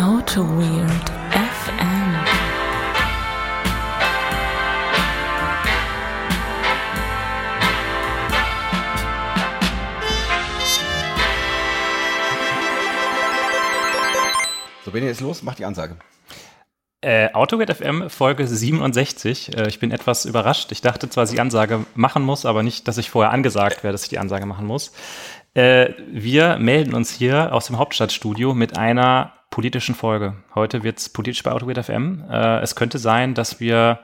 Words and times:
Auto 0.00 0.40
Weird 0.40 1.10
FM. 1.30 2.24
So, 14.86 14.90
Benny, 14.90 15.04
jetzt 15.04 15.20
los, 15.20 15.42
mach 15.42 15.54
die 15.56 15.66
Ansage. 15.66 15.96
Äh, 17.02 17.32
AutoGate 17.32 17.74
FM 17.74 18.10
Folge 18.10 18.46
67. 18.46 19.56
Äh, 19.56 19.68
ich 19.68 19.80
bin 19.80 19.90
etwas 19.90 20.26
überrascht. 20.26 20.70
Ich 20.70 20.82
dachte 20.82 21.08
zwar, 21.08 21.22
dass 21.22 21.30
ich 21.30 21.36
die 21.36 21.40
Ansage 21.40 21.86
machen 21.94 22.22
muss, 22.22 22.44
aber 22.44 22.62
nicht, 22.62 22.88
dass 22.88 22.98
ich 22.98 23.08
vorher 23.08 23.32
angesagt 23.32 23.82
werde, 23.84 23.92
dass 23.92 24.02
ich 24.02 24.10
die 24.10 24.18
Ansage 24.18 24.44
machen 24.44 24.66
muss. 24.66 24.92
Äh, 25.54 25.94
wir 26.08 26.58
melden 26.58 26.94
uns 26.94 27.10
hier 27.10 27.52
aus 27.52 27.66
dem 27.66 27.78
Hauptstadtstudio 27.78 28.54
mit 28.54 28.78
einer 28.78 29.32
politischen 29.50 29.94
Folge. 29.94 30.36
Heute 30.54 30.82
wird's 30.84 31.08
politisch 31.08 31.42
bei 31.42 31.50
AutoGate 31.50 31.82
FM. 31.82 32.24
Äh, 32.30 32.60
es 32.60 32.76
könnte 32.76 32.98
sein, 32.98 33.34
dass 33.34 33.58
wir 33.58 34.00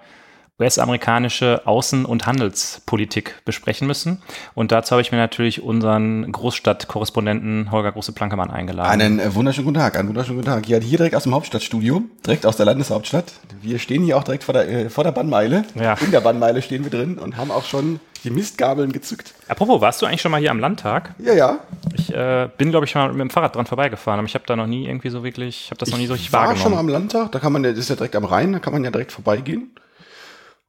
US-amerikanische 0.58 1.66
Außen- 1.66 2.04
und 2.04 2.24
Handelspolitik 2.24 3.42
besprechen 3.44 3.86
müssen. 3.86 4.22
Und 4.54 4.72
dazu 4.72 4.92
habe 4.92 5.02
ich 5.02 5.12
mir 5.12 5.18
natürlich 5.18 5.62
unseren 5.62 6.32
Großstadtkorrespondenten 6.32 7.70
Holger 7.70 7.92
Große-Plankemann 7.92 8.50
eingeladen. 8.50 8.90
Einen 8.90 9.20
äh, 9.20 9.34
wunderschönen 9.34 9.66
guten 9.66 9.78
Tag, 9.78 9.98
einen 9.98 10.08
wunderschönen 10.08 10.38
guten 10.38 10.48
Tag. 10.48 10.66
Ja, 10.66 10.78
hier 10.78 10.96
direkt 10.96 11.14
aus 11.14 11.24
dem 11.24 11.34
Hauptstadtstudio, 11.34 12.04
direkt 12.24 12.46
aus 12.46 12.56
der 12.56 12.64
Landeshauptstadt. 12.64 13.34
Wir 13.60 13.78
stehen 13.78 14.02
hier 14.02 14.16
auch 14.16 14.24
direkt 14.24 14.44
vor 14.44 14.54
der, 14.54 14.66
äh, 14.68 14.88
vor 14.88 15.04
der 15.04 15.12
Bannmeile. 15.12 15.66
Ja. 15.74 15.94
In 16.00 16.10
der 16.10 16.22
Bannmeile 16.22 16.62
stehen 16.62 16.84
wir 16.84 16.90
drin 16.90 17.18
und 17.18 17.36
haben 17.36 17.50
auch 17.50 17.64
schon 17.64 18.00
die 18.24 18.30
Mistgabeln 18.30 18.92
gezückt. 18.92 19.34
Apropos, 19.48 19.82
warst 19.82 20.00
du 20.00 20.06
eigentlich 20.06 20.22
schon 20.22 20.32
mal 20.32 20.40
hier 20.40 20.50
am 20.50 20.58
Landtag? 20.58 21.14
Ja, 21.18 21.34
ja. 21.34 21.58
Ich 21.94 22.10
äh, 22.14 22.48
bin, 22.56 22.70
glaube 22.70 22.86
ich, 22.86 22.94
mal 22.94 23.12
mit 23.12 23.20
dem 23.20 23.30
Fahrrad 23.30 23.54
dran 23.54 23.66
vorbeigefahren, 23.66 24.20
aber 24.20 24.26
ich 24.26 24.34
habe 24.34 24.44
da 24.46 24.56
noch 24.56 24.66
nie 24.66 24.86
irgendwie 24.86 25.10
so 25.10 25.22
wirklich, 25.22 25.64
ich 25.66 25.70
habe 25.70 25.78
das 25.78 25.90
noch 25.90 25.98
nie 25.98 26.06
so 26.06 26.14
richtig 26.14 26.32
war 26.32 26.46
wahrgenommen. 26.46 26.62
schon 26.62 26.72
mal 26.72 26.80
am 26.80 26.88
Landtag, 26.88 27.30
da 27.32 27.40
kann 27.40 27.52
man 27.52 27.62
ja, 27.62 27.70
das 27.70 27.80
ist 27.80 27.90
ja 27.90 27.96
direkt 27.96 28.16
am 28.16 28.24
Rhein, 28.24 28.54
da 28.54 28.58
kann 28.58 28.72
man 28.72 28.82
ja 28.82 28.90
direkt 28.90 29.12
vorbeigehen. 29.12 29.70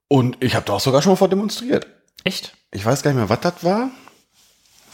Und 0.08 0.38
ich 0.39 0.55
habe 0.55 0.66
da 0.66 0.73
auch 0.73 0.80
sogar 0.80 1.02
schon 1.02 1.11
mal 1.11 1.16
vor 1.17 1.30
demonstriert. 1.30 1.88
Echt? 2.23 2.53
Ich 2.72 2.86
weiß 2.86 3.03
gar 3.03 3.11
nicht 3.11 3.17
mehr, 3.19 3.30
was 3.30 3.39
das 3.41 3.63
war. 3.63 3.89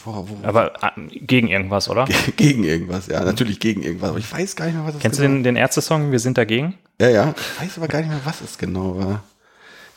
Wo, 0.04 0.28
wo, 0.28 0.46
Aber 0.46 0.74
äh, 0.82 1.06
gegen 1.10 1.48
irgendwas, 1.48 1.88
oder? 1.88 2.06
gegen 2.36 2.64
irgendwas, 2.64 3.06
ja, 3.06 3.24
natürlich 3.24 3.58
gegen 3.58 3.82
irgendwas, 3.82 4.10
aber 4.10 4.18
ich 4.18 4.30
weiß 4.30 4.54
gar 4.54 4.66
nicht 4.66 4.74
mehr, 4.74 4.84
was 4.84 4.92
das 4.94 5.02
Kennst 5.02 5.18
du 5.18 5.22
genau 5.22 5.36
den, 5.36 5.44
den 5.44 5.56
Ärzte-Song 5.56 6.12
Wir 6.12 6.18
sind 6.18 6.36
dagegen? 6.36 6.78
Ja, 7.00 7.08
ja. 7.08 7.34
Ich 7.36 7.62
weiß 7.62 7.78
aber 7.78 7.88
gar 7.88 8.00
nicht 8.00 8.10
mehr, 8.10 8.20
was 8.24 8.40
es 8.40 8.58
genau 8.58 8.98
war. 8.98 9.22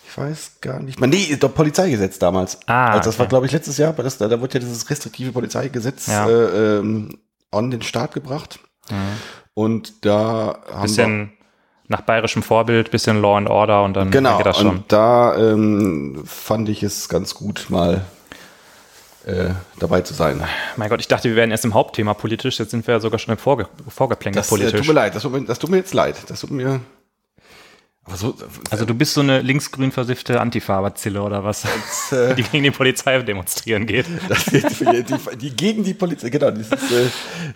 Ich 0.09 0.17
weiß 0.17 0.61
gar 0.61 0.79
nicht 0.79 0.99
mehr. 0.99 1.09
Nee, 1.09 1.35
doch 1.39 1.53
Polizeigesetz 1.53 2.17
damals. 2.19 2.57
Ah, 2.67 2.91
also 2.91 2.99
das 3.09 3.15
okay. 3.15 3.19
war, 3.19 3.27
glaube 3.27 3.45
ich, 3.47 3.51
letztes 3.51 3.77
Jahr, 3.77 3.93
das, 3.93 4.17
da, 4.17 4.27
da 4.27 4.39
wurde 4.39 4.55
ja 4.55 4.59
dieses 4.61 4.89
restriktive 4.89 5.31
Polizeigesetz 5.31 6.07
Ja. 6.07 6.27
äh, 6.27 6.77
ähm, 6.79 7.19
an 7.51 7.69
den 7.69 7.81
Start 7.81 8.13
gebracht. 8.13 8.59
Und 9.53 10.05
da 10.05 10.59
haben 10.71 10.81
Bisschen 10.83 11.33
nach 11.87 12.01
bayerischem 12.01 12.43
Vorbild, 12.43 12.91
bisschen 12.91 13.21
Law 13.21 13.37
and 13.37 13.49
Order 13.49 13.83
und 13.83 13.93
dann 13.93 14.11
genau, 14.11 14.37
geht 14.37 14.45
das 14.45 14.57
schon. 14.57 14.67
und 14.67 14.91
da 14.91 15.35
ähm, 15.37 16.23
fand 16.25 16.67
ich 16.69 16.83
es 16.83 17.07
ganz 17.07 17.33
gut, 17.33 17.67
mal 17.69 18.01
äh, 19.25 19.49
dabei 19.79 20.01
zu 20.01 20.13
sein. 20.13 20.41
Mein 20.75 20.89
Gott, 20.89 20.99
ich 20.99 21.07
dachte, 21.07 21.29
wir 21.29 21.35
wären 21.35 21.51
erst 21.51 21.65
im 21.65 21.73
Hauptthema 21.73 22.13
politisch, 22.13 22.59
jetzt 22.59 22.71
sind 22.71 22.85
wir 22.87 22.95
ja 22.95 22.99
sogar 22.99 23.19
schon 23.19 23.33
im 23.33 23.37
Vorge 23.37 23.67
Vorgeplänkel 23.87 24.39
Das 24.41 24.47
äh, 24.47 24.49
politisch. 24.49 24.79
tut 24.79 24.87
mir 24.87 24.93
leid, 24.93 25.15
das 25.15 25.23
tut 25.23 25.31
mir, 25.31 25.41
das 25.43 25.59
tut 25.59 25.69
mir 25.69 25.77
jetzt 25.77 25.93
leid. 25.93 26.15
Das 26.27 26.41
tut 26.41 26.51
mir. 26.51 26.81
So, 28.15 28.35
Also 28.69 28.85
du 28.85 28.93
bist 28.93 29.13
so 29.13 29.21
eine 29.21 29.41
linksgrün 29.41 29.91
versiffte 29.91 30.39
Antifa-Bazille 30.39 31.21
oder 31.21 31.43
was, 31.43 31.65
äh, 32.11 32.35
die 32.35 32.43
gegen 32.43 32.63
die 32.63 32.71
Polizei 32.71 33.19
demonstrieren 33.21 33.85
geht. 33.85 34.05
Das 34.29 34.45
die, 34.45 34.61
die, 34.61 35.37
die, 35.37 35.49
gegen 35.55 35.83
die 35.83 35.93
Polizei, 35.93 36.29
genau, 36.29 36.51
das 36.51 36.67
ist 36.71 36.91
äh, 36.91 37.09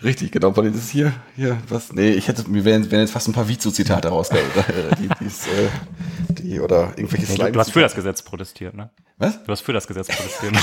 richtig, 0.04 0.30
genau, 0.32 0.50
Polizei 0.52 0.78
ist 0.78 0.90
hier, 0.90 1.14
hier, 1.36 1.58
was, 1.68 1.92
nee, 1.92 2.10
ich 2.10 2.28
hätte, 2.28 2.48
mir 2.50 2.64
wären, 2.64 2.90
wären 2.90 3.00
jetzt 3.00 3.12
fast 3.12 3.28
ein 3.28 3.32
paar 3.32 3.48
Vizo-Zitate 3.48 4.08
rausgekommen, 4.08 4.50
die, 5.00 5.08
die, 5.20 5.24
ist, 5.24 5.46
äh, 5.46 5.68
die, 6.34 6.60
oder 6.60 6.92
irgendwelche 6.96 7.26
Du, 7.26 7.32
Slides. 7.32 7.52
du 7.52 7.60
hast 7.60 7.72
für 7.72 7.80
das 7.80 7.94
Gesetz 7.94 8.22
protestiert, 8.22 8.74
ne? 8.74 8.90
Was? 9.22 9.42
Du 9.44 9.52
hast 9.52 9.60
für 9.60 9.72
das 9.72 9.86
Gesetz 9.86 10.08
protestiert. 10.08 10.54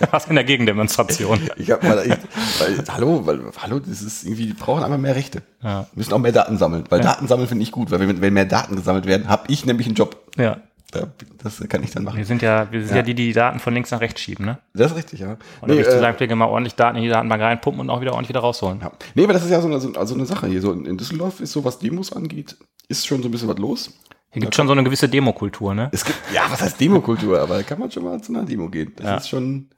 du 0.00 0.12
warst 0.12 0.28
in 0.28 0.36
der 0.36 0.44
Gegendemonstration. 0.44 1.40
Ich 1.56 1.70
hab 1.70 1.82
mal, 1.82 2.04
ich, 2.04 2.12
weil, 2.58 2.84
hallo, 2.88 3.26
weil, 3.26 3.40
hallo, 3.58 3.78
das 3.78 4.02
ist 4.02 4.24
irgendwie, 4.24 4.46
die 4.46 4.52
brauchen 4.52 4.82
einfach 4.82 4.98
mehr 4.98 5.14
Rechte. 5.14 5.42
Ja. 5.62 5.86
Müssen 5.94 6.12
auch 6.12 6.18
mehr 6.18 6.32
Daten 6.32 6.58
sammeln, 6.58 6.84
weil 6.88 7.00
Daten 7.00 7.26
sammeln 7.26 7.48
finde 7.48 7.62
ich 7.62 7.72
gut, 7.72 7.90
weil 7.90 8.00
wenn, 8.00 8.20
wenn 8.20 8.32
mehr 8.32 8.44
Daten 8.44 8.76
gesammelt 8.76 9.06
werden, 9.06 9.28
habe 9.28 9.44
ich 9.48 9.64
nämlich 9.66 9.86
einen 9.86 9.96
Job. 9.96 10.16
Ja. 10.36 10.58
Da, 10.94 11.08
das 11.42 11.60
kann 11.68 11.82
ich 11.82 11.90
dann 11.90 12.04
Wir 12.04 12.10
machen. 12.10 12.24
sind 12.24 12.40
ja, 12.42 12.70
wir 12.70 12.80
sind 12.80 12.90
ja. 12.90 12.96
Ja. 12.96 13.02
die, 13.02 13.14
die 13.14 13.26
die 13.26 13.32
Daten 13.32 13.58
von 13.58 13.74
links 13.74 13.90
nach 13.90 14.00
rechts 14.00 14.20
schieben, 14.20 14.46
ne? 14.46 14.58
Das 14.74 14.92
ist 14.92 14.96
richtig, 14.96 15.20
ja. 15.20 15.32
Und 15.32 15.38
Nee, 15.38 15.46
dann 15.60 15.68
würde 15.70 15.80
ich 15.82 15.88
zu 15.88 15.98
sagen, 15.98 16.16
Pflege 16.16 16.36
mal 16.36 16.46
ordentlich 16.46 16.74
Daten 16.74 16.96
in 16.96 17.02
die 17.02 17.08
Datenbank 17.08 17.42
reinpumpen 17.42 17.80
und 17.80 17.90
auch 17.90 18.00
wieder 18.00 18.12
ordentlich 18.12 18.30
wieder 18.30 18.40
rausholen. 18.40 18.80
Ja. 18.80 18.92
Nee, 19.14 19.24
aber 19.24 19.32
das 19.32 19.44
ist 19.44 19.50
ja 19.50 19.60
so 19.60 19.68
eine, 19.68 19.80
so 19.80 19.92
also 19.94 20.14
eine 20.14 20.24
Sache 20.26 20.46
hier. 20.46 20.60
So 20.60 20.72
in 20.72 20.86
in 20.86 20.96
Düsseldorf 20.96 21.40
ist 21.40 21.52
so, 21.52 21.64
was 21.64 21.78
Demos 21.78 22.12
angeht, 22.12 22.56
ist 22.88 23.06
schon 23.06 23.22
so 23.22 23.28
ein 23.28 23.32
bisschen 23.32 23.48
was 23.48 23.58
los. 23.58 23.90
Hier 24.30 24.40
gibt 24.42 24.54
schon 24.54 24.66
so 24.66 24.72
eine 24.72 24.82
gewisse 24.82 25.08
Demokultur, 25.08 25.74
ne? 25.74 25.88
Es 25.92 26.04
gibt, 26.04 26.18
ja, 26.32 26.42
was 26.50 26.60
heißt 26.60 26.80
Demokultur? 26.80 27.40
Aber 27.40 27.56
da 27.56 27.62
kann 27.62 27.78
man 27.78 27.90
schon 27.90 28.02
mal 28.04 28.20
zu 28.20 28.32
einer 28.32 28.44
Demo 28.44 28.68
gehen. 28.68 28.92
Das 28.96 29.04
Ja. 29.06 29.16
ist 29.18 29.28
schon. 29.28 29.68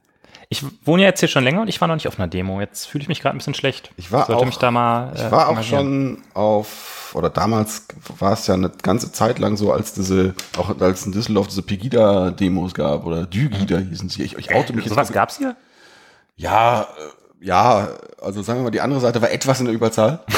Ich 0.48 0.64
wohne 0.86 1.02
ja 1.02 1.08
jetzt 1.08 1.20
hier 1.20 1.28
schon 1.28 1.42
länger 1.44 1.60
und 1.62 1.68
ich 1.68 1.80
war 1.80 1.88
noch 1.88 1.96
nicht 1.96 2.06
auf 2.06 2.18
einer 2.18 2.28
Demo. 2.28 2.60
Jetzt 2.60 2.86
fühle 2.86 3.02
ich 3.02 3.08
mich 3.08 3.20
gerade 3.20 3.34
ein 3.34 3.38
bisschen 3.38 3.54
schlecht. 3.54 3.90
Ich 3.96 4.12
war 4.12 4.26
Sollte 4.26 4.42
auch- 4.42 4.46
mich 4.46 4.58
da 4.58 4.70
mal. 4.70 5.12
Ich 5.14 5.22
äh, 5.22 5.32
war 5.32 5.48
auch 5.48 5.60
schon 5.62 6.22
auf, 6.34 7.10
oder 7.14 7.30
damals 7.30 7.86
war 8.18 8.32
es 8.34 8.46
ja 8.46 8.54
eine 8.54 8.70
ganze 8.70 9.10
Zeit 9.10 9.38
lang 9.40 9.56
so, 9.56 9.72
als 9.72 9.92
diese, 9.94 10.34
auch 10.56 10.78
als 10.80 11.04
in 11.04 11.12
Düsseldorf 11.12 11.48
diese 11.48 11.62
Pegida-Demos 11.62 12.74
gab 12.74 13.04
oder 13.06 13.26
Dygida 13.26 13.78
hießen 13.78 14.08
sie. 14.08 14.22
Ich, 14.22 14.36
ich 14.38 14.54
oute 14.54 14.72
mich 14.72 14.86
Äh, 14.86 14.94
jetzt. 14.94 15.12
gab's 15.12 15.38
hier? 15.38 15.56
Ja, 16.36 16.82
äh, 16.82 17.44
ja, 17.44 17.88
also 18.22 18.42
sagen 18.42 18.60
wir 18.60 18.64
mal, 18.64 18.70
die 18.70 18.80
andere 18.80 19.00
Seite 19.00 19.20
war 19.20 19.30
etwas 19.30 19.58
in 19.60 19.66
der 19.66 19.74
Überzahl. 19.74 20.20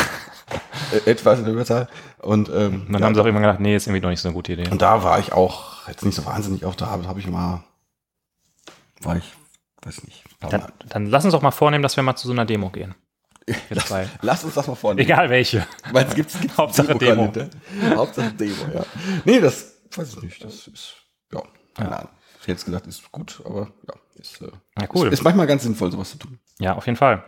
Äh, 0.91 1.11
etwas 1.11 1.39
in 1.39 1.45
der 1.45 1.53
Überzahl. 1.53 1.87
Und, 2.23 2.49
ähm, 2.49 2.87
dann 2.91 3.01
ja, 3.03 3.07
haben 3.07 3.15
sie 3.15 3.21
auch 3.21 3.27
immer 3.27 3.41
gedacht, 3.41 3.61
nee, 3.61 3.77
ist 3.77 3.87
irgendwie 3.87 4.01
doch 4.01 4.09
nicht 4.09 4.23
so 4.23 4.29
eine 4.29 4.35
gute 4.35 4.55
Idee. 4.55 4.71
Und 4.71 4.81
da 4.81 5.03
war 5.03 5.19
ich 5.19 5.35
auch 5.35 5.87
jetzt 5.87 6.03
nicht 6.03 6.15
so 6.15 6.25
wahnsinnig 6.25 6.65
oft 6.65 6.81
da, 6.81 6.87
aber 6.87 7.03
da 7.03 7.09
habe 7.11 7.21
ich 7.21 7.27
mal, 7.27 7.63
war 9.03 9.17
ich, 9.19 9.25
weiß 9.83 10.05
nicht. 10.05 10.25
Dann, 10.41 10.65
dann 10.89 11.07
lass 11.07 11.25
uns 11.25 11.33
doch 11.33 11.43
mal 11.43 11.51
vornehmen, 11.51 11.83
dass 11.83 11.97
wir 11.97 12.03
mal 12.03 12.17
zu 12.17 12.27
so 12.27 12.33
einer 12.33 12.45
Demo 12.45 12.71
gehen. 12.71 12.95
Zwei. 13.87 14.07
Lass 14.21 14.45
uns 14.45 14.55
das 14.55 14.67
mal 14.67 14.75
vornehmen. 14.75 15.07
Egal 15.07 15.31
welche. 15.31 15.67
Weil 15.91 16.07
es 16.07 16.15
gibt, 16.15 16.31
es 16.31 16.39
gibt 16.39 16.57
Hauptsache 16.59 16.95
Demo. 16.97 17.29
Demo-Kalender. 17.29 17.97
Hauptsache 17.97 18.33
Demo, 18.33 18.55
ja. 18.75 18.85
Nee, 19.25 19.41
das 19.41 19.75
weiß 19.95 20.17
ich 20.17 20.23
nicht. 20.23 20.45
Das 20.45 20.67
ist, 20.69 20.97
ja, 21.33 21.43
keine 21.75 21.97
Ahnung. 21.97 22.11
Ich 22.35 22.43
hätte 22.43 22.53
jetzt 22.53 22.65
gesagt, 22.67 22.87
ist 22.87 23.11
gut, 23.11 23.41
aber 23.45 23.71
ja, 23.87 23.95
ist, 24.21 24.43
äh, 24.43 24.51
Ja, 24.79 24.87
cool. 24.95 25.07
ist, 25.09 25.15
ist 25.15 25.25
manchmal 25.25 25.47
ganz 25.47 25.63
sinnvoll, 25.63 25.91
sowas 25.91 26.11
zu 26.11 26.19
tun. 26.19 26.39
Ja, 26.59 26.75
auf 26.75 26.85
jeden 26.87 26.97
Fall. 26.97 27.25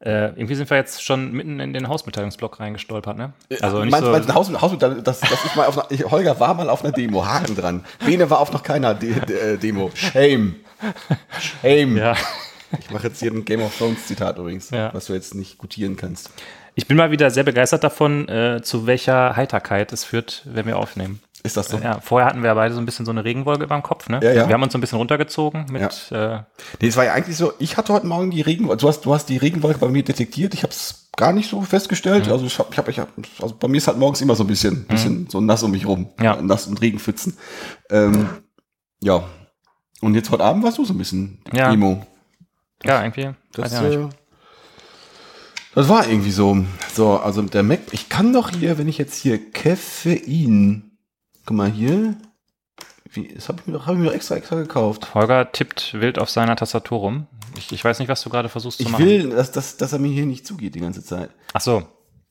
Äh, 0.00 0.26
irgendwie 0.38 0.54
sind 0.54 0.68
wir 0.68 0.76
jetzt 0.76 1.02
schon 1.02 1.32
mitten 1.32 1.58
in 1.58 1.72
den 1.72 1.88
Hausmitteilungsblock 1.88 2.60
reingestolpert, 2.60 3.16
ne? 3.16 3.32
Also 3.62 3.82
nicht 3.82 3.92
Meinst, 3.92 4.06
so, 4.06 4.12
meinst 4.12 4.34
Haus, 4.34 4.60
Haus, 4.60 4.78
das, 4.78 5.20
das 5.20 5.22
ist 5.22 5.56
mal 5.56 5.66
auf 5.66 5.78
einer, 5.90 6.10
Holger 6.10 6.38
war 6.38 6.52
mal 6.52 6.68
auf 6.68 6.84
einer 6.84 6.92
Demo, 6.92 7.24
Haken 7.24 7.56
dran. 7.56 7.84
Bene 8.04 8.28
war 8.28 8.40
auf 8.40 8.52
noch 8.52 8.62
keiner 8.62 8.94
De, 8.94 9.18
De, 9.20 9.54
äh, 9.54 9.56
Demo. 9.56 9.90
Shame. 9.94 10.56
Shame. 11.62 11.96
ja. 11.96 12.14
Ich 12.80 12.90
mache 12.90 13.06
jetzt 13.08 13.20
hier 13.20 13.30
ein 13.32 13.44
Game 13.44 13.62
of 13.62 13.76
Thrones 13.78 14.06
Zitat 14.06 14.38
übrigens, 14.38 14.70
Ja. 14.70 14.92
was 14.92 15.06
du 15.06 15.12
jetzt 15.14 15.34
nicht 15.34 15.56
gutieren 15.58 15.96
kannst. 15.96 16.30
Ich 16.74 16.86
bin 16.86 16.96
mal 16.96 17.10
wieder 17.10 17.30
sehr 17.30 17.44
begeistert 17.44 17.84
davon, 17.84 18.28
äh, 18.28 18.60
zu 18.62 18.86
welcher 18.86 19.36
Heiterkeit 19.36 19.92
es 19.92 20.04
führt, 20.04 20.42
wenn 20.46 20.66
wir 20.66 20.76
aufnehmen. 20.76 21.20
Ist 21.42 21.56
das 21.56 21.68
so? 21.68 21.78
Ja, 21.78 22.00
vorher 22.00 22.28
hatten 22.28 22.42
wir 22.42 22.52
beide 22.54 22.74
so 22.74 22.80
ein 22.80 22.86
bisschen 22.86 23.06
so 23.06 23.12
eine 23.12 23.24
Regenwolke 23.24 23.62
über 23.64 23.76
dem 23.76 23.82
Kopf, 23.84 24.08
ne? 24.08 24.18
Ja, 24.22 24.32
ja. 24.32 24.48
Wir 24.48 24.54
haben 24.54 24.62
uns 24.64 24.72
so 24.72 24.78
ein 24.78 24.80
bisschen 24.80 24.98
runtergezogen 24.98 25.66
mit, 25.70 26.10
äh, 26.10 26.40
Nee, 26.80 26.88
es 26.88 26.96
war 26.96 27.04
ja 27.04 27.12
eigentlich 27.12 27.36
so, 27.36 27.52
ich 27.60 27.76
hatte 27.76 27.92
heute 27.92 28.06
Morgen 28.06 28.30
die 28.32 28.40
Regenwolke, 28.42 28.80
du 28.80 28.88
hast, 28.88 29.02
du 29.06 29.14
hast 29.14 29.28
die 29.28 29.36
Regenwolke 29.36 29.78
bei 29.78 29.88
mir 29.88 30.02
detektiert, 30.02 30.52
ich 30.54 30.64
habe 30.64 30.72
es 30.72 31.08
gar 31.16 31.32
nicht 31.32 31.48
so 31.48 31.62
festgestellt. 31.62 32.28
Also 32.28 32.44
ich 32.44 32.58
habe, 32.58 32.68
ich 32.72 32.78
hab, 32.78 32.88
ich 32.88 32.98
hab, 32.98 33.08
also 33.40 33.54
bei 33.58 33.68
mir 33.68 33.76
ist 33.78 33.86
halt 33.86 33.96
morgens 33.96 34.20
immer 34.20 34.34
so 34.34 34.42
ein 34.44 34.48
bisschen, 34.48 34.86
bisschen 34.86 35.28
so 35.30 35.40
nass 35.40 35.62
um 35.62 35.70
mich 35.70 35.86
rum. 35.86 36.10
Ja. 36.20 36.42
Nass 36.42 36.66
und 36.66 36.80
Regenpfützen. 36.82 37.38
Ähm, 37.90 38.28
ja. 39.00 39.22
Und 40.06 40.14
jetzt 40.14 40.30
heute 40.30 40.44
Abend 40.44 40.62
warst 40.62 40.78
du 40.78 40.84
so 40.84 40.94
ein 40.94 40.98
bisschen 40.98 41.38
Ja. 41.52 41.72
Emo. 41.72 42.06
ja, 42.84 43.02
irgendwie. 43.02 43.30
Das, 43.52 43.72
ich 43.72 43.80
nicht. 43.80 43.94
äh, 43.98 44.08
das 45.74 45.88
war 45.88 46.06
irgendwie 46.06 46.30
so. 46.30 46.64
So, 46.94 47.18
also 47.18 47.42
der 47.42 47.64
Mac, 47.64 47.80
ich 47.90 48.08
kann 48.08 48.32
doch 48.32 48.50
hier, 48.50 48.78
wenn 48.78 48.86
ich 48.86 48.98
jetzt 48.98 49.16
hier 49.16 49.40
Koffein, 49.52 50.92
guck 51.44 51.56
mal 51.56 51.70
hier, 51.70 52.14
wie, 53.10 53.28
das 53.34 53.48
habe 53.48 53.60
ich 53.60 53.66
mir 53.66 53.72
doch, 53.72 53.86
hab 53.86 53.94
ich 53.94 54.00
mir 54.00 54.12
extra 54.12 54.36
extra 54.36 54.54
gekauft. 54.56 55.12
Holger 55.14 55.50
tippt 55.50 55.94
wild 55.94 56.20
auf 56.20 56.30
seiner 56.30 56.54
Tastatur 56.54 56.98
rum. 57.00 57.26
Ich, 57.58 57.72
ich 57.72 57.84
weiß 57.84 57.98
nicht, 57.98 58.08
was 58.08 58.22
du 58.22 58.30
gerade 58.30 58.48
versuchst 58.48 58.78
zu 58.78 58.84
Ich 58.84 58.90
machen. 58.90 59.04
will, 59.04 59.30
dass, 59.30 59.50
dass, 59.50 59.76
dass 59.76 59.92
er 59.92 59.98
mir 59.98 60.12
hier 60.12 60.26
nicht 60.26 60.46
zugeht 60.46 60.76
die 60.76 60.80
ganze 60.80 61.02
Zeit. 61.04 61.30
Ach 61.52 61.60
so, 61.60 61.82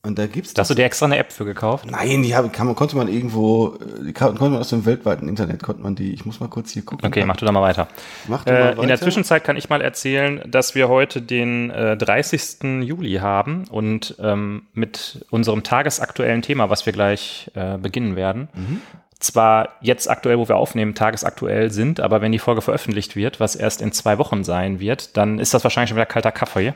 Und 0.06 0.18
da 0.18 0.26
gibt's 0.26 0.54
da 0.54 0.60
hast 0.60 0.70
du 0.70 0.74
dir 0.74 0.84
extra 0.84 1.06
eine 1.06 1.18
App 1.18 1.32
für 1.32 1.44
gekauft? 1.44 1.84
Nein, 1.90 2.22
die 2.22 2.36
haben, 2.36 2.52
kann 2.52 2.66
man, 2.66 2.76
konnte 2.76 2.96
man 2.96 3.08
irgendwo, 3.08 3.76
die 4.06 4.12
konnte 4.12 4.40
man 4.40 4.56
aus 4.56 4.68
dem 4.68 4.86
weltweiten 4.86 5.28
Internet, 5.28 5.62
konnte 5.62 5.82
man 5.82 5.96
die, 5.96 6.14
ich 6.14 6.24
muss 6.24 6.38
mal 6.38 6.48
kurz 6.48 6.70
hier 6.70 6.84
gucken. 6.84 7.06
Okay, 7.06 7.24
mach 7.24 7.36
du 7.36 7.44
da 7.44 7.50
mal 7.50 7.62
weiter. 7.62 7.88
Mach 8.28 8.44
du 8.44 8.52
mal 8.52 8.58
Äh, 8.58 8.70
in 8.70 8.76
der 8.76 8.90
weiter. 8.90 9.02
Zwischenzeit 9.02 9.42
kann 9.42 9.56
ich 9.56 9.68
mal 9.68 9.80
erzählen, 9.82 10.40
dass 10.46 10.76
wir 10.76 10.88
heute 10.88 11.20
den 11.22 11.70
äh, 11.70 11.96
30. 11.96 12.82
Juli 12.82 13.14
haben 13.14 13.64
und 13.68 14.14
ähm, 14.20 14.62
mit 14.74 15.26
unserem 15.30 15.64
tagesaktuellen 15.64 16.42
Thema, 16.42 16.70
was 16.70 16.86
wir 16.86 16.92
gleich 16.92 17.50
äh, 17.54 17.76
beginnen 17.76 18.14
werden, 18.14 18.48
zwar 19.18 19.70
jetzt 19.80 20.10
aktuell, 20.10 20.38
wo 20.38 20.46
wir 20.46 20.56
aufnehmen, 20.56 20.94
tagesaktuell 20.94 21.70
sind, 21.70 22.00
aber 22.00 22.20
wenn 22.20 22.32
die 22.32 22.38
Folge 22.38 22.60
veröffentlicht 22.60 23.16
wird, 23.16 23.40
was 23.40 23.56
erst 23.56 23.80
in 23.80 23.92
zwei 23.92 24.18
Wochen 24.18 24.44
sein 24.44 24.78
wird, 24.78 25.16
dann 25.16 25.38
ist 25.38 25.54
das 25.54 25.64
wahrscheinlich 25.64 25.88
schon 25.88 25.96
wieder 25.96 26.06
kalter 26.06 26.32
Kaffee. 26.32 26.74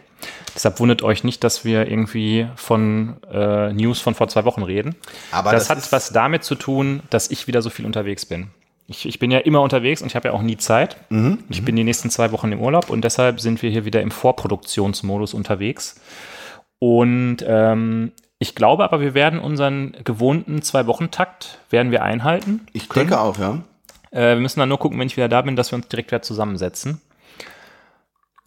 Deshalb 0.55 0.81
wundert 0.81 1.03
euch 1.03 1.23
nicht, 1.23 1.45
dass 1.45 1.65
wir 1.65 1.91
irgendwie 1.91 2.49
von 2.57 3.17
äh, 3.31 3.73
News 3.73 4.01
von 4.01 4.15
vor 4.15 4.29
zwei 4.29 4.45
Wochen 4.47 4.63
reden. 4.63 4.97
Aber 5.33 5.53
das, 5.53 5.69
das 5.69 5.77
hat 5.77 5.93
was 5.93 6.11
damit 6.13 6.43
zu 6.43 6.55
tun, 6.55 7.03
dass 7.11 7.31
ich 7.31 7.47
wieder 7.47 7.61
so 7.61 7.69
viel 7.69 7.85
unterwegs 7.85 8.25
bin. 8.25 8.49
Ich, 8.87 9.07
ich 9.07 9.19
bin 9.19 9.31
ja 9.31 9.39
immer 9.39 9.61
unterwegs 9.61 10.01
und 10.01 10.09
ich 10.09 10.17
habe 10.17 10.29
ja 10.29 10.35
auch 10.35 10.43
nie 10.43 10.57
Zeit. 10.57 10.97
Mhm. 11.11 11.45
Ich 11.51 11.65
bin 11.65 11.77
die 11.77 11.85
nächsten 11.85 12.11
zwei 12.11 12.33
Wochen 12.33 12.51
im 12.51 12.61
Urlaub 12.61 12.91
und 12.91 13.05
deshalb 13.05 13.41
sind 13.41 13.63
wir 13.63 13.71
hier 13.71 13.85
wieder 13.85 14.01
im 14.01 14.11
Vorproduktionsmodus 14.11 15.35
unterwegs. 15.35 16.01
Und 16.79 17.45
ähm, 17.47 18.13
ich 18.43 18.55
glaube 18.55 18.85
aber, 18.85 19.03
wir 19.03 19.13
werden 19.13 19.39
unseren 19.39 19.95
gewohnten 20.03 20.63
Zwei-Wochen-Takt 20.63 21.59
werden 21.69 21.93
wir 21.93 22.03
einhalten. 22.03 22.67
Ich 22.73 22.89
denke 22.89 23.21
auch, 23.21 23.39
ja. 23.39 23.59
Äh, 24.11 24.35
wir 24.35 24.37
müssen 24.37 24.61
dann 24.61 24.71
nur 24.71 24.79
gucken, 24.79 24.99
wenn 24.99 25.07
ich 25.07 25.19
wieder 25.19 25.29
da 25.29 25.43
bin, 25.43 25.57
dass 25.57 25.71
wir 25.71 25.77
uns 25.77 25.89
direkt 25.89 26.11
wieder 26.11 26.23
zusammensetzen. 26.23 27.03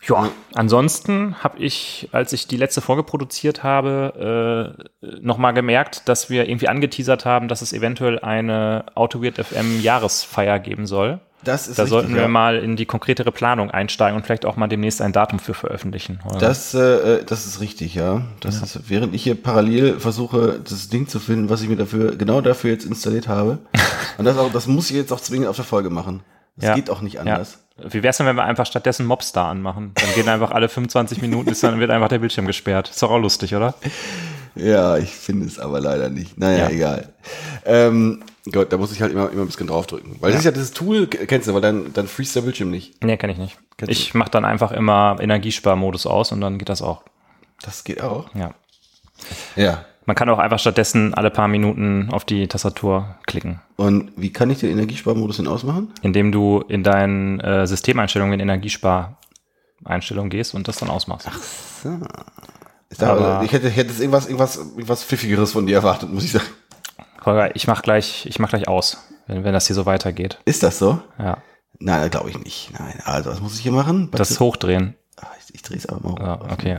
Ja, 0.02 0.30
ansonsten 0.56 1.44
habe 1.44 1.60
ich, 1.60 2.10
als 2.12 2.34
ich 2.34 2.48
die 2.48 2.58
letzte 2.58 2.82
Folge 2.82 3.04
produziert 3.04 3.62
habe, 3.62 4.76
äh, 5.02 5.18
nochmal 5.22 5.54
gemerkt, 5.54 6.10
dass 6.10 6.28
wir 6.30 6.50
irgendwie 6.50 6.70
angeteasert 6.70 7.26
haben, 7.26 7.48
dass 7.48 7.62
es 7.62 7.72
eventuell 7.72 8.18
eine 8.18 8.86
AutoWeird 8.96 9.38
FM 9.38 9.80
Jahresfeier 9.80 10.58
geben 10.58 10.88
soll. 10.88 11.20
Das 11.44 11.68
ist 11.68 11.78
Da 11.78 11.84
richtig, 11.84 11.90
sollten 11.90 12.16
wir 12.16 12.22
ja. 12.24 12.28
mal 12.28 12.58
in 12.58 12.76
die 12.76 12.86
konkretere 12.86 13.32
Planung 13.32 13.70
einsteigen 13.72 14.16
und 14.18 14.26
vielleicht 14.26 14.46
auch 14.46 14.56
mal 14.56 14.68
demnächst 14.68 15.02
ein 15.02 15.12
Datum 15.14 15.40
für 15.40 15.54
veröffentlichen. 15.54 16.20
oder? 16.26 16.38
Das, 16.40 16.74
äh, 16.74 17.24
das 17.26 17.46
ist 17.46 17.60
richtig, 17.60 17.96
ja. 17.96 18.22
Das 18.40 18.62
ist, 18.62 18.90
während 18.90 19.14
ich 19.14 19.24
hier 19.24 19.36
parallel 19.36 20.00
versuche, 20.00 20.60
das 20.64 20.90
Ding 20.90 21.08
zu 21.08 21.20
finden, 21.20 21.50
was 21.50 21.62
ich 21.62 21.70
mir 21.70 21.76
dafür, 21.76 22.16
genau 22.16 22.42
dafür 22.42 22.72
jetzt 22.72 22.86
installiert 22.86 23.28
habe. 23.28 23.60
Und 24.18 24.26
das 24.26 24.38
auch, 24.38 24.52
das 24.52 24.68
muss 24.68 24.90
ich 24.90 24.96
jetzt 24.96 25.12
auch 25.12 25.20
zwingend 25.22 25.48
auf 25.48 25.56
der 25.56 25.66
Folge 25.66 25.90
machen. 25.90 26.22
Das 26.56 26.70
Ja. 26.70 26.76
geht 26.76 26.90
auch 26.90 27.02
nicht 27.02 27.20
anders. 27.20 27.58
Ja. 27.80 27.86
Wie 27.92 28.04
wär's 28.04 28.18
denn, 28.18 28.28
wenn 28.28 28.36
wir 28.36 28.44
einfach 28.44 28.68
stattdessen 28.68 29.06
Mobstar 29.08 29.50
anmachen? 29.50 29.92
Dann 29.96 30.14
gehen 30.14 30.30
einfach 30.30 30.52
alle 30.52 30.70
25 30.70 31.22
Minuten, 31.22 31.50
ist 31.50 31.64
dann 31.64 31.80
wird 31.80 31.90
einfach 31.90 32.10
der 32.10 32.20
Bildschirm 32.20 32.46
gesperrt. 32.46 32.90
Ist 32.90 33.02
doch 33.02 33.10
auch 33.10 33.18
lustig, 33.20 33.56
oder? 33.56 33.74
Ja, 34.56 34.98
ich 34.98 35.10
finde 35.10 35.48
es 35.48 35.58
aber 35.58 35.80
leider 35.82 36.10
nicht. 36.10 36.38
Naja, 36.38 36.66
Ja. 36.66 36.70
egal. 36.70 37.10
Ähm, 37.66 38.24
da 38.46 38.78
muss 38.78 38.92
ich 38.92 39.02
halt 39.02 39.12
immer, 39.14 39.30
immer 39.32 39.42
ein 39.44 39.48
bisschen 39.48 39.68
draufdrücken. 39.68 40.18
Weil 40.20 40.32
das 40.32 40.40
ist 40.40 40.46
ja 40.46 40.52
dieses 40.52 40.72
Tool, 40.74 41.08
kennst 41.08 41.48
du, 41.48 41.54
weil 41.54 41.62
dann, 41.62 41.94
dann 41.94 42.08
freest 42.08 42.36
der 42.36 42.42
Bildschirm 42.42 42.70
nicht. 42.72 43.02
Nee, 43.04 43.16
kenne 43.18 43.34
ich 43.34 43.40
nicht. 43.40 43.58
Kennst 43.78 43.92
Ich 43.92 44.14
mache 44.14 44.32
dann 44.32 44.44
einfach 44.46 44.72
immer 44.72 45.18
Energiesparmodus 45.20 46.06
aus 46.06 46.32
und 46.32 46.42
dann 46.42 46.58
geht 46.58 46.70
das 46.70 46.82
auch. 46.82 47.04
Das 47.62 47.84
geht 47.86 48.02
auch. 48.02 48.34
Ja. 48.36 48.54
Ja. 49.56 49.86
Man 50.06 50.18
kann 50.18 50.28
auch 50.28 50.40
einfach 50.40 50.60
stattdessen 50.60 51.14
alle 51.14 51.30
paar 51.32 51.48
Minuten 51.48 52.10
auf 52.12 52.26
die 52.26 52.50
Tastatur 52.50 53.16
klicken, 53.26 53.62
Und 53.78 54.12
wie 54.18 54.34
kann 54.34 54.50
ich 54.50 54.60
den 54.60 54.70
Energiesparmodus 54.72 55.38
denn 55.38 55.48
ausmachen? 55.48 55.94
indem 56.02 56.34
du 56.34 56.60
in 56.68 56.84
deinen 56.84 57.40
äh, 57.40 57.66
Systemeinstellungen 57.66 58.34
in 58.34 58.42
Energiespareinstellungen 58.42 60.30
gehst 60.30 60.54
und 60.56 60.68
das 60.68 60.76
dann 60.78 60.90
ausmachst. 60.90 61.30
Ich, 62.90 62.98
dachte, 62.98 63.24
Aber- 63.24 63.44
ich 63.46 63.54
hätte, 63.54 63.70
hätte 63.70 63.94
irgendwas, 63.94 64.26
irgendwas, 64.26 64.58
irgendwas 64.58 65.04
Pfiffigeres 65.06 65.54
von 65.54 65.66
dir 65.66 65.76
erwartet, 65.78 66.12
muss 66.12 66.26
ich 66.26 66.34
sagen. 66.34 66.46
Holger, 67.26 67.56
ich 67.56 67.68
mach 67.68 67.82
gleich, 67.82 68.26
ich 68.26 68.40
mach 68.40 68.50
gleich 68.50 68.68
aus, 68.68 68.98
wenn, 69.28 69.44
wenn 69.44 69.54
das 69.54 69.68
hier 69.68 69.76
so 69.76 69.86
weitergeht. 69.86 70.40
Ist 70.46 70.64
das 70.64 70.80
so? 70.80 71.02
Ja. 71.18 71.38
Nein, 71.80 72.10
glaube 72.10 72.30
ich 72.30 72.38
nicht. 72.40 72.72
Nein, 72.78 73.02
also 73.06 73.32
was 73.32 73.40
muss 73.42 73.56
ich 73.56 73.62
hier 73.62 73.72
machen? 73.72 74.10
Das 74.12 74.40
Hochdrehen. 74.40 74.96
Ah, 75.20 75.28
ich, 75.40 75.56
ich 75.56 75.62
drehe 75.62 75.78
es 75.78 75.86
aber 75.88 76.10
mal. 76.10 76.22
Ja, 76.22 76.40
hoch. 76.40 76.52
okay. 76.52 76.78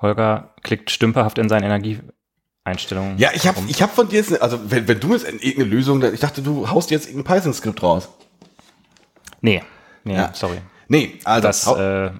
Holger 0.00 0.54
klickt 0.62 0.90
stümperhaft 0.90 1.38
in 1.38 1.48
seine 1.48 1.66
Energieeinstellungen. 1.66 3.18
Ja, 3.18 3.30
ich 3.34 3.46
habe 3.46 3.60
ich 3.68 3.82
hab 3.82 3.94
von 3.94 4.08
dir 4.08 4.16
jetzt, 4.16 4.30
eine- 4.32 4.42
also 4.42 4.58
wenn, 4.70 4.88
wenn 4.88 4.98
du 5.00 5.12
jetzt 5.12 5.24
irgendeine 5.26 5.64
Lösung, 5.64 6.02
ich 6.02 6.20
dachte, 6.20 6.42
du 6.42 6.68
haust 6.70 6.90
jetzt 6.90 7.08
irgendein 7.08 7.36
Python-Skript 7.36 7.82
raus. 7.82 8.08
Nee, 9.40 9.62
nee, 10.04 10.14
Ja. 10.14 10.32
sorry. 10.34 10.58
Nee, 10.88 11.18
also, 11.24 11.46
Das, 11.48 11.66
äh, 11.66 12.10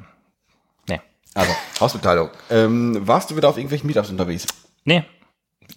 nee. 0.88 1.00
also 1.34 1.52
Hausmitteilung. 1.80 2.30
Ähm, 2.50 2.98
warst 3.06 3.30
du 3.30 3.36
wieder 3.36 3.48
auf 3.48 3.56
irgendwelchen 3.56 3.86
Meetups 3.86 4.10
unterwegs? 4.10 4.46
Nee. 4.84 5.04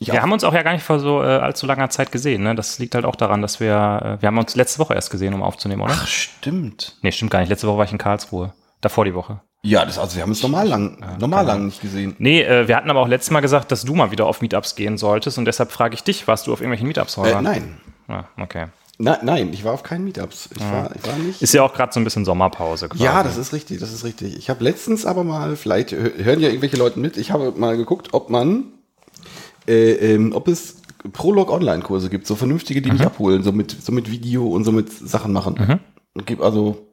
Ich 0.03 0.07
wir 0.13 0.19
auch. 0.19 0.23
haben 0.23 0.31
uns 0.31 0.43
auch 0.43 0.53
ja 0.53 0.61
gar 0.63 0.73
nicht 0.73 0.83
vor 0.83 0.99
so 0.99 1.21
äh, 1.21 1.25
allzu 1.25 1.65
langer 1.65 1.89
Zeit 1.89 2.11
gesehen. 2.11 2.43
Ne? 2.43 2.55
Das 2.55 2.79
liegt 2.79 2.95
halt 2.95 3.05
auch 3.05 3.15
daran, 3.15 3.41
dass 3.41 3.59
wir, 3.59 3.71
äh, 4.17 4.21
wir 4.21 4.27
haben 4.27 4.37
uns 4.37 4.55
letzte 4.55 4.79
Woche 4.79 4.93
erst 4.93 5.09
gesehen, 5.11 5.33
um 5.33 5.41
aufzunehmen, 5.43 5.81
oder? 5.81 5.93
Ach, 5.95 6.07
stimmt. 6.07 6.97
Nee, 7.01 7.11
stimmt 7.11 7.31
gar 7.31 7.39
nicht. 7.39 7.49
Letzte 7.49 7.67
Woche 7.67 7.77
war 7.79 7.85
ich 7.85 7.91
in 7.91 7.97
Karlsruhe. 7.97 8.53
Davor 8.81 9.05
die 9.05 9.13
Woche. 9.15 9.39
Ja, 9.65 9.85
das, 9.85 9.97
also 9.97 10.15
wir 10.17 10.23
haben 10.23 10.29
uns 10.31 10.43
normal 10.43 10.67
lang, 10.67 11.17
normal 11.19 11.45
lang 11.45 11.65
nicht 11.67 11.79
gesehen. 11.81 12.15
Nee, 12.19 12.41
äh, 12.41 12.67
wir 12.67 12.75
hatten 12.75 12.89
aber 12.89 12.99
auch 12.99 13.07
letztes 13.07 13.31
Mal 13.31 13.39
gesagt, 13.39 13.71
dass 13.71 13.83
du 13.85 13.95
mal 13.95 14.11
wieder 14.11 14.25
auf 14.25 14.41
Meetups 14.41 14.75
gehen 14.75 14.97
solltest 14.97 15.37
und 15.37 15.45
deshalb 15.45 15.71
frage 15.71 15.93
ich 15.95 16.03
dich, 16.03 16.27
warst 16.27 16.47
du 16.47 16.51
auf 16.53 16.59
irgendwelchen 16.59 16.87
Meetups, 16.87 17.15
Holger? 17.15 17.39
Äh, 17.39 17.41
nein. 17.41 17.77
Ah, 18.09 18.25
okay. 18.41 18.65
Na, 18.99 19.19
nein, 19.23 19.51
ich 19.53 19.63
war 19.63 19.71
auf 19.73 19.81
keinen 19.81 20.03
Meetups. 20.03 20.49
Ich, 20.53 20.61
war, 20.61 20.89
ich 20.95 21.07
war 21.07 21.15
nicht. 21.15 21.41
Ist 21.41 21.53
ja 21.53 21.63
auch 21.63 21.73
gerade 21.73 21.93
so 21.93 21.99
ein 22.01 22.03
bisschen 22.03 22.25
Sommerpause. 22.25 22.89
Quasi. 22.89 23.03
Ja, 23.03 23.23
das 23.23 23.37
ist 23.37 23.53
richtig, 23.53 23.79
das 23.79 23.93
ist 23.93 24.03
richtig. 24.03 24.35
Ich 24.37 24.49
habe 24.49 24.61
letztens 24.63 25.05
aber 25.05 25.23
mal, 25.23 25.55
vielleicht 25.55 25.91
hö- 25.93 26.23
hören 26.23 26.41
ja 26.41 26.49
irgendwelche 26.49 26.75
Leute 26.77 26.99
mit, 26.99 27.15
ich 27.15 27.31
habe 27.31 27.53
mal 27.55 27.77
geguckt, 27.77 28.09
ob 28.13 28.29
man, 28.29 28.65
äh, 29.67 29.91
ähm, 30.13 30.33
ob 30.33 30.47
es 30.47 30.77
Prolog-Online-Kurse 31.11 32.09
gibt, 32.09 32.27
so 32.27 32.35
vernünftige, 32.35 32.81
die 32.81 32.91
mich 32.91 33.01
abholen, 33.05 33.43
so 33.43 33.51
mit, 33.51 33.71
so 33.71 33.91
mit 33.91 34.09
Video 34.09 34.47
und 34.47 34.63
so 34.63 34.71
mit 34.71 34.91
Sachen 34.91 35.33
machen. 35.33 35.79
Gibt 36.25 36.41
also, 36.41 36.87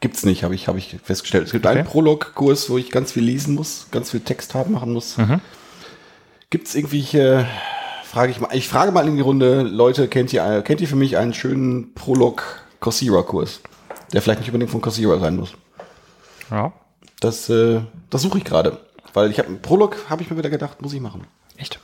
gibt's 0.00 0.24
nicht, 0.24 0.44
habe 0.44 0.54
ich, 0.54 0.68
habe 0.68 0.78
ich 0.78 0.96
festgestellt. 1.02 1.46
Es 1.46 1.52
gibt 1.52 1.66
einen 1.66 1.80
Okay. 1.80 1.88
Prolog-Kurs, 1.90 2.70
wo 2.70 2.78
ich 2.78 2.90
ganz 2.90 3.12
viel 3.12 3.24
lesen 3.24 3.54
muss, 3.54 3.88
ganz 3.90 4.10
viel 4.10 4.20
Text 4.20 4.54
haben 4.54 4.72
machen 4.72 4.92
muss. 4.92 5.16
Gibt's 6.50 6.74
irgendwelche, 6.74 7.46
frage 8.04 8.30
ich 8.30 8.40
mal, 8.40 8.50
ich 8.52 8.68
frage 8.68 8.92
mal 8.92 9.08
in 9.08 9.16
die 9.16 9.22
Runde, 9.22 9.62
Leute, 9.62 10.06
kennt 10.06 10.32
ihr, 10.32 10.62
kennt 10.62 10.80
ihr 10.80 10.88
für 10.88 10.96
mich 10.96 11.16
einen 11.16 11.34
schönen 11.34 11.94
Prolog-Coursera-Kurs? 11.94 13.60
Der 14.12 14.20
vielleicht 14.22 14.40
nicht 14.40 14.50
unbedingt 14.50 14.70
von 14.70 14.82
Coursera 14.82 15.18
sein 15.18 15.36
muss. 15.36 15.54
Ja. 16.50 16.72
Das, 17.20 17.48
äh, 17.48 17.80
das 18.10 18.22
suche 18.22 18.38
ich 18.38 18.44
gerade. 18.44 18.78
Weil 19.14 19.30
ich 19.30 19.38
habe 19.38 19.48
einen 19.48 19.62
Prolog, 19.62 19.96
habe 20.10 20.22
ich 20.22 20.30
mir 20.30 20.36
wieder 20.36 20.50
gedacht, 20.50 20.82
muss 20.82 20.92
ich 20.92 21.00
machen. 21.00 21.24
Echt? 21.56 21.80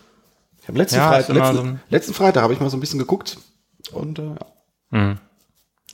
Ich 0.69 0.71
habe 0.71 0.79
letzten, 0.81 0.97
Ja, 0.97 1.09
Freit 1.09 1.21
ist 1.21 1.31
immer 1.31 1.39
letzten, 1.41 1.57
so 1.57 1.63
ein- 1.63 1.81
letzten 1.89 2.13
Freitag 2.15 2.43
habe 2.43 2.53
ich 2.53 2.61
mal 2.61 2.69
so 2.69 2.77
ein 2.77 2.81
bisschen 2.81 2.99
geguckt 2.99 3.39
und 3.93 4.19
äh, 4.19 4.27
ja. 4.27 4.37
Mhm. 4.91 5.19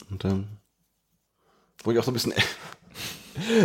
Und 0.09 0.25
ähm, 0.25 0.47
wo 1.85 1.91
ich 1.91 1.97
auch 1.99 2.03
so 2.03 2.11
ein 2.11 2.13
bisschen 2.13 2.33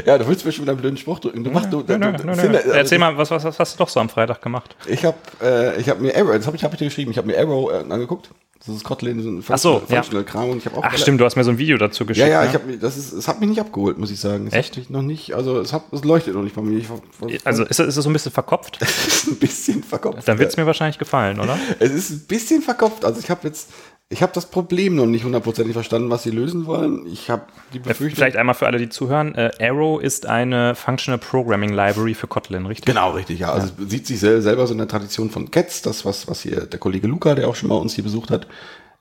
Ja, 0.06 0.18
du 0.18 0.26
willst 0.26 0.44
mir 0.44 0.52
schon 0.52 0.64
wieder 0.64 0.72
einen 0.72 0.80
blöden 0.80 0.96
Spruch 0.96 1.18
drücken. 1.20 1.44
Du 1.44 1.50
machst 1.50 1.72
du, 1.72 1.78
Nö, 1.78 1.84
du, 1.86 1.98
nö, 1.98 2.12
du, 2.12 2.24
nö, 2.26 2.34
nö. 2.34 2.40
finde- 2.42 2.58
also 2.58 2.70
Erzähl 2.70 2.96
ich- 2.96 3.00
mal, 3.00 3.16
was, 3.16 3.30
was, 3.30 3.44
was 3.44 3.58
hast 3.58 3.74
du 3.74 3.78
doch 3.78 3.88
so 3.88 4.00
am 4.00 4.08
Freitag 4.08 4.42
gemacht? 4.42 4.76
Ich 4.86 5.04
habe 5.04 5.16
äh, 5.42 5.80
ich 5.80 5.88
hab 5.88 6.00
mir 6.00 6.16
Arrow, 6.16 6.32
das 6.36 6.46
habe 6.46 6.56
ich, 6.56 6.64
hab 6.64 6.72
ich 6.72 6.78
dir 6.78 6.86
geschrieben, 6.86 7.10
ich 7.10 7.18
habe 7.18 7.26
mir 7.28 7.38
Arrow 7.38 7.70
äh, 7.72 7.92
angeguckt. 7.92 8.30
Das 8.66 8.68
ist 8.76 8.84
Kotlin, 8.84 9.22
so 9.22 9.30
ein 9.30 9.42
Ach 9.48 9.56
so, 9.56 9.80
ja. 9.88 10.02
Kram 10.22 10.50
und 10.50 10.58
ich 10.58 10.70
auch 10.70 10.82
Ach 10.84 10.94
stimmt, 10.98 11.18
du 11.18 11.24
hast 11.24 11.34
mir 11.34 11.44
so 11.44 11.50
ein 11.50 11.56
Video 11.56 11.78
dazu 11.78 12.04
Ja, 12.04 12.08
geschickt. 12.08 12.28
ja, 12.28 12.42
ne? 12.42 12.48
ich 12.48 12.52
habe 12.54 12.76
das 12.76 12.98
ist 12.98 13.10
es 13.14 13.26
hat 13.26 13.40
mich 13.40 13.48
nicht 13.48 13.58
abgeholt, 13.58 13.96
muss 13.96 14.10
ich 14.10 14.20
sagen. 14.20 14.48
Es 14.48 14.52
Echt? 14.52 14.76
Mich 14.76 14.90
noch 14.90 15.00
nicht, 15.00 15.32
also 15.34 15.58
es 15.60 15.72
hat 15.72 15.84
es 15.92 16.04
leuchtet 16.04 16.34
noch 16.34 16.42
nicht 16.42 16.54
bei 16.54 16.60
mir. 16.60 16.76
Ich, 16.76 16.90
war- 16.90 17.00
also 17.44 17.62
ist, 17.64 17.80
es- 17.80 17.88
ist 17.88 17.96
es 17.96 18.04
so 18.04 18.10
ein 18.10 18.12
bisschen 18.12 18.32
verkopft? 18.32 18.76
es 18.82 19.06
ist 19.06 19.26
ein 19.28 19.36
bisschen 19.36 19.82
verkopft. 19.82 20.28
Dann 20.28 20.38
wird 20.38 20.50
es 20.50 20.58
mir 20.58 20.66
wahrscheinlich 20.66 20.98
gefallen, 20.98 21.40
oder? 21.40 21.58
Es 21.78 21.90
ist 21.90 22.10
ein 22.10 22.20
bisschen 22.28 22.60
verkopft. 22.60 23.02
Also 23.06 23.18
ich 23.18 23.30
habe 23.30 23.48
jetzt, 23.48 23.70
ich 24.12 24.22
habe 24.22 24.32
das 24.34 24.46
Problem 24.46 24.96
noch 24.96 25.06
nicht 25.06 25.24
hundertprozentig 25.24 25.72
verstanden, 25.72 26.10
was 26.10 26.24
sie 26.24 26.32
lösen 26.32 26.66
wollen. 26.66 27.06
Ich 27.06 27.30
habe 27.30 27.42
die 27.72 27.78
Befürchtung. 27.78 28.16
Vielleicht 28.16 28.36
einmal 28.36 28.56
für 28.56 28.66
alle, 28.66 28.78
die 28.78 28.88
zuhören. 28.88 29.36
Äh, 29.36 29.52
Arrow 29.60 30.02
ist 30.02 30.26
eine 30.26 30.74
Functional 30.74 31.18
Programming 31.18 31.70
Library 31.72 32.14
für 32.14 32.26
Kotlin, 32.26 32.66
richtig? 32.66 32.86
Genau, 32.86 33.12
richtig, 33.12 33.38
ja. 33.38 33.52
Also 33.52 33.68
es 33.80 33.88
sieht 33.90 34.08
sich 34.08 34.18
sel 34.18 34.42
selber 34.42 34.66
so 34.66 34.72
in 34.72 34.78
der 34.78 34.88
Tradition 34.88 35.30
von 35.30 35.52
Cats, 35.52 35.82
das, 35.82 36.04
was, 36.04 36.26
was 36.26 36.40
hier 36.40 36.66
der 36.66 36.80
Kollege 36.80 37.06
Luca, 37.06 37.36
der 37.36 37.46
auch 37.48 37.54
schon 37.54 37.68
mal 37.68 37.76
uns 37.76 37.94
hier 37.94 38.02
besucht 38.02 38.32
hat, 38.32 38.48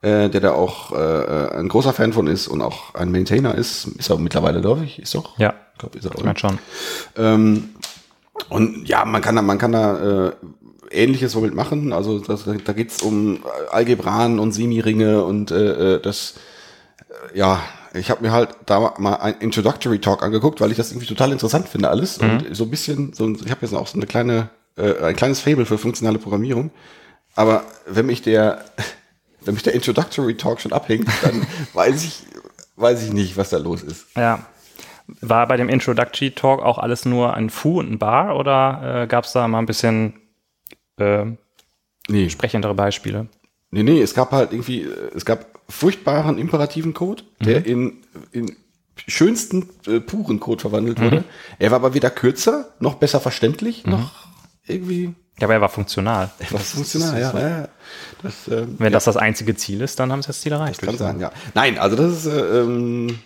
äh, 0.04 0.30
der 0.30 0.42
da 0.42 0.52
auch 0.52 0.92
äh, 0.92 1.58
ein 1.58 1.70
großer 1.70 1.92
Fan 1.92 2.14
von 2.14 2.28
ist 2.28 2.48
und 2.48 2.62
auch 2.62 2.94
ein 2.94 3.12
Maintainer 3.12 3.56
ist, 3.56 3.88
ist 3.88 4.12
er 4.12 4.18
mittlerweile, 4.20 4.62
glaube 4.62 4.86
ich, 4.86 5.00
ist 5.00 5.16
doch. 5.16 5.40
Ja. 5.40 5.56
Ich 5.74 5.80
glaube, 5.80 5.98
ist 5.98 6.06
er 6.06 6.12
Ich 6.12 6.20
auch. 6.20 6.24
mein 6.24 6.38
schon. 6.38 6.60
Ähm, 7.18 7.70
und 8.50 8.88
ja, 8.88 9.06
man 9.06 9.22
kann 9.24 9.36
da, 9.36 9.42
man 9.42 9.58
kann 9.58 9.72
da 9.72 10.28
äh, 10.28 10.32
Ähnliches 10.92 11.36
womit 11.36 11.54
machen. 11.54 11.94
Also 11.94 12.20
das, 12.20 12.46
da 12.46 12.74
geht's 12.74 13.02
um 13.02 13.44
Algebran 13.72 14.40
und 14.40 14.52
Semiringe 14.52 15.24
und 15.24 15.52
äh, 15.52 15.96
äh, 15.96 16.02
das, 16.02 16.36
ja, 17.34 17.62
ich 17.94 18.10
habe 18.12 18.22
mir 18.22 18.32
halt 18.32 18.50
da 18.66 18.94
mal 18.98 19.16
ein 19.16 19.36
Introductory 19.40 20.00
Talk 20.00 20.24
angeguckt, 20.24 20.62
weil 20.62 20.72
ich 20.72 20.78
das 20.78 20.92
irgendwie 20.92 21.08
total 21.08 21.32
interessant 21.32 21.68
finde 21.68 21.90
alles. 21.90 22.18
Und 22.20 22.56
so 22.56 22.66
ein 22.66 22.70
bisschen, 22.70 23.14
so, 23.14 23.30
ich 23.30 23.50
habe 23.50 23.62
jetzt 23.62 23.74
auch 23.74 23.88
so 23.88 23.98
eine 23.98 24.06
kleine, 24.06 24.50
äh, 24.78 25.04
ein 25.04 25.16
kleines 25.16 25.40
Fable 25.40 25.66
für 25.66 25.78
funktionale 25.78 26.20
Programmierung. 26.20 26.72
Aber 27.36 27.64
wenn 27.88 28.06
mich 28.06 28.22
der, 28.22 28.64
wenn 29.42 29.54
mich 29.56 29.64
der 29.64 29.74
Introductory 29.74 30.38
Talk 30.38 30.62
schon 30.62 30.74
abhängt, 30.74 31.08
dann 31.24 31.46
weiß 31.74 32.04
ich, 32.04 32.24
weiß 32.76 33.04
ich 33.04 33.14
nicht, 33.14 33.38
was 33.38 33.50
da 33.50 33.58
los 33.58 33.82
ist. 33.82 34.06
Ja. 34.16 34.46
War 35.22 35.48
bei 35.48 35.58
dem 35.58 35.70
Introductory 35.70 36.32
Talk 36.32 36.62
auch 36.62 36.78
alles 36.78 37.06
nur 37.06 37.34
ein 37.34 37.50
Fu 37.50 37.80
und 37.80 37.92
ein 37.92 37.98
Bar 37.98 38.36
oder 38.36 39.04
äh, 39.04 39.08
gab 39.08 39.24
es 39.24 39.32
da 39.32 39.48
mal 39.48 39.58
ein 39.58 39.66
bisschen 39.66 40.14
äh, 41.00 41.26
Nee. 42.08 42.30
sprechendere 42.30 42.74
Beispiele? 42.74 43.28
Nee, 43.72 43.84
nee, 43.84 44.02
es 44.02 44.14
gab 44.14 44.32
halt 44.32 44.52
irgendwie, 44.52 44.82
äh, 44.84 45.12
es 45.16 45.26
gab 45.26 45.60
furchtbaren 45.70 46.38
imperativen 46.38 46.94
Code, 46.94 47.24
der 47.40 47.66
in, 47.66 47.98
in 48.32 48.56
schönsten 49.08 49.70
äh, 49.86 50.00
puren 50.00 50.40
Code 50.40 50.62
verwandelt 50.62 51.00
wurde. 51.00 51.24
Er 51.60 51.72
war 51.72 51.76
aber 51.78 51.94
weder 51.94 52.10
kürzer, 52.10 52.74
noch 52.80 52.96
besser 52.96 53.20
verständlich, 53.20 53.86
noch 53.86 54.28
irgendwie. 54.66 55.14
Ja, 55.40 55.46
aber 55.46 55.54
er 55.54 55.62
war 55.62 55.70
funktional. 55.70 56.32
Was 56.50 56.72
funktional, 56.72 57.22
ja. 57.22 57.40
ja. 57.40 57.68
Das, 58.24 58.48
ähm, 58.50 58.76
Wenn 58.80 58.92
das 58.92 59.06
das 59.06 59.16
einzige 59.16 59.56
Ziel 59.56 59.82
ist, 59.82 60.00
dann 60.00 60.12
haben 60.12 60.22
sie 60.22 60.28
das 60.28 60.42
Ziel 60.42 60.52
erreicht. 60.52 60.82
Kann 60.82 60.98
sein, 60.98 61.20
ja. 61.20 61.32
Nein, 61.54 61.78
also 61.78 61.96
das 61.96 62.26
ist, 62.26 62.26
äh, 62.26 62.62
ähm, 62.62 63.20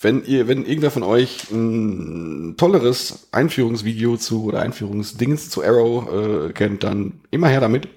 wenn 0.00 0.24
ihr, 0.24 0.46
wenn 0.46 0.64
irgendwer 0.64 0.90
von 0.90 1.02
euch 1.02 1.50
ein 1.50 2.54
tolleres 2.56 3.28
Einführungsvideo 3.32 4.16
zu 4.16 4.44
oder 4.44 4.60
Einführungsdings 4.62 5.50
zu 5.50 5.64
Arrow 5.64 6.08
äh, 6.48 6.52
kennt, 6.52 6.84
dann 6.84 7.20
immer 7.30 7.48
her 7.48 7.60
damit. 7.60 7.88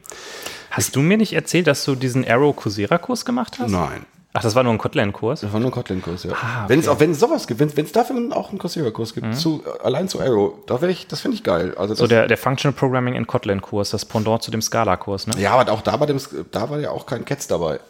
Hast 0.72 0.96
du 0.96 1.02
mir 1.02 1.18
nicht 1.18 1.34
erzählt, 1.34 1.68
dass 1.68 1.86
du 1.86 1.96
diesen 1.96 2.28
Arrow 2.28 2.56
Coursera-Kurs 2.56 3.26
gemacht 3.26 3.60
hast? 3.60 3.72
Nein. 3.72 4.06
Ach, 4.34 4.42
das 4.42 4.56
war 4.56 4.64
nur 4.64 4.72
ein 4.72 4.78
Kotlin-Kurs? 4.78 5.42
Das 5.42 5.52
war 5.52 5.60
nur 5.60 5.70
ein 5.70 5.74
Kotlin-Kurs, 5.74 6.24
ja. 6.24 6.32
Ah, 6.32 6.64
okay. 6.64 6.70
Wenn 6.70 6.80
es 6.80 6.88
auch, 6.88 7.00
wenn 7.02 7.12
es 7.12 7.20
sowas 7.20 7.48
gibt, 7.48 7.60
wenn 7.60 7.86
es 7.86 7.92
dafür 7.92 8.16
auch 8.32 8.50
einen 8.50 8.60
Coursera-Kurs 8.60 9.14
gibt, 9.14 9.36
zu, 9.36 9.62
äh, 9.66 9.84
allein 9.84 10.08
zu 10.08 10.22
Arrow, 10.22 10.54
da 10.68 10.82
wäre 10.82 10.92
ich, 10.92 11.08
das 11.08 11.20
finde 11.20 11.36
ich 11.36 11.44
geil. 11.44 11.76
Also 11.78 11.94
So 11.96 12.08
der, 12.08 12.28
der 12.28 12.38
Functional 12.38 12.74
Programming 12.74 13.16
in 13.16 13.28
Kotlin-Kurs, 13.28 13.90
das 13.90 14.06
Pendant 14.06 14.42
zu 14.42 14.50
dem 14.50 14.62
Scala-Kurs, 14.62 15.28
ne? 15.28 15.34
ja, 15.38 15.52
aber 15.52 15.70
auch 15.72 15.82
da 15.82 16.00
war, 16.00 16.08
dem, 16.08 16.20
da 16.52 16.70
war 16.70 16.80
ja 16.80 16.92
auch 16.92 17.06
kein 17.06 17.26
Cats 17.26 17.48
dabei. 17.48 17.82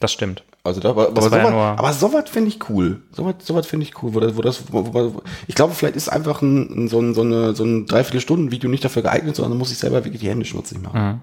Das 0.00 0.12
stimmt. 0.12 0.42
Also 0.62 0.80
da 0.80 0.94
war, 0.94 1.08
aber, 1.08 1.22
ja 1.22 1.28
sowas, 1.28 1.50
nur- 1.50 1.60
aber 1.62 1.92
sowas 1.94 2.28
finde 2.28 2.48
ich 2.48 2.68
cool. 2.68 3.00
Sowas, 3.12 3.34
sowas 3.42 3.66
finde 3.66 3.84
ich 3.86 4.02
cool, 4.02 4.12
wo 4.14 4.20
das, 4.20 4.36
wo 4.36 4.42
das, 4.42 4.62
wo, 4.70 4.92
wo, 4.92 5.22
ich 5.46 5.54
glaube, 5.54 5.74
vielleicht 5.74 5.96
ist 5.96 6.08
einfach 6.10 6.42
ein, 6.42 6.86
so 6.88 7.00
ein, 7.00 7.14
so 7.14 7.22
eine, 7.22 7.54
so 7.54 7.64
ein 7.64 7.86
Dreiviertelstunden-Video 7.86 8.68
nicht 8.68 8.84
dafür 8.84 9.02
geeignet, 9.02 9.36
sondern 9.36 9.56
muss 9.58 9.72
ich 9.72 9.78
selber 9.78 10.04
wirklich 10.04 10.20
die 10.20 10.28
Hände 10.28 10.44
schmutzig 10.44 10.82
machen. 10.82 11.22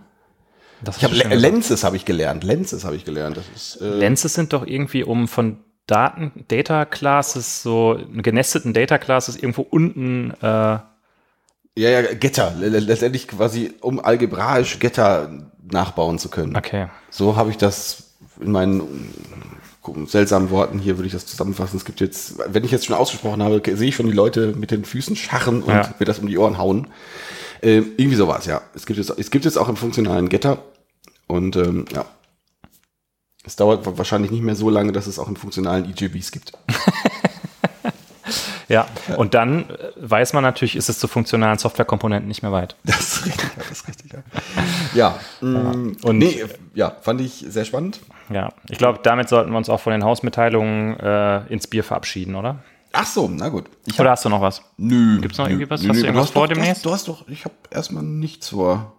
Das 0.82 0.98
Ich 0.98 1.04
habe. 1.04 1.16
Lenses 1.36 1.84
habe 1.84 1.96
ich 1.96 2.06
gelernt. 2.06 2.44
Lenses 2.44 2.84
habe 2.86 2.96
ich 2.96 3.06
gelernt. 3.06 3.40
Ist, 3.56 3.80
äh, 3.82 3.88
Lenses 3.90 4.34
sind 4.34 4.54
doch 4.54 4.66
irgendwie 4.66 5.04
um 5.04 5.28
von 5.28 5.58
Daten, 5.88 6.32
Data 6.48 6.86
Classes, 6.86 7.62
so 7.64 7.98
genesteten 8.12 8.74
Data 8.74 8.98
Classes 8.98 9.36
irgendwo 9.38 9.62
unten, 9.62 10.32
äh, 10.42 10.46
ja, 10.46 10.82
ja, 11.76 12.02
Getter. 12.14 12.54
Letztendlich 12.60 13.28
quasi, 13.28 13.74
um 13.82 14.00
algebraisch 14.04 14.80
Getter 14.80 15.30
nachbauen 15.72 16.18
zu 16.18 16.30
können. 16.30 16.56
okay. 16.56 16.88
So 17.12 17.36
habe 17.36 17.52
ich 17.52 17.58
das 17.58 18.07
in 18.40 18.52
meinen 18.52 18.82
äh, 18.82 20.06
seltsamen 20.08 20.50
Worten 20.50 20.80
hier 20.80 20.98
würde 20.98 21.08
ich 21.08 21.14
das 21.14 21.26
zusammenfassen. 21.26 21.78
Es 21.78 21.86
gibt 21.86 22.02
jetzt, 22.02 22.36
wenn 22.52 22.64
ich 22.64 22.72
jetzt 22.72 22.86
schon 22.86 22.96
ausgesprochen 22.96 23.42
habe, 23.42 23.62
sehe 23.76 23.88
ich 23.90 23.96
schon 23.96 24.08
die 24.08 24.12
Leute 24.14 24.54
mit 24.58 24.72
den 24.72 24.84
Füßen 24.86 25.16
scharren 25.16 25.62
und 25.64 25.74
Ja. 25.74 25.94
mir 25.98 26.06
das 26.06 26.20
um 26.20 26.28
die 26.28 26.38
Ohren 26.38 26.58
hauen. 26.58 26.88
Ähm, 27.62 27.92
irgendwie 27.98 28.18
sowas, 28.18 28.46
ja. 28.46 28.62
Es 28.76 28.86
gibt 28.86 28.98
jetzt, 28.98 29.12
es 29.18 29.32
gibt 29.32 29.46
jetzt 29.46 29.58
auch 29.58 29.70
im 29.70 29.76
funktionalen 29.78 30.30
Getter 30.30 30.64
und 31.28 31.56
ähm, 31.56 31.86
ja. 31.94 32.06
Es 33.44 33.56
dauert 33.56 33.86
wa- 33.86 33.94
wahrscheinlich 33.98 34.30
nicht 34.32 34.44
mehr 34.44 34.56
so 34.56 34.70
lange, 34.70 34.92
dass 34.92 35.08
es 35.08 35.20
auch 35.20 35.28
im 35.30 35.38
funktionalen 35.38 35.86
EJBs 35.90 36.32
gibt. 36.32 36.52
Ja, 38.70 38.86
und 39.16 39.34
dann 39.34 39.70
äh, 39.70 39.92
weiß 39.96 40.34
man 40.34 40.44
natürlich, 40.44 40.76
ist 40.76 40.90
es 40.90 41.00
zu 41.00 41.08
funktionalen 41.08 41.58
Softwarekomponenten 41.58 42.28
nicht 42.28 42.42
mehr 42.42 42.52
weit. 42.52 42.76
Das 42.84 43.00
ist 43.00 43.26
richtig, 43.26 43.50
das 43.58 43.72
ist 43.72 43.88
richtig. 43.88 44.12
Ja, 44.94 45.16
ja. 45.42 45.48
mm, 45.48 45.98
Und- 46.04 46.18
nee, 46.18 46.44
ja, 46.74 46.96
fand 47.02 47.22
ich 47.22 47.46
sehr 47.48 47.64
spannend. 47.66 48.00
Ja, 48.30 48.52
ich 48.70 48.78
glaube, 48.78 49.00
damit 49.04 49.30
sollten 49.30 49.52
wir 49.52 49.58
uns 49.58 49.70
auch 49.70 49.80
von 49.80 49.92
den 49.94 50.04
Hausmitteilungen 50.04 51.00
äh, 51.00 51.46
ins 51.48 51.68
Bier 51.68 51.84
verabschieden, 51.84 52.36
oder? 52.36 52.60
Ach 52.92 53.06
so, 53.06 53.30
na 53.32 53.50
gut. 53.50 53.66
Ich 53.86 54.00
Oder 54.00 54.12
hast 54.12 54.26
du 54.26 54.30
noch 54.30 54.42
was? 54.42 54.62
Nö. 54.78 55.20
Gibt's 55.22 55.38
noch 55.38 55.46
nö, 55.46 55.52
irgendwie 55.54 55.70
was? 55.70 55.82
Nö, 55.84 55.90
Hast 55.90 56.00
du 56.02 56.06
irgendwas 56.06 56.26
hast 56.28 56.34
vor 56.34 56.48
doch, 56.48 56.54
demnächst? 56.56 56.86
Du 56.86 56.92
hast, 56.92 57.08
du 57.08 57.12
hast 57.14 57.22
doch, 57.22 57.28
ich 57.30 57.46
habe 57.46 57.54
erstmal 57.70 58.04
nichts 58.04 58.50
vor. 58.50 58.94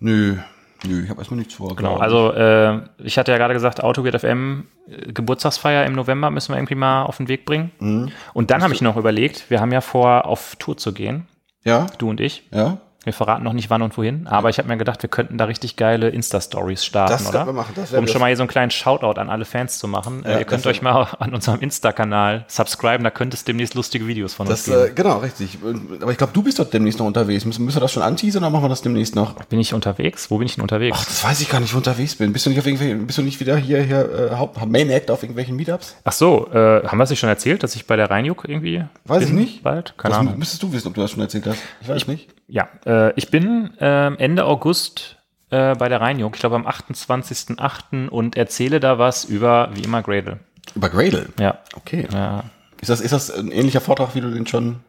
Nö, 0.00 0.36
nö, 0.84 1.02
ich 1.02 1.10
habe 1.10 1.20
erstmal 1.20 1.38
nichts 1.38 1.54
vor. 1.54 1.74
Genau, 1.76 1.96
also 1.96 2.32
äh, 2.32 2.80
ich 3.02 3.18
hatte 3.18 3.32
ja 3.32 3.38
gerade 3.38 3.54
gesagt, 3.54 3.82
AutoGate 3.82 4.18
FM 4.18 4.66
äh, 4.88 5.12
Geburtstagsfeier 5.12 5.84
im 5.86 5.94
November 5.94 6.30
müssen 6.30 6.52
wir 6.52 6.58
irgendwie 6.58 6.74
mal 6.74 7.04
auf 7.04 7.16
den 7.16 7.28
Weg 7.28 7.44
bringen. 7.44 7.70
Mhm. 7.78 8.12
Und 8.34 8.50
dann 8.50 8.62
habe 8.62 8.74
ich 8.74 8.82
noch 8.82 8.96
überlegt, 8.96 9.50
wir 9.50 9.60
haben 9.60 9.72
ja 9.72 9.80
vor, 9.80 10.26
auf 10.26 10.56
Tour 10.56 10.76
zu 10.76 10.92
gehen. 10.92 11.26
Ja, 11.64 11.86
du 11.98 12.10
und 12.10 12.20
ich. 12.20 12.48
ja. 12.52 12.78
Wir 13.06 13.12
verraten 13.12 13.44
noch 13.44 13.52
nicht 13.52 13.70
wann 13.70 13.82
und 13.82 13.96
wohin, 13.96 14.26
aber 14.26 14.50
ich 14.50 14.58
habe 14.58 14.66
mir 14.66 14.76
gedacht, 14.76 15.00
wir 15.00 15.08
könnten 15.08 15.38
da 15.38 15.44
richtig 15.44 15.76
geile 15.76 16.08
Insta-Stories 16.08 16.84
starten, 16.84 17.12
Das 17.12 17.28
oder? 17.28 17.46
wir 17.46 17.52
machen, 17.52 17.72
das 17.76 17.92
um 17.92 18.08
schon 18.08 18.20
mal 18.20 18.26
hier 18.26 18.36
so 18.36 18.42
einen 18.42 18.48
kleinen 18.48 18.72
Shoutout 18.72 19.20
an 19.20 19.30
alle 19.30 19.44
Fans 19.44 19.78
zu 19.78 19.86
machen. 19.86 20.22
Ja, 20.24 20.30
äh, 20.30 20.32
ihr 20.32 20.38
das 20.40 20.48
könnt 20.48 20.66
euch 20.66 20.82
mal 20.82 21.06
an 21.20 21.32
unserem 21.32 21.60
Insta-Kanal 21.60 22.44
subscriben, 22.48 23.04
da 23.04 23.10
könnte 23.10 23.36
es 23.36 23.44
demnächst 23.44 23.74
lustige 23.74 24.08
Videos 24.08 24.34
von 24.34 24.48
Das, 24.48 24.66
uns 24.66 24.76
äh, 24.76 24.82
geben. 24.86 24.94
genau, 24.96 25.18
richtig. 25.18 25.56
Aber 26.02 26.10
ich 26.10 26.18
glaube, 26.18 26.32
du 26.32 26.42
bist 26.42 26.58
dort 26.58 26.74
demnächst 26.74 26.98
noch 26.98 27.06
unterwegs. 27.06 27.44
Müssen, 27.44 27.64
müssen 27.64 27.76
wir 27.76 27.80
das 27.80 27.92
schon 27.92 28.02
anteasern 28.02 28.42
oder 28.42 28.50
machen 28.50 28.64
wir 28.64 28.68
das 28.70 28.82
demnächst 28.82 29.14
noch? 29.14 29.34
Bin 29.44 29.60
ich 29.60 29.72
unterwegs? 29.72 30.28
Wo 30.32 30.38
bin 30.38 30.46
ich 30.46 30.56
denn 30.56 30.62
unterwegs? 30.62 30.98
Ach, 31.00 31.04
das 31.04 31.22
weiß 31.22 31.40
ich 31.42 31.48
gar 31.48 31.60
nicht, 31.60 31.72
wo 31.72 31.78
ich 31.78 31.86
unterwegs 31.86 32.16
bin. 32.16 32.32
Bist 32.32 32.44
du 32.46 32.50
nicht 32.50 32.58
auf 32.58 32.66
irgendwelchen, 32.66 33.06
bist 33.06 33.18
du 33.18 33.22
nicht 33.22 33.38
wieder 33.38 33.56
hier, 33.56 33.82
hier 33.82 34.30
äh, 34.32 34.34
Haupt, 34.34 34.58
Main 34.66 34.90
Act 34.90 35.12
auf 35.12 35.22
irgendwelchen 35.22 35.54
Meetups? 35.54 35.94
Ach 36.02 36.10
so, 36.12 36.48
äh, 36.52 36.82
haben 36.84 36.98
wir 36.98 37.04
es 37.04 37.10
nicht 37.10 37.20
schon 37.20 37.28
erzählt, 37.28 37.62
dass 37.62 37.76
ich 37.76 37.86
bei 37.86 37.94
der 37.94 38.10
Rheinjuk 38.10 38.46
irgendwie 38.48 38.82
Weiß 39.04 39.20
bin 39.20 39.28
ich 39.28 39.34
nicht. 39.34 39.62
bald? 39.62 39.94
Keine 39.96 40.10
das 40.12 40.20
Ahnung. 40.20 40.38
müsstest 40.38 40.60
du 40.64 40.72
wissen, 40.72 40.88
ob 40.88 40.94
du 40.94 41.02
das 41.02 41.12
schon 41.12 41.20
erzählt 41.20 41.46
hast. 41.46 41.58
Ich 41.80 41.88
weiß 41.88 42.08
nicht. 42.08 42.30
Ja, 42.48 42.68
äh, 42.84 43.12
ich 43.16 43.30
bin 43.30 43.70
ähm, 43.80 44.16
Ende 44.18 44.44
August 44.44 45.16
äh, 45.50 45.74
bei 45.74 45.88
der 45.88 46.00
Rheinjuk, 46.00 46.34
ich 46.36 46.40
glaube 46.40 46.56
am 46.56 46.66
28.08. 46.66 48.08
und 48.08 48.36
erzähle 48.36 48.80
da 48.80 48.98
was 48.98 49.24
über, 49.24 49.70
wie 49.74 49.82
immer, 49.82 50.02
Gradle. 50.02 50.40
Über 50.74 50.88
Gradle. 50.88 51.28
Ja. 51.38 51.58
Okay. 51.74 52.06
ja. 52.12 52.44
Ist 52.80 52.90
das, 52.90 53.00
ist 53.00 53.12
das 53.12 53.30
ein 53.30 53.50
ähnlicher 53.50 53.80
Vortrag, 53.80 54.14
wie 54.14 54.20
du 54.20 54.30
den 54.30 54.46
schon. 54.46 54.80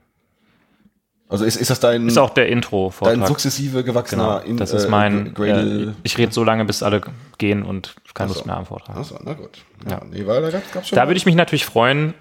Also 1.29 1.43
ist, 1.43 1.57
ist 1.57 1.69
das 1.69 1.79
dein, 1.79 2.07
Ist 2.07 2.17
auch 2.17 2.29
der 2.29 2.47
Intro-Vortrag. 2.47 3.17
dein 3.17 3.27
sukzessive 3.27 3.83
gewachsener 3.83 4.43
Genau, 4.45 4.59
das 4.59 4.71
ist 4.71 4.87
mein, 4.87 5.33
Gradle? 5.33 5.89
äh, 5.89 5.93
ich 6.03 6.17
rede 6.17 6.31
so 6.31 6.43
lange, 6.43 6.63
bis 6.63 6.83
alle 6.83 7.01
gehen 7.37 7.63
und 7.63 7.95
keine. 8.13 8.29
Lust 8.29 8.45
mehr 8.45 8.55
am 8.55 8.65
Vortrag. 8.65 8.95
Achso, 8.95 9.19
na 9.23 9.33
gut. 9.33 9.49
Ja, 9.89 10.01
nee, 10.09 10.25
weil 10.25 10.41
da 10.41 10.51
gab's, 10.51 10.71
gab's 10.71 10.87
schon. 10.87 10.95
Da 10.95 11.07
würde 11.07 11.17
ich 11.17 11.25
mich 11.25 11.35
natürlich 11.35 11.65
freuen, 11.65 12.13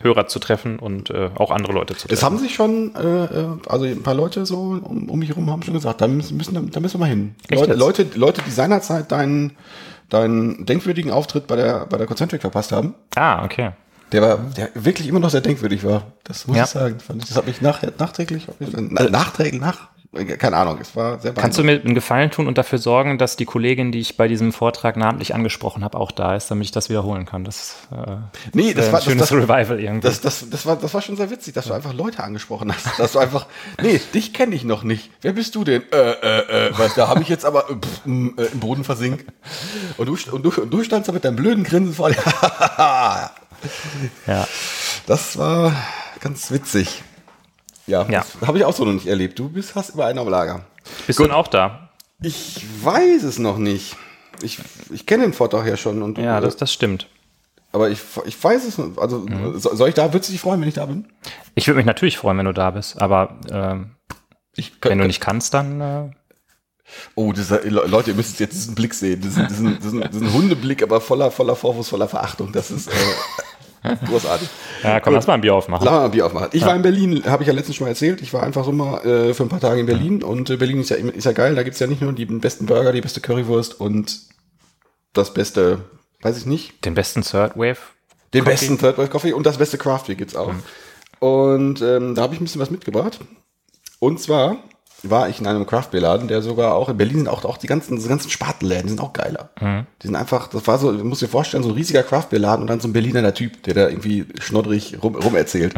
Hörer 0.00 0.26
zu 0.28 0.38
treffen 0.38 0.78
und 0.78 1.10
äh, 1.10 1.30
auch 1.36 1.50
andere 1.50 1.72
Leute 1.72 1.94
zu 1.94 2.06
es 2.08 2.20
treffen. 2.20 2.24
haben 2.24 2.38
sich 2.38 2.54
schon, 2.54 2.94
äh, 2.94 3.24
äh, 3.24 3.46
also 3.68 3.84
ein 3.84 4.02
paar 4.02 4.14
Leute 4.14 4.46
so 4.46 4.56
um, 4.82 5.08
um 5.08 5.18
mich 5.18 5.28
herum 5.30 5.50
haben 5.50 5.62
schon 5.62 5.74
gesagt, 5.74 6.00
da 6.00 6.06
müssen, 6.08 6.38
da 6.70 6.80
müssen 6.80 6.94
wir 6.94 6.98
mal 6.98 7.06
hin. 7.08 7.34
Leute? 7.50 7.74
Leute, 7.74 8.06
Leute, 8.14 8.42
die 8.46 8.50
seinerzeit 8.50 9.10
deinen, 9.12 9.52
deinen 10.08 10.64
denkwürdigen 10.66 11.10
Auftritt 11.10 11.46
bei 11.46 11.56
der, 11.56 11.86
bei 11.86 11.96
der 11.98 12.06
Concentric 12.06 12.40
verpasst 12.40 12.72
haben, 12.72 12.94
Ah, 13.16 13.44
okay. 13.44 13.70
der 14.12 14.22
war, 14.22 14.38
der 14.56 14.70
wirklich 14.74 15.08
immer 15.08 15.20
noch 15.20 15.30
sehr 15.30 15.40
denkwürdig 15.40 15.84
war. 15.84 16.04
Das 16.24 16.46
muss 16.46 16.56
Ja. 16.56 16.64
ich 16.64 16.70
sagen. 16.70 16.96
Ich- 16.98 17.28
Das 17.28 17.36
hat 17.36 17.46
mich 17.46 17.60
nach, 17.60 17.82
nachträglich, 17.98 18.46
na, 18.60 19.08
nachträglich, 19.10 19.60
nach, 19.60 19.88
keine 20.12 20.56
Ahnung, 20.56 20.78
es 20.80 20.96
war 20.96 21.18
sehr 21.18 21.34
Kannst 21.34 21.58
du 21.58 21.64
mir 21.64 21.82
einen 21.82 21.94
Gefallen 21.94 22.30
tun 22.30 22.46
und 22.46 22.56
dafür 22.56 22.78
sorgen, 22.78 23.18
dass 23.18 23.36
die 23.36 23.44
Kollegin, 23.44 23.92
die 23.92 24.00
ich 24.00 24.16
bei 24.16 24.26
diesem 24.26 24.54
Vortrag 24.54 24.96
namentlich 24.96 25.34
angesprochen 25.34 25.84
habe, 25.84 25.98
auch 25.98 26.12
da 26.12 26.34
ist, 26.34 26.50
damit 26.50 26.64
ich 26.64 26.70
das 26.70 26.88
wiederholen 26.88 27.26
kann? 27.26 27.44
Das 27.44 27.76
äh, 27.92 28.16
Nee, 28.54 28.72
das 28.72 28.86
wäre 28.86 28.92
war 28.92 29.00
ein 29.00 29.04
schönes 29.04 29.28
das, 29.28 29.32
Revival 29.32 29.78
irgendwie. 29.78 30.06
das, 30.06 30.22
das, 30.22 30.48
das, 30.48 30.64
war, 30.64 30.76
das 30.76 30.94
war 30.94 31.02
schon 31.02 31.16
sehr 31.16 31.30
witzig, 31.30 31.52
dass 31.52 31.66
du 31.66 31.74
einfach 31.74 31.92
Leute 31.92 32.24
angesprochen 32.24 32.72
hast. 32.72 32.98
Dass 32.98 33.12
du 33.12 33.18
einfach, 33.18 33.46
nee, 33.82 34.00
dich 34.14 34.32
kenne 34.32 34.54
ich 34.54 34.64
noch 34.64 34.82
nicht. 34.82 35.10
Wer 35.20 35.34
bist 35.34 35.54
du 35.54 35.64
denn? 35.64 35.82
Äh, 35.92 35.96
äh, 35.96 36.68
äh, 36.68 36.78
weißt, 36.78 36.96
da 36.96 37.08
habe 37.08 37.20
ich 37.20 37.28
jetzt 37.28 37.44
aber 37.44 37.68
äh, 37.68 37.74
pff, 37.74 38.06
äh, 38.06 38.52
im 38.52 38.60
Boden 38.60 38.84
versinkt. 38.84 39.30
Und 39.98 40.06
du, 40.06 40.16
und, 40.32 40.42
du, 40.42 40.62
und 40.62 40.70
du 40.70 40.84
standst 40.84 41.08
da 41.08 41.12
mit 41.12 41.26
deinem 41.26 41.36
blöden 41.36 41.64
Grinsen 41.64 41.92
vor 41.92 42.08
dir. 42.08 42.16
ja. 44.26 44.48
das 45.06 45.36
war 45.36 45.74
ganz 46.20 46.50
witzig. 46.50 47.02
Ja, 47.88 48.06
Ja. 48.08 48.24
das 48.40 48.46
habe 48.48 48.58
ich 48.58 48.64
auch 48.64 48.74
so 48.74 48.84
noch 48.84 48.92
nicht 48.92 49.06
erlebt. 49.06 49.38
Du 49.38 49.48
bist, 49.48 49.74
hast 49.74 49.90
immer 49.90 50.04
einen 50.06 50.18
am 50.18 50.28
Lager. 50.28 50.62
Bist 51.06 51.18
du 51.18 51.24
denn 51.24 51.32
auch 51.32 51.48
da? 51.48 51.90
Ich 52.22 52.64
weiß 52.84 53.22
es 53.24 53.38
noch 53.38 53.58
nicht. 53.58 53.96
Ich, 54.42 54.58
ich 54.92 55.06
kenne 55.06 55.24
den 55.24 55.32
Vortrag 55.32 55.66
ja 55.66 55.76
schon. 55.76 56.02
Und, 56.02 56.18
Ja, 56.18 56.38
äh, 56.38 56.40
das, 56.40 56.56
das 56.56 56.72
stimmt. 56.72 57.08
aber 57.72 57.90
ich, 57.90 58.00
ich 58.26 58.42
weiß 58.42 58.64
es 58.66 58.78
noch. 58.78 58.98
Also, 58.98 59.18
Mhm. 59.20 59.58
so- 59.58 59.74
soll 59.74 59.88
ich 59.88 59.94
da, 59.94 60.12
würdest 60.12 60.28
du 60.30 60.32
dich 60.32 60.40
freuen, 60.40 60.60
wenn 60.60 60.68
ich 60.68 60.74
da 60.74 60.86
bin? 60.86 61.06
Ich 61.54 61.66
würde 61.66 61.76
mich 61.78 61.86
natürlich 61.86 62.16
freuen, 62.18 62.38
wenn 62.38 62.46
du 62.46 62.52
da 62.52 62.70
bist, 62.70 63.00
aber 63.00 63.38
ähm, 63.50 63.90
Ich, 64.56 64.72
wenn 64.82 64.98
du 64.98 65.06
nicht 65.06 65.20
kannst, 65.20 65.54
dann 65.54 65.80
äh, 65.80 66.10
Oh, 67.14 67.32
Le- 67.32 67.86
Leute, 67.86 68.10
ihr 68.12 68.16
müsst 68.16 68.40
jetzt 68.40 68.54
diesen 68.54 68.74
Blick 68.74 68.94
sehen. 68.94 69.20
Diesen, 69.20 69.46
diesen, 69.48 69.78
diesen, 69.78 70.10
diesen 70.10 70.32
Hundeblick, 70.32 70.82
aber 70.82 71.00
voller, 71.02 71.30
voller 71.30 71.54
Vorwurf, 71.54 71.88
voller 71.88 72.08
Verachtung. 72.08 72.50
Das 72.52 72.70
ist 72.70 72.88
äh, 72.88 72.92
großartig. 74.06 74.48
ja, 74.82 75.00
komm, 75.00 75.14
lass 75.14 75.26
mal 75.26 75.34
ein 75.34 75.40
Bier 75.40 75.54
aufmachen. 75.54 75.84
Lass 75.84 75.94
mal 75.94 76.04
ein 76.06 76.10
Bier 76.10 76.26
aufmachen. 76.26 76.48
Ich 76.52 76.64
war 76.64 76.74
in 76.74 76.82
Berlin, 76.82 77.22
habe 77.26 77.42
ich 77.42 77.46
ja 77.46 77.52
letztens 77.54 77.76
schon 77.76 77.84
mal 77.86 77.90
erzählt. 77.90 78.20
Ich 78.22 78.32
war 78.32 78.42
einfach 78.42 78.64
so 78.64 78.72
mal 78.72 79.04
äh, 79.04 79.34
für 79.34 79.44
ein 79.44 79.48
paar 79.48 79.60
Tage 79.60 79.80
in 79.80 79.86
Berlin 79.86 80.22
und 80.22 80.50
äh, 80.50 80.56
Berlin 80.56 80.80
ist 80.80 80.90
ja, 80.90 80.96
ist 80.96 81.24
ja 81.24 81.32
geil. 81.32 81.54
Da 81.54 81.62
gibt's 81.62 81.78
ja 81.78 81.86
nicht 81.86 82.02
nur 82.02 82.12
die 82.12 82.26
besten 82.26 82.66
Burger, 82.66 82.92
die 82.92 83.00
beste 83.00 83.20
Currywurst 83.20 83.80
und 83.80 84.18
das 85.12 85.32
beste, 85.34 85.80
weiß 86.22 86.36
ich 86.38 86.46
nicht, 86.46 86.84
Den 86.84 86.94
besten 86.94 87.22
Third 87.22 87.56
Wave. 87.56 87.78
den 88.34 88.44
Coffee? 88.44 88.50
besten 88.52 88.78
Third 88.78 88.98
World 88.98 89.10
Coffee 89.10 89.32
und 89.32 89.46
das 89.46 89.58
beste 89.58 89.78
Craft 89.78 90.04
Beer 90.06 90.16
gibt's 90.16 90.36
auch. 90.36 90.52
Und 91.20 91.82
ähm, 91.82 92.14
da 92.14 92.22
habe 92.22 92.34
ich 92.34 92.40
ein 92.40 92.44
bisschen 92.44 92.60
was 92.60 92.70
mitgebracht. 92.70 93.18
Und 94.00 94.20
zwar 94.20 94.58
war 95.02 95.28
ich 95.28 95.40
in 95.40 95.46
einem 95.46 95.66
Craft 95.66 95.90
Beer 95.92 96.00
Laden, 96.00 96.28
der 96.28 96.42
sogar 96.42 96.74
auch 96.74 96.88
in 96.88 96.96
Berlin 96.96 97.18
sind 97.18 97.28
auch, 97.28 97.44
auch 97.44 97.56
die 97.56 97.66
ganzen, 97.66 98.02
ganzen 98.06 98.30
Spatenläden, 98.30 98.84
die 98.84 98.88
sind 98.90 99.00
auch 99.00 99.12
geiler. 99.12 99.50
Die 100.02 100.06
sind 100.06 100.16
einfach, 100.16 100.48
das 100.48 100.66
war 100.66 100.78
so, 100.78 100.92
du 100.92 101.04
musst 101.04 101.22
dir 101.22 101.28
vorstellen, 101.28 101.62
so 101.62 101.68
ein 101.68 101.74
riesiger 101.74 102.02
Craft 102.02 102.26
Beer 102.30 102.40
Laden 102.40 102.62
und 102.62 102.68
dann 102.68 102.80
so 102.80 102.88
ein 102.88 102.92
Berliner 102.92 103.32
Typ, 103.34 103.62
der 103.62 103.74
da 103.74 103.88
irgendwie 103.88 104.26
schnoddrig 104.40 104.98
rum, 105.02 105.14
rum 105.14 105.36
erzählt 105.36 105.74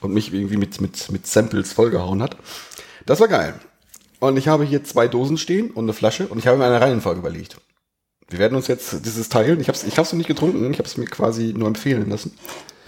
und 0.00 0.12
mich 0.12 0.32
irgendwie 0.32 0.56
mit, 0.56 0.80
mit, 0.80 1.10
mit 1.10 1.26
Samples 1.26 1.72
vollgehauen 1.72 2.22
hat. 2.22 2.36
Das 3.06 3.20
war 3.20 3.28
geil. 3.28 3.54
Und 4.20 4.36
ich 4.36 4.48
habe 4.48 4.64
hier 4.64 4.84
zwei 4.84 5.08
Dosen 5.08 5.38
stehen 5.38 5.70
und 5.70 5.84
eine 5.84 5.92
Flasche 5.92 6.26
und 6.26 6.38
ich 6.38 6.46
habe 6.46 6.58
mir 6.58 6.66
eine 6.66 6.80
Reihenfolge 6.80 7.20
überlegt. 7.20 7.56
Wir 8.28 8.38
werden 8.38 8.56
uns 8.56 8.66
jetzt 8.66 9.06
dieses 9.06 9.28
teilen. 9.30 9.60
Ich 9.60 9.68
habe 9.68 9.78
es 9.78 9.84
ich 9.84 9.96
hab's 9.96 10.12
noch 10.12 10.18
nicht 10.18 10.26
getrunken, 10.26 10.70
ich 10.70 10.78
habe 10.78 10.88
es 10.88 10.96
mir 10.96 11.06
quasi 11.06 11.54
nur 11.56 11.68
empfehlen 11.68 12.10
lassen. 12.10 12.32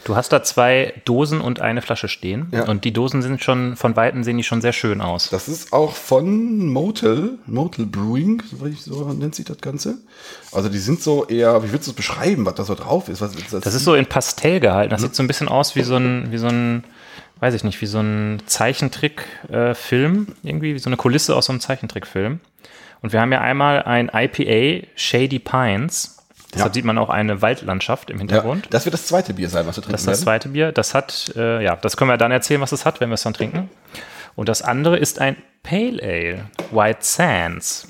Du 0.04 0.16
hast 0.16 0.32
da 0.32 0.42
zwei 0.42 0.94
Dosen 1.04 1.40
und 1.40 1.60
eine 1.60 1.82
Flasche 1.82 2.08
stehen. 2.08 2.48
Ja. 2.52 2.64
Und 2.68 2.84
die 2.84 2.92
Dosen 2.92 3.22
sind 3.22 3.42
schon, 3.42 3.76
von 3.76 3.96
Weitem 3.96 4.24
sehen 4.24 4.36
die 4.36 4.44
schon 4.44 4.60
sehr 4.60 4.72
schön 4.72 5.00
aus. 5.00 5.28
Das 5.30 5.48
ist 5.48 5.72
auch 5.72 5.92
von 5.92 6.66
Motel, 6.66 7.38
Motel 7.46 7.86
Brewing, 7.86 8.42
so 8.78 9.12
nennt 9.12 9.34
sich 9.34 9.44
das 9.44 9.58
Ganze. 9.58 9.98
Also 10.52 10.68
die 10.68 10.78
sind 10.78 11.02
so 11.02 11.26
eher, 11.26 11.62
wie 11.62 11.70
würdest 11.70 11.88
du 11.88 11.90
es 11.92 11.96
beschreiben, 11.96 12.46
was 12.46 12.54
da 12.54 12.64
so 12.64 12.74
drauf 12.74 13.08
ist? 13.08 13.20
Was, 13.20 13.32
Das 13.50 13.74
ist 13.74 13.84
so 13.84 13.94
in 13.94 14.06
Pastell 14.06 14.60
gehalten. 14.60 14.90
Das 14.90 15.02
sieht 15.02 15.14
so 15.14 15.22
ein 15.22 15.26
bisschen 15.26 15.48
aus 15.48 15.76
wie 15.76 15.82
so 15.82 15.96
ein, 15.96 16.32
wie 16.32 16.38
so 16.38 16.48
ein, 16.48 16.84
weiß 17.40 17.54
ich 17.54 17.64
nicht, 17.64 17.80
wie 17.80 17.86
so 17.86 18.00
ein 18.00 18.42
Zeichentrick-Film. 18.46 20.26
irgendwie, 20.42 20.74
wie 20.74 20.78
so 20.78 20.88
eine 20.88 20.96
Kulisse 20.96 21.36
aus 21.36 21.46
so 21.46 21.52
einem 21.52 21.60
Zeichentrickfilm. 21.60 22.40
Und 23.02 23.12
wir 23.12 23.20
haben 23.20 23.32
ja 23.32 23.40
einmal 23.40 23.82
ein 23.82 24.10
IPA 24.12 24.86
Shady 24.94 25.38
Pines. 25.38 26.19
Deshalb 26.52 26.70
Ja. 26.70 26.74
sieht 26.74 26.84
man 26.84 26.98
auch 26.98 27.10
eine 27.10 27.42
Waldlandschaft 27.42 28.10
im 28.10 28.16
ja, 28.16 28.20
Hintergrund. 28.20 28.66
das 28.70 28.84
wird 28.84 28.94
das 28.94 29.06
zweite 29.06 29.34
Bier 29.34 29.48
sein, 29.48 29.66
was 29.66 29.76
wir 29.76 29.82
trinken 29.82 29.92
Das 29.92 30.00
ist 30.02 30.06
das 30.08 30.20
zweite 30.22 30.48
Bier. 30.50 30.72
Das 30.72 30.94
hat, 30.94 31.32
äh, 31.36 31.62
ja, 31.62 31.76
das 31.76 31.96
können 31.96 32.10
wir 32.10 32.16
dann 32.16 32.32
erzählen, 32.32 32.60
was 32.60 32.72
es 32.72 32.84
hat, 32.84 33.00
wenn 33.00 33.08
wir 33.10 33.14
es 33.14 33.22
dann 33.22 33.34
trinken. 33.34 33.70
Und 34.34 34.48
das 34.48 34.62
andere 34.62 34.96
ist 34.98 35.20
ein 35.20 35.36
Pale 35.62 36.02
Ale, 36.02 36.46
White 36.72 37.00
Sands. 37.02 37.86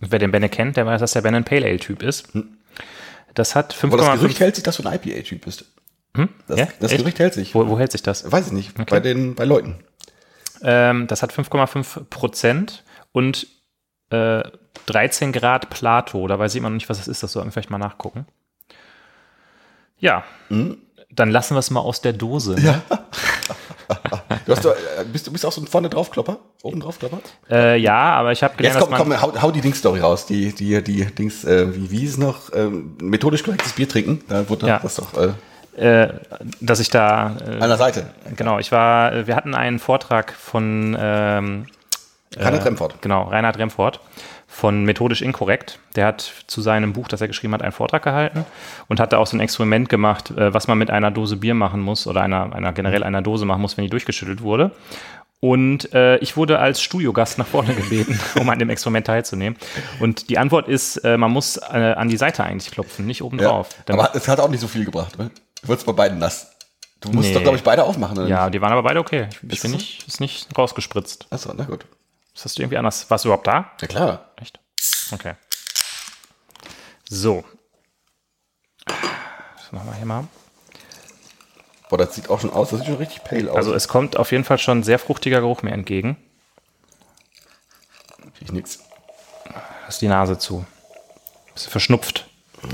Wer 0.00 0.18
den 0.18 0.30
Benne 0.30 0.48
kennt, 0.48 0.76
der 0.76 0.86
weiß, 0.86 1.00
dass 1.00 1.12
der 1.12 1.22
Benne 1.22 1.38
ein 1.38 1.44
Pale 1.44 1.66
Ale 1.66 1.78
Typ 1.78 2.02
ist. 2.02 2.28
Das 3.34 3.54
hat 3.54 3.76
Aber 3.82 3.96
das 3.98 4.06
5,5. 4.06 4.18
Gerücht 4.20 4.40
hält 4.40 4.54
sich, 4.54 4.64
dass 4.64 4.76
du 4.78 4.86
ein 4.88 4.94
IPA-Typ 4.94 5.44
bist. 5.44 5.64
Das, 6.14 6.22
Hm? 6.22 6.28
Ja? 6.56 6.68
das? 6.80 6.90
Gerücht 6.92 7.18
hält 7.18 7.34
sich. 7.34 7.54
Wo, 7.54 7.66
wo 7.68 7.78
hält 7.78 7.92
sich 7.92 8.02
das? 8.02 8.30
Weiß 8.30 8.46
ich 8.46 8.52
nicht, 8.52 8.74
bei 8.86 9.00
den 9.00 9.34
bei 9.34 9.44
Leuten. 9.44 9.80
Ähm, 10.62 11.06
das 11.06 11.22
hat 11.22 11.32
5,5 11.34 12.04
Prozent 12.08 12.84
und 13.12 13.46
äh, 14.10 14.42
13 14.86 15.32
Grad 15.32 15.70
Plato. 15.70 16.26
Da 16.26 16.38
weiß 16.38 16.54
ich 16.54 16.58
immer 16.58 16.68
noch 16.70 16.74
nicht, 16.74 16.88
was 16.88 16.98
das 16.98 17.08
ist. 17.08 17.22
Das 17.22 17.32
sollten 17.32 17.48
wir 17.48 17.52
vielleicht 17.52 17.70
mal 17.70 17.78
nachgucken. 17.78 18.26
Ja, 19.98 20.24
dann 21.10 21.30
lassen 21.30 21.54
wir 21.54 21.60
es 21.60 21.70
mal 21.70 21.80
aus 21.80 22.00
der 22.02 22.12
Dose. 22.12 22.56
Mhm. 22.58 22.64
Ja. 22.64 22.82
Du, 24.46 24.52
hast 24.52 24.64
äh, 24.64 24.70
bist, 25.12 25.26
du 25.26 25.32
bist 25.32 25.46
auch 25.46 25.52
so 25.52 25.60
ein 25.60 25.66
vorne 25.66 25.88
draufklopper? 25.88 26.38
Oben 26.62 26.80
draufklopper? 26.80 27.18
Äh, 27.48 27.78
ja 27.78 28.14
aber 28.14 28.32
ich 28.32 28.42
habe 28.42 28.56
gelernt, 28.56 28.80
Jetzt 28.80 28.88
komm, 28.88 28.96
komm 28.96 29.20
hau, 29.20 29.32
hau 29.40 29.50
die 29.52 29.60
Dings-Story 29.60 30.00
raus. 30.00 30.26
Die, 30.26 30.52
die, 30.52 30.82
die 30.82 31.04
Dings, 31.04 31.44
äh, 31.44 31.74
wie, 31.74 31.90
wie 31.90 32.04
ist 32.04 32.12
es 32.12 32.18
noch? 32.18 32.52
Ähm, 32.52 32.96
methodisch 33.00 33.44
korrektes 33.44 33.72
Bier 33.72 33.88
trinken. 33.88 34.22
Da 34.28 34.48
wurde 34.48 34.66
Ja. 34.66 34.78
das 34.80 34.96
doch 34.96 35.14
äh, 35.16 35.32
äh, 35.76 36.08
dass 36.60 36.80
ich 36.80 36.90
da, 36.90 37.36
äh, 37.46 37.60
an 37.60 37.68
der 37.68 37.76
Seite. 37.76 38.10
genau, 38.36 38.58
ich 38.58 38.72
war, 38.72 39.12
äh, 39.12 39.26
wir 39.26 39.36
hatten 39.36 39.54
einen 39.54 39.78
Vortrag 39.78 40.32
von, 40.32 40.96
ähm, 40.98 41.66
Keine 42.36 42.58
Tremfort. 42.60 42.94
genau, 43.00 43.24
Reinhard 43.24 43.58
Remford 43.58 44.00
von 44.56 44.84
Methodisch 44.84 45.20
Inkorrekt. 45.20 45.78
Der 45.96 46.06
hat 46.06 46.32
zu 46.46 46.62
seinem 46.62 46.94
Buch, 46.94 47.08
das 47.08 47.20
er 47.20 47.28
geschrieben 47.28 47.52
hat, 47.52 47.60
einen 47.60 47.72
Vortrag 47.72 48.02
gehalten 48.02 48.46
und 48.88 49.00
hat 49.00 49.12
da 49.12 49.18
auch 49.18 49.26
so 49.26 49.36
ein 49.36 49.40
Experiment 49.40 49.90
gemacht, 49.90 50.30
äh, 50.30 50.54
was 50.54 50.66
man 50.66 50.78
mit 50.78 50.90
einer 50.90 51.10
Dose 51.10 51.36
Bier 51.36 51.52
machen 51.54 51.82
muss 51.82 52.06
oder 52.06 52.22
einer, 52.22 52.54
einer 52.54 52.72
generell 52.72 53.02
einer 53.02 53.20
Dose 53.20 53.44
machen 53.44 53.60
muss, 53.60 53.76
wenn 53.76 53.84
die 53.84 53.90
durchgeschüttelt 53.90 54.40
wurde. 54.40 54.70
Und 55.40 55.92
äh, 55.92 56.16
ich 56.18 56.38
wurde 56.38 56.58
als 56.58 56.80
Studiogast 56.80 57.36
nach 57.36 57.46
vorne 57.46 57.74
gebeten, 57.74 58.18
um 58.40 58.48
an 58.48 58.58
dem 58.58 58.70
Experiment 58.70 59.06
teilzunehmen. 59.06 59.58
Und 60.00 60.30
die 60.30 60.38
Antwort 60.38 60.68
ist, 60.68 60.96
äh, 61.04 61.18
man 61.18 61.30
muss 61.30 61.58
äh, 61.58 61.92
an 61.94 62.08
die 62.08 62.16
Seite 62.16 62.42
eigentlich 62.42 62.72
klopfen, 62.72 63.04
nicht 63.06 63.22
oben 63.22 63.38
Ja. 63.38 63.50
drauf. 63.50 63.68
Dann- 63.84 63.98
Aber 64.00 64.14
es 64.16 64.26
hat 64.26 64.40
auch 64.40 64.48
nicht 64.48 64.60
so 64.60 64.68
viel 64.68 64.86
gebracht. 64.86 65.18
Ne? 65.18 65.30
Du 65.62 65.68
wurdest 65.68 65.86
bei 65.86 65.92
beiden 65.92 66.18
nass. 66.18 66.52
Du 67.02 67.10
musst 67.10 67.28
Nee. 67.28 67.34
doch, 67.34 67.42
glaube 67.42 67.58
ich, 67.58 67.62
beide 67.62 67.84
aufmachen. 67.84 68.16
Oder 68.16 68.26
Ja, 68.26 68.44
nicht? 68.44 68.54
die 68.54 68.62
waren 68.62 68.72
aber 68.72 68.82
beide 68.82 69.00
okay. 69.00 69.28
Ich, 69.30 69.52
ich 69.52 69.60
bin 69.60 69.72
nicht, 69.72 70.08
ist 70.08 70.18
nicht 70.20 70.48
rausgespritzt. 70.56 71.26
Achso, 71.28 71.52
na 71.54 71.64
gut. 71.64 71.84
Das 72.36 72.44
hast 72.44 72.58
du 72.58 72.62
irgendwie 72.62 72.76
anders. 72.76 73.08
Warst 73.10 73.24
du 73.24 73.28
überhaupt 73.28 73.46
da? 73.46 73.72
Ja, 73.80 73.88
klar. 73.88 74.30
Echt? 74.36 74.60
Okay. 75.10 75.36
So. 77.08 77.44
Das 78.84 79.72
machen 79.72 79.88
wir 79.88 79.94
hier 79.94 80.04
mal. 80.04 80.28
Boah, 81.88 81.96
das 81.96 82.14
sieht 82.14 82.28
auch 82.28 82.38
schon 82.38 82.52
aus. 82.52 82.68
Das 82.68 82.80
sieht 82.80 82.88
schon 82.88 82.98
richtig 82.98 83.24
pale 83.24 83.50
aus. 83.50 83.56
Also 83.56 83.72
es 83.72 83.88
kommt 83.88 84.18
auf 84.18 84.32
jeden 84.32 84.44
Fall 84.44 84.58
schon 84.58 84.82
sehr 84.82 84.98
fruchtiger 84.98 85.40
Geruch 85.40 85.62
mir 85.62 85.72
entgegen. 85.72 86.18
ich 88.38 88.52
nix. 88.52 88.80
Hast 89.86 90.02
die 90.02 90.08
Nase 90.08 90.36
zu. 90.36 90.66
Bist 91.54 91.68
du 91.68 91.70
verschnupft. 91.70 92.28
Ach, 92.62 92.68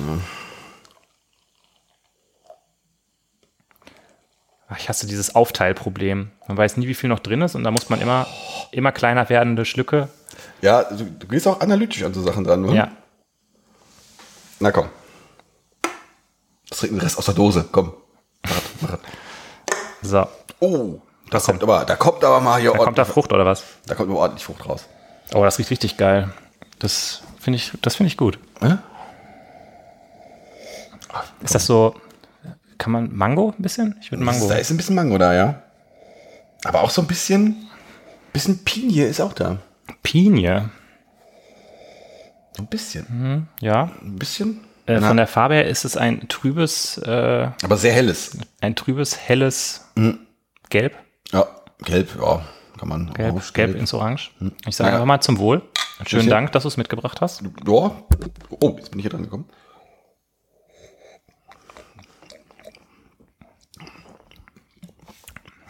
ich 4.79 4.89
hasse 4.89 5.07
dieses 5.07 5.35
Aufteilproblem. 5.35 6.31
Man 6.49 6.57
weiß 6.57 6.77
nie, 6.77 6.89
wie 6.89 6.95
viel 6.95 7.09
noch 7.09 7.21
drin 7.21 7.43
ist 7.43 7.55
und 7.55 7.65
da 7.65 7.71
muss 7.71 7.89
man 7.89 8.01
immer, 8.01 8.27
immer 8.71 8.93
kleiner 8.93 9.29
werdende 9.29 9.65
Schlücke. 9.65 10.09
Ja, 10.61 10.85
du, 10.85 11.05
du 11.05 11.27
gehst 11.27 11.47
auch 11.47 11.61
analytisch 11.61 12.03
an 12.03 12.15
so 12.15 12.23
Sachen 12.23 12.45
dran, 12.45 12.63
ne? 12.63 12.75
Ja. 12.75 12.91
Na 14.61 14.71
komm. 14.71 14.89
Das 16.69 16.79
trinken 16.79 16.97
den 16.97 17.03
Rest 17.03 17.19
aus 17.19 17.27
der 17.27 17.35
Dose. 17.35 17.69
Komm. 17.71 17.93
Mach 18.45 18.61
mach 18.81 18.91
das. 18.91 19.01
So. 20.03 20.27
Oh, 20.61 21.01
da 21.31 21.37
Was 21.37 21.45
kommt 21.47 21.63
aber, 21.63 21.85
da 21.85 21.97
kommt 21.97 22.25
aber 22.25 22.41
mal 22.41 22.61
hier 22.61 22.73
Da 22.73 22.79
kommt 22.79 22.99
da 22.99 23.05
Frucht 23.05 23.33
oder 23.33 23.45
was? 23.45 23.65
da 23.87 23.95
kommt 23.95 24.11
ordentlich 24.11 24.45
Frucht 24.45 24.69
raus. 24.69 24.87
Oh, 25.35 25.43
das 25.45 25.59
riecht 25.59 25.71
richtig 25.71 25.97
geil. 25.97 26.33
Das 26.79 27.23
finde 27.41 27.57
ich, 27.57 27.73
das 27.83 27.97
finde 27.97 28.09
ich 28.09 28.17
gut. 28.17 28.39
Hä? 28.61 28.79
Ist 31.43 31.55
das 31.55 31.67
so, 31.67 31.95
kann 32.83 32.93
man 32.93 33.15
Mango 33.15 33.55
ein 33.57 33.63
bisschen? 33.63 33.95
Ich 34.01 34.11
würde 34.11 34.25
Mango. 34.25 34.49
Da 34.49 34.57
ist 34.57 34.73
ein 34.73 34.77
bisschen 34.77 34.97
Mango 34.97 35.17
da, 35.17 35.33
ja. 35.33 35.63
Aber 36.65 36.83
auch 36.83 36.91
so 36.91 37.01
ein 37.01 37.07
bisschen, 37.07 37.69
bisschen 38.33 38.65
Pinie 38.65 39.07
ist 39.07 39.21
auch 39.21 39.35
da. 39.35 39.59
Pinie. 40.03 40.69
So 42.57 42.65
ein 42.65 42.67
bisschen. 42.67 43.47
Ja. 43.61 43.93
Ein 44.03 44.17
bisschen. 44.17 44.63
Äh, 44.87 45.01
von 45.01 45.17
der 45.17 45.29
Farbe 45.29 45.55
her 45.55 45.69
ist 45.69 45.85
es 45.85 45.97
ein 45.97 46.27
trübes, 46.29 46.99
äh, 46.99 47.49
aber 47.63 47.77
sehr 47.77 47.93
helles. 47.93 48.37
ein 48.61 48.75
trübes, 48.75 49.17
helles 49.17 49.87
Gelb. 50.69 50.97
Ja, 51.31 51.47
gelb, 51.85 52.09
ja, 52.21 52.43
kann 52.81 52.89
man. 52.89 53.13
Gelb, 53.15 53.37
auch 53.37 53.53
Gelb 53.53 53.77
ins 53.77 53.95
Orange. 53.95 54.33
Ich 54.67 54.75
sage 54.75 54.91
Ja. 54.91 54.95
einfach 54.97 55.07
mal 55.07 55.21
zum 55.21 55.39
Wohl. 55.39 55.63
Schönen. 56.05 56.29
Dank, 56.29 56.51
dass 56.51 56.65
du 56.65 56.69
es 56.69 56.77
mitgebracht 56.77 57.21
hast. 57.21 57.43
Ja. 57.43 57.93
Oh, 58.59 58.75
jetzt 58.77 58.91
bin 58.91 58.99
ich 58.99 59.05
hier 59.05 59.11
dran 59.11 59.23
gekommen. 59.23 59.45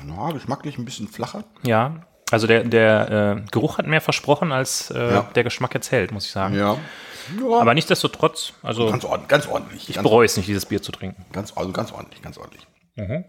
Ja, 0.08 0.30
geschmacklich 0.32 0.78
ein 0.78 0.84
bisschen 0.84 1.08
flacher. 1.08 1.44
Ja. 1.64 2.06
Also 2.30 2.46
der, 2.46 2.64
der 2.64 3.36
äh, 3.44 3.50
Geruch 3.50 3.78
hat 3.78 3.86
mehr 3.86 4.00
versprochen, 4.00 4.52
als 4.52 4.90
äh, 4.90 5.12
Ja. 5.14 5.22
der 5.34 5.44
Geschmack 5.44 5.74
jetzt 5.74 5.90
hält, 5.92 6.12
muss 6.12 6.24
ich 6.24 6.32
sagen. 6.32 6.54
Ja. 6.54 6.76
ja 7.38 7.58
Aber 7.60 7.74
nichtsdestotrotz, 7.74 8.54
also 8.62 8.90
ganz, 8.90 9.04
ordentlich, 9.04 9.28
ganz 9.28 9.46
ordentlich. 9.48 9.88
ich 9.88 9.94
ganz, 9.96 10.02
bereue 10.02 10.24
es 10.24 10.36
nicht, 10.36 10.48
dieses 10.48 10.64
Bier 10.66 10.80
zu 10.80 10.92
trinken. 10.92 11.24
ganz, 11.32 11.52
also 11.56 11.72
ganz 11.72 11.92
ordentlich, 11.92 12.22
ganz 12.22 12.38
ordentlich. 12.38 12.66
Mhm. 12.96 13.24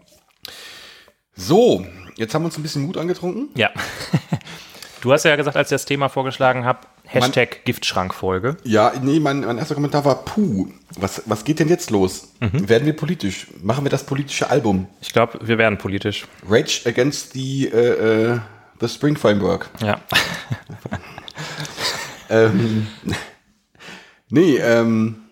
So, 1.36 1.84
jetzt 2.16 2.32
haben 2.34 2.42
wir 2.42 2.46
uns 2.46 2.56
ein 2.56 2.62
bisschen 2.62 2.82
Mut 2.82 2.96
angetrunken. 2.96 3.50
Ja. 3.56 3.70
Du 5.04 5.12
hast 5.12 5.24
ja 5.24 5.36
gesagt, 5.36 5.54
als 5.54 5.70
ich 5.70 5.74
das 5.74 5.84
Thema 5.84 6.08
vorgeschlagen 6.08 6.64
habe, 6.64 6.78
Hashtag 7.04 7.66
Giftschrankfolge. 7.66 8.56
Ja, 8.64 8.90
nee, 9.02 9.20
mein, 9.20 9.40
mein 9.40 9.58
erster 9.58 9.74
Kommentar 9.74 10.06
war, 10.06 10.24
puh, 10.24 10.68
was, 10.96 11.24
was 11.26 11.44
geht 11.44 11.58
denn 11.58 11.68
jetzt 11.68 11.90
los? 11.90 12.32
Mhm. 12.40 12.70
Werden 12.70 12.86
wir 12.86 12.96
politisch? 12.96 13.48
Machen 13.62 13.84
wir 13.84 13.90
das 13.90 14.06
politische 14.06 14.48
Album? 14.48 14.86
Ich 15.02 15.12
glaube, 15.12 15.38
wir 15.42 15.58
werden 15.58 15.76
politisch. 15.76 16.26
Rage 16.48 16.80
Against 16.86 17.34
the, 17.34 17.66
äh, 17.66 18.32
äh, 18.32 18.38
the 18.80 18.88
Spring 18.88 19.14
Framework. 19.14 19.68
Ja. 19.82 20.00
Ähm, 22.30 22.86
nee, 24.30 24.56
ähm, 24.56 25.23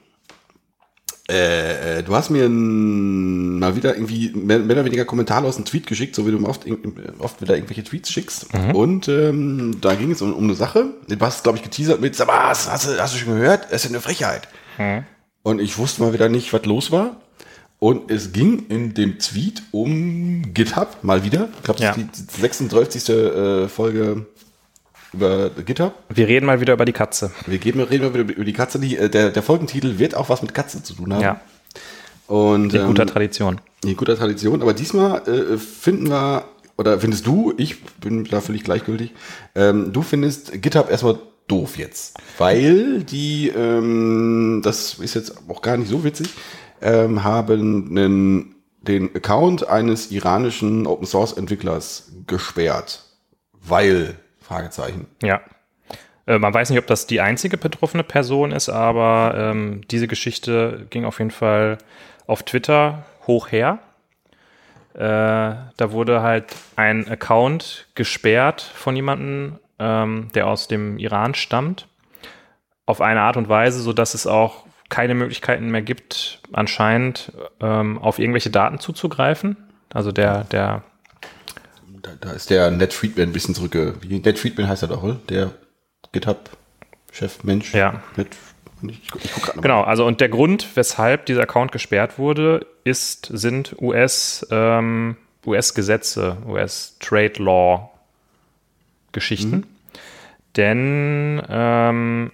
äh, 1.33 1.99
äh, 1.99 2.03
du 2.03 2.15
hast 2.15 2.29
mir 2.31 2.49
mal 2.49 3.75
wieder 3.77 3.95
irgendwie 3.95 4.31
mehr, 4.35 4.59
mehr 4.59 4.77
oder 4.77 4.85
weniger 4.85 5.05
kommentarlos 5.05 5.57
einen 5.57 5.65
Tweet 5.65 5.87
geschickt, 5.87 6.15
so 6.15 6.27
wie 6.27 6.31
du 6.31 6.39
mir 6.39 6.49
oft, 6.49 6.63
oft 7.19 7.41
wieder 7.41 7.55
irgendwelche 7.55 7.85
Tweets 7.85 8.11
schickst. 8.13 8.49
Und 8.75 9.09
ähm, 9.09 9.79
da 9.81 9.95
ging 9.95 10.11
es 10.13 10.21
um, 10.23 10.33
um 10.35 10.45
eine 10.45 10.55
Sache. 10.55 10.87
Du 11.09 11.17
hast, 11.21 11.43
glaube 11.43 11.59
ich, 11.59 11.65
geteasert 11.65 12.01
mit, 12.01 12.15
sag 12.15 12.27
mal, 12.27 12.49
hast, 12.49 12.71
hast, 12.71 12.87
du- 12.89 12.99
hast 13.01 13.15
du 13.15 13.19
schon 13.19 13.35
gehört? 13.35 13.73
Das 13.73 13.85
ist 13.85 13.91
eine 13.91 14.01
Frechheit. 14.01 14.49
Und 15.43 15.61
ich 15.61 15.79
wusste 15.79 16.03
mal 16.03 16.13
wieder 16.13 16.29
nicht, 16.29 16.53
was 16.53 16.65
los 16.67 16.91
war. 16.93 17.17
Und 17.79 18.11
es 18.13 18.33
ging 18.33 18.67
in 18.69 18.95
dem 18.95 19.19
Tweet 19.19 19.63
um 19.73 20.55
GitHub, 20.55 20.99
mal 21.03 21.25
wieder. 21.25 21.49
Ich 21.57 21.63
glaube, 21.65 21.81
das 21.81 21.97
Ja. 21.97 22.03
ist 22.03 22.37
die 22.37 22.41
36. 22.43 23.09
äh, 23.09 23.69
Folge 23.69 24.27
über 25.13 25.51
GitHub. 25.51 25.95
Wir 26.09 26.29
reden 26.29 26.47
mal 26.47 26.61
wieder 26.61 26.73
über 26.73 26.85
die 26.85 26.93
Katze. 26.93 27.31
Wir 27.47 27.63
reden 27.65 27.79
mal 27.79 27.91
wieder 27.91 28.09
über 28.09 28.45
die 28.45 28.53
Katze. 28.53 28.79
Die, 28.79 28.97
äh, 28.97 29.09
der, 29.09 29.31
der 29.31 29.43
Folgentitel 29.43 29.99
wird 29.99 30.15
auch 30.15 30.29
was 30.29 30.43
mit 30.43 30.55
Katze 30.55 30.83
zu 30.83 30.95
tun 30.95 31.13
haben. 31.13 31.23
Ja. 31.23 31.41
Und, 32.27 32.73
In 32.73 32.81
ähm, 32.81 32.87
guter 32.87 33.07
Tradition. 33.07 33.61
in 33.85 33.97
guter 33.97 34.17
Tradition. 34.17 34.63
Aber 34.63 34.73
diesmal 34.73 35.27
äh, 35.29 35.59
finden 35.59 36.09
wir, 36.09 36.45
oder 36.79 36.99
findest 36.99 37.27
du, 37.27 37.53
ich 37.57 37.83
bin 38.01 38.25
da 38.25 38.41
völlig 38.41 38.65
gleichgültig, 38.65 39.13
ähm, 39.55 39.93
du 39.93 40.03
findest 40.03 40.63
GitHub 40.63 40.91
erstmal 40.91 41.19
doof 41.49 41.77
jetzt. 41.77 42.17
Weil 42.39 43.03
die, 43.03 43.49
ähm, 43.49 44.63
das 44.65 44.95
ist 44.95 45.15
jetzt 45.15 45.35
auch 45.49 45.61
gar 45.61 45.77
nicht 45.77 45.89
so 45.89 46.05
witzig, 46.05 46.29
ähm, 46.81 47.23
haben 47.23 47.91
einen, 47.91 48.55
den 48.81 49.15
Account 49.15 49.69
eines 49.69 50.11
iranischen 50.11 50.87
Open 50.87 51.07
Source 51.07 51.33
Entwicklers 51.35 52.13
gesperrt. 52.27 53.05
Weil, 53.65 54.17
Fragezeichen. 54.53 55.07
Ja. 55.23 55.41
Äh, 56.27 56.39
man 56.39 56.53
weiß 56.55 56.71
nicht, 56.71 56.79
ob 56.79 56.87
das 56.87 57.07
die 57.07 57.21
einzige 57.21 57.57
betroffene 57.57 58.05
Person 58.05 58.53
ist, 58.53 58.69
aber 58.69 59.35
ähm, 59.37 59.83
diese 59.91 60.09
Geschichte 60.09 60.87
ging 60.91 61.05
auf 61.05 61.19
jeden 61.19 61.31
Fall 61.31 61.79
auf 62.27 62.43
Twitter 62.43 63.05
hoch 63.27 63.51
her. 63.51 63.79
Äh, 64.95 64.99
da 64.99 65.91
wurde 65.91 66.23
halt 66.23 66.55
ein 66.77 67.09
Account 67.09 67.89
gesperrt 67.95 68.61
von 68.61 68.95
jemandem, 68.95 69.59
ähm, 69.79 70.29
der 70.35 70.47
aus 70.47 70.69
dem 70.69 70.99
Iran 70.99 71.35
stammt, 71.35 71.89
auf 72.85 73.01
eine 73.01 73.23
Art 73.23 73.37
und 73.37 73.49
Weise, 73.49 73.81
sodass 73.81 74.15
es 74.15 74.27
auch 74.27 74.67
keine 74.91 75.15
Möglichkeiten 75.15 75.71
mehr 75.71 75.81
gibt, 75.81 76.41
anscheinend 76.53 77.33
ähm, 77.61 77.99
auf 77.99 78.19
irgendwelche 78.19 78.51
Daten 78.51 78.79
zuzugreifen. 78.79 79.57
Also 79.95 80.13
der, 80.13 80.45
der 80.45 80.83
Da, 82.03 82.11
da 82.21 82.33
ist 82.33 82.51
der 82.51 82.71
Ned 82.71 82.93
Friedman 82.93 83.29
ein 83.29 83.33
bisschen 83.33 83.55
zurückge... 83.55 83.95
Wie, 84.01 84.19
Ned 84.19 84.39
Friedman 84.39 84.69
heißt 84.69 84.83
er 84.83 84.89
doch, 84.89 85.03
oder? 85.03 85.21
Der 85.29 85.53
GitHub-Chef, 86.13 87.45
Mensch. 87.45 87.73
Ja. 87.75 88.03
Ned, 88.17 88.29
ich, 88.89 89.01
ich 89.23 89.33
guck 89.33 89.63
Genau, 89.63 89.83
also 89.83 90.05
und 90.05 90.21
der 90.21 90.29
Grund, 90.29 90.67
weshalb 90.75 91.27
dieser 91.27 91.43
Account 91.43 91.71
gesperrt 91.71 92.19
wurde, 92.19 92.67
ist, 92.85 93.27
sind 93.33 93.77
US, 93.81 94.45
ähm, 94.51 95.17
US-Gesetze, 95.47 96.37
US-Trade 96.47 97.43
Law 97.43 97.91
Geschichten. 99.13 99.67
Denn 100.57 101.41
ähm, 101.49 102.33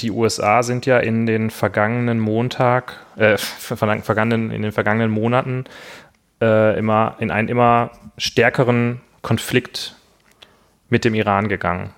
die 0.00 0.10
USA 0.10 0.62
sind 0.62 0.86
ja 0.86 0.98
in 0.98 1.26
den 1.26 1.50
vergangenen 1.50 2.18
Montag, 2.20 3.04
äh, 3.16 3.36
ver- 3.38 3.76
vergangenen, 3.76 4.50
in 4.50 4.62
den 4.62 4.72
vergangenen 4.72 5.10
Monaten 5.10 5.64
äh, 6.44 6.78
immer 6.78 7.16
in 7.18 7.30
einen 7.30 7.48
immer 7.48 7.90
stärkeren 8.18 9.00
Konflikt 9.22 9.96
mit 10.88 11.04
dem 11.04 11.14
Iran 11.14 11.48
gegangen 11.48 11.94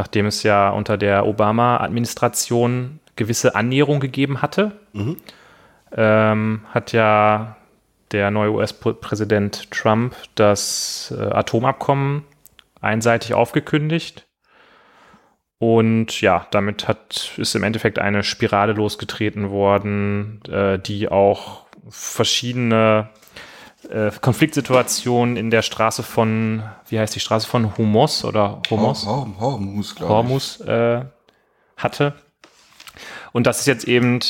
nachdem 0.00 0.26
es 0.26 0.42
ja 0.42 0.70
unter 0.70 0.96
der 0.96 1.26
Obama-Administration 1.26 3.00
gewisse 3.16 3.54
Annäherung 3.54 4.00
gegeben 4.00 4.40
hatte, 4.40 4.72
ähm, 5.94 6.62
hat 6.70 6.92
ja 6.92 7.56
der 8.10 8.30
neue 8.30 8.52
US-Präsident 8.52 9.70
Trump 9.70 10.16
das 10.36 11.14
äh, 11.16 11.22
Atomabkommen 11.22 12.24
einseitig 12.80 13.34
aufgekündigt. 13.34 14.26
Und 15.58 16.22
ja, 16.22 16.46
damit 16.50 16.88
hat, 16.88 17.34
ist 17.36 17.54
im 17.54 17.62
Endeffekt 17.62 17.98
eine 17.98 18.22
Spirale 18.22 18.72
losgetreten 18.72 19.50
worden, 19.50 20.40
äh, 20.48 20.78
die 20.78 21.10
auch 21.10 21.66
verschiedene 21.88 23.08
äh, 23.88 24.10
Konfliktsituationen 24.20 25.36
in 25.36 25.50
der 25.50 25.62
Straße 25.62 26.02
von, 26.02 26.62
wie 26.88 26.98
heißt 26.98 27.14
die 27.14 27.20
Straße 27.20 27.46
von 27.46 27.76
Homos 27.78 28.24
oder 28.24 28.60
Homos? 28.70 29.06
Hor- 29.06 29.26
Hor- 29.38 29.40
Hormus, 29.40 29.94
glaube 29.94 30.12
ich. 30.12 30.16
Hormus 30.16 30.60
äh, 30.60 31.04
hatte. 31.76 32.14
Und 33.32 33.46
das 33.46 33.60
ist 33.60 33.66
jetzt 33.66 33.84
eben 33.88 34.20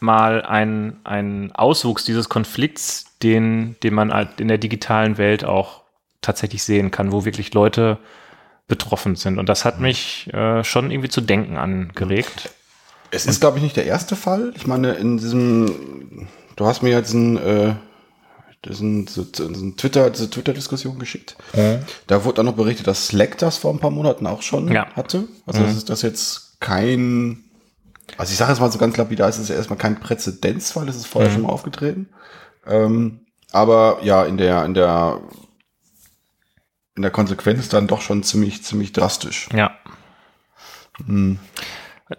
mal 0.00 0.42
ein, 0.42 0.98
ein 1.04 1.52
Auswuchs 1.54 2.04
dieses 2.04 2.28
Konflikts, 2.28 3.06
den, 3.22 3.76
den 3.82 3.94
man 3.94 4.12
halt 4.12 4.40
in 4.40 4.48
der 4.48 4.58
digitalen 4.58 5.18
Welt 5.18 5.44
auch 5.44 5.82
tatsächlich 6.20 6.62
sehen 6.64 6.90
kann, 6.90 7.12
wo 7.12 7.24
wirklich 7.24 7.54
Leute 7.54 7.98
betroffen 8.68 9.14
sind. 9.14 9.38
Und 9.38 9.48
das 9.48 9.64
hat 9.64 9.78
mich 9.78 10.32
äh, 10.34 10.64
schon 10.64 10.90
irgendwie 10.90 11.08
zu 11.08 11.20
denken 11.20 11.56
angeregt. 11.56 12.50
Es 13.12 13.24
ist, 13.26 13.40
glaube 13.40 13.58
ich, 13.58 13.62
nicht 13.62 13.76
der 13.76 13.86
erste 13.86 14.16
Fall. 14.16 14.52
Ich 14.56 14.66
meine, 14.66 14.94
in 14.94 15.18
diesem, 15.18 16.26
du 16.56 16.66
hast 16.66 16.82
mir 16.82 16.90
jetzt 16.90 17.12
ein, 17.12 17.36
äh, 17.36 17.74
diesen, 18.64 19.06
so, 19.06 19.24
so 19.32 19.44
ein 19.46 19.76
Twitter, 19.76 20.10
diese 20.10 20.28
Twitter-Diskussion 20.28 20.98
geschickt. 20.98 21.36
Da 22.06 22.24
wurde 22.24 22.36
dann 22.36 22.46
noch 22.46 22.56
berichtet, 22.56 22.86
dass 22.86 23.08
Slack 23.08 23.38
das 23.38 23.58
vor 23.58 23.72
ein 23.72 23.78
paar 23.78 23.90
Monaten 23.92 24.26
auch 24.26 24.42
schon 24.42 24.70
Ja. 24.72 24.88
hatte. 24.94 25.28
Also 25.46 25.62
das 25.62 25.76
ist 25.76 25.88
das 25.88 26.02
jetzt 26.02 26.58
kein, 26.60 27.44
also 28.18 28.32
ich 28.32 28.38
sage 28.38 28.50
jetzt 28.52 28.60
mal 28.60 28.72
so 28.72 28.78
ganz 28.78 28.96
lapidar, 28.96 29.28
es 29.28 29.38
ist 29.38 29.50
ja 29.50 29.54
erstmal 29.54 29.78
kein 29.78 30.00
Präzedenzfall, 30.00 30.88
es 30.88 30.96
ist 30.96 31.06
vorher 31.06 31.30
schon 31.30 31.42
mal 31.42 31.50
aufgetreten. 31.50 32.08
Ähm, 32.66 33.20
aber 33.52 33.98
ja, 34.02 34.24
in 34.24 34.36
der, 34.36 34.64
in 34.64 34.74
der, 34.74 35.20
in 36.96 37.02
der 37.02 37.10
Konsequenz 37.12 37.68
dann 37.68 37.86
doch 37.86 38.00
schon 38.00 38.22
ziemlich, 38.24 38.64
ziemlich 38.64 38.92
drastisch. 38.92 39.48
Ja. 39.54 39.76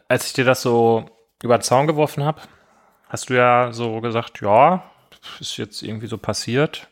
Als 0.07 0.27
ich 0.27 0.33
dir 0.33 0.45
das 0.45 0.61
so 0.61 1.09
über 1.43 1.57
den 1.57 1.63
Zaun 1.63 1.87
geworfen 1.87 2.23
habe, 2.23 2.41
hast 3.09 3.29
du 3.29 3.35
ja 3.35 3.71
so 3.71 4.01
gesagt, 4.01 4.41
ja, 4.41 4.83
ist 5.39 5.57
jetzt 5.57 5.81
irgendwie 5.83 6.07
so 6.07 6.17
passiert. 6.17 6.87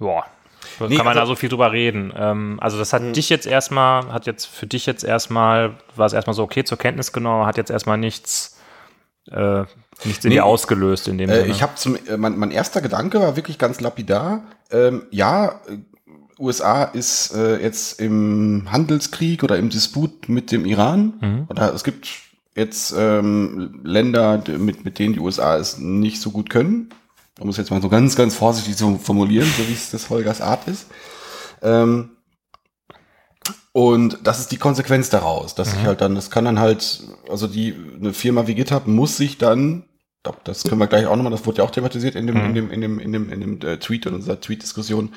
Ja, 0.00 0.24
kann 0.78 0.88
Nee, 0.88 0.96
man 0.98 1.08
also- 1.08 1.20
da 1.20 1.26
so 1.26 1.34
viel 1.36 1.48
drüber 1.48 1.72
reden. 1.72 2.12
Ähm, 2.16 2.58
also 2.60 2.78
das 2.78 2.92
hat 2.92 3.16
dich 3.16 3.28
jetzt 3.28 3.46
erstmal, 3.46 4.12
hat 4.12 4.26
jetzt 4.26 4.46
für 4.46 4.66
dich 4.66 4.86
jetzt 4.86 5.04
erstmal, 5.04 5.76
war 5.96 6.06
es 6.06 6.12
erstmal 6.12 6.34
so 6.34 6.42
okay 6.42 6.64
zur 6.64 6.78
Kenntnis 6.78 7.12
genommen, 7.12 7.46
hat 7.46 7.56
jetzt 7.56 7.70
erstmal 7.70 7.98
nichts, 7.98 8.58
äh, 9.30 9.64
nichts 10.04 10.24
in 10.24 10.30
Nee, 10.30 10.36
dir 10.36 10.44
ausgelöst 10.44 11.08
in 11.08 11.18
dem 11.18 11.30
Äh, 11.30 11.40
Sinne. 11.42 11.52
ich 11.52 11.62
habe 11.62 11.74
zum, 11.76 11.96
äh, 12.06 12.16
mein, 12.16 12.36
mein 12.38 12.50
erster 12.50 12.80
Gedanke 12.80 13.20
war 13.20 13.36
wirklich 13.36 13.58
ganz 13.58 13.80
lapidar. 13.80 14.42
Ähm, 14.70 15.06
ja, 15.10 15.60
äh, 15.68 15.78
USA 16.38 16.84
ist 16.84 17.34
äh, 17.34 17.58
jetzt 17.62 18.00
im 18.00 18.66
Handelskrieg 18.72 19.42
oder 19.44 19.58
im 19.58 19.68
Disput 19.68 20.28
mit 20.28 20.50
dem 20.50 20.64
Iran. 20.64 21.14
Mhm. 21.20 21.46
Oder 21.48 21.72
es 21.74 21.84
gibt 21.84 22.08
jetzt 22.54 22.94
ähm, 22.96 23.80
Länder, 23.82 24.42
mit, 24.58 24.84
mit 24.84 24.98
denen 24.98 25.14
die 25.14 25.20
USA 25.20 25.56
es 25.56 25.78
nicht 25.78 26.20
so 26.20 26.30
gut 26.30 26.50
können. 26.50 26.90
Um 27.40 27.48
es 27.48 27.56
jetzt 27.56 27.70
mal 27.70 27.80
so 27.80 27.88
ganz, 27.88 28.14
ganz 28.14 28.34
vorsichtig 28.34 28.76
zu 28.76 28.98
formulieren, 28.98 29.48
so 29.56 29.66
wie 29.66 29.72
es 29.72 29.90
das 29.90 30.10
Holgers 30.10 30.40
Art 30.40 30.68
ist. 30.68 30.86
Ähm, 31.62 32.10
und 33.72 34.18
das 34.24 34.38
ist 34.38 34.52
die 34.52 34.58
Konsequenz 34.58 35.08
daraus, 35.08 35.54
dass 35.54 35.72
sich 35.72 35.82
halt 35.82 36.02
dann, 36.02 36.14
das 36.14 36.30
kann 36.30 36.44
dann 36.44 36.60
halt, 36.60 37.04
also 37.28 37.46
die, 37.46 37.74
eine 37.98 38.12
Firma 38.12 38.46
wie 38.46 38.54
GitHub 38.54 38.86
muss 38.86 39.16
sich 39.16 39.38
dann, 39.38 39.84
ich 40.26 40.32
das 40.44 40.64
können 40.64 40.78
wir 40.78 40.86
gleich 40.86 41.06
auch 41.06 41.16
nochmal, 41.16 41.32
das 41.32 41.46
wurde 41.46 41.58
ja 41.58 41.64
auch 41.64 41.70
thematisiert 41.70 42.14
in 42.14 42.26
dem, 42.26 42.36
in 42.36 42.54
dem, 42.54 42.70
in 42.70 42.80
dem, 42.82 42.98
in 43.00 43.12
dem, 43.12 43.32
in 43.32 43.40
dem 43.40 43.60
äh, 43.62 43.78
Tweet, 43.78 44.04
in 44.06 44.14
unserer 44.14 44.40
Tweet-Diskussion. 44.40 45.14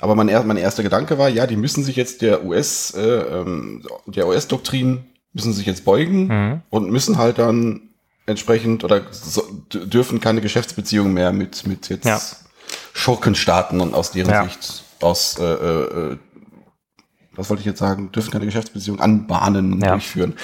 Aber 0.00 0.14
mein, 0.14 0.26
mein 0.46 0.56
erster 0.58 0.82
Gedanke 0.82 1.18
war, 1.18 1.30
ja, 1.30 1.46
die 1.46 1.56
müssen 1.56 1.82
sich 1.82 1.96
jetzt 1.96 2.20
der 2.20 2.44
US, 2.44 2.92
äh, 2.94 3.00
ähm, 3.00 3.82
der 4.06 4.28
US-Doktrin 4.28 5.06
müssen 5.34 5.52
sich 5.52 5.66
jetzt 5.66 5.84
beugen 5.84 6.26
Mhm. 6.28 6.62
und 6.70 6.90
müssen 6.90 7.18
halt 7.18 7.38
dann 7.38 7.82
entsprechend 8.26 8.84
oder 8.84 9.02
so, 9.10 9.42
dürfen 9.72 10.20
keine 10.20 10.40
Geschäftsbeziehungen 10.40 11.12
mehr 11.12 11.32
mit, 11.32 11.66
mit 11.66 11.88
jetzt 11.90 12.06
Ja. 12.06 12.18
Schurkenstaaten 12.94 13.80
und 13.80 13.94
aus 13.94 14.12
deren 14.12 14.30
Ja. 14.30 14.44
Sicht 14.44 14.84
aus, 15.00 15.36
äh, 15.38 15.42
äh, 15.44 16.16
was 17.36 17.50
wollte 17.50 17.60
ich 17.60 17.66
jetzt 17.66 17.80
sagen, 17.80 18.12
dürfen 18.12 18.30
keine 18.30 18.46
Geschäftsbeziehungen 18.46 19.02
anbahnen, 19.02 19.80
Ja. 19.80 19.90
durchführen. 19.92 20.34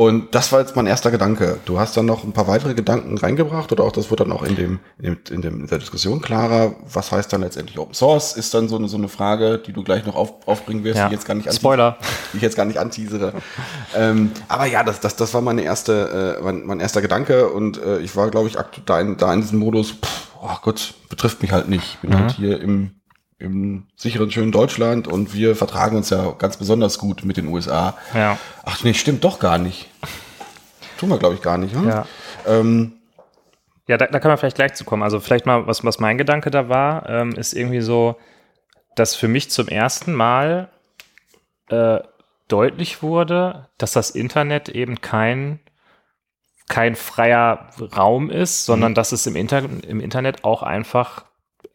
Und 0.00 0.34
das 0.34 0.50
war 0.50 0.60
jetzt 0.60 0.76
mein 0.76 0.86
erster 0.86 1.10
Gedanke. 1.10 1.58
Du 1.66 1.78
hast 1.78 1.94
dann 1.94 2.06
noch 2.06 2.24
ein 2.24 2.32
paar 2.32 2.48
weitere 2.48 2.72
Gedanken 2.72 3.18
reingebracht 3.18 3.70
oder 3.70 3.84
auch 3.84 3.92
das 3.92 4.10
wurde 4.10 4.24
dann 4.24 4.32
auch 4.32 4.42
in 4.44 4.56
dem, 4.56 4.80
in 4.96 5.04
dem, 5.04 5.18
in 5.30 5.42
dem 5.42 5.60
in 5.60 5.66
der 5.66 5.76
Diskussion 5.76 6.22
klarer. 6.22 6.74
Was 6.90 7.12
heißt 7.12 7.30
dann 7.30 7.42
letztendlich 7.42 7.78
Open 7.78 7.92
Source? 7.92 8.32
Ist 8.34 8.54
dann 8.54 8.66
so 8.70 8.76
eine, 8.76 8.88
so 8.88 8.96
eine 8.96 9.08
Frage, 9.08 9.58
die 9.58 9.74
du 9.74 9.82
gleich 9.84 10.06
noch 10.06 10.14
auf, 10.16 10.32
aufbringen 10.48 10.84
wirst, 10.84 10.96
Ja. 10.96 11.08
die 11.10 11.14
ich 11.16 11.18
jetzt 11.20 11.26
gar 11.26 11.34
nicht 11.34 11.52
Spoiler. 11.52 11.98
die 12.32 12.38
ich 12.38 12.42
jetzt 12.42 12.56
gar 12.56 12.64
nicht 12.64 12.78
anteasere. 12.78 13.34
ähm, 13.94 14.30
aber 14.48 14.64
ja, 14.64 14.84
das, 14.84 15.00
das, 15.00 15.16
das 15.16 15.34
war 15.34 15.42
meine 15.42 15.60
erste, 15.60 16.38
äh, 16.40 16.42
mein, 16.42 16.64
mein 16.64 16.80
erster 16.80 17.02
Gedanke 17.02 17.50
und 17.50 17.76
äh, 17.76 17.98
ich 17.98 18.16
war, 18.16 18.30
glaube 18.30 18.48
ich, 18.48 18.56
da 18.86 19.00
in, 19.02 19.18
da 19.18 19.34
in 19.34 19.42
diesem 19.42 19.58
Modus, 19.58 19.90
pff, 19.90 20.28
oh 20.40 20.56
Gott, 20.62 20.94
betrifft 21.10 21.42
mich 21.42 21.52
halt 21.52 21.68
nicht. 21.68 21.98
Ich 22.02 22.08
bin 22.08 22.18
halt 22.18 22.32
hier 22.32 22.58
im, 22.58 22.92
im 23.40 23.86
sicheren, 23.96 24.30
schönen 24.30 24.52
Deutschland 24.52 25.08
und 25.08 25.34
wir 25.34 25.56
vertragen 25.56 25.96
uns 25.96 26.10
ja 26.10 26.32
ganz 26.32 26.58
besonders 26.58 26.98
gut 26.98 27.24
mit 27.24 27.38
den 27.38 27.46
USA. 27.46 27.96
Ja. 28.14 28.38
Ach 28.64 28.84
nee, 28.84 28.94
stimmt 28.94 29.24
doch 29.24 29.40
gar 29.40 29.58
nicht. 29.58 29.88
Tun 30.98 31.08
wir, 31.08 31.18
glaube 31.18 31.34
ich, 31.34 31.42
gar 31.42 31.56
nicht. 31.56 31.74
Hm? 31.74 31.88
Ja. 31.88 32.06
Ähm, 32.46 32.92
Ja, 33.88 33.96
da, 33.96 34.06
da 34.06 34.20
kann 34.20 34.30
man 34.30 34.36
vielleicht 34.36 34.56
gleich 34.56 34.74
zu 34.74 34.84
kommen. 34.84 35.02
Also 35.02 35.20
vielleicht 35.20 35.46
mal, 35.46 35.66
was, 35.66 35.82
was 35.84 35.98
mein 35.98 36.18
Gedanke 36.18 36.50
da 36.50 36.68
war, 36.68 37.08
ähm, 37.08 37.32
ist 37.32 37.54
irgendwie 37.54 37.80
so, 37.80 38.16
dass 38.94 39.16
für 39.16 39.28
mich 39.28 39.50
zum 39.50 39.68
ersten 39.68 40.12
Mal 40.12 40.68
äh, 41.70 42.00
deutlich 42.48 43.02
wurde, 43.02 43.68
dass 43.78 43.92
das 43.92 44.10
Internet 44.10 44.68
eben 44.68 45.00
kein, 45.00 45.60
kein 46.68 46.94
freier 46.94 47.70
Raum 47.96 48.28
ist, 48.28 48.66
sondern 48.66 48.94
dass 48.94 49.12
es 49.12 49.26
im, 49.26 49.34
Inter 49.34 49.62
im 49.88 50.00
Internet 50.00 50.44
auch 50.44 50.62
einfach 50.62 51.24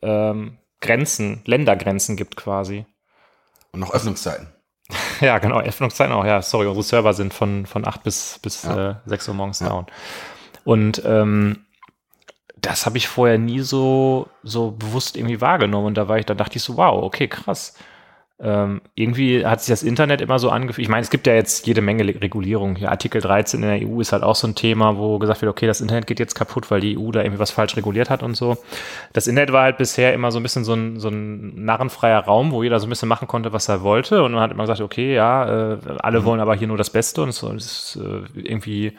ähm, 0.04 0.60
Grenzen, 0.82 1.42
Ländergrenzen 1.46 2.16
gibt 2.16 2.36
quasi. 2.36 2.86
und 3.72 3.80
noch 3.80 3.94
Öffnungszeiten. 3.94 4.48
Ja, 5.22 5.40
genau, 5.40 5.60
Öffnungszeiten 5.62 6.14
auch, 6.14 6.26
ja, 6.26 6.42
sorry, 6.42 6.68
unsere 6.68 6.84
Server 6.84 7.14
sind 7.14 7.34
von, 7.34 7.66
von 7.66 7.88
8 7.88 8.04
bis, 8.04 8.38
bis 8.42 8.64
Ja. 8.64 8.92
äh, 8.92 8.96
6 9.06 9.30
Uhr 9.30 9.34
morgens 9.34 9.60
down. 9.60 9.86
Und 10.66 11.02
ähm, 11.06 11.66
das 12.58 12.86
habe 12.86 12.98
ich 12.98 13.08
vorher 13.08 13.38
nie 13.38 13.62
so, 13.62 14.28
so 14.44 14.72
bewusst 14.72 15.16
irgendwie 15.16 15.40
wahrgenommen. 15.42 15.88
Und 15.88 15.96
da 15.96 16.08
war 16.08 16.18
ich, 16.20 16.26
da 16.26 16.34
dachte 16.34 16.58
ich 16.58 16.64
so, 16.64 16.78
wow, 16.78 17.02
okay, 17.04 17.28
krass. 17.28 17.76
Ähm, 18.38 18.82
irgendwie 18.96 19.46
hat 19.46 19.62
sich 19.62 19.72
das 19.72 19.82
Internet 19.82 20.20
immer 20.20 20.40
so 20.40 20.50
angefühlt. 20.50 20.84
Ich 20.84 20.90
meine, 20.90 21.04
es 21.04 21.10
gibt 21.10 21.26
ja 21.26 21.34
jetzt 21.34 21.66
jede 21.68 21.80
Menge 21.82 22.04
Regulierung. 22.04 22.76
Hier 22.76 22.92
Artikel 22.92 23.22
13 23.22 23.64
in 23.64 23.70
der 23.70 23.88
EU 23.88 24.02
ist 24.02 24.12
halt 24.12 24.24
auch 24.24 24.36
so 24.36 24.46
ein 24.46 24.56
Thema, 24.56 24.98
wo 24.98 25.20
gesagt 25.20 25.42
wird, 25.42 25.50
okay, 25.50 25.68
das 25.68 25.80
Internet 25.80 26.06
geht 26.06 26.20
jetzt 26.20 26.36
kaputt, 26.36 26.70
weil 26.70 26.82
die 26.82 26.98
EU 26.98 27.12
da 27.12 27.22
irgendwie 27.22 27.40
was 27.40 27.52
falsch 27.52 27.78
reguliert 27.78 28.10
hat 28.10 28.24
und 28.24 28.36
so. 28.36 28.58
Das 29.14 29.28
Internet 29.28 29.54
war 29.54 29.64
halt 29.64 29.78
bisher 29.78 30.14
immer 30.14 30.32
so 30.32 30.40
ein 30.42 30.44
bisschen 30.44 30.66
so 30.66 30.74
ein, 30.74 31.00
so 31.00 31.08
ein 31.08 31.64
narrenfreier 31.64 32.26
Raum, 32.26 32.52
wo 32.52 32.62
jeder 32.62 32.82
so 32.82 32.88
ein 32.88 32.90
bisschen 32.90 33.08
machen 33.08 33.30
konnte, 33.30 33.54
was 33.54 33.70
er 33.70 33.84
wollte. 33.84 34.22
Und 34.22 34.34
man 34.34 34.42
hat 34.42 34.52
immer 34.52 34.64
gesagt, 34.64 34.82
okay, 34.82 35.16
ja, 35.16 35.74
äh, 35.74 35.78
alle 36.00 36.26
wollen 36.26 36.42
aber 36.42 36.56
hier 36.56 36.68
nur 36.68 36.78
das 36.78 36.90
Beste 36.90 37.22
und 37.22 37.32
so, 37.32 37.50
es 37.54 37.96
ist 37.96 38.00
äh, 38.04 38.42
irgendwie 38.42 38.98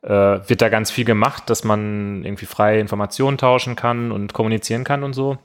äh, 0.00 0.08
wird 0.08 0.62
da 0.62 0.70
ganz 0.70 0.90
viel 0.90 1.04
gemacht, 1.04 1.50
dass 1.50 1.64
man 1.64 2.24
irgendwie 2.24 2.46
freie 2.46 2.80
Informationen 2.80 3.36
tauschen 3.36 3.76
kann 3.76 4.10
und 4.10 4.32
kommunizieren 4.32 4.84
kann 4.84 5.02
und 5.02 5.12
so. 5.12 5.38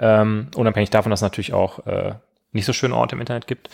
Ähm, 0.00 0.48
unabhängig 0.56 0.90
davon, 0.90 1.10
dass 1.10 1.20
es 1.20 1.22
natürlich 1.22 1.52
auch 1.52 1.86
äh, 1.86 2.14
nicht 2.52 2.64
so 2.64 2.72
schöne 2.72 2.96
Orte 2.96 3.14
im 3.14 3.20
Internet 3.20 3.46
gibt. 3.46 3.68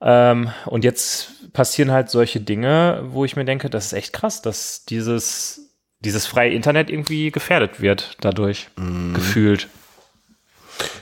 Ähm, 0.00 0.50
und 0.66 0.84
jetzt 0.84 1.52
passieren 1.52 1.90
halt 1.90 2.10
solche 2.10 2.40
Dinge, 2.40 3.02
wo 3.08 3.24
ich 3.24 3.34
mir 3.34 3.44
denke, 3.44 3.70
das 3.70 3.86
ist 3.86 3.92
echt 3.94 4.12
krass, 4.12 4.42
dass 4.42 4.84
dieses, 4.84 5.72
dieses 6.00 6.26
freie 6.26 6.52
Internet 6.52 6.90
irgendwie 6.90 7.30
gefährdet 7.32 7.80
wird 7.80 8.16
dadurch, 8.20 8.68
Mhm. 8.76 9.14
gefühlt. 9.14 9.68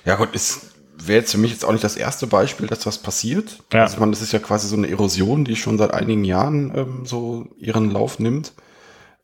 Ja 0.04 0.14
gut, 0.14 0.34
ist 0.34 0.76
wäre 0.98 1.20
jetzt 1.20 1.32
für 1.32 1.38
mich 1.38 1.50
jetzt 1.50 1.64
auch 1.64 1.72
nicht 1.72 1.84
das 1.84 1.96
erste 1.96 2.26
Beispiel, 2.26 2.66
dass 2.66 2.86
was 2.86 2.98
passiert. 2.98 3.58
Ja. 3.72 3.82
Also 3.82 4.00
man, 4.00 4.10
das 4.12 4.22
ist 4.22 4.32
ja 4.32 4.38
quasi 4.38 4.66
so 4.68 4.76
eine 4.76 4.88
Erosion, 4.88 5.44
die 5.44 5.56
schon 5.56 5.78
seit 5.78 5.92
einigen 5.92 6.24
Jahren 6.24 6.72
ähm, 6.74 7.06
so 7.06 7.48
ihren 7.58 7.90
Lauf 7.90 8.18
nimmt. 8.18 8.54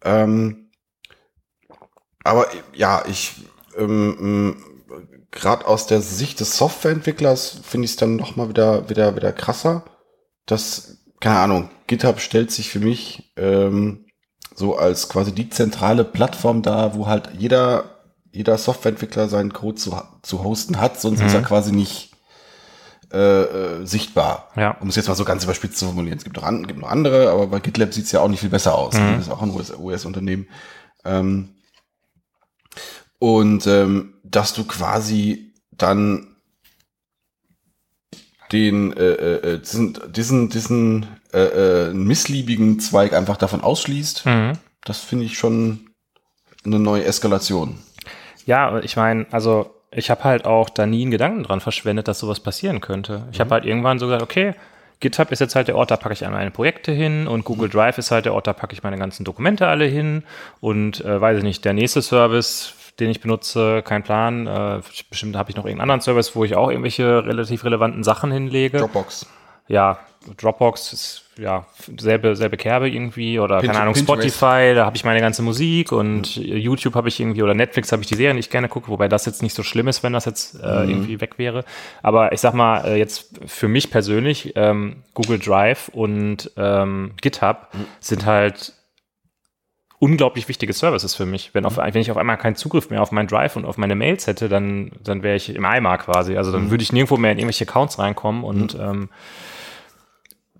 Ähm, 0.04 0.70
aber 2.24 2.46
ja, 2.74 3.04
ich 3.08 3.34
ähm, 3.76 4.56
gerade 5.32 5.66
aus 5.66 5.86
der 5.86 6.00
Sicht 6.00 6.38
des 6.40 6.56
Softwareentwicklers 6.56 7.60
finde 7.64 7.86
ich 7.86 7.92
es 7.92 7.96
dann 7.96 8.16
noch 8.16 8.36
mal 8.36 8.48
wieder 8.48 8.88
wieder 8.88 9.16
wieder 9.16 9.32
krasser. 9.32 9.84
Das 10.46 10.98
keine 11.20 11.38
Ahnung. 11.38 11.70
GitHub 11.86 12.20
stellt 12.20 12.50
sich 12.50 12.70
für 12.70 12.80
mich 12.80 13.32
ähm, 13.36 14.06
so 14.54 14.76
als 14.76 15.08
quasi 15.08 15.32
die 15.32 15.50
zentrale 15.50 16.04
Plattform 16.04 16.62
da, 16.62 16.94
wo 16.94 17.06
halt 17.06 17.30
jeder 17.38 17.84
jeder 18.30 18.56
Softwareentwickler 18.56 19.28
seinen 19.28 19.52
Code 19.52 19.76
zu, 19.76 19.94
zu 20.22 20.42
hosten 20.42 20.80
hat, 20.80 21.00
sonst 21.00 21.20
ist 21.20 21.30
Mhm. 21.32 21.36
er 21.36 21.42
quasi 21.42 21.72
nicht 21.72 22.12
äh, 23.12 23.42
äh, 23.42 23.84
sichtbar. 23.86 24.48
Ja. 24.56 24.78
Um 24.80 24.88
es 24.88 24.96
jetzt 24.96 25.08
mal 25.08 25.14
so 25.14 25.24
ganz 25.26 25.44
überspitzt 25.44 25.76
zu 25.78 25.84
formulieren. 25.84 26.16
Es 26.16 26.24
gibt 26.24 26.36
noch, 26.36 26.44
an, 26.44 26.66
gibt 26.66 26.80
noch 26.80 26.88
andere, 26.88 27.30
aber 27.30 27.46
bei 27.46 27.60
GitLab 27.60 27.92
sieht 27.92 28.06
es 28.06 28.12
ja 28.12 28.20
auch 28.20 28.28
nicht 28.28 28.40
viel 28.40 28.48
besser 28.48 28.74
aus. 28.74 28.94
Mhm. 28.94 29.16
Das 29.16 29.26
ist 29.26 29.30
auch 29.30 29.42
ein 29.42 29.50
US 29.50 29.70
US-Unternehmen. 29.78 30.48
ähm, 31.04 31.56
und 33.18 33.66
ähm, 33.66 34.11
dass 34.32 34.52
du 34.54 34.64
quasi 34.64 35.52
dann 35.70 36.26
den 38.52 38.92
äh, 38.96 39.02
äh, 39.12 39.58
diesen 39.60 39.98
diesen 40.12 40.48
diesen 40.50 41.06
äh, 41.32 41.88
äh, 41.88 41.94
missliebigen 41.94 42.80
Zweig 42.80 43.14
einfach 43.14 43.38
davon 43.38 43.62
ausschließt, 43.62 44.26
Mhm. 44.26 44.52
das 44.84 44.98
finde 44.98 45.24
ich 45.24 45.38
schon 45.38 45.88
eine 46.64 46.78
neue 46.78 47.04
Eskalation. 47.04 47.78
Ja, 48.44 48.78
ich 48.80 48.96
meine, 48.96 49.26
also 49.30 49.74
ich 49.90 50.10
habe 50.10 50.24
halt 50.24 50.44
auch 50.44 50.68
da 50.68 50.84
nie 50.86 51.02
einen 51.02 51.10
Gedanken 51.10 51.44
dran 51.44 51.60
verschwendet, 51.60 52.08
dass 52.08 52.18
sowas 52.18 52.40
passieren 52.40 52.80
könnte. 52.80 53.26
Ich 53.32 53.40
habe 53.40 53.50
halt 53.50 53.64
irgendwann 53.64 53.98
so 53.98 54.06
gesagt, 54.06 54.22
okay, 54.22 54.54
GitHub 55.00 55.32
ist 55.32 55.40
jetzt 55.40 55.54
halt 55.56 55.68
der 55.68 55.76
Ort, 55.76 55.90
da 55.90 55.96
packe 55.96 56.12
ich 56.12 56.24
alle 56.24 56.34
meine 56.36 56.50
Projekte 56.50 56.92
hin 56.92 57.26
und 57.26 57.44
Google 57.44 57.68
Drive 57.68 57.98
ist 57.98 58.10
halt 58.10 58.24
der 58.26 58.34
Ort, 58.34 58.46
da 58.46 58.52
packe 58.52 58.72
ich 58.74 58.82
meine 58.82 58.98
ganzen 58.98 59.24
Dokumente 59.24 59.66
alle 59.66 59.84
hin 59.86 60.22
und 60.60 61.04
äh, 61.04 61.20
weiß 61.20 61.38
ich 61.38 61.42
nicht, 61.42 61.64
der 61.64 61.72
nächste 61.72 62.02
Service, 62.02 62.74
den 63.02 63.10
ich 63.10 63.20
benutze, 63.20 63.82
kein 63.82 64.02
Plan, 64.02 64.46
äh, 64.46 64.80
bestimmt 65.10 65.36
habe 65.36 65.50
ich 65.50 65.56
noch 65.56 65.64
irgendeinen 65.64 65.90
anderen 65.90 66.00
Service, 66.00 66.34
wo 66.34 66.44
ich 66.44 66.56
auch 66.56 66.70
irgendwelche 66.70 67.24
relativ 67.26 67.64
relevanten 67.64 68.02
Sachen 68.02 68.32
hinlege. 68.32 68.78
Dropbox. 68.78 69.26
ja, 69.68 69.98
Dropbox 70.36 70.92
ist 70.92 71.18
ja 71.38 71.66
selbe, 71.98 72.36
selbe 72.36 72.56
Kerbe 72.56 72.88
irgendwie 72.88 73.40
oder 73.40 73.58
Pint- 73.58 73.72
keine 73.72 73.82
Ahnung, 73.82 73.94
Pinterest. 73.94 74.36
Spotify, 74.36 74.74
da 74.74 74.84
habe 74.86 74.96
ich 74.96 75.04
meine 75.04 75.20
ganze 75.20 75.42
Musik 75.42 75.90
und 75.90 76.36
YouTube 76.36 76.94
habe 76.94 77.08
ich 77.08 77.18
irgendwie 77.18 77.42
oder 77.42 77.54
Netflix 77.54 77.90
habe 77.90 78.02
ich 78.02 78.08
die 78.08 78.14
Serien, 78.14 78.36
die 78.36 78.40
ich 78.40 78.50
gerne 78.50 78.68
gucke, 78.68 78.88
wobei 78.88 79.08
das 79.08 79.24
jetzt 79.26 79.42
nicht 79.42 79.54
so 79.54 79.62
schlimm 79.62 79.88
ist, 79.88 80.02
wenn 80.02 80.12
das 80.12 80.26
jetzt 80.26 80.54
äh, 80.62 80.84
irgendwie 80.84 81.20
weg 81.20 81.38
wäre. 81.38 81.64
Aber 82.02 82.32
ich 82.32 82.40
sag 82.40 82.54
mal, 82.54 82.84
äh, 82.84 82.96
jetzt 82.96 83.30
für 83.46 83.66
mich 83.66 83.90
persönlich, 83.90 84.52
ähm, 84.56 85.02
Google 85.14 85.38
Drive 85.38 85.88
und 85.88 86.50
ähm, 86.56 87.12
GitHub 87.20 87.68
sind 87.98 88.26
halt 88.26 88.74
unglaublich 90.02 90.48
wichtige 90.48 90.72
Services 90.72 91.14
für 91.14 91.26
mich. 91.26 91.50
Wenn, 91.52 91.64
auf, 91.64 91.76
wenn 91.76 91.94
ich 91.94 92.10
auf 92.10 92.16
einmal 92.16 92.36
keinen 92.36 92.56
Zugriff 92.56 92.90
mehr 92.90 93.02
auf 93.02 93.12
meinen 93.12 93.28
Drive 93.28 93.54
und 93.54 93.64
auf 93.64 93.78
meine 93.78 93.94
Mails 93.94 94.26
hätte, 94.26 94.48
dann, 94.48 94.90
dann 95.04 95.22
wäre 95.22 95.36
ich 95.36 95.54
im 95.54 95.64
Eimer 95.64 95.96
quasi. 95.96 96.36
Also 96.36 96.50
dann 96.50 96.72
würde 96.72 96.82
ich 96.82 96.92
nirgendwo 96.92 97.18
mehr 97.18 97.30
in 97.30 97.38
irgendwelche 97.38 97.68
Accounts 97.68 98.00
reinkommen 98.00 98.42
und 98.42 98.74
ähm, 98.74 99.10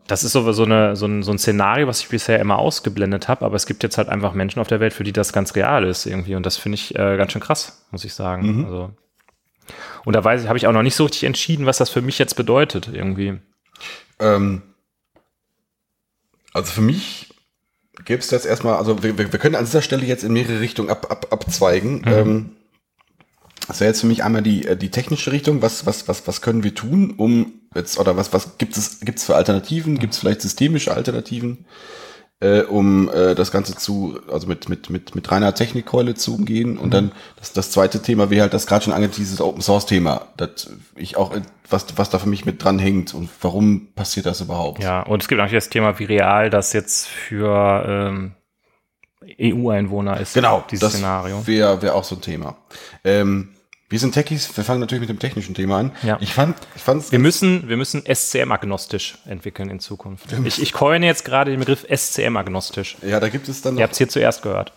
das 0.06 0.22
ist 0.22 0.30
so, 0.30 0.52
so, 0.52 0.62
eine, 0.62 0.94
so, 0.94 1.06
ein, 1.06 1.24
so 1.24 1.32
ein 1.32 1.38
Szenario, 1.38 1.88
was 1.88 1.98
ich 1.98 2.08
bisher 2.08 2.38
immer 2.38 2.60
ausgeblendet 2.60 3.26
habe, 3.26 3.44
aber 3.44 3.56
es 3.56 3.66
gibt 3.66 3.82
jetzt 3.82 3.98
halt 3.98 4.08
einfach 4.08 4.32
Menschen 4.32 4.60
auf 4.60 4.68
der 4.68 4.78
Welt, 4.78 4.92
für 4.92 5.02
die 5.02 5.12
das 5.12 5.32
ganz 5.32 5.56
real 5.56 5.82
ist 5.82 6.06
irgendwie 6.06 6.36
und 6.36 6.46
das 6.46 6.56
finde 6.56 6.76
ich 6.76 6.94
äh, 6.94 7.16
ganz 7.16 7.32
schön 7.32 7.42
krass, 7.42 7.84
muss 7.90 8.04
ich 8.04 8.14
sagen. 8.14 8.64
Also, 8.64 8.90
und 10.04 10.14
da 10.14 10.22
weiß 10.22 10.42
ich, 10.42 10.48
habe 10.48 10.58
ich 10.58 10.68
auch 10.68 10.72
noch 10.72 10.84
nicht 10.84 10.94
so 10.94 11.02
richtig 11.02 11.24
entschieden, 11.24 11.66
was 11.66 11.78
das 11.78 11.90
für 11.90 12.00
mich 12.00 12.16
jetzt 12.20 12.34
bedeutet 12.34 12.88
irgendwie. 12.92 13.40
Ähm, 14.20 14.62
also 16.52 16.72
für 16.72 16.82
mich 16.82 17.31
gäbe 18.04 18.20
es 18.20 18.28
das 18.28 18.46
erstmal, 18.46 18.76
also 18.76 19.02
wir, 19.02 19.18
wir 19.18 19.26
können 19.26 19.54
an 19.54 19.64
dieser 19.64 19.82
Stelle 19.82 20.06
jetzt 20.06 20.24
in 20.24 20.32
mehrere 20.32 20.60
Richtungen 20.60 20.90
ab, 20.90 21.10
ab, 21.10 21.26
abzweigen. 21.30 22.02
Ähm, 22.06 22.50
das 23.68 23.80
wäre 23.80 23.90
jetzt 23.90 24.00
für 24.00 24.06
mich 24.06 24.24
einmal 24.24 24.42
die, 24.42 24.66
äh, 24.66 24.76
die 24.76 24.90
technische 24.90 25.32
Richtung, 25.32 25.62
was, 25.62 25.86
was, 25.86 26.08
was, 26.08 26.26
was 26.26 26.40
können 26.40 26.64
wir 26.64 26.74
tun, 26.74 27.14
um 27.16 27.52
jetzt, 27.74 27.98
oder 27.98 28.16
was, 28.16 28.32
was 28.32 28.58
gibt 28.58 28.76
es, 28.76 29.00
gibt 29.00 29.18
es 29.18 29.24
für 29.24 29.36
Alternativen, 29.36 29.98
gibt 29.98 30.14
es 30.14 30.18
vielleicht 30.18 30.42
systemische 30.42 30.94
Alternativen, 30.94 31.66
äh, 32.42 32.62
um 32.62 33.08
äh, 33.08 33.36
das 33.36 33.52
Ganze 33.52 33.76
zu, 33.76 34.18
also 34.30 34.48
mit, 34.48 34.68
mit, 34.68 34.90
mit, 34.90 35.14
mit 35.14 35.30
reiner 35.30 35.54
Technikkeule 35.54 36.14
zu 36.14 36.34
umgehen. 36.34 36.76
Und 36.76 36.92
dann 36.92 37.12
das, 37.38 37.52
das 37.52 37.70
zweite 37.70 38.02
Thema 38.02 38.30
wäre 38.30 38.42
halt 38.42 38.52
das 38.54 38.66
gerade 38.66 38.84
schon 38.84 38.92
angeht, 38.92 39.16
dieses 39.16 39.40
Open 39.40 39.62
Source 39.62 39.86
Thema, 39.86 40.26
das 40.36 40.70
ich 40.96 41.16
auch, 41.16 41.32
äh, 41.34 41.42
was, 41.70 41.86
was 41.96 42.10
da 42.10 42.18
für 42.18 42.28
mich 42.28 42.44
mit 42.44 42.62
dran 42.62 42.80
hängt 42.80 43.14
und 43.14 43.30
warum 43.40 43.92
passiert 43.94 44.26
das 44.26 44.40
überhaupt? 44.40 44.82
Ja, 44.82 45.02
und 45.02 45.22
es 45.22 45.28
gibt 45.28 45.38
natürlich 45.38 45.64
das 45.64 45.70
Thema, 45.70 45.98
wie 46.00 46.04
real 46.04 46.50
das 46.50 46.72
jetzt 46.72 47.06
für 47.06 47.84
ähm, 47.86 48.32
EU-Einwohner 49.40 50.18
ist, 50.20 50.34
Genau, 50.34 50.64
dieses 50.68 50.80
das 50.80 50.92
Szenario. 50.94 51.46
wäre 51.46 51.80
wär 51.80 51.94
auch 51.94 52.04
so 52.04 52.16
ein 52.16 52.20
Thema. 52.22 52.56
Ähm, 53.04 53.50
wir 53.92 53.98
sind 53.98 54.12
Techies, 54.12 54.56
wir 54.56 54.64
fangen 54.64 54.80
natürlich 54.80 55.00
mit 55.00 55.10
dem 55.10 55.18
technischen 55.18 55.54
Thema 55.54 55.78
an. 55.78 55.92
Ja. 56.02 56.16
Ich 56.22 56.32
fand, 56.32 56.56
ich 56.74 56.82
fand's 56.82 57.12
Wir 57.12 57.18
müssen, 57.18 57.68
wir 57.68 57.76
müssen 57.76 58.02
SCM-agnostisch 58.06 59.18
entwickeln 59.26 59.68
in 59.68 59.80
Zukunft. 59.80 60.32
Ich, 60.44 60.62
ich 60.62 60.72
coine 60.72 61.04
jetzt 61.04 61.26
gerade 61.26 61.50
den 61.50 61.60
Begriff 61.60 61.84
SCM-agnostisch. 61.84 62.96
ja, 63.02 63.20
da 63.20 63.28
gibt 63.28 63.50
es 63.50 63.60
dann 63.60 63.76
Ihr 63.76 63.82
habt 63.82 63.92
es 63.92 63.98
hier 63.98 64.08
zuerst 64.08 64.40
gehört. 64.40 64.72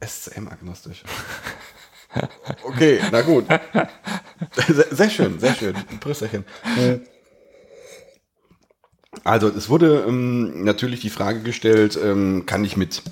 SCM-agnostisch. 0.00 1.02
okay, 2.64 3.00
na 3.12 3.20
gut. 3.20 3.44
Sehr, 4.66 4.86
sehr 4.90 5.10
schön, 5.10 5.38
sehr 5.38 5.54
schön. 5.54 5.74
Prösterchen. 6.00 6.46
Äh, 6.78 7.00
Also, 9.24 9.48
es 9.48 9.68
wurde 9.68 10.06
ähm, 10.08 10.64
natürlich 10.64 11.00
die 11.00 11.10
Frage 11.10 11.40
gestellt, 11.40 11.98
ähm, 12.02 12.44
kann 12.46 12.64
ich 12.64 12.78
mit, 12.78 13.02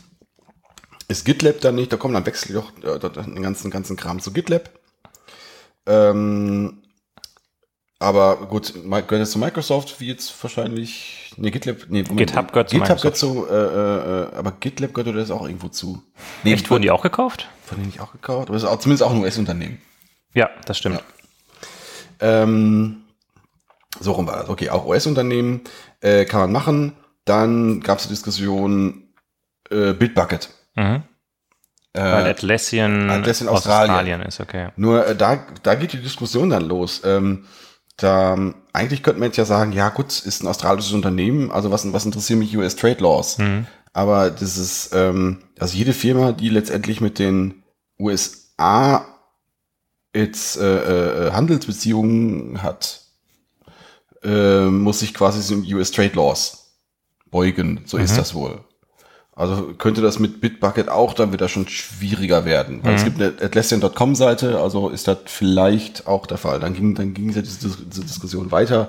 ist 1.09 1.25
GitLab 1.27 1.61
dann 1.61 1.75
nicht, 1.75 1.93
da 1.93 1.99
kommen 1.99 2.15
dann 2.15 2.25
wechsel 2.27 2.49
ich 2.49 2.55
doch 2.55 2.73
äh, 2.83 3.25
den 3.25 3.43
ganzen, 3.43 3.71
ganzen 3.71 3.97
Kram 3.97 4.19
zu 4.19 4.33
GitLab. 4.33 4.71
Ähm, 5.87 6.83
aber 7.99 8.47
gut, 8.47 8.75
gehört 8.75 9.13
jetzt 9.13 9.33
zu 9.33 9.39
Microsoft, 9.39 10.01
wie 10.01 10.09
jetzt 10.09 10.35
wahrscheinlich, 10.43 11.33
nee, 11.37 11.51
GitLab, 11.53 11.87
nee, 11.89 12.03
Moment, 12.03 12.19
GitHub 12.19 12.53
gehört 12.53 12.71
zu 12.71 12.77
GitHub 12.77 13.01
gehört 13.01 13.15
Microsoft. 13.23 13.47
zu, 13.47 13.47
äh, 13.49 14.33
äh, 14.35 14.35
aber 14.35 14.53
GitLab 14.59 14.93
gehört 14.93 15.09
oder 15.09 15.21
das 15.21 15.31
auch 15.31 15.47
irgendwo 15.47 15.69
zu? 15.69 16.03
Nee, 16.43 16.55
Echt, 16.55 16.69
wurden 16.71 16.83
die 16.83 16.91
auch 16.91 17.03
gekauft? 17.03 17.49
von 17.65 17.79
denen 17.79 17.91
ich 17.91 18.01
auch 18.01 18.13
gekauft, 18.13 18.49
aber 18.49 18.57
es 18.57 18.65
ist 18.65 18.69
auch, 18.69 18.79
zumindest 18.81 19.03
auch 19.05 19.13
ein 19.13 19.21
US-Unternehmen. 19.21 19.81
Ja, 20.35 20.51
das 20.67 20.79
stimmt. 20.79 21.03
Ähm, 22.21 23.03
so 24.01 24.13
rum 24.13 24.27
war 24.27 24.37
das. 24.37 24.49
Okay, 24.49 24.69
auch 24.71 24.85
US-Unternehmen 24.87 25.63
äh, 26.01 26.25
kann 26.25 26.41
man 26.41 26.53
machen. 26.53 26.93
Dann 27.25 27.81
gab 27.81 27.99
es 27.99 28.05
die 28.05 28.11
Diskussion 28.11 29.15
äh, 29.71 29.93
Bitbucket. 29.93 30.51
Mhm. 30.75 31.03
Weil 31.95 32.27
Äh, 32.27 32.31
Atlassian, 32.31 33.11
Atlassian 33.11 33.49
aus 33.49 33.59
Australien. 33.59 33.91
Australien 33.91 34.23
ist, 34.23 34.41
okay. 34.41 34.69
nur 34.77 35.07
äh, 35.07 35.15
da, 35.17 35.45
da 35.63 35.75
geht 35.75 35.93
die 35.93 36.01
Diskussion 36.01 36.51
dann 36.51 36.65
los. 36.67 37.03
Ähm, 37.05 37.45
da, 37.99 38.37
eigentlich 38.73 39.03
könnte 39.03 39.21
man 39.21 39.29
jetzt 39.29 39.37
ja 39.37 39.45
sagen, 39.45 39.73
ja 39.73 39.91
gut, 39.91 40.07
ist 40.25 40.43
ein 40.43 40.49
australisches 40.49 40.93
Unternehmen, 40.95 41.51
also 41.51 41.71
was, 41.71 41.91
was 41.93 42.07
interessieren 42.07 42.39
mich 42.39 42.57
US 42.57 42.77
Trade 42.77 43.01
Laws? 43.01 43.37
Mhm. 43.39 43.67
Aber 43.93 44.31
das 44.31 44.57
ist, 44.57 44.91
ähm, 44.95 45.43
also 45.59 45.77
jede 45.77 45.93
Firma, 45.93 46.33
die 46.33 46.49
letztendlich 46.49 47.03
mit 47.03 47.19
den 47.19 47.63
USA 47.99 49.05
jetzt 50.15 50.57
äh, 50.59 51.29
äh, 51.29 51.33
Handelsbeziehungen 51.33 52.63
hat, 52.63 53.03
äh, 54.23 54.65
muss 54.67 55.01
sich 55.01 55.13
quasi 55.13 55.47
den 55.55 55.75
US 55.75 55.91
Trade 55.91 56.13
Laws 56.15 56.79
beugen. 57.31 57.83
So 57.85 57.99
ist 57.99 58.13
Mhm. 58.13 58.17
das 58.17 58.35
wohl. 58.35 58.65
Also 59.35 59.73
könnte 59.79 60.03
das 60.03 60.19
mit 60.19 60.41
Bitbucket 60.43 60.89
auch 60.91 61.15
dann 61.15 61.33
wieder 61.33 61.49
schon 61.49 61.67
schwieriger 61.67 62.45
werden. 62.45 62.81
Weil 62.83 62.97
es 62.97 63.01
Mhm. 63.03 63.05
gibt 63.07 63.23
eine 63.23 63.33
Atlassian.com 63.47 64.15
Seite, 64.15 64.61
also 64.61 64.91
ist 64.91 65.09
das 65.09 65.19
vielleicht 65.25 66.07
auch 66.07 66.27
der 66.27 66.37
Fall. 66.37 66.61
Dann 66.61 66.75
ging, 66.75 66.95
dann 66.95 67.15
ging 67.15 67.31
ja 67.31 67.41
diese, 67.41 67.69
diese 67.71 68.03
Diskussion 68.03 68.51
weiter. 68.53 68.89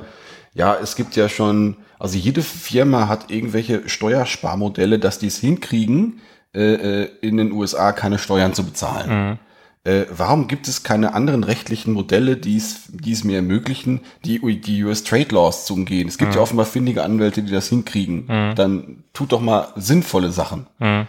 Ja, 0.53 0.75
es 0.81 0.95
gibt 0.95 1.15
ja 1.15 1.29
schon, 1.29 1.77
also 1.97 2.17
jede 2.17 2.41
Firma 2.41 3.07
hat 3.07 3.31
irgendwelche 3.31 3.87
Steuersparmodelle, 3.87 4.99
dass 4.99 5.17
die 5.17 5.27
es 5.27 5.37
hinkriegen, 5.37 6.19
äh, 6.53 7.03
äh, 7.03 7.09
in 7.21 7.37
den 7.37 7.51
USA 7.53 7.91
keine 7.93 8.19
Steuern 8.19 8.53
zu 8.53 8.63
bezahlen. 8.63 9.29
Mhm. 9.29 9.39
Äh, 9.85 10.05
warum 10.15 10.47
gibt 10.47 10.67
es 10.67 10.83
keine 10.83 11.13
anderen 11.13 11.43
rechtlichen 11.43 11.91
Modelle, 11.93 12.37
die 12.37 12.55
es, 12.57 12.83
die 12.89 13.11
es 13.11 13.23
mir 13.23 13.37
ermöglichen, 13.37 14.01
die, 14.23 14.39
die 14.61 14.83
US 14.83 15.03
Trade 15.03 15.27
Laws 15.35 15.65
zu 15.65 15.73
umgehen? 15.73 16.07
Es 16.07 16.17
gibt 16.17 16.31
Mhm. 16.31 16.35
ja 16.37 16.41
offenbar 16.41 16.65
findige 16.65 17.03
Anwälte, 17.03 17.43
die 17.43 17.51
das 17.51 17.67
hinkriegen. 17.67 18.27
Dann 18.55 19.03
tut 19.13 19.31
doch 19.33 19.41
mal 19.41 19.67
sinnvolle 19.75 20.31
Sachen. 20.31 20.67
Mhm. 20.79 21.07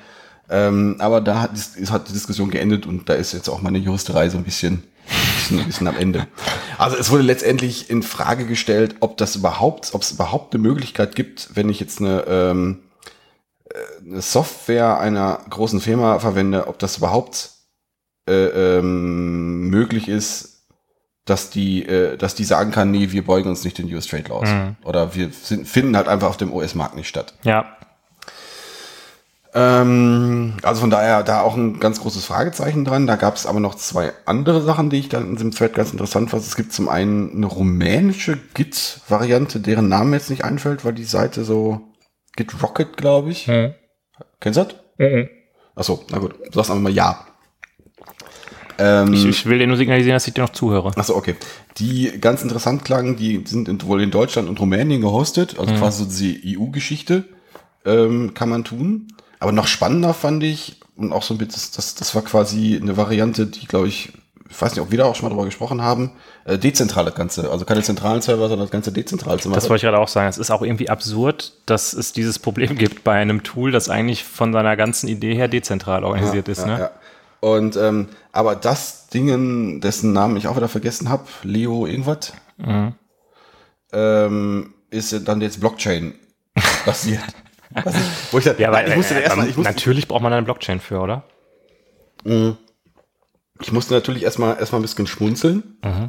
Ähm, 0.50 0.96
aber 0.98 1.20
da 1.20 1.40
hat, 1.40 1.54
ist, 1.54 1.90
hat 1.90 2.08
die 2.08 2.12
Diskussion 2.12 2.50
geendet 2.50 2.84
und 2.84 3.08
da 3.08 3.14
ist 3.14 3.32
jetzt 3.32 3.48
auch 3.48 3.62
meine 3.62 3.78
Juristerei 3.78 4.28
so 4.28 4.36
ein 4.36 4.44
bisschen, 4.44 4.74
ein 5.08 5.36
bisschen, 5.38 5.64
bisschen 5.66 5.88
am 5.88 5.96
Ende. 5.96 6.26
Also 6.76 6.96
es 6.98 7.10
wurde 7.10 7.22
letztendlich 7.22 7.88
in 7.88 8.02
Frage 8.02 8.44
gestellt, 8.44 8.96
ob 9.00 9.16
das 9.16 9.36
überhaupt, 9.36 9.94
ob 9.94 10.02
es 10.02 10.10
überhaupt 10.12 10.52
eine 10.52 10.62
Möglichkeit 10.62 11.14
gibt, 11.16 11.48
wenn 11.54 11.70
ich 11.70 11.80
jetzt 11.80 12.00
eine, 12.00 12.24
ähm, 12.28 12.80
äh, 13.70 14.06
eine 14.10 14.20
Software 14.20 14.98
einer 14.98 15.40
großen 15.48 15.80
Firma 15.80 16.18
verwende, 16.18 16.66
ob 16.68 16.78
das 16.78 16.98
überhaupt 16.98 17.50
äh, 18.26 18.78
ähm, 18.78 19.68
möglich 19.68 20.08
ist, 20.08 20.54
dass 21.24 21.50
die, 21.50 21.86
äh, 21.86 22.16
dass 22.16 22.34
die 22.34 22.44
sagen 22.44 22.70
kann, 22.70 22.90
nee, 22.90 23.10
wir 23.10 23.24
beugen 23.24 23.48
uns 23.48 23.64
nicht 23.64 23.78
den 23.78 23.92
US 23.92 24.06
Trade 24.06 24.28
Laws. 24.28 24.48
Mhm. 24.48 24.76
Oder 24.84 25.14
wir 25.14 25.30
sind, 25.30 25.66
finden 25.66 25.96
halt 25.96 26.08
einfach 26.08 26.28
auf 26.28 26.36
dem 26.36 26.52
US-Markt 26.52 26.96
nicht 26.96 27.08
statt. 27.08 27.34
Ja. 27.42 27.76
Ähm, 29.54 30.54
also 30.62 30.80
von 30.80 30.90
daher 30.90 31.22
da 31.22 31.40
auch 31.40 31.56
ein 31.56 31.78
ganz 31.78 32.00
großes 32.00 32.24
Fragezeichen 32.24 32.84
dran. 32.84 33.06
Da 33.06 33.16
gab 33.16 33.36
es 33.36 33.46
aber 33.46 33.60
noch 33.60 33.76
zwei 33.76 34.12
andere 34.26 34.60
Sachen, 34.62 34.90
die 34.90 34.98
ich 34.98 35.08
dann 35.08 35.28
in 35.28 35.36
diesem 35.36 35.52
Thread 35.52 35.74
ganz 35.74 35.92
interessant 35.92 36.30
fand. 36.30 36.42
Es 36.42 36.56
gibt 36.56 36.72
zum 36.72 36.88
einen 36.88 37.36
eine 37.36 37.46
rumänische 37.46 38.38
Git-Variante, 38.54 39.60
deren 39.60 39.88
Name 39.88 40.16
jetzt 40.16 40.30
nicht 40.30 40.44
einfällt, 40.44 40.84
weil 40.84 40.92
die 40.92 41.04
Seite 41.04 41.44
so 41.44 41.80
Git 42.36 42.62
Rocket, 42.62 42.96
glaube 42.96 43.30
ich. 43.30 43.46
Mhm. 43.46 43.74
Kennst 44.40 44.58
du 44.58 44.64
das? 44.64 44.74
Achso, 45.76 46.04
na 46.10 46.18
gut. 46.18 46.34
Du 46.46 46.52
sagst 46.52 46.70
einfach 46.70 46.82
mal 46.82 46.92
ja. 46.92 47.24
Ähm, 48.78 49.12
Ich, 49.14 49.24
ich 49.24 49.46
will 49.46 49.58
dir 49.58 49.66
nur 49.66 49.76
signalisieren, 49.76 50.16
dass 50.16 50.26
ich 50.26 50.34
dir 50.34 50.42
noch 50.42 50.50
zuhöre. 50.50 50.92
Achso, 50.96 51.14
okay. 51.14 51.36
Die 51.78 52.18
ganz 52.20 52.42
interessant 52.42 52.84
klangen, 52.84 53.16
die 53.16 53.42
sind 53.46 53.68
in, 53.68 53.80
wohl 53.82 54.02
in 54.02 54.10
Deutschland 54.10 54.48
und 54.48 54.58
Rumänien 54.60 55.00
gehostet, 55.00 55.58
also 55.58 55.74
quasi 55.74 56.04
so 56.04 56.08
diese 56.08 56.58
EU-Geschichte 56.58 57.24
ähm, 57.84 58.34
kann 58.34 58.48
man 58.48 58.64
tun. 58.64 59.08
Aber 59.38 59.52
noch 59.52 59.66
spannender 59.66 60.14
fand 60.14 60.42
ich, 60.42 60.80
und 60.96 61.12
auch 61.12 61.22
so 61.22 61.34
ein 61.34 61.38
bisschen, 61.38 61.54
das, 61.54 61.70
das, 61.72 61.94
das 61.94 62.14
war 62.14 62.22
quasi 62.22 62.78
eine 62.80 62.96
Variante, 62.96 63.46
die, 63.46 63.66
glaube 63.66 63.88
ich, 63.88 64.12
ich 64.48 64.62
weiß 64.62 64.72
nicht, 64.72 64.82
ob 64.82 64.90
wir 64.90 64.98
da 64.98 65.04
auch 65.06 65.16
schon 65.16 65.24
mal 65.24 65.30
drüber 65.30 65.46
gesprochen 65.46 65.82
haben, 65.82 66.12
äh, 66.44 66.58
dezentrale 66.58 67.10
Ganze, 67.10 67.50
also 67.50 67.64
keine 67.64 67.82
zentralen 67.82 68.22
Server, 68.22 68.48
sondern 68.48 68.66
das 68.66 68.70
Ganze 68.70 68.92
dezentral 68.92 69.40
zu 69.40 69.48
machen. 69.48 69.56
Das 69.56 69.68
wollte 69.68 69.78
ich 69.78 69.90
gerade 69.90 69.98
auch 69.98 70.08
sagen. 70.08 70.28
Es 70.28 70.38
ist 70.38 70.50
auch 70.50 70.62
irgendwie 70.62 70.88
absurd, 70.88 71.54
dass 71.66 71.92
es 71.92 72.12
dieses 72.12 72.38
Problem 72.38 72.76
gibt 72.78 73.02
bei 73.02 73.14
einem 73.14 73.42
Tool, 73.42 73.72
das 73.72 73.88
eigentlich 73.88 74.22
von 74.22 74.52
seiner 74.52 74.76
ganzen 74.76 75.08
Idee 75.08 75.34
her 75.34 75.48
dezentral 75.48 76.04
organisiert 76.04 76.48
ist. 76.48 76.66
Ne? 76.66 76.78
Ja. 76.78 76.90
Und 77.44 77.76
ähm, 77.76 78.08
aber 78.32 78.56
das 78.56 79.08
Dingen, 79.08 79.82
dessen 79.82 80.14
Namen 80.14 80.38
ich 80.38 80.48
auch 80.48 80.56
wieder 80.56 80.68
vergessen 80.68 81.10
habe, 81.10 81.26
Leo 81.42 81.84
irgendwas, 81.86 82.32
Mhm. 82.56 82.94
ähm, 83.92 84.74
ist 84.88 85.28
dann 85.28 85.42
jetzt 85.42 85.60
Blockchain 85.60 86.14
basiert. 86.86 87.20
Was 87.82 87.94
wo 88.30 88.38
ich, 88.38 88.44
dann, 88.44 88.58
Ja, 88.58 88.72
weil 88.72 88.88
ich 88.88 88.96
musste 88.96 89.14
äh, 89.16 89.22
erstmal, 89.24 89.48
ich 89.48 89.56
musste, 89.56 89.72
natürlich 89.72 90.08
braucht 90.08 90.22
man 90.22 90.32
eine 90.32 90.42
Blockchain 90.42 90.80
für, 90.80 91.00
oder? 91.00 91.24
ich 92.24 93.72
musste 93.72 93.92
natürlich 93.92 94.22
erstmal 94.22 94.56
erstmal 94.58 94.80
ein 94.80 94.82
bisschen 94.82 95.06
schmunzeln. 95.06 95.76
Mhm. 95.84 96.08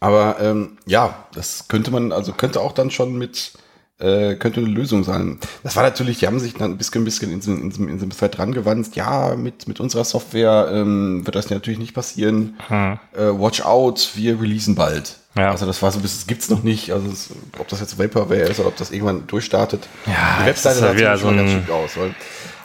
Aber 0.00 0.36
ähm, 0.40 0.76
ja, 0.84 1.26
das 1.32 1.68
könnte 1.68 1.90
man, 1.90 2.12
also 2.12 2.32
könnte 2.32 2.60
auch 2.60 2.72
dann 2.72 2.90
schon 2.90 3.16
mit, 3.16 3.54
äh, 4.00 4.36
könnte 4.36 4.60
eine 4.60 4.68
Lösung 4.68 5.02
sein. 5.04 5.38
Das 5.64 5.74
war 5.76 5.82
natürlich, 5.82 6.18
die 6.20 6.26
haben 6.26 6.38
sich 6.38 6.54
dann 6.54 6.70
ein 6.72 6.78
bisschen, 6.78 7.02
ein 7.02 7.04
bisschen 7.04 7.32
in 7.32 7.40
diesem, 7.40 7.60
in 7.62 7.70
diesem, 7.70 7.88
in 7.88 7.94
diesem 7.94 8.10
Thread 8.10 8.38
dran 8.38 8.52
gewandt. 8.52 8.94
Ja, 8.94 9.34
mit, 9.36 9.66
mit 9.66 9.80
unserer 9.80 10.04
Software 10.04 10.70
ähm, 10.72 11.26
wird 11.26 11.34
das 11.34 11.50
natürlich 11.50 11.78
nicht 11.80 11.94
passieren. 11.94 12.56
Hm. 12.68 12.98
Äh, 13.16 13.20
watch 13.38 13.62
out, 13.62 14.10
wir 14.14 14.40
releasen 14.40 14.74
bald. 14.76 15.16
Ja. 15.36 15.50
Also 15.50 15.66
das 15.66 15.82
war 15.82 15.90
so 15.92 15.98
ein 15.98 16.02
bisschen, 16.02 16.20
das 16.20 16.26
gibt's 16.26 16.48
noch 16.48 16.62
nicht. 16.62 16.92
Also 16.92 17.08
es, 17.10 17.30
ob 17.58 17.66
das 17.68 17.80
jetzt 17.80 17.98
Vaporware 17.98 18.42
ist 18.42 18.58
oder 18.60 18.68
ob 18.68 18.76
das 18.76 18.90
irgendwann 18.92 19.26
durchstartet. 19.26 19.88
Ja, 20.06 20.38
die 20.42 20.46
Webseite 20.46 20.76
ist 20.76 20.82
halt 20.82 20.92
sah 20.92 20.98
wieder 20.98 21.18
so 21.18 21.26
ganz 21.28 21.40
ein- 21.40 21.60
schick 21.60 21.70
aus. 21.70 21.96
Weil, 21.96 22.14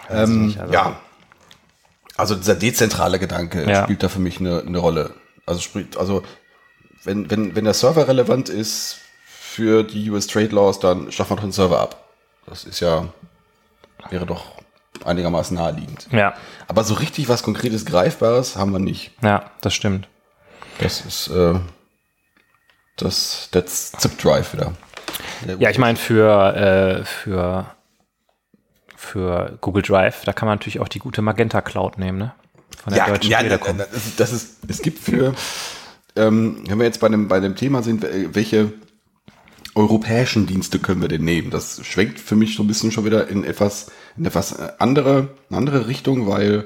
ähm, 0.10 0.46
nicht, 0.48 0.60
also- 0.60 0.74
ja, 0.74 1.00
also 2.16 2.36
dieser 2.36 2.56
dezentrale 2.56 3.18
Gedanke 3.20 3.68
Ja. 3.70 3.84
spielt 3.84 4.04
da 4.04 4.10
für 4.10 4.20
mich 4.20 4.40
eine, 4.40 4.62
eine 4.62 4.78
Rolle. 4.78 5.14
Also 5.48 5.62
sprich, 5.62 5.88
also 5.98 6.22
wenn, 7.04 7.30
wenn, 7.32 7.56
wenn 7.56 7.66
der 7.66 7.74
Server 7.74 8.08
relevant 8.08 8.50
ist 8.50 9.00
für 9.54 9.84
die 9.84 10.10
US 10.10 10.26
Trade 10.26 10.48
Laws, 10.48 10.80
dann 10.80 11.12
schafft 11.12 11.30
man 11.30 11.38
doch 11.38 11.44
den 11.44 11.52
Server 11.52 11.80
ab. 11.80 12.04
Das 12.48 12.64
ist 12.64 12.80
ja, 12.80 13.08
wäre 14.10 14.26
doch 14.26 14.46
einigermaßen 15.06 15.56
naheliegend. 15.56 16.08
Ja, 16.12 16.34
Aber 16.68 16.84
so 16.84 16.96
richtig 16.96 17.30
was 17.30 17.44
Konkretes, 17.44 17.86
Greifbares 17.86 18.56
haben 18.56 18.72
wir 18.72 18.80
nicht. 18.80 19.12
ja, 19.22 19.52
das 19.62 19.76
stimmt. 19.76 20.08
Das 20.80 21.02
ist 21.02 21.28
äh, 21.28 21.54
das, 22.98 23.50
das 23.52 23.92
Zip 23.92 24.18
Drive 24.18 24.54
wieder. 24.54 24.74
Ja, 25.60 25.70
ich 25.70 25.78
meine, 25.78 25.98
für, 25.98 26.56
äh, 26.56 27.06
für, 27.06 27.68
für 28.96 29.60
Google 29.62 29.84
Drive, 29.84 30.26
da 30.26 30.34
kann 30.34 30.48
man 30.48 30.58
natürlich 30.58 30.80
auch 30.80 30.88
die 30.88 31.00
gute 31.00 31.22
Magenta 31.22 31.62
Cloud 31.62 32.00
nehmen, 32.00 32.18
ne? 32.18 32.34
Von 32.84 32.92
der 32.92 33.04
ja, 33.04 33.08
Deutschen 33.08 33.32
ja, 33.32 33.40
Telekom. 33.40 33.78
das 33.78 33.94
ist, 33.94 34.20
das 34.20 34.34
ist, 34.34 34.58
es 34.68 34.82
gibt 34.82 34.98
für, 34.98 35.36
ähm, 36.16 36.64
wenn 36.68 36.80
wir 36.80 36.86
jetzt 36.86 37.00
bei 37.00 37.10
dem, 37.10 37.28
bei 37.28 37.40
dem 37.40 37.56
Thema 37.56 37.84
sind, 37.84 38.04
welche 38.34 38.74
europäischen 39.76 40.46
Dienste 40.46 40.80
können 40.80 41.02
wir 41.02 41.08
denn 41.08 41.24
nehmen? 41.24 41.50
Das 41.50 41.86
schwenkt 41.86 42.20
für 42.20 42.36
mich 42.36 42.56
so 42.56 42.64
ein 42.64 42.68
bisschen 42.68 42.92
schon 42.92 43.06
wieder 43.06 43.28
in 43.28 43.44
etwas, 43.44 43.92
in 44.18 44.26
etwas 44.26 44.54
äh, 44.60 44.72
andere, 44.80 45.30
andere 45.50 45.88
Richtung, 45.88 46.28
weil 46.28 46.66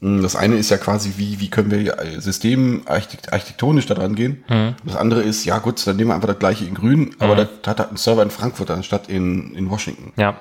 mh, 0.00 0.22
das 0.22 0.34
eine 0.36 0.56
ist 0.56 0.70
ja 0.70 0.76
quasi, 0.76 1.14
wie, 1.16 1.40
wie 1.40 1.48
können 1.50 1.70
wir 1.70 1.98
äh, 1.98 2.18
systemarchitekt- 2.18 3.32
architektonisch 3.32 3.86
da 3.86 3.94
dran 3.94 4.14
gehen? 4.14 4.44
Das 4.84 4.96
andere 4.96 5.22
ist, 5.22 5.44
ja 5.44 5.58
gut, 5.58 5.86
dann 5.86 5.96
nehmen 5.96 6.10
wir 6.10 6.14
einfach 6.14 6.28
das 6.28 6.38
gleiche 6.38 6.64
in 6.64 6.74
grün, 6.74 7.14
aber 7.18 7.36
das 7.36 7.48
hat 7.66 7.78
halt 7.78 7.88
einen 7.88 7.96
Server 7.96 8.22
in 8.22 8.30
Frankfurt 8.30 8.70
anstatt 8.70 9.08
in, 9.08 9.54
in 9.54 9.70
Washington. 9.70 10.12
Ja. 10.16 10.36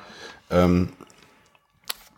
Ähm, 0.50 0.90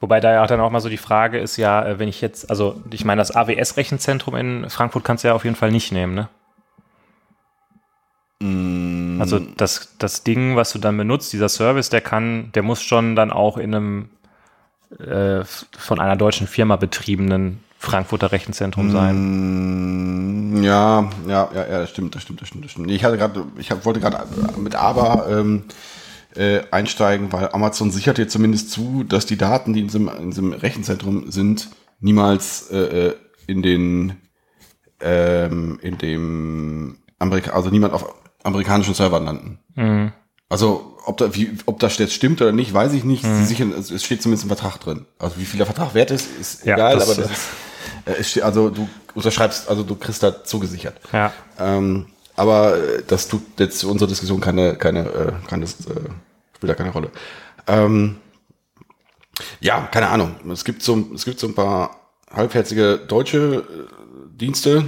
Wobei 0.01 0.19
da 0.19 0.33
ja 0.33 0.43
auch 0.43 0.47
dann 0.47 0.59
auch 0.59 0.69
mal 0.71 0.81
so 0.81 0.89
die 0.89 0.97
Frage 0.97 1.39
ist 1.39 1.57
ja, 1.57 1.83
äh, 1.85 1.99
wenn 1.99 2.07
ich 2.09 2.21
jetzt, 2.21 2.49
also 2.49 2.81
ich 2.91 3.05
meine, 3.05 3.19
das 3.19 3.35
AWS-Rechenzentrum 3.35 4.35
in 4.35 4.69
Frankfurt 4.69 5.03
kannst 5.03 5.23
du 5.23 5.29
ja 5.29 5.33
auf 5.33 5.45
jeden 5.45 5.55
Fall 5.55 5.71
nicht 5.71 5.91
nehmen, 5.91 6.13
ne? 6.13 6.29
Mm. 8.39 9.21
Also 9.21 9.39
das, 9.39 9.95
das 9.97 10.23
Ding, 10.23 10.55
was 10.55 10.71
du 10.73 10.79
dann 10.79 10.97
benutzt, 10.97 11.31
dieser 11.33 11.49
Service, 11.49 11.89
der 11.89 12.01
kann, 12.01 12.51
der 12.53 12.63
muss 12.63 12.81
schon 12.81 13.15
dann 13.15 13.31
auch 13.31 13.57
in 13.57 13.73
einem 13.73 14.09
äh, 14.99 15.43
von 15.45 15.99
einer 15.99 16.15
deutschen 16.15 16.47
Firma 16.47 16.75
betriebenen 16.75 17.59
Frankfurter 17.77 18.31
Rechenzentrum 18.31 18.91
sein. 18.91 20.59
Mm, 20.59 20.63
Ja, 20.63 21.09
ja, 21.27 21.49
ja, 21.53 21.67
ja, 21.67 21.79
das 21.79 21.89
stimmt, 21.89 22.15
das 22.15 22.23
stimmt, 22.23 22.41
das 22.41 22.49
stimmt, 22.49 22.65
das 22.65 22.71
stimmt. 22.71 22.91
Ich 22.91 23.03
hatte 23.03 23.17
gerade, 23.17 23.45
ich 23.57 23.71
hab, 23.71 23.85
wollte 23.85 23.99
gerade 23.99 24.25
mit 24.57 24.75
aber 24.75 25.27
ähm, 25.29 25.63
äh, 26.35 26.61
einsteigen, 26.71 27.31
weil 27.31 27.49
Amazon 27.49 27.91
sichert 27.91 28.17
dir 28.17 28.27
zumindest 28.27 28.71
zu, 28.71 29.03
dass 29.03 29.25
die 29.25 29.37
Daten, 29.37 29.73
die 29.73 29.81
in 29.81 29.87
diesem, 29.87 30.09
in 30.09 30.31
diesem 30.31 30.53
Rechenzentrum 30.53 31.31
sind, 31.31 31.69
niemals 31.99 32.69
äh, 32.71 33.07
äh, 33.07 33.15
in 33.47 33.61
den 33.61 34.13
ähm, 35.01 35.79
in 35.81 35.97
dem 35.97 36.97
Amerika 37.19 37.51
also 37.51 37.69
niemand 37.69 37.93
auf 37.93 38.13
amerikanischen 38.45 38.93
Servern 38.93 39.25
landen. 39.25 39.59
Mhm. 39.75 40.11
Also 40.49 40.97
ob 41.05 41.17
da 41.17 41.35
wie, 41.35 41.57
ob 41.65 41.79
das 41.79 41.97
jetzt 41.97 42.13
stimmt 42.13 42.41
oder 42.41 42.51
nicht, 42.51 42.73
weiß 42.73 42.93
ich 42.93 43.03
nicht. 43.03 43.23
Sie 43.23 43.45
sichern, 43.45 43.73
es 43.73 44.03
steht 44.03 44.21
zumindest 44.21 44.43
im 44.43 44.49
Vertrag 44.49 44.79
drin. 44.79 45.05
Also 45.19 45.37
wie 45.37 45.45
viel 45.45 45.57
der 45.57 45.65
Vertrag 45.65 45.93
wert 45.93 46.11
ist, 46.11 46.27
ist 46.39 46.65
Ja, 46.65 46.75
egal, 46.75 46.95
das, 46.95 47.09
aber 47.09 47.21
das 47.21 47.31
ist, 47.31 47.47
äh, 48.05 48.11
es 48.19 48.31
steht, 48.31 48.43
also 48.43 48.69
du 48.69 48.87
unterschreibst, 49.13 49.69
also 49.69 49.83
du 49.83 49.95
kriegst 49.95 50.23
da 50.23 50.43
zugesichert. 50.43 50.95
Ja. 51.11 51.33
Ähm, 51.59 52.07
aber 52.35 52.77
äh, 52.77 53.03
das 53.07 53.27
tut 53.27 53.41
jetzt 53.59 53.83
unsere 53.83 54.09
Diskussion 54.09 54.41
keine, 54.41 54.75
keine, 54.75 55.01
äh, 55.01 55.31
keine 55.47 55.65
äh, 55.65 55.67
spielt 55.67 56.69
da 56.69 56.73
keine 56.73 56.91
Rolle. 56.91 57.11
Ähm, 57.67 58.17
ja, 59.59 59.81
keine 59.91 60.09
Ahnung. 60.09 60.35
Es 60.51 60.63
gibt 60.63 60.81
so, 60.81 61.09
es 61.13 61.25
gibt 61.25 61.39
so 61.39 61.47
ein 61.47 61.55
paar 61.55 61.99
halbherzige 62.31 62.97
deutsche 62.97 63.37
äh, 63.37 64.37
Dienste. 64.37 64.85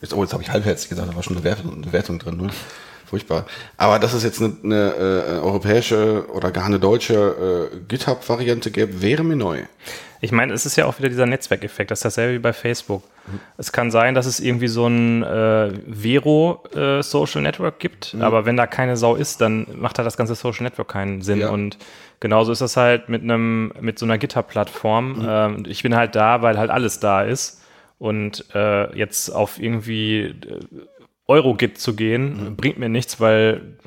Jetzt, 0.00 0.14
oh, 0.14 0.22
jetzt 0.22 0.32
habe 0.32 0.42
ich 0.42 0.50
halbherzig 0.50 0.88
gesagt, 0.88 1.10
da 1.10 1.16
war 1.16 1.22
schon 1.22 1.36
eine 1.36 1.44
Wertung, 1.44 1.82
eine 1.82 1.92
Wertung 1.92 2.18
drin. 2.18 2.36
Ne? 2.36 2.50
Furchtbar. 3.06 3.46
Aber 3.76 3.98
dass 3.98 4.14
es 4.14 4.24
jetzt 4.24 4.42
eine, 4.42 4.56
eine 4.62 4.94
äh, 4.94 5.38
europäische 5.38 6.26
oder 6.32 6.50
gar 6.50 6.66
eine 6.66 6.80
deutsche 6.80 7.70
äh, 7.72 7.76
GitHub-Variante 7.88 8.70
gäbe, 8.70 9.00
wäre 9.00 9.22
mir 9.22 9.36
neu. 9.36 9.62
Ich 10.20 10.32
meine, 10.32 10.52
es 10.52 10.66
ist 10.66 10.76
ja 10.76 10.86
auch 10.86 10.98
wieder 10.98 11.08
dieser 11.08 11.26
Netzwerkeffekt, 11.26 11.90
das 11.90 11.98
ist 11.98 12.04
dasselbe 12.04 12.34
wie 12.34 12.38
bei 12.38 12.52
Facebook. 12.52 13.02
Es 13.58 13.70
kann 13.70 13.90
sein, 13.90 14.14
dass 14.14 14.26
es 14.26 14.40
irgendwie 14.40 14.66
so 14.66 14.86
ein 14.86 15.22
äh, 15.22 15.72
Vero-Social 15.86 17.42
Network 17.42 17.78
gibt, 17.78 18.16
aber 18.18 18.46
wenn 18.46 18.56
da 18.56 18.66
keine 18.66 18.96
Sau 18.96 19.14
ist, 19.14 19.40
dann 19.40 19.66
macht 19.74 19.98
halt 19.98 20.06
das 20.06 20.16
ganze 20.16 20.34
Social 20.34 20.64
Network 20.64 20.88
keinen 20.88 21.22
Sinn. 21.22 21.40
Ja. 21.40 21.50
Und 21.50 21.76
genauso 22.18 22.50
ist 22.50 22.60
das 22.60 22.76
halt 22.76 23.08
mit 23.08 23.22
einem, 23.22 23.72
mit 23.80 23.98
so 23.98 24.06
einer 24.06 24.16
GitHub-Plattform. 24.16 25.26
Ähm, 25.28 25.64
ich 25.68 25.82
bin 25.82 25.94
halt 25.94 26.16
da, 26.16 26.40
weil 26.42 26.58
halt 26.58 26.70
alles 26.70 26.98
da 26.98 27.22
ist. 27.22 27.60
Und 27.98 28.44
äh, 28.54 28.96
jetzt 28.96 29.30
auf 29.30 29.58
irgendwie 29.58 30.20
äh, 30.20 30.34
Eurogit 31.26 31.78
zu 31.78 31.94
gehen, 31.94 32.54
bringt 32.56 32.78
mir 32.78 32.88
nichts, 32.88 33.18
weil 33.20 33.78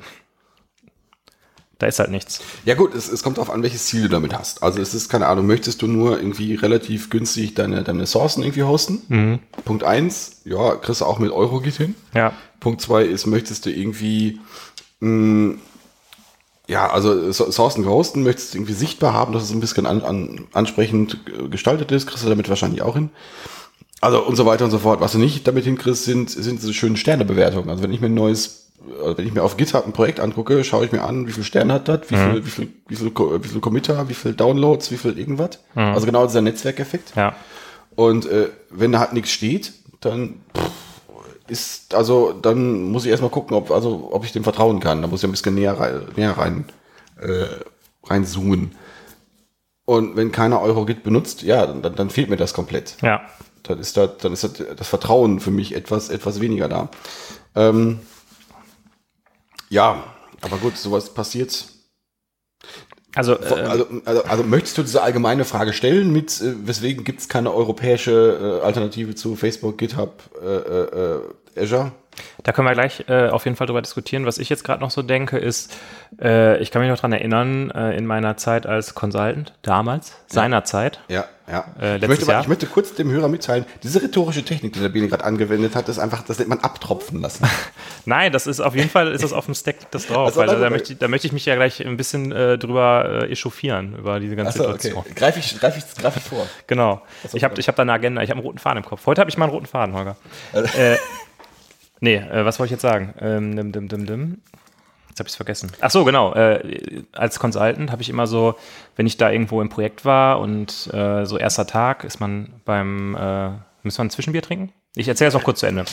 Da 1.78 1.86
ist 1.86 1.98
halt 1.98 2.10
nichts. 2.10 2.42
Ja 2.66 2.74
gut, 2.74 2.94
es, 2.94 3.08
es 3.10 3.22
kommt 3.22 3.38
darauf 3.38 3.48
an, 3.50 3.62
welches 3.62 3.86
Ziel 3.86 4.02
du 4.02 4.08
damit 4.08 4.34
hast. 4.34 4.62
Also 4.62 4.82
es 4.82 4.92
ist, 4.92 5.08
keine 5.08 5.26
Ahnung, 5.28 5.46
möchtest 5.46 5.80
du 5.80 5.86
nur 5.86 6.18
irgendwie 6.18 6.54
relativ 6.54 7.08
günstig 7.08 7.54
deine, 7.54 7.82
deine 7.82 8.04
Sourcen 8.04 8.42
irgendwie 8.42 8.64
hosten? 8.64 9.40
Punkt 9.64 9.84
eins, 9.84 10.42
ja, 10.44 10.74
kriegst 10.76 11.00
du 11.00 11.06
auch 11.06 11.18
mit 11.18 11.30
Eurogit 11.32 11.76
hin. 11.76 11.94
Ja. 12.14 12.34
Punkt 12.58 12.82
zwei 12.82 13.04
ist, 13.04 13.24
möchtest 13.26 13.64
du 13.64 13.70
irgendwie, 13.70 14.40
mh, 14.98 15.54
ja, 16.66 16.90
also 16.90 17.32
So- 17.32 17.50
Sourcen 17.50 17.86
hosten, 17.86 18.22
möchtest 18.24 18.52
du 18.52 18.58
irgendwie 18.58 18.74
sichtbar 18.74 19.14
haben, 19.14 19.32
dass 19.32 19.44
es 19.44 19.50
ein 19.50 19.60
bisschen 19.60 19.86
an, 19.86 20.02
an, 20.02 20.46
ansprechend 20.52 21.18
gestaltet 21.50 21.90
ist, 21.92 22.06
kriegst 22.06 22.24
du 22.24 22.28
damit 22.28 22.50
wahrscheinlich 22.50 22.82
auch 22.82 22.96
hin. 22.96 23.08
Also 24.00 24.22
und 24.24 24.36
so 24.36 24.46
weiter 24.46 24.64
und 24.64 24.70
so 24.70 24.78
fort. 24.78 25.00
Was 25.00 25.12
du 25.12 25.18
nicht 25.18 25.46
damit 25.46 25.64
hinkriegst, 25.64 26.04
sind, 26.04 26.30
sind 26.30 26.62
diese 26.62 26.72
schönen 26.72 26.96
Sternebewertungen. 26.96 27.68
Also 27.68 27.82
wenn 27.82 27.92
ich 27.92 28.00
mir 28.00 28.06
ein 28.06 28.14
neues, 28.14 28.70
also 29.02 29.18
wenn 29.18 29.26
ich 29.26 29.34
mir 29.34 29.42
auf 29.42 29.56
GitHub 29.56 29.86
ein 29.86 29.92
Projekt 29.92 30.20
angucke, 30.20 30.64
schaue 30.64 30.84
ich 30.84 30.92
mir 30.92 31.02
an, 31.02 31.26
wie 31.26 31.32
viele 31.32 31.44
Sterne 31.44 31.74
hat 31.74 31.88
das, 31.88 32.02
wie 32.08 32.16
viel, 32.16 32.46
wie 32.46 32.50
viel, 32.50 32.68
wie 32.88 32.96
viel, 32.96 33.12
wie 33.14 33.48
viel 33.48 33.60
Committer, 33.60 34.08
wie 34.08 34.14
viel 34.14 34.32
Downloads, 34.32 34.90
wie 34.90 34.96
viel 34.96 35.18
irgendwas. 35.18 35.58
Also 35.74 36.06
genau 36.06 36.26
dieser 36.26 36.40
Netzwerkeffekt. 36.40 37.14
Ja. 37.14 37.34
Und 37.94 38.26
äh, 38.26 38.48
wenn 38.70 38.92
da 38.92 39.00
halt 39.00 39.12
nichts 39.12 39.30
steht, 39.30 39.72
dann 40.00 40.40
pff, 40.56 40.70
ist, 41.50 41.94
also 41.94 42.32
dann 42.32 42.84
muss 42.84 43.04
ich 43.04 43.10
erstmal 43.10 43.30
gucken, 43.30 43.56
ob, 43.56 43.70
also, 43.70 44.08
ob 44.12 44.24
ich 44.24 44.32
dem 44.32 44.44
vertrauen 44.44 44.80
kann. 44.80 45.02
Da 45.02 45.08
muss 45.08 45.20
ich 45.20 45.28
ein 45.28 45.32
bisschen 45.32 45.54
näher 45.54 45.78
rein, 45.78 46.02
näher 46.16 46.38
rein, 46.38 46.64
äh, 47.20 47.46
reinzoomen. 48.08 48.72
Und 49.84 50.16
wenn 50.16 50.30
keiner 50.30 50.62
Eurogit 50.62 51.02
benutzt, 51.02 51.42
ja, 51.42 51.66
dann, 51.66 51.94
dann 51.94 52.10
fehlt 52.10 52.30
mir 52.30 52.36
das 52.36 52.54
komplett. 52.54 52.96
Ja. 53.02 53.22
Dann 53.62 53.78
ist 53.78 53.96
das, 53.96 54.10
dann 54.18 54.32
ist 54.32 54.44
das, 54.44 54.52
das 54.76 54.88
Vertrauen 54.88 55.40
für 55.40 55.50
mich 55.50 55.74
etwas, 55.74 56.08
etwas 56.08 56.40
weniger 56.40 56.68
da. 56.68 56.88
Ähm, 57.54 58.00
ja, 59.68 60.04
aber 60.40 60.56
gut, 60.58 60.76
sowas 60.76 61.14
passiert. 61.14 61.66
Also, 63.14 63.34
äh, 63.34 63.54
Also, 63.54 63.86
also, 64.04 64.22
also 64.24 64.44
möchtest 64.44 64.78
du 64.78 64.82
diese 64.82 65.02
allgemeine 65.02 65.44
Frage 65.44 65.72
stellen 65.72 66.12
mit, 66.12 66.40
äh, 66.40 66.54
weswegen 66.66 67.04
gibt 67.04 67.20
es 67.20 67.28
keine 67.28 67.52
europäische 67.52 68.60
äh, 68.62 68.64
Alternative 68.64 69.14
zu 69.14 69.36
Facebook, 69.36 69.78
GitHub, 69.78 70.22
äh, 70.42 70.46
äh, 70.46 71.18
äh, 71.56 71.62
Azure? 71.62 71.92
Da 72.42 72.52
können 72.52 72.66
wir 72.68 72.72
gleich 72.74 73.04
äh, 73.08 73.28
auf 73.28 73.44
jeden 73.44 73.56
Fall 73.56 73.66
drüber 73.66 73.82
diskutieren. 73.82 74.24
Was 74.26 74.38
ich 74.38 74.48
jetzt 74.48 74.64
gerade 74.64 74.80
noch 74.80 74.90
so 74.90 75.02
denke, 75.02 75.38
ist, 75.38 75.76
äh, 76.20 76.58
ich 76.58 76.70
kann 76.70 76.80
mich 76.82 76.90
noch 76.90 76.98
dran 76.98 77.12
erinnern, 77.12 77.70
äh, 77.70 77.96
in 77.96 78.06
meiner 78.06 78.36
Zeit 78.36 78.66
als 78.66 78.94
Consultant, 78.94 79.52
damals, 79.62 80.14
seinerzeit, 80.26 81.00
Ja, 81.08 81.24
ja. 81.50 81.64
Äh, 81.80 81.96
ich, 81.96 82.06
möchte, 82.08 82.26
Jahr. 82.26 82.40
ich 82.42 82.48
möchte 82.48 82.66
kurz 82.66 82.94
dem 82.94 83.10
Hörer 83.10 83.28
mitteilen, 83.28 83.66
diese 83.82 84.00
rhetorische 84.02 84.42
Technik, 84.44 84.72
die 84.72 84.80
der 84.80 84.88
Bene 84.88 85.08
gerade 85.08 85.24
angewendet 85.24 85.74
hat, 85.74 85.88
ist 85.88 85.98
einfach, 85.98 86.22
das 86.22 86.38
nennt 86.38 86.48
man 86.48 86.60
abtropfen 86.60 87.20
lassen. 87.20 87.44
Nein, 88.06 88.32
das 88.32 88.46
ist 88.46 88.60
auf 88.60 88.74
jeden 88.74 88.88
Fall 88.88 89.08
ist 89.12 89.22
das 89.24 89.32
auf 89.32 89.44
dem 89.46 89.54
Stack 89.54 89.90
das 89.90 90.06
drauf, 90.06 90.26
Also, 90.28 90.40
weil 90.40 90.46
da, 90.46 90.54
da, 90.56 90.70
möchte, 90.70 90.92
ich- 90.94 90.98
da 90.98 91.08
möchte 91.08 91.26
ich 91.26 91.32
mich 91.32 91.44
ja 91.46 91.56
gleich 91.56 91.84
ein 91.84 91.96
bisschen 91.96 92.32
äh, 92.32 92.56
drüber 92.56 93.24
äh, 93.24 93.32
echauffieren, 93.32 93.96
über 93.96 94.20
diese 94.20 94.36
ganze 94.36 94.60
okay. 94.60 94.72
Situation. 94.78 95.04
Greif 95.14 95.36
ich, 95.36 95.58
greif 95.60 95.76
ich, 95.76 95.84
greif 96.02 96.16
ich 96.16 96.22
vor. 96.22 96.46
Genau. 96.66 97.02
Ich 97.32 97.44
habe 97.44 97.60
ich 97.60 97.68
hab 97.68 97.76
da 97.76 97.82
eine 97.82 97.92
Agenda, 97.92 98.22
ich 98.22 98.30
habe 98.30 98.38
einen 98.38 98.46
roten 98.46 98.58
Faden 98.58 98.82
im 98.82 98.88
Kopf. 98.88 99.04
Heute 99.06 99.20
habe 99.20 99.28
ich 99.30 99.36
mal 99.36 99.44
einen 99.46 99.52
roten 99.54 99.66
Faden, 99.66 99.94
Holger. 99.94 100.16
äh, 100.54 100.96
nee, 102.00 102.16
äh, 102.16 102.44
was 102.44 102.58
wollte 102.58 102.68
ich 102.68 102.72
jetzt 102.72 102.82
sagen? 102.82 103.14
Ähm, 103.20 103.56
dim, 103.56 103.72
dim, 103.72 103.88
dim, 103.88 104.06
dim. 104.06 104.42
Jetzt 105.08 105.18
habe 105.18 105.26
ich 105.26 105.32
es 105.32 105.36
vergessen. 105.36 105.72
Ach 105.80 105.90
so, 105.90 106.04
genau. 106.04 106.34
Äh, 106.34 107.02
als 107.12 107.38
Consultant 107.38 107.90
habe 107.90 108.02
ich 108.02 108.08
immer 108.08 108.26
so, 108.26 108.54
wenn 108.96 109.06
ich 109.06 109.16
da 109.16 109.30
irgendwo 109.30 109.60
im 109.60 109.68
Projekt 109.68 110.04
war 110.04 110.40
und 110.40 110.88
äh, 110.92 111.24
so 111.26 111.36
erster 111.36 111.66
Tag, 111.66 112.04
ist 112.04 112.20
man 112.20 112.60
beim, 112.64 113.16
äh, 113.16 113.50
müssen 113.82 113.98
wir 113.98 114.04
ein 114.04 114.10
Zwischenbier 114.10 114.42
trinken? 114.42 114.72
Ich 114.94 115.08
erzähle 115.08 115.28
es 115.28 115.34
noch 115.34 115.44
kurz 115.44 115.60
zu 115.60 115.66
Ende. 115.66 115.84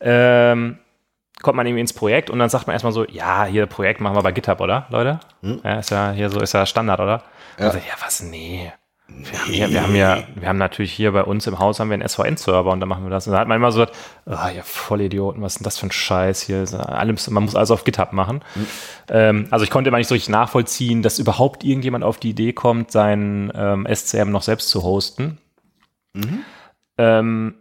Ähm, 0.00 0.78
kommt 1.42 1.56
man 1.56 1.66
irgendwie 1.66 1.80
ins 1.80 1.92
Projekt 1.92 2.30
und 2.30 2.38
dann 2.38 2.48
sagt 2.48 2.66
man 2.66 2.74
erstmal 2.74 2.92
so, 2.92 3.04
ja, 3.06 3.44
hier 3.44 3.66
Projekt 3.66 4.00
machen 4.00 4.16
wir 4.16 4.22
bei 4.22 4.32
GitHub, 4.32 4.60
oder, 4.60 4.86
Leute? 4.90 5.20
Ja, 5.42 5.78
ist 5.78 5.90
ja 5.90 6.12
hier 6.12 6.30
so, 6.30 6.40
ist 6.40 6.54
ja 6.54 6.64
Standard, 6.64 7.00
oder? 7.00 7.22
Ja, 7.58 7.66
also, 7.66 7.78
ja 7.78 7.94
was, 8.00 8.22
nee. 8.22 8.72
Wir 9.18 9.38
haben, 9.38 9.52
hier, 9.52 9.70
wir 9.70 9.82
haben 9.82 9.94
ja, 9.94 10.22
wir 10.34 10.48
haben 10.48 10.58
natürlich 10.58 10.92
hier 10.92 11.12
bei 11.12 11.22
uns 11.22 11.46
im 11.46 11.58
Haus 11.58 11.80
haben 11.80 11.90
wir 11.90 11.94
einen 11.94 12.08
SVN-Server 12.08 12.70
und 12.70 12.80
da 12.80 12.86
machen 12.86 13.04
wir 13.04 13.10
das. 13.10 13.26
Und 13.26 13.34
da 13.34 13.38
hat 13.38 13.48
man 13.48 13.56
immer 13.56 13.72
so, 13.72 13.86
ah, 14.26 14.50
ja, 14.50 14.62
Vollidioten, 14.62 15.42
was 15.42 15.52
ist 15.52 15.58
denn 15.60 15.64
das 15.64 15.78
für 15.78 15.86
ein 15.86 15.92
Scheiß 15.92 16.42
hier? 16.42 16.66
Alles, 16.88 17.30
man 17.30 17.44
muss 17.44 17.54
alles 17.54 17.70
auf 17.70 17.84
GitHub 17.84 18.12
machen. 18.12 18.42
Ähm, 19.08 19.46
also 19.50 19.64
ich 19.64 19.70
konnte 19.70 19.88
immer 19.88 19.98
nicht 19.98 20.08
so 20.08 20.14
richtig 20.14 20.30
nachvollziehen, 20.30 21.02
dass 21.02 21.18
überhaupt 21.18 21.64
irgendjemand 21.64 22.04
auf 22.04 22.18
die 22.18 22.30
Idee 22.30 22.52
kommt, 22.52 22.90
sein 22.90 23.52
ähm, 23.54 23.86
SCM 23.92 24.30
noch 24.30 24.42
selbst 24.42 24.68
zu 24.68 24.82
hosten. 24.82 25.38
Ähm, 26.98 27.54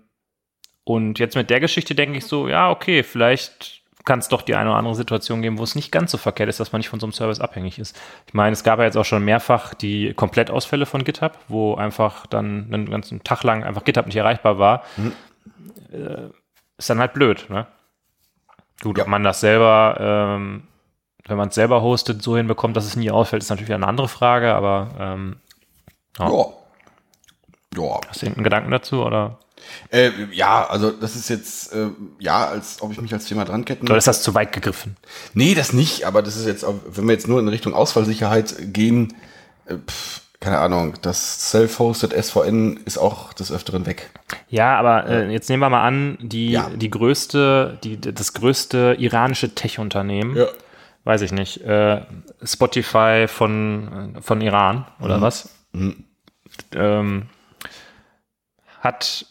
und 0.83 1.19
jetzt 1.19 1.35
mit 1.35 1.49
der 1.49 1.59
Geschichte 1.59 1.95
denke 1.95 2.17
ich 2.17 2.25
so, 2.25 2.47
ja, 2.47 2.69
okay, 2.69 3.03
vielleicht 3.03 3.80
kann 4.11 4.19
es 4.19 4.27
doch 4.27 4.41
die 4.41 4.55
eine 4.55 4.69
oder 4.69 4.77
andere 4.77 4.93
Situation 4.95 5.41
geben, 5.41 5.57
wo 5.57 5.63
es 5.63 5.73
nicht 5.73 5.89
ganz 5.89 6.11
so 6.11 6.17
verkehrt 6.17 6.49
ist, 6.49 6.59
dass 6.59 6.73
man 6.73 6.81
nicht 6.81 6.89
von 6.89 6.99
so 6.99 7.05
einem 7.05 7.13
Service 7.13 7.39
abhängig 7.39 7.79
ist. 7.79 7.97
Ich 8.27 8.33
meine, 8.33 8.51
es 8.51 8.61
gab 8.65 8.77
ja 8.79 8.83
jetzt 8.83 8.97
auch 8.97 9.05
schon 9.05 9.23
mehrfach 9.23 9.73
die 9.73 10.13
Komplettausfälle 10.13 10.85
von 10.85 11.05
GitHub, 11.05 11.37
wo 11.47 11.75
einfach 11.75 12.25
dann 12.27 12.65
einen 12.73 12.89
ganzen 12.89 13.23
Tag 13.23 13.43
lang 13.43 13.63
einfach 13.63 13.85
GitHub 13.85 14.07
nicht 14.07 14.17
erreichbar 14.17 14.59
war. 14.59 14.83
Äh, 15.93 16.27
ist 16.77 16.89
dann 16.89 16.99
halt 16.99 17.13
blöd, 17.13 17.45
ne? 17.49 17.67
Gut, 18.81 18.97
Ja. 18.97 19.03
ob 19.05 19.09
man 19.09 19.23
das 19.23 19.39
selber, 19.39 19.95
ähm, 20.37 20.63
wenn 21.25 21.37
man 21.37 21.47
es 21.47 21.55
selber 21.55 21.81
hostet, 21.81 22.21
so 22.21 22.35
hinbekommt, 22.35 22.75
dass 22.75 22.83
es 22.85 22.97
nie 22.97 23.11
ausfällt, 23.11 23.43
ist 23.43 23.49
natürlich 23.49 23.73
eine 23.73 23.87
andere 23.87 24.09
Frage, 24.09 24.53
aber 24.53 24.89
ähm, 24.99 25.37
Ja. 26.19 26.29
Ja. 27.77 27.99
hast 28.09 28.21
du 28.21 28.25
irgendeinen 28.25 28.43
Gedanken 28.43 28.71
dazu 28.71 29.05
oder 29.05 29.37
Äh, 29.89 30.11
ja, 30.31 30.65
also 30.67 30.91
das 30.91 31.15
ist 31.15 31.29
jetzt, 31.29 31.73
äh, 31.73 31.87
ja, 32.19 32.45
als 32.47 32.81
ob 32.81 32.91
ich 32.91 33.01
mich 33.01 33.13
als 33.13 33.25
Thema 33.25 33.45
dranketten 33.45 33.87
oder 33.87 33.97
ist 33.97 34.07
das 34.07 34.23
zu 34.23 34.33
weit 34.33 34.51
gegriffen? 34.53 34.97
Nee, 35.33 35.53
das 35.53 35.73
nicht, 35.73 36.05
aber 36.05 36.21
das 36.21 36.35
ist 36.35 36.45
jetzt, 36.47 36.63
auch- 36.63 36.75
wenn 36.89 37.05
wir 37.05 37.13
jetzt 37.13 37.27
nur 37.27 37.39
in 37.39 37.47
Richtung 37.47 37.73
Ausfallsicherheit 37.73 38.55
gehen, 38.73 39.13
äh, 39.65 39.75
pf, 39.77 40.21
keine 40.39 40.57
Ahnung, 40.57 40.95
das 41.03 41.51
Self-Hosted 41.51 42.13
SVN 42.13 42.79
ist 42.85 42.97
auch 42.97 43.31
des 43.33 43.51
Öfteren 43.51 43.85
weg. 43.85 44.09
Ja, 44.49 44.75
aber 44.79 45.05
äh, 45.07 45.31
jetzt 45.31 45.49
nehmen 45.49 45.61
wir 45.61 45.69
mal 45.69 45.85
an, 45.85 46.17
die, 46.19 46.49
Ja. 46.51 46.69
die 46.69 46.89
größte, 46.89 47.77
die, 47.83 48.01
das 48.01 48.33
größte 48.33 48.95
iranische 48.97 49.53
Tech-Unternehmen, 49.53 50.37
weiß 51.03 51.21
ich 51.21 51.31
nicht, 51.31 51.61
äh, 51.61 52.01
Spotify 52.43 53.25
von, 53.27 54.17
von 54.21 54.41
Iran 54.41 54.85
oder 54.99 55.21
was, 55.21 55.49
ähm, 56.73 57.23
hat 58.79 59.25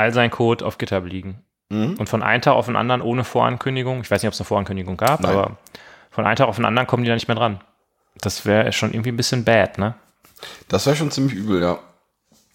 all 0.00 0.12
sein 0.12 0.30
Code 0.30 0.64
auf 0.64 0.78
GitHub 0.78 1.04
liegen. 1.04 1.42
Mhm. 1.68 1.94
Und 1.98 2.08
von 2.08 2.22
einem 2.22 2.42
Tag 2.42 2.54
auf 2.54 2.66
den 2.66 2.76
anderen 2.76 3.02
ohne 3.02 3.24
Vorankündigung, 3.24 4.00
ich 4.00 4.10
weiß 4.10 4.22
nicht, 4.22 4.28
ob 4.28 4.34
es 4.34 4.40
eine 4.40 4.46
Vorankündigung 4.46 4.96
gab, 4.96 5.20
Nein. 5.20 5.30
aber 5.30 5.58
von 6.10 6.26
einem 6.26 6.36
Tag 6.36 6.48
auf 6.48 6.56
den 6.56 6.64
anderen 6.64 6.86
kommen 6.86 7.04
die 7.04 7.08
da 7.08 7.14
nicht 7.14 7.28
mehr 7.28 7.36
dran. 7.36 7.60
Das 8.20 8.44
wäre 8.44 8.72
schon 8.72 8.92
irgendwie 8.92 9.12
ein 9.12 9.16
bisschen 9.16 9.44
bad, 9.44 9.78
ne? 9.78 9.94
Das 10.68 10.86
wäre 10.86 10.96
schon 10.96 11.10
ziemlich 11.10 11.34
übel, 11.34 11.62
ja. 11.62 11.78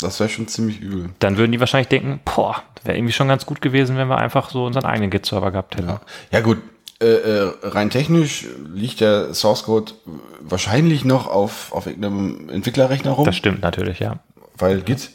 Das 0.01 0.19
wäre 0.19 0.29
schon 0.29 0.47
ziemlich 0.47 0.81
übel. 0.81 1.09
Dann 1.19 1.37
würden 1.37 1.53
die 1.53 1.59
wahrscheinlich 1.59 1.87
denken, 1.87 2.19
boah, 2.25 2.63
wäre 2.83 2.97
irgendwie 2.97 3.13
schon 3.13 3.29
ganz 3.29 3.45
gut 3.45 3.61
gewesen, 3.61 3.95
wenn 3.97 4.09
wir 4.09 4.17
einfach 4.17 4.49
so 4.49 4.65
unseren 4.65 4.85
eigenen 4.85 5.09
Git-Server 5.09 5.51
gehabt 5.51 5.77
hätten. 5.77 5.87
Ja, 5.87 6.01
ja 6.31 6.41
gut. 6.41 6.57
Äh, 7.01 7.05
äh, 7.07 7.53
rein 7.61 7.89
technisch 7.89 8.45
liegt 8.73 9.01
der 9.01 9.33
Source 9.33 9.63
Code 9.63 9.91
wahrscheinlich 10.39 11.03
noch 11.03 11.27
auf, 11.27 11.73
auf 11.73 11.87
irgendeinem 11.87 12.49
Entwicklerrechner 12.49 13.11
rum, 13.11 13.25
Das 13.25 13.35
stimmt 13.35 13.61
natürlich, 13.61 13.99
ja. 13.99 14.19
weil 14.57 14.81
Git. 14.81 15.11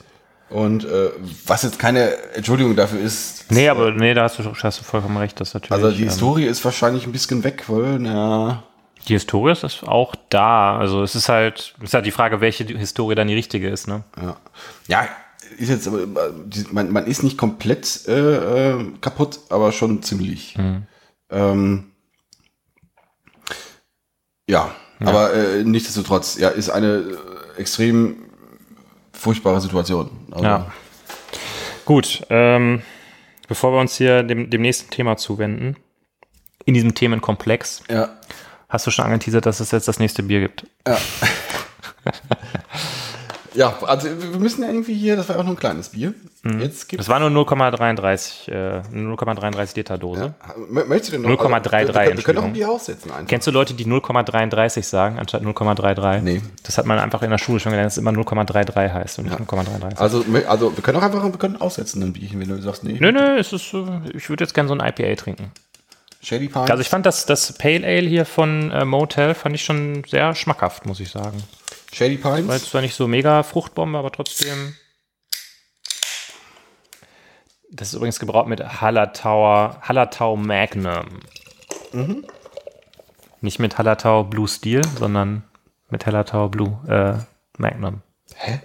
Und 0.50 0.84
äh, 0.84 1.10
was 1.46 1.62
jetzt 1.62 1.78
keine 1.78 2.12
Entschuldigung 2.34 2.74
dafür 2.74 3.00
ist. 3.00 3.50
Nee, 3.50 3.68
aber 3.68 3.92
nee, 3.92 4.14
da 4.14 4.24
hast 4.24 4.38
du, 4.38 4.44
hast 4.44 4.80
du 4.80 4.84
vollkommen 4.84 5.16
recht, 5.16 5.40
das 5.40 5.54
natürlich. 5.54 5.72
Also 5.72 5.96
die 5.96 6.02
ähm, 6.02 6.08
Historie 6.08 6.44
ist 6.44 6.64
wahrscheinlich 6.64 7.06
ein 7.06 7.12
bisschen 7.12 7.44
weg, 7.44 7.64
weil, 7.68 8.00
na, 8.00 8.64
die 9.08 9.14
Historie 9.14 9.52
ist 9.52 9.82
auch 9.84 10.14
da. 10.28 10.78
Also 10.78 11.02
es 11.02 11.14
ist 11.14 11.28
halt, 11.28 11.74
es 11.78 11.84
ist 11.84 11.94
halt 11.94 12.06
die 12.06 12.10
Frage, 12.10 12.40
welche 12.40 12.64
Historie 12.64 13.14
dann 13.14 13.28
die 13.28 13.34
richtige 13.34 13.68
ist, 13.68 13.88
ne? 13.88 14.02
Ja, 14.20 14.36
ja 14.88 15.08
ist 15.58 15.68
jetzt, 15.68 15.86
äh, 15.86 15.90
man, 16.70 16.92
man 16.92 17.06
ist 17.06 17.22
nicht 17.22 17.38
komplett 17.38 18.06
äh, 18.06 18.70
äh, 18.70 18.84
kaputt, 19.00 19.40
aber 19.48 19.72
schon 19.72 20.02
ziemlich. 20.02 20.56
Ähm, 21.30 21.90
ja, 24.48 24.70
aber 25.00 25.32
äh, 25.32 25.64
nichtsdestotrotz, 25.64 26.38
ja, 26.38 26.48
ist 26.48 26.70
eine 26.70 27.16
äh, 27.56 27.60
extrem 27.60 28.29
furchtbare 29.20 29.60
Situation. 29.60 30.10
Also, 30.30 30.44
Ja. 30.44 30.72
Gut, 31.84 32.24
ähm, 32.30 32.82
bevor 33.48 33.72
wir 33.72 33.80
uns 33.80 33.96
hier 33.96 34.22
dem, 34.22 34.48
dem 34.48 34.62
nächsten 34.62 34.90
Thema 34.90 35.16
zuwenden, 35.16 35.76
in 36.64 36.74
diesem 36.74 36.94
Themenkomplex, 36.94 37.82
ja. 37.90 38.10
hast 38.68 38.86
du 38.86 38.90
schon 38.90 39.04
angeteasert, 39.04 39.44
dass 39.44 39.60
es 39.60 39.72
jetzt 39.72 39.88
das 39.88 39.98
nächste 39.98 40.22
Bier 40.22 40.40
gibt. 40.40 40.66
Ja, 40.86 40.98
also 43.86 44.08
wir 44.08 44.38
müssen 44.38 44.62
ja 44.62 44.68
irgendwie 44.68 44.94
hier, 44.94 45.16
das 45.16 45.28
war 45.28 45.36
auch 45.38 45.42
nur 45.42 45.54
ein 45.54 45.58
kleines 45.58 45.88
Bier. 45.90 46.14
Jetzt 46.58 46.88
gibt 46.88 47.00
Das 47.00 47.08
war 47.08 47.18
nur 47.20 47.28
0,33 47.44 48.50
äh, 48.50 48.82
0,33 48.94 49.76
Liter 49.76 49.98
Dose. 49.98 50.34
M- 50.56 50.88
Möchtest 50.88 51.08
du 51.12 51.18
denn 51.18 51.22
noch? 51.22 51.38
0,33, 51.44 51.72
wir, 51.72 51.94
wir, 51.94 52.16
wir 52.16 52.22
können 52.22 52.38
auch 52.38 52.44
ein 52.44 52.52
Bier 52.52 52.70
aussetzen 52.70 53.10
einfach. 53.10 53.26
Kennst 53.26 53.46
du 53.46 53.50
Leute, 53.50 53.74
die 53.74 53.84
0,33 53.84 54.82
sagen, 54.82 55.18
anstatt 55.18 55.42
0,33? 55.42 56.20
Nee. 56.20 56.40
Das 56.62 56.78
hat 56.78 56.86
man 56.86 56.98
einfach 56.98 57.22
in 57.22 57.30
der 57.30 57.38
Schule 57.38 57.60
schon 57.60 57.72
gelernt, 57.72 57.86
dass 57.88 57.94
es 57.94 57.98
immer 57.98 58.12
0,33 58.12 58.92
heißt 58.92 59.18
und 59.18 59.26
nicht 59.26 59.38
0,33. 59.38 59.96
Also, 59.98 60.24
also 60.48 60.76
wir 60.76 60.82
können 60.82 60.98
auch 60.98 61.02
einfach 61.02 61.22
wir 61.22 61.30
können 61.32 61.60
aussetzen 61.60 62.02
ein 62.02 62.12
Bierchen, 62.12 62.40
wenn 62.40 62.48
du 62.48 62.60
sagst, 62.62 62.84
nee. 62.84 62.96
Nö, 62.98 63.12
nö, 63.12 63.36
es 63.38 63.52
ist, 63.52 63.74
äh, 63.74 63.84
ich 64.14 64.28
würde 64.30 64.44
jetzt 64.44 64.54
gerne 64.54 64.68
so 64.68 64.74
ein 64.74 64.80
IPA 64.80 65.14
trinken. 65.16 65.50
Shady 66.22 66.48
Pines. 66.48 66.70
Also 66.70 66.80
ich 66.82 66.88
fand 66.88 67.06
das, 67.06 67.26
das 67.26 67.52
Pale 67.56 67.86
Ale 67.86 68.06
hier 68.08 68.24
von 68.26 68.70
äh, 68.70 68.84
Motel 68.84 69.34
fand 69.34 69.54
ich 69.54 69.64
schon 69.64 70.04
sehr 70.06 70.34
schmackhaft, 70.34 70.86
muss 70.86 71.00
ich 71.00 71.10
sagen. 71.10 71.42
Shady 71.92 72.16
Pines. 72.16 72.48
War 72.48 72.54
jetzt 72.56 72.70
zwar 72.70 72.80
nicht 72.80 72.94
so 72.94 73.08
mega 73.08 73.42
Fruchtbombe, 73.42 73.98
aber 73.98 74.10
trotzdem. 74.12 74.74
Das 77.70 77.88
ist 77.88 77.94
übrigens 77.94 78.18
gebraut 78.18 78.48
mit 78.48 78.80
Hallertauer, 78.80 79.78
Hallertau 79.82 80.36
Magnum. 80.36 81.20
Mhm. 81.92 82.26
Nicht 83.40 83.58
mit 83.58 83.78
Hallertau 83.78 84.24
Blue 84.24 84.48
Steel, 84.48 84.82
sondern 84.98 85.44
mit 85.88 86.04
Hallertau 86.06 86.48
Blue 86.48 86.78
äh, 86.88 87.22
Magnum. 87.58 88.02
Hä? 88.34 88.60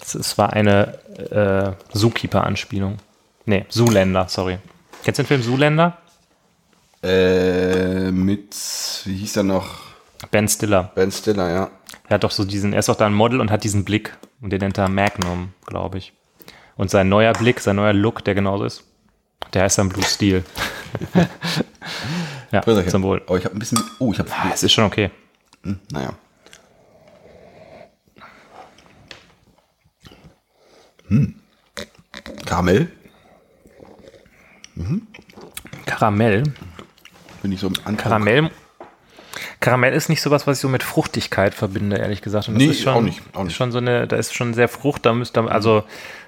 Es, 0.00 0.14
es 0.14 0.38
war 0.38 0.52
eine 0.52 0.98
äh, 1.18 1.96
Zookeeper-Anspielung. 1.96 2.98
Nee, 3.44 3.66
Zoolander, 3.68 4.28
sorry. 4.28 4.58
Kennst 5.02 5.18
du 5.18 5.22
den 5.22 5.28
Film 5.28 5.42
Zoolander? 5.42 5.98
Äh, 7.02 8.10
mit, 8.10 8.54
wie 9.04 9.16
hieß 9.16 9.36
er 9.36 9.42
noch? 9.44 9.87
Ben 10.30 10.48
Stiller. 10.48 10.90
Ben 10.94 11.10
Stiller, 11.12 11.50
ja. 11.50 11.70
Er 12.08 12.14
hat 12.14 12.24
doch 12.24 12.30
so 12.30 12.44
diesen, 12.44 12.72
er 12.72 12.80
ist 12.80 12.88
doch 12.88 12.96
da 12.96 13.06
ein 13.06 13.14
Model 13.14 13.40
und 13.40 13.50
hat 13.50 13.64
diesen 13.64 13.84
Blick. 13.84 14.16
Und 14.40 14.50
den 14.50 14.60
nennt 14.60 14.78
er 14.78 14.88
Magnum, 14.88 15.52
glaube 15.66 15.98
ich. 15.98 16.12
Und 16.76 16.90
sein 16.90 17.08
neuer 17.08 17.32
Blick, 17.32 17.60
sein 17.60 17.76
neuer 17.76 17.92
Look, 17.92 18.24
der 18.24 18.34
genauso 18.34 18.64
ist, 18.64 18.84
der 19.52 19.62
heißt 19.62 19.78
dann 19.78 19.88
Blue 19.88 20.04
Steel. 20.04 20.44
ja, 22.52 22.60
Brüderchen. 22.60 22.90
zum 22.90 23.02
Wohl. 23.02 23.22
Oh, 23.28 23.36
ich 23.36 23.44
habe 23.44 23.54
ein 23.56 23.58
bisschen, 23.58 23.82
oh, 23.98 24.12
ich 24.12 24.18
habe, 24.18 24.30
Ah, 24.32 24.50
es 24.52 24.62
ist 24.62 24.72
schon 24.72 24.84
okay. 24.84 25.10
hm, 25.62 25.78
naja. 25.92 26.12
Hm. 31.08 31.34
Karamell, 32.44 32.90
Karamell. 35.86 36.42
bin 37.42 37.52
ich 37.52 37.60
so 37.60 37.68
im 37.68 37.74
Anfang. 37.78 37.96
Karamell. 37.96 38.50
Karamell 39.60 39.92
ist 39.92 40.08
nicht 40.08 40.22
sowas, 40.22 40.46
was 40.46 40.58
ich 40.58 40.60
so 40.62 40.68
mit 40.68 40.82
Fruchtigkeit 40.82 41.54
verbinde, 41.54 41.96
ehrlich 41.96 42.22
gesagt. 42.22 42.48
Und 42.48 42.54
das 42.54 42.62
Nee, 42.62 42.70
ist 42.70 42.80
schon, 42.82 42.94
auch 42.94 43.00
nicht, 43.00 43.20
auch 43.34 43.40
Ist 43.40 43.46
nicht. 43.48 43.56
schon 43.56 43.72
so 43.72 43.78
eine, 43.78 44.06
da 44.06 44.16
ist 44.16 44.34
schon 44.34 44.54
sehr 44.54 44.68
Frucht, 44.68 45.04
da 45.06 45.12
müsste, 45.12 45.42
also, 45.50 45.84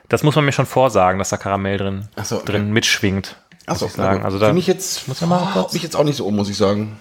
das 0.08 0.22
muss 0.22 0.34
man 0.36 0.44
mir 0.44 0.52
schon 0.52 0.66
vorsagen, 0.66 1.18
dass 1.18 1.28
da 1.30 1.36
Karamell 1.36 1.76
drin, 1.78 2.08
so, 2.22 2.36
okay. 2.36 2.46
drin 2.52 2.72
mitschwingt. 2.72 3.36
Achso, 3.66 3.84
muss 3.84 3.92
ich 3.92 3.96
sagen. 3.96 4.24
Also 4.24 4.38
da 4.38 4.46
finde 4.46 4.60
ich 4.60 4.66
jetzt, 4.66 5.06
muss 5.06 5.20
ja 5.20 5.26
mal 5.26 5.42
oh, 5.42 5.52
kurz- 5.52 5.72
mich 5.72 5.82
jetzt 5.82 5.94
auch 5.94 6.02
nicht 6.04 6.16
so 6.16 6.26
um, 6.26 6.34
muss 6.34 6.48
ich 6.48 6.56
sagen. 6.56 6.98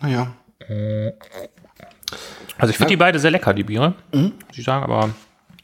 Naja. 0.00 0.32
Also 2.58 2.70
ich 2.70 2.76
finde 2.76 2.90
die 2.90 2.96
beide 2.96 3.18
sehr 3.18 3.30
lecker, 3.30 3.54
die 3.54 3.64
Biere, 3.64 3.94
Mhm. 4.12 4.32
ich 4.52 4.64
sagen, 4.64 4.84
aber 4.84 5.10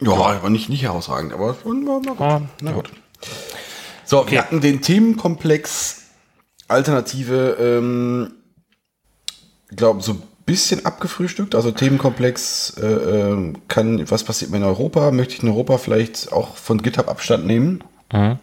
Ja, 0.00 0.12
aber 0.12 0.48
nicht, 0.50 0.68
nicht 0.70 0.82
herausragend, 0.82 1.32
aber 1.34 1.56
mal 1.64 2.00
gut. 2.00 2.20
Ja, 2.20 2.42
Na 2.62 2.72
gut. 2.72 2.90
So, 4.04 4.28
wir 4.30 4.38
hatten 4.40 4.60
den 4.60 4.80
Themenkomplex 4.80 5.98
Alternative, 6.68 7.56
ähm, 7.60 8.32
glaube 9.76 10.02
so 10.02 10.12
ein 10.12 10.22
bisschen 10.46 10.84
abgefrühstückt. 10.86 11.54
Also 11.54 11.70
Themenkomplex 11.70 12.74
äh, 12.82 12.86
ähm, 12.86 13.58
kann, 13.68 14.10
was 14.10 14.24
passiert 14.24 14.50
mir 14.50 14.56
in 14.58 14.64
Europa? 14.64 15.10
Möchte 15.10 15.34
ich 15.34 15.42
in 15.42 15.48
Europa 15.48 15.78
vielleicht 15.78 16.32
auch 16.32 16.56
von 16.56 16.82
GitHub 16.82 17.08
Abstand 17.08 17.46
nehmen? 17.46 17.84
Mhm. 18.12 18.38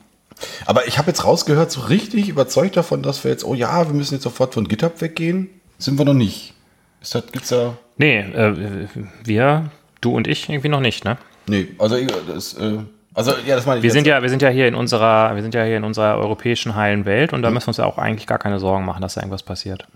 Aber 0.66 0.88
ich 0.88 0.98
habe 1.00 1.08
jetzt 1.10 1.26
rausgehört, 1.26 1.72
so 1.72 1.82
richtig 1.82 2.30
überzeugt 2.30 2.78
davon, 2.78 3.02
dass 3.02 3.24
wir 3.24 3.32
jetzt, 3.32 3.44
oh 3.44 3.56
ja, 3.56 3.88
wir 3.88 3.94
müssen 3.96 4.14
jetzt 4.14 4.24
sofort 4.24 4.54
von 4.54 4.68
GitHub 4.68 5.02
weggehen, 5.02 5.50
sind 5.80 5.98
wir 5.98 6.06
noch 6.06 6.14
nicht. 6.14 6.54
Ist 7.02 7.16
das, 7.16 7.24
gibt's 7.32 7.50
da? 7.50 7.78
nee, 7.98 8.20
äh, 8.20 8.88
wir, 9.24 9.72
du 10.02 10.16
und 10.16 10.28
ich 10.28 10.48
irgendwie 10.50 10.70
noch 10.70 10.80
nicht, 10.80 11.04
ne? 11.06 11.18
Nee, 11.48 11.68
also 11.80 11.96
äh, 11.96 12.06
das, 12.32 12.54
äh, 12.54 12.78
also 13.16 13.32
ja, 13.48 13.56
das 13.56 13.66
meine 13.66 13.78
ich 13.80 13.84
Wir 13.84 13.88
jetzt. 13.88 13.94
sind 13.96 14.06
ja, 14.06 14.22
wir 14.22 14.30
sind 14.30 14.42
ja 14.44 14.50
hier 14.50 14.68
in 14.68 14.76
unserer, 14.76 15.34
wir 15.36 15.42
sind 15.42 15.56
ja 15.56 15.64
hier 15.64 15.78
in 15.78 15.84
unserer 15.84 16.18
europäischen 16.18 16.76
heilen 16.76 17.06
Welt 17.06 17.32
Mhm. 17.32 17.38
und 17.38 17.42
da 17.42 17.50
müssen 17.50 17.66
wir 17.66 17.70
uns 17.70 17.78
ja 17.78 17.86
auch 17.86 17.98
eigentlich 17.98 18.28
gar 18.28 18.38
keine 18.38 18.60
Sorgen 18.60 18.86
machen, 18.86 19.02
dass 19.02 19.16
da 19.16 19.22
irgendwas 19.22 19.42
passiert. 19.44 19.88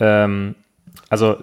Ähm, 0.00 0.54
also 1.08 1.36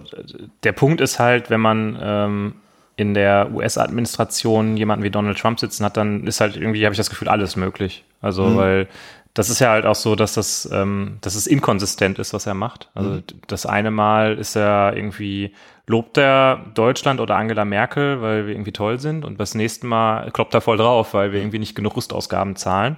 der 0.63 0.71
Punkt 0.73 0.99
ist 1.01 1.19
halt, 1.19 1.49
wenn 1.49 1.61
man 1.61 1.97
ähm, 2.01 2.53
in 2.95 3.13
der 3.13 3.51
US-Administration 3.53 4.75
jemanden 4.77 5.03
wie 5.03 5.09
Donald 5.11 5.37
Trump 5.37 5.59
sitzen 5.59 5.85
hat, 5.85 5.97
dann 5.97 6.25
ist 6.25 6.41
halt 6.41 6.55
irgendwie, 6.57 6.83
habe 6.85 6.93
ich 6.93 6.97
das 6.97 7.09
Gefühl, 7.09 7.29
alles 7.29 7.55
möglich. 7.55 8.03
Also, 8.21 8.43
Mhm. 8.45 8.57
weil 8.57 8.87
das 9.35 9.51
ist 9.51 9.59
ja 9.59 9.69
halt 9.69 9.85
auch 9.85 9.93
so, 9.95 10.15
dass 10.15 10.33
das, 10.33 10.67
ähm, 10.73 11.19
dass 11.21 11.35
es 11.35 11.45
inkonsistent 11.45 12.17
ist, 12.17 12.33
was 12.33 12.47
er 12.47 12.55
macht. 12.55 12.89
Also 12.95 13.11
Mhm. 13.11 13.23
das 13.45 13.67
eine 13.67 13.91
Mal 13.91 14.35
ist 14.39 14.55
er 14.55 14.95
irgendwie, 14.95 15.53
lobt 15.85 16.17
er 16.17 16.65
Deutschland 16.73 17.19
oder 17.19 17.35
Angela 17.35 17.63
Merkel, 17.63 18.21
weil 18.23 18.47
wir 18.47 18.53
irgendwie 18.55 18.71
toll 18.71 18.99
sind 18.99 19.23
und 19.25 19.39
das 19.39 19.53
nächste 19.53 19.85
Mal 19.85 20.31
kloppt 20.31 20.55
er 20.55 20.61
voll 20.61 20.77
drauf, 20.77 21.13
weil 21.13 21.31
wir 21.33 21.39
irgendwie 21.39 21.59
nicht 21.59 21.75
genug 21.75 21.95
Rüstausgaben 21.95 22.55
zahlen. 22.55 22.97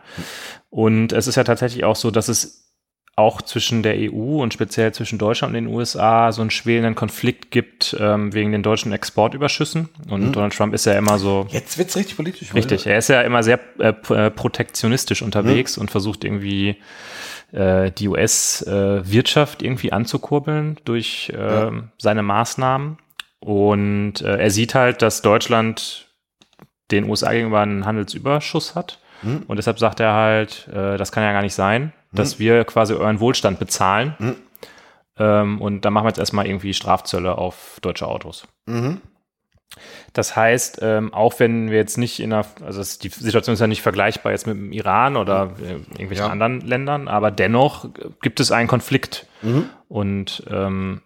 Und 0.70 1.12
es 1.12 1.28
ist 1.28 1.36
ja 1.36 1.44
tatsächlich 1.44 1.84
auch 1.84 1.98
so, 1.98 2.10
dass 2.10 2.30
es 2.30 2.69
auch 3.20 3.42
zwischen 3.42 3.84
der 3.84 3.96
EU 3.98 4.42
und 4.42 4.54
speziell 4.54 4.94
zwischen 4.94 5.20
Deutschland 5.20 5.52
und 5.56 5.64
den 5.66 5.68
USA 5.74 6.32
so 6.32 6.42
einen 6.42 6.50
schwelenden 6.50 6.96
Konflikt 6.96 7.52
gibt 7.52 7.96
ähm, 8.00 8.34
wegen 8.34 8.52
den 8.52 8.64
deutschen 8.64 8.92
Exportüberschüssen. 8.92 9.90
Und 10.10 10.32
Donald 10.32 10.54
Trump 10.54 10.74
ist 10.74 10.86
ja 10.86 10.94
immer 10.94 11.20
so, 11.20 11.46
Jetzt 11.50 11.78
wird's 11.78 11.96
richtig 11.96 12.16
politisch. 12.16 12.54
richtig, 12.54 12.88
er 12.88 12.98
ist 12.98 13.10
ja 13.10 13.22
immer 13.22 13.44
sehr 13.44 13.60
äh, 13.80 13.94
äh, 14.10 14.32
protektionistisch 14.32 15.22
unterwegs 15.22 15.78
und 15.78 15.92
versucht 15.92 16.24
irgendwie 16.24 16.78
äh, 17.52 17.92
die 17.92 18.08
US-Wirtschaft 18.08 19.62
irgendwie 19.62 19.92
anzukurbeln 19.92 20.78
durch 20.86 21.30
äh, 21.36 21.72
seine 21.98 22.24
Maßnahmen. 22.24 22.98
Und 23.40 24.22
äh, 24.22 24.38
er 24.38 24.52
sieht 24.52 24.76
halt, 24.76 25.02
dass 25.02 25.22
Deutschland 25.22 26.08
den 26.92 27.10
USA 27.10 27.32
gegenüber 27.32 27.62
einen 27.62 27.86
Handelsüberschuss 27.86 28.76
hat. 28.76 29.00
Mhm. 29.22 29.44
Und 29.48 29.58
deshalb 29.58 29.80
sagt 29.80 30.00
er 30.00 30.14
halt, 30.14 30.68
äh, 30.74 30.98
das 30.98 31.12
kann 31.12 31.24
ja 31.24 31.32
gar 31.32 31.42
nicht 31.42 31.54
sein, 31.54 31.94
dass 32.12 32.40
wir 32.40 32.64
quasi 32.66 32.94
euren 32.94 33.20
Wohlstand 33.20 33.60
bezahlen. 33.60 34.16
Mhm. 34.20 34.36
Ähm, 35.18 35.62
und 35.62 35.82
dann 35.82 35.94
machen 35.94 36.06
wir 36.06 36.10
jetzt 36.10 36.20
erstmal 36.20 36.48
irgendwie 36.48 36.74
Strafzölle 36.74 37.38
auf 37.38 37.78
deutsche 37.82 38.08
Autos. 38.08 38.48
Mhm. 38.66 39.02
Das 40.14 40.36
heißt, 40.36 40.80
ähm, 40.82 41.14
auch 41.14 41.40
wenn 41.40 41.70
wir 41.70 41.78
jetzt 41.78 41.98
nicht 41.98 42.20
in 42.20 42.34
einer, 42.34 42.46
also 42.66 42.82
es, 42.82 42.98
die 42.98 43.10
Situation 43.10 43.54
ist 43.54 43.60
ja 43.60 43.68
nicht 43.68 43.84
vergleichbar 43.84 44.32
jetzt 44.32 44.48
mit 44.48 44.56
dem 44.58 44.72
Iran 44.72 45.16
oder 45.16 45.54
äh, 45.62 45.74
irgendwelchen 45.74 46.26
Ja. 46.26 46.30
anderen 46.30 46.62
Ländern, 46.62 47.08
aber 47.08 47.30
dennoch 47.30 47.88
gibt 48.22 48.40
es 48.40 48.52
einen 48.52 48.68
Konflikt. 48.68 49.28
Mhm. 49.44 49.70
Und 49.88 50.44
ähm, 50.50 51.02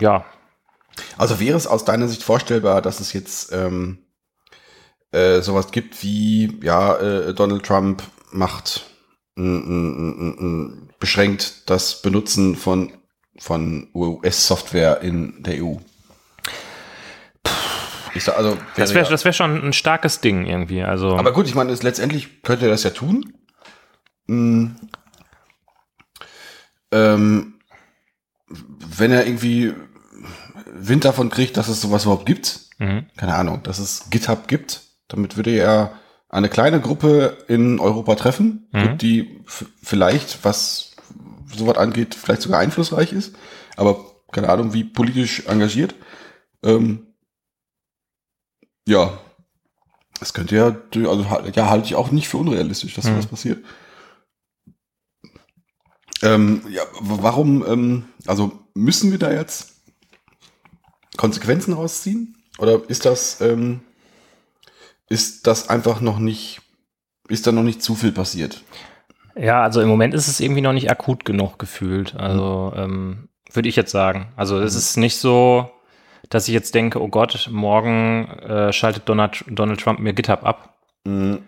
ja, 0.00 0.24
Also 1.16 1.38
wäre 1.38 1.56
es 1.56 1.66
aus 1.68 1.84
deiner 1.84 2.08
Sicht 2.08 2.24
vorstellbar, 2.24 2.82
dass 2.82 2.98
es 2.98 3.12
jetzt 3.12 3.52
ähm, 3.52 3.98
äh, 5.12 5.40
sowas 5.40 5.70
gibt 5.70 6.02
wie, 6.02 6.58
ja, 6.62 6.96
äh, 6.96 7.34
Donald 7.34 7.64
Trump 7.64 8.02
macht 8.32 8.86
beschränkt 10.98 11.70
das 11.70 12.02
Benutzen 12.02 12.56
von, 12.56 12.92
von 13.38 13.88
US-Software 13.94 15.00
in 15.00 15.42
der 15.42 15.64
EU? 15.64 15.76
Sag, 18.18 18.36
also, 18.36 18.58
das 18.76 18.90
wäre 18.90 19.04
wäre 19.04 19.10
das 19.10 19.24
wär 19.24 19.32
schon 19.32 19.64
ein 19.64 19.72
starkes 19.72 20.20
Ding 20.20 20.46
irgendwie. 20.46 20.82
Also 20.82 21.16
Aber 21.16 21.32
gut, 21.32 21.46
ich 21.46 21.54
meine, 21.54 21.72
letztendlich 21.72 22.42
könnte 22.42 22.66
er 22.66 22.70
das 22.70 22.82
ja 22.82 22.90
tun. 22.90 23.32
Hm. 24.28 24.76
Ähm, 26.90 27.54
wenn 28.48 29.12
er 29.12 29.26
irgendwie 29.26 29.72
Wind 30.66 31.04
davon 31.04 31.30
kriegt, 31.30 31.56
dass 31.56 31.68
es 31.68 31.80
sowas 31.80 32.04
überhaupt 32.04 32.26
gibt, 32.26 32.60
mhm. 32.78 33.06
keine 33.16 33.34
Ahnung, 33.34 33.62
dass 33.62 33.78
es 33.78 34.10
GitHub 34.10 34.46
gibt, 34.46 34.82
damit 35.08 35.36
würde 35.36 35.50
er 35.50 35.98
eine 36.32 36.48
kleine 36.48 36.80
Gruppe 36.80 37.44
in 37.46 37.78
Europa 37.78 38.16
treffen, 38.16 38.66
Mhm. 38.72 38.98
die 38.98 39.40
vielleicht, 39.82 40.44
was 40.44 40.92
sowas 41.54 41.76
angeht, 41.76 42.14
vielleicht 42.14 42.42
sogar 42.42 42.58
einflussreich 42.58 43.12
ist, 43.12 43.36
aber 43.76 44.04
keine 44.32 44.48
Ahnung, 44.48 44.72
wie 44.72 44.82
politisch 44.84 45.46
engagiert. 45.46 45.94
Ähm, 46.64 47.06
ja, 48.88 49.18
das 50.18 50.32
könnte 50.32 50.56
ja, 50.56 50.74
also 51.08 51.22
ja, 51.54 51.68
halte 51.68 51.86
ich 51.86 51.94
auch 51.94 52.10
nicht 52.10 52.28
für 52.28 52.38
unrealistisch, 52.38 52.94
dass 52.94 53.04
Mhm. 53.04 53.10
sowas 53.10 53.26
passiert. 53.26 53.64
Ähm, 56.22 56.62
ja, 56.70 56.82
warum, 57.00 57.64
ähm, 57.66 58.04
also 58.26 58.52
müssen 58.74 59.10
wir 59.10 59.18
da 59.18 59.32
jetzt 59.32 59.82
Konsequenzen 61.16 61.74
rausziehen? 61.74 62.36
Oder 62.58 62.80
ist 62.88 63.04
das, 63.04 63.40
ähm, 63.40 63.80
ist 65.12 65.46
das 65.46 65.68
einfach 65.68 66.00
noch 66.00 66.18
nicht, 66.18 66.62
ist 67.28 67.46
da 67.46 67.52
noch 67.52 67.62
nicht 67.62 67.82
zu 67.82 67.94
viel 67.94 68.12
passiert? 68.12 68.62
Ja, 69.36 69.62
also 69.62 69.80
im 69.82 69.88
Moment 69.88 70.14
ist 70.14 70.26
es 70.26 70.40
irgendwie 70.40 70.62
noch 70.62 70.72
nicht 70.72 70.90
akut 70.90 71.24
genug 71.24 71.58
gefühlt. 71.58 72.16
Also 72.16 72.72
ähm, 72.74 73.28
würde 73.52 73.68
ich 73.68 73.76
jetzt 73.76 73.92
sagen. 73.92 74.32
Also 74.36 74.58
es 74.58 74.74
ist 74.74 74.96
nicht 74.96 75.18
so, 75.18 75.70
dass 76.30 76.48
ich 76.48 76.54
jetzt 76.54 76.74
denke, 76.74 77.00
oh 77.00 77.08
Gott, 77.08 77.48
morgen 77.52 78.26
äh, 78.40 78.72
schaltet 78.72 79.06
Donald, 79.06 79.44
Donald 79.48 79.80
Trump 79.80 80.00
mir 80.00 80.14
GitHub 80.14 80.44
ab. 80.44 80.76
Mhm. 81.04 81.42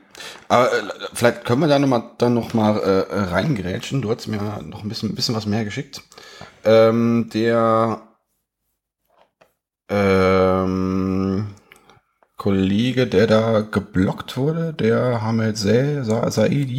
Aber 0.49 0.73
äh, 0.73 0.83
vielleicht 1.15 1.45
können 1.45 1.63
wir 1.63 1.69
da 1.69 1.79
noch 1.79 1.89
mal, 1.89 2.11
dann 2.19 2.35
noch 2.35 2.53
mal 2.53 2.79
äh, 2.79 3.19
reingerätschen. 3.19 4.03
Du 4.03 4.11
hast 4.11 4.27
mir 4.27 4.63
noch 4.63 4.83
ein 4.83 4.89
bisschen, 4.89 5.11
ein 5.11 5.15
bisschen 5.15 5.35
was 5.35 5.47
mehr 5.47 5.65
geschickt. 5.65 6.03
Ähm, 6.65 7.31
der 7.33 8.03
ähm, 9.89 11.44
Kollege, 12.45 13.07
der 13.07 13.27
da 13.27 13.61
geblockt 13.63 14.37
wurde, 14.37 14.75
der 14.75 15.23
Hamed 15.23 15.57
Sa- 15.57 16.05
Sa- 16.05 16.31
Saedi, 16.31 16.77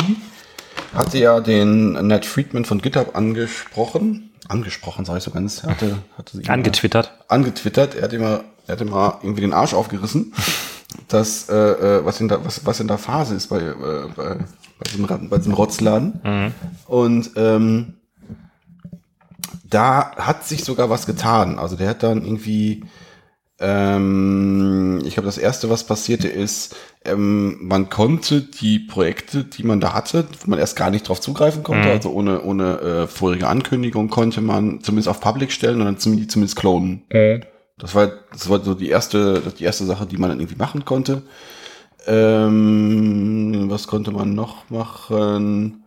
hatte 0.93 1.17
ja 1.17 1.39
den 1.39 1.93
Ned 2.05 2.23
Friedman 2.23 2.65
von 2.65 2.81
GitHub 2.83 3.15
angesprochen. 3.15 4.29
Angesprochen, 4.47 5.05
sage 5.05 5.17
ich 5.17 5.23
so 5.23 5.31
ganz. 5.31 5.63
Er 5.63 5.71
hatte, 5.71 5.97
hatte 6.19 6.39
Angetwittert. 6.49 7.11
angetwittert. 7.29 7.95
Er 7.95 8.03
hat 8.03 8.13
immer, 8.13 8.43
er 8.67 8.79
immer 8.79 9.17
irgendwie 9.23 9.41
den 9.41 9.53
Arsch 9.53 9.73
aufgerissen, 9.73 10.33
dass, 11.07 11.49
äh, 11.49 11.55
äh, 11.55 12.05
was, 12.05 12.21
in 12.21 12.27
der, 12.27 12.45
was, 12.45 12.63
was 12.63 12.79
in 12.79 12.87
der 12.87 12.99
Phase 12.99 13.33
ist 13.33 13.47
bei, 13.47 13.57
äh, 13.57 13.73
bei, 14.15 14.35
bei, 14.35 14.83
diesem, 14.87 15.29
bei 15.29 15.37
diesem 15.39 15.53
Rotzladen. 15.53 16.53
Und 16.85 17.31
ähm, 17.37 17.95
da 19.67 20.11
hat 20.15 20.45
sich 20.45 20.63
sogar 20.63 20.91
was 20.91 21.07
getan. 21.07 21.57
Also 21.57 21.75
der 21.75 21.89
hat 21.89 22.03
dann 22.03 22.23
irgendwie, 22.23 22.83
ähm, 23.59 25.01
ich 25.05 25.13
glaube, 25.13 25.27
das 25.27 25.37
erste, 25.37 25.69
was 25.69 25.85
passierte, 25.85 26.27
ist, 26.27 26.75
ähm, 27.05 27.57
man 27.61 27.89
konnte 27.89 28.41
die 28.41 28.79
Projekte, 28.79 29.45
die 29.45 29.63
man 29.63 29.79
da 29.79 29.93
hatte, 29.93 30.27
wo 30.41 30.49
man 30.49 30.59
erst 30.59 30.75
gar 30.75 30.89
nicht 30.89 31.07
drauf 31.07 31.21
zugreifen 31.21 31.63
konnte, 31.63 31.87
also 31.91 32.11
ohne, 32.11 32.41
ohne 32.41 32.79
äh, 32.81 33.07
vorherige 33.07 33.47
Ankündigung, 33.47 34.09
konnte 34.09 34.41
man 34.41 34.81
zumindest 34.81 35.07
auf 35.07 35.21
Public 35.21 35.51
stellen 35.51 35.79
und 35.79 35.85
dann 35.85 35.97
zumindest, 35.99 36.31
zumindest 36.31 36.57
klonen. 36.57 37.03
Das 37.77 37.95
war, 37.95 38.11
das 38.31 38.49
war 38.49 38.63
so 38.63 38.73
die 38.73 38.89
erste, 38.89 39.41
die 39.57 39.63
erste 39.63 39.85
Sache, 39.85 40.05
die 40.05 40.17
man 40.17 40.29
dann 40.29 40.39
irgendwie 40.39 40.57
machen 40.57 40.83
konnte. 40.85 41.23
Ähm, 42.07 43.65
was 43.69 43.87
konnte 43.87 44.11
man 44.11 44.33
noch 44.33 44.69
machen? 44.69 45.84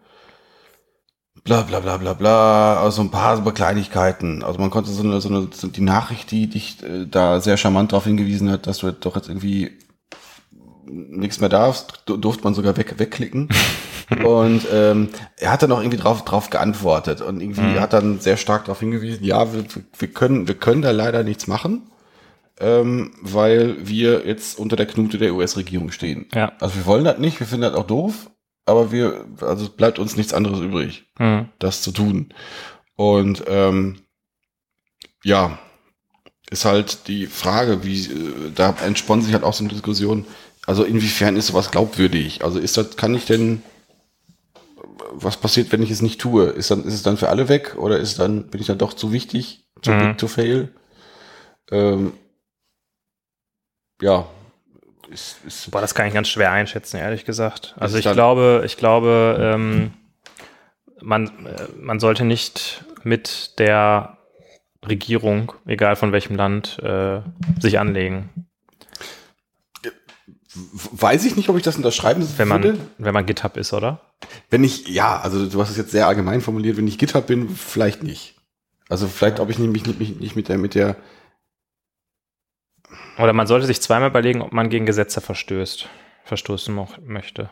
Bla 1.49 1.63
bla 1.63 1.81
bla 1.81 1.97
bla 1.97 2.13
bla, 2.13 2.81
also 2.83 3.01
ein 3.03 3.11
paar 3.11 3.37
so 3.43 3.51
Kleinigkeiten. 3.51 4.43
Also 4.45 4.59
man 4.61 4.69
konnte 4.71 4.91
so 4.91 5.03
eine, 5.03 5.21
so 5.21 5.29
eine 5.31 5.49
so 5.51 5.69
die 5.69 5.81
Nachricht, 5.81 6.31
die 6.31 6.47
dich 6.49 6.83
äh, 6.83 7.07
da 7.11 7.41
sehr 7.41 7.57
charmant 7.57 7.93
darauf 7.93 8.05
hingewiesen 8.05 8.51
hat, 8.51 8.67
dass 8.67 8.79
du 8.79 8.93
doch 8.93 9.17
jetzt 9.17 9.29
irgendwie 9.29 9.73
nichts 10.87 11.41
mehr 11.41 11.49
darfst, 11.49 12.03
du- 12.07 12.17
durfte 12.17 12.45
man 12.45 12.55
sogar 12.55 12.77
weg, 12.77 12.95
wegklicken. 12.99 13.49
und 14.25 14.63
ähm, 14.73 15.09
er 15.37 15.53
hat 15.53 15.63
dann 15.63 15.73
auch 15.73 15.81
irgendwie 15.81 15.99
drauf, 15.99 16.25
drauf 16.25 16.49
geantwortet 16.51 17.21
und 17.21 17.41
irgendwie 17.41 17.79
hat 17.79 17.93
dann 17.93 18.21
sehr 18.21 18.37
stark 18.39 18.65
darauf 18.65 18.81
hingewiesen, 18.81 19.23
ja, 19.25 19.53
wir, 19.53 19.65
wir, 19.99 20.09
können, 20.09 20.49
wir 20.49 20.55
können 20.55 20.81
da 20.83 20.91
leider 20.93 21.25
nichts 21.25 21.47
machen, 21.47 21.91
ähm, 22.61 23.13
weil 23.21 23.77
wir 23.87 24.27
jetzt 24.27 24.59
unter 24.59 24.77
der 24.77 24.87
Knute 24.87 25.19
der 25.19 25.35
US-Regierung 25.35 25.91
stehen. 25.91 26.27
Ja. 26.35 26.53
Also 26.61 26.77
wir 26.77 26.87
wollen 26.87 27.05
das 27.05 27.19
nicht, 27.19 27.39
wir 27.39 27.47
finden 27.47 27.63
das 27.71 27.75
auch 27.75 27.87
doof, 27.87 28.31
aber 28.69 28.93
wir, 28.93 29.25
also 29.41 29.65
es 29.65 29.71
bleibt 29.71 29.99
uns 29.99 30.17
nichts 30.17 30.33
anderes 30.33 30.61
übrig 30.61 31.07
Mhm. 31.19 31.49
das 31.59 31.83
zu 31.83 31.91
tun. 31.91 32.33
Und 32.95 33.45
ähm, 33.49 34.01
ja, 35.25 35.59
ist 36.51 36.65
halt 36.65 37.09
die 37.09 37.27
Frage, 37.27 37.85
wie 37.85 38.05
äh, 38.05 38.53
da 38.55 38.75
entspannt 38.85 39.25
sich 39.25 39.33
halt 39.35 39.45
auch 39.45 39.55
so 39.55 39.65
eine 39.65 39.73
Diskussion. 39.73 40.27
Also 40.67 40.85
inwiefern 40.85 41.37
ist 41.37 41.49
sowas 41.49 41.71
glaubwürdig? 41.71 42.45
Also 42.45 42.59
ist 42.59 42.77
das, 42.77 42.97
kann 42.97 43.15
ich 43.15 43.25
denn, 43.27 43.63
was 45.13 45.37
passiert, 45.37 45.73
wenn 45.73 45.83
ich 45.83 45.91
es 45.91 46.03
nicht 46.03 46.21
tue? 46.21 46.45
Ist 46.47 46.71
dann, 46.71 46.85
ist 46.85 46.95
es 46.95 47.03
dann 47.03 47.17
für 47.17 47.29
alle 47.29 47.49
weg 47.49 47.77
oder 47.79 47.99
ist 47.99 48.19
dann, 48.19 48.49
bin 48.49 48.61
ich 48.61 48.67
dann 48.67 48.79
doch 48.79 48.93
zu 48.93 49.13
wichtig, 49.13 49.67
zu 49.83 49.91
Mhm. 49.93 49.99
big 49.99 50.19
to 50.19 50.29
fail? 50.29 50.73
Ähm, 51.71 52.13
ja, 54.01 54.29
ist, 55.11 55.39
ist 55.47 55.71
Boah, 55.71 55.81
das 55.81 55.95
kann 55.95 56.07
ich 56.07 56.15
ganz 56.15 56.29
schwer 56.29 56.53
einschätzen, 56.53 56.97
ehrlich 56.97 57.25
gesagt. 57.25 57.75
Also 57.79 57.99
ich 57.99 58.11
glaube, 58.11 58.63
ich 58.67 58.77
glaube, 58.77 59.39
ähm, 59.41 59.93
man, 61.01 61.27
äh, 61.47 61.69
man 61.81 62.01
sollte 62.01 62.25
nicht 62.25 62.85
mit 63.03 63.59
der 63.59 64.19
Regierung, 64.87 65.53
egal 65.67 65.97
von 65.97 66.13
welchem 66.13 66.37
Land, 66.37 66.79
äh, 66.83 67.21
sich 67.59 67.79
anlegen. 67.79 68.31
weiß 70.93 71.25
ich 71.25 71.37
nicht, 71.37 71.49
ob 71.49 71.57
ich 71.57 71.63
das 71.63 71.77
unterschreiben 71.77 72.27
Wenn 72.37 72.49
man, 72.49 72.63
würde. 72.63 72.81
wenn 72.99 73.15
man 73.15 73.27
GitHub 73.27 73.57
ist, 73.57 73.73
oder? 73.73 74.01
Wenn 74.51 74.65
ich, 74.65 74.89
ja, 74.89 75.21
also 75.21 75.49
du 75.49 75.61
hast 75.61 75.71
es 75.71 75.77
jetzt 75.77 75.91
sehr 75.91 76.07
allgemein 76.07 76.41
formuliert, 76.41 76.77
wenn 76.77 76.89
ich 76.89 76.99
GitHub 76.99 77.27
bin, 77.27 77.49
vielleicht 77.49 78.03
nicht. 78.03 78.35
Also 78.89 79.07
vielleicht, 79.07 79.41
ob 79.41 79.51
ich 79.51 79.59
mich 79.59 79.87
nicht, 79.87 80.01
nicht, 80.01 80.21
nicht 80.21 80.37
mit 80.37 80.49
der, 80.49 80.59
mit 80.59 80.75
der, 80.75 80.97
Oder 83.19 83.33
man 83.33 83.47
sollte 83.47 83.67
sich 83.67 83.81
zweimal 83.81 84.11
überlegen, 84.11 84.43
ob 84.43 84.53
man 84.53 84.71
gegen 84.71 84.87
Gesetze 84.87 85.21
verstößt, 85.21 85.89
verstoßen 86.25 86.79
möchte. 87.05 87.51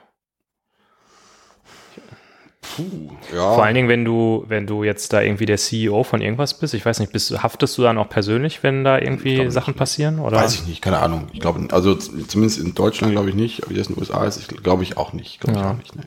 puh, 2.77 3.11
ja. 3.33 3.55
Vor 3.55 3.64
allen 3.64 3.75
Dingen, 3.75 3.89
wenn 3.89 4.05
du, 4.05 4.45
wenn 4.49 4.67
du 4.67 4.83
jetzt 4.85 5.12
da 5.12 5.21
irgendwie 5.23 5.47
der 5.47 5.57
CEO 5.57 6.03
von 6.05 6.21
irgendwas 6.21 6.59
bist, 6.59 6.75
ich 6.75 6.85
weiß 6.85 7.01
nicht, 7.01 7.12
bist, 7.12 7.43
haftest 7.43 7.77
du 7.79 7.83
dann 7.83 7.99
auch 7.99 8.09
persönlich, 8.09 8.62
wenn 8.62 8.85
da 8.85 8.99
irgendwie 8.99 9.37
glaub 9.37 9.51
Sachen 9.51 9.75
passieren? 9.75 10.19
Oder? 10.19 10.39
Weiß 10.39 10.55
ich 10.55 10.67
nicht, 10.67 10.83
keine 10.83 10.99
Ahnung. 10.99 11.29
Ich 11.33 11.41
glaube, 11.41 11.67
also 11.73 11.95
zumindest 11.95 12.59
in 12.59 12.75
Deutschland 12.75 13.12
glaube 13.12 13.29
ich 13.31 13.35
nicht, 13.35 13.62
aber 13.62 13.71
wie 13.71 13.79
das 13.79 13.89
in 13.89 13.95
den 13.95 14.01
USA 14.01 14.25
ist, 14.25 14.49
glaube 14.62 14.83
ich 14.83 14.97
auch 14.97 15.12
nicht. 15.12 15.41
Glaube 15.41 15.59
ich 15.59 15.64
Ja. 15.64 15.71
auch 15.71 15.77
nicht. 15.77 15.97
Ne. 15.97 16.03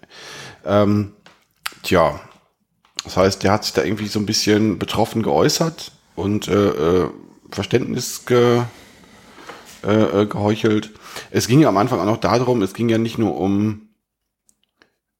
Ähm, 0.65 1.13
tja, 1.83 2.19
das 3.03 3.15
heißt, 3.17 3.43
der 3.43 3.51
hat 3.53 3.63
sich 3.63 3.73
da 3.73 3.83
irgendwie 3.83 4.07
so 4.07 4.19
ein 4.19 4.25
bisschen 4.25 4.77
betroffen 4.79 5.23
geäußert 5.23 5.91
und 6.15 6.47
äh, 6.49 6.53
äh, 7.03 7.09
Verständnis 7.51 8.25
ge, 8.25 8.61
äh, 9.85 10.21
äh, 10.21 10.25
geheuchelt. 10.25 10.91
Es 11.31 11.47
ging 11.47 11.59
ja 11.61 11.69
am 11.69 11.77
Anfang 11.77 11.99
auch 11.99 12.05
noch 12.05 12.17
darum, 12.17 12.61
es 12.61 12.73
ging 12.73 12.89
ja 12.89 12.97
nicht 12.97 13.17
nur 13.17 13.37
um, 13.39 13.89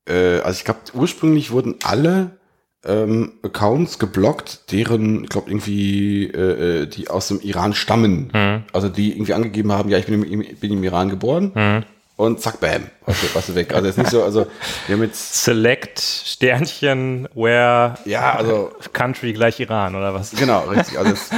äh, 0.08 0.40
also 0.40 0.58
ich 0.58 0.66
glaube, 0.66 0.80
ursprünglich 0.94 1.52
wurden 1.52 1.76
alle 1.84 2.38
ähm, 2.86 3.34
Accounts 3.44 4.00
geblockt, 4.00 4.72
deren, 4.72 5.24
ich 5.26 5.30
glaube, 5.30 5.50
irgendwie, 5.50 6.26
äh, 6.28 6.84
äh, 6.84 6.86
die 6.88 7.10
aus 7.10 7.28
dem 7.28 7.42
Iran 7.42 7.74
stammen. 7.74 8.32
Mhm. 8.34 8.64
Also 8.72 8.88
die 8.88 9.12
irgendwie 9.12 9.34
angegeben 9.34 9.72
haben, 9.72 9.90
ja, 9.90 9.98
ich 9.98 10.06
bin 10.06 10.24
im, 10.24 10.46
bin 10.58 10.72
im 10.72 10.84
Iran 10.84 11.10
geboren 11.10 11.52
Mhm. 11.54 11.84
und 12.16 12.40
zack, 12.40 12.62
bam, 12.62 12.84
warst 13.06 13.24
du, 13.24 13.36
warst 13.36 13.50
du 13.50 13.56
weg. 13.56 13.74
Also 13.74 13.88
jetzt 13.88 13.98
nicht 13.98 14.10
so, 14.10 14.24
also 14.24 14.48
wir 14.88 14.96
haben 14.96 15.04
jetzt, 15.04 15.44
Select 15.44 16.00
Sternchen 16.00 17.28
where 17.36 17.96
ja, 18.06 18.34
also 18.36 18.72
Country 18.94 19.34
gleich 19.34 19.60
Iran 19.60 19.96
oder 19.96 20.14
was? 20.14 20.32
genau, 20.32 20.62
richtig. 20.70 20.98
Also 20.98 21.12
jetzt, 21.12 21.34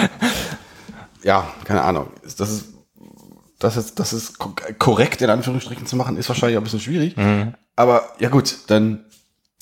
ja, 1.23 1.51
keine 1.63 1.81
Ahnung. 1.81 2.11
Das 2.37 2.51
ist, 2.51 2.65
das 3.61 3.77
ist, 3.77 3.99
das 3.99 4.11
ist 4.13 4.37
ko- 4.39 4.55
korrekt 4.77 5.21
in 5.21 5.29
Anführungsstrichen 5.29 5.85
zu 5.85 5.95
machen, 5.95 6.17
ist 6.17 6.27
wahrscheinlich 6.29 6.57
ein 6.57 6.63
bisschen 6.63 6.79
schwierig. 6.79 7.15
Aber 7.75 8.03
ja 8.19 8.29
gut, 8.29 8.57
dann 8.67 9.05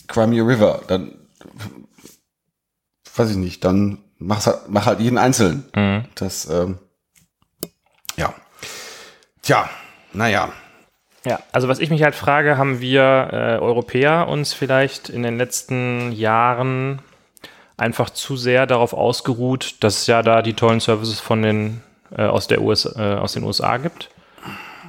Crimea 0.08 0.44
River, 0.44 0.82
dann 0.88 1.14
weiß 3.16 3.32
ich 3.32 3.38
nicht, 3.38 3.64
dann 3.64 4.00
mach's 4.18 4.48
halt, 4.48 4.62
mach 4.70 4.86
halt 4.86 5.00
jeden 5.00 5.18
einzeln. 5.18 5.66
Mhm. 5.76 6.06
Das, 6.16 6.50
ähm, 6.50 6.80
ja. 8.16 8.34
Tja, 9.42 9.70
naja. 10.14 10.52
Ja, 11.26 11.40
also 11.52 11.68
was 11.68 11.80
ich 11.80 11.90
mich 11.90 12.02
halt 12.04 12.16
frage, 12.16 12.58
haben 12.58 12.80
wir 12.80 13.30
äh, 13.32 13.58
Europäer 13.60 14.28
uns 14.30 14.54
vielleicht 14.54 15.10
in 15.10 15.22
den 15.24 15.38
letzten 15.38 16.12
Jahren 16.14 17.02
einfach 17.78 18.10
zu 18.10 18.38
sehr 18.38 18.66
darauf 18.66 18.94
ausgeruht, 18.94 19.76
dass 19.84 20.08
ja 20.08 20.22
da 20.22 20.42
die 20.42 20.54
tollen 20.54 20.80
Services 20.80 21.20
von 21.20 21.42
den 21.42 21.82
äh, 22.16 22.24
aus 22.24 22.48
der 22.48 22.62
US, 22.62 22.86
äh, 22.86 23.16
aus 23.20 23.34
den 23.34 23.44
USA 23.44 23.78
gibt. 23.78 24.10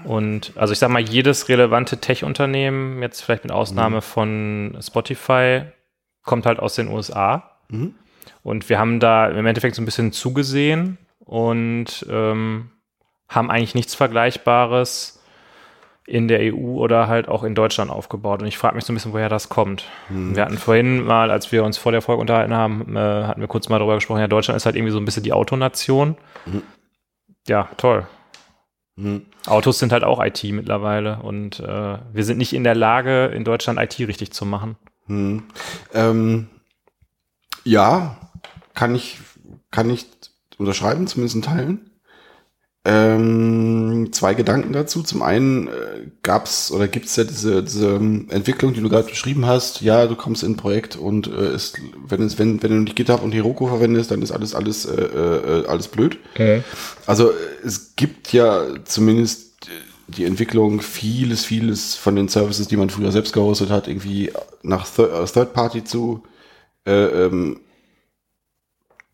Und 0.04 0.52
also 0.56 0.72
ich 0.72 0.78
sag 0.78 0.90
mal, 0.90 1.02
jedes 1.02 1.48
relevante 1.48 1.98
Tech-Unternehmen, 1.98 3.02
jetzt 3.02 3.20
vielleicht 3.20 3.44
mit 3.44 3.52
Ausnahme 3.52 4.00
von 4.02 4.78
Spotify, 4.80 5.62
kommt 6.24 6.46
halt 6.46 6.58
aus 6.58 6.74
den 6.74 6.88
USA. 6.88 7.58
Mhm. 7.68 7.94
Und 8.42 8.68
wir 8.68 8.78
haben 8.78 9.00
da 9.00 9.28
im 9.28 9.46
Endeffekt 9.46 9.76
so 9.76 9.82
ein 9.82 9.84
bisschen 9.84 10.12
zugesehen 10.12 10.98
und 11.18 12.06
ähm, 12.08 12.70
haben 13.28 13.50
eigentlich 13.50 13.74
nichts 13.74 13.94
Vergleichbares 13.94 15.20
in 16.06 16.26
der 16.26 16.40
EU 16.54 16.78
oder 16.78 17.06
halt 17.06 17.28
auch 17.28 17.44
in 17.44 17.54
Deutschland 17.54 17.90
aufgebaut. 17.90 18.42
Und 18.42 18.48
ich 18.48 18.58
frage 18.58 18.74
mich 18.74 18.84
so 18.84 18.92
ein 18.92 18.96
bisschen, 18.96 19.12
woher 19.12 19.28
das 19.28 19.48
kommt. 19.48 19.84
Wir 20.34 20.44
hatten 20.44 20.58
vorhin 20.58 21.04
mal, 21.04 21.30
als 21.30 21.52
wir 21.52 21.62
uns 21.62 21.78
vor 21.78 21.92
der 21.92 22.02
Folge 22.02 22.20
unterhalten 22.20 22.52
haben, 22.52 22.96
äh, 22.96 22.98
hatten 22.98 23.40
wir 23.40 23.46
kurz 23.46 23.68
mal 23.68 23.78
darüber 23.78 23.94
gesprochen, 23.94 24.20
ja, 24.20 24.26
Deutschland 24.26 24.56
ist 24.56 24.66
halt 24.66 24.74
irgendwie 24.74 24.92
so 24.92 24.98
ein 24.98 25.04
bisschen 25.04 25.22
die 25.22 25.32
Autonation. 25.32 26.16
Mhm. 26.46 26.62
Ja, 27.47 27.68
toll. 27.76 28.07
Mhm. 28.97 29.26
Autos 29.47 29.78
sind 29.78 29.93
halt 29.93 30.05
auch 30.05 30.22
IT 30.22 30.43
mittlerweile 30.45 31.22
und 31.22 31.61
äh, 31.61 31.99
wir 32.12 32.24
sind 32.24 32.38
nicht 32.38 32.53
in 32.53 32.64
der 32.64 32.74
Lage, 32.74 33.26
in 33.26 33.45
Deutschland 33.45 33.78
IT 33.80 33.99
richtig 34.01 34.32
zu 34.32 34.45
machen. 34.45 34.76
Hm. 35.07 35.45
Ähm, 35.95 36.49
ja, 37.64 38.30
kann 38.74 38.95
ich, 38.95 39.18
kann 39.70 39.91
ich 39.91 40.07
unterschreiben, 40.59 41.07
zumindest 41.07 41.36
in 41.36 41.43
Teilen. 41.43 41.89
Ähm, 42.82 44.08
zwei 44.12 44.32
Gedanken 44.32 44.72
dazu. 44.72 45.02
Zum 45.02 45.20
einen 45.20 45.68
äh, 45.68 45.70
gab's 46.22 46.72
oder 46.72 46.88
gibt's 46.88 47.14
ja 47.16 47.24
diese, 47.24 47.62
diese 47.62 47.96
ähm, 47.96 48.28
Entwicklung, 48.30 48.72
die 48.72 48.80
du 48.80 48.88
gerade 48.88 49.08
beschrieben 49.08 49.44
hast. 49.44 49.82
Ja, 49.82 50.06
du 50.06 50.16
kommst 50.16 50.42
in 50.42 50.52
ein 50.52 50.56
Projekt 50.56 50.96
und 50.96 51.26
äh, 51.26 51.30
es, 51.30 51.74
wenn 52.06 52.22
es, 52.22 52.38
wenn, 52.38 52.62
wenn 52.62 52.70
du 52.70 52.76
nicht 52.78 52.96
GitHub 52.96 53.22
und 53.22 53.32
Heroku 53.32 53.66
verwendest, 53.66 54.10
dann 54.10 54.22
ist 54.22 54.32
alles, 54.32 54.54
alles, 54.54 54.86
äh, 54.86 54.94
äh, 54.94 55.66
alles 55.66 55.88
blöd. 55.88 56.18
Also 57.04 57.30
äh, 57.30 57.34
es 57.66 57.96
gibt 57.96 58.32
ja 58.32 58.64
zumindest 58.86 59.48
die 60.08 60.24
Entwicklung 60.24 60.80
vieles, 60.80 61.44
vieles 61.44 61.96
von 61.96 62.16
den 62.16 62.28
Services, 62.28 62.66
die 62.66 62.76
man 62.78 62.88
früher 62.88 63.12
selbst 63.12 63.34
gehostet 63.34 63.68
hat, 63.68 63.88
irgendwie 63.88 64.32
nach 64.62 64.86
Thir- 64.86 65.22
äh, 65.22 65.26
Third 65.26 65.52
Party 65.52 65.84
zu, 65.84 66.22
äh, 66.86 67.26
ähm, 67.26 67.60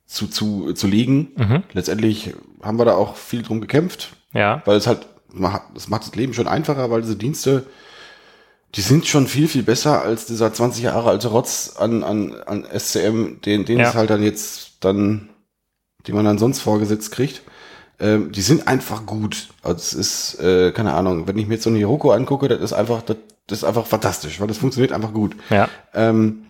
zu, 0.07 0.29
zu, 0.29 0.73
zu 0.73 0.87
legen. 0.87 1.33
Mhm. 1.37 1.63
Letztendlich 1.73 2.33
haben 2.67 2.79
wir 2.79 2.85
da 2.85 2.95
auch 2.95 3.17
viel 3.17 3.43
drum 3.43 3.61
gekämpft, 3.61 4.11
Ja. 4.33 4.63
weil 4.65 4.77
es 4.77 4.87
halt, 4.87 5.07
es 5.75 5.89
macht 5.89 6.07
das 6.07 6.15
Leben 6.15 6.35
schon 6.35 6.49
einfacher, 6.49 6.91
weil 6.91 7.03
diese 7.03 7.17
Dienste 7.17 7.65
die 8.75 8.83
sind 8.83 9.07
schon 9.07 9.27
viel, 9.27 9.49
viel 9.49 9.63
besser 9.63 10.03
als 10.03 10.27
dieser 10.27 10.53
20 10.53 10.83
Jahre 10.85 11.09
alte 11.09 11.29
Rotz 11.29 11.77
an, 11.79 12.03
an, 12.03 12.35
an 12.47 12.67
SCM, 12.79 13.41
den, 13.43 13.65
den 13.65 13.79
Ja. 13.79 13.89
es 13.89 13.95
halt 13.95 14.11
dann 14.11 14.23
jetzt 14.23 14.73
dann, 14.81 15.31
die 16.07 16.13
man 16.13 16.27
dann 16.27 16.37
sonst 16.37 16.61
vorgesetzt 16.61 17.11
kriegt. 17.13 17.41
Ähm, 17.99 18.33
die 18.33 18.43
sind 18.43 18.69
einfach 18.69 19.07
gut. 19.07 19.49
Also 19.63 19.77
es 19.77 19.93
ist, 19.95 20.41
äh, 20.41 20.73
keine 20.73 20.93
Ahnung, 20.93 21.27
wenn 21.27 21.39
ich 21.39 21.47
mir 21.47 21.55
jetzt 21.55 21.63
so 21.65 21.71
eine 21.71 21.79
Hiroko 21.79 22.11
angucke, 22.11 22.49
das 22.49 22.61
ist 22.61 22.73
einfach, 22.75 23.01
das, 23.01 23.17
das 23.47 23.59
ist 23.59 23.65
einfach 23.65 23.87
fantastisch, 23.87 24.41
weil 24.41 24.49
das 24.49 24.59
funktioniert 24.59 24.93
einfach 24.93 25.15
gut. 25.15 25.35
Ja. 25.49 25.71
Ähm, 25.95 26.43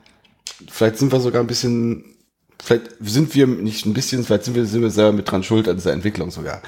vielleicht 0.69 0.99
sind 0.99 1.13
wir 1.13 1.21
sogar 1.21 1.43
ein 1.43 1.47
bisschen, 1.47 2.16
vielleicht 2.63 2.93
sind 3.01 3.35
wir 3.35 3.47
nicht 3.47 3.87
ein 3.87 3.95
bisschen, 3.95 4.25
vielleicht 4.25 4.45
sind 4.45 4.55
wir, 4.55 4.67
sind 4.67 4.83
wir 4.83 4.91
selber 4.91 5.13
mit 5.13 5.31
dran 5.31 5.43
schuld 5.43 5.69
an 5.69 5.77
dieser 5.77 5.93
Entwicklung 5.93 6.31
sogar. 6.31 6.63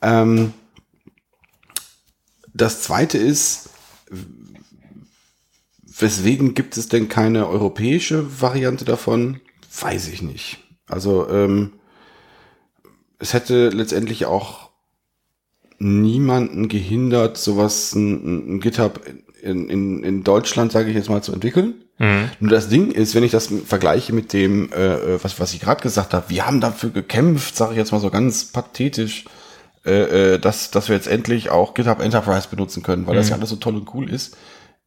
Ähm, 0.00 0.52
das 2.54 2.82
zweite 2.82 3.18
ist, 3.18 3.70
weswegen 5.84 6.54
gibt 6.54 6.76
es 6.76 6.88
denn 6.88 7.08
keine 7.08 7.48
europäische 7.48 8.40
Variante 8.40 8.84
davon? 8.84 9.40
Weiß 9.80 10.08
ich 10.08 10.22
nicht. 10.22 10.58
Also, 10.86 11.28
ähm, 11.28 11.72
es 13.18 13.32
hätte 13.32 13.68
letztendlich 13.68 14.26
auch 14.26 14.70
niemanden 15.78 16.68
gehindert, 16.68 17.38
sowas, 17.38 17.94
ein, 17.94 18.56
ein 18.56 18.60
GitHub 18.60 19.00
in, 19.42 19.68
in, 19.68 20.04
in 20.04 20.24
Deutschland, 20.24 20.72
sage 20.72 20.90
ich 20.90 20.96
jetzt 20.96 21.08
mal, 21.08 21.22
zu 21.22 21.32
entwickeln. 21.32 21.84
Mhm. 22.02 22.30
Nur 22.40 22.50
das 22.50 22.68
Ding 22.68 22.90
ist, 22.90 23.14
wenn 23.14 23.22
ich 23.22 23.30
das 23.30 23.48
vergleiche 23.64 24.12
mit 24.12 24.32
dem, 24.32 24.72
äh, 24.72 25.22
was, 25.22 25.38
was 25.38 25.54
ich 25.54 25.60
gerade 25.60 25.80
gesagt 25.80 26.12
habe, 26.12 26.24
wir 26.30 26.44
haben 26.44 26.60
dafür 26.60 26.90
gekämpft, 26.90 27.56
sage 27.56 27.72
ich 27.72 27.78
jetzt 27.78 27.92
mal 27.92 28.00
so 28.00 28.10
ganz 28.10 28.46
pathetisch, 28.46 29.24
äh, 29.86 30.32
äh, 30.34 30.38
dass, 30.40 30.72
dass 30.72 30.88
wir 30.88 30.96
jetzt 30.96 31.06
endlich 31.06 31.50
auch 31.50 31.74
GitHub 31.74 32.00
Enterprise 32.00 32.48
benutzen 32.50 32.82
können, 32.82 33.06
weil 33.06 33.14
das 33.14 33.28
ja 33.28 33.36
alles 33.36 33.50
so 33.50 33.56
toll 33.56 33.76
und 33.76 33.94
cool 33.94 34.10
ist. 34.10 34.36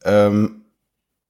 Ähm, 0.03 0.65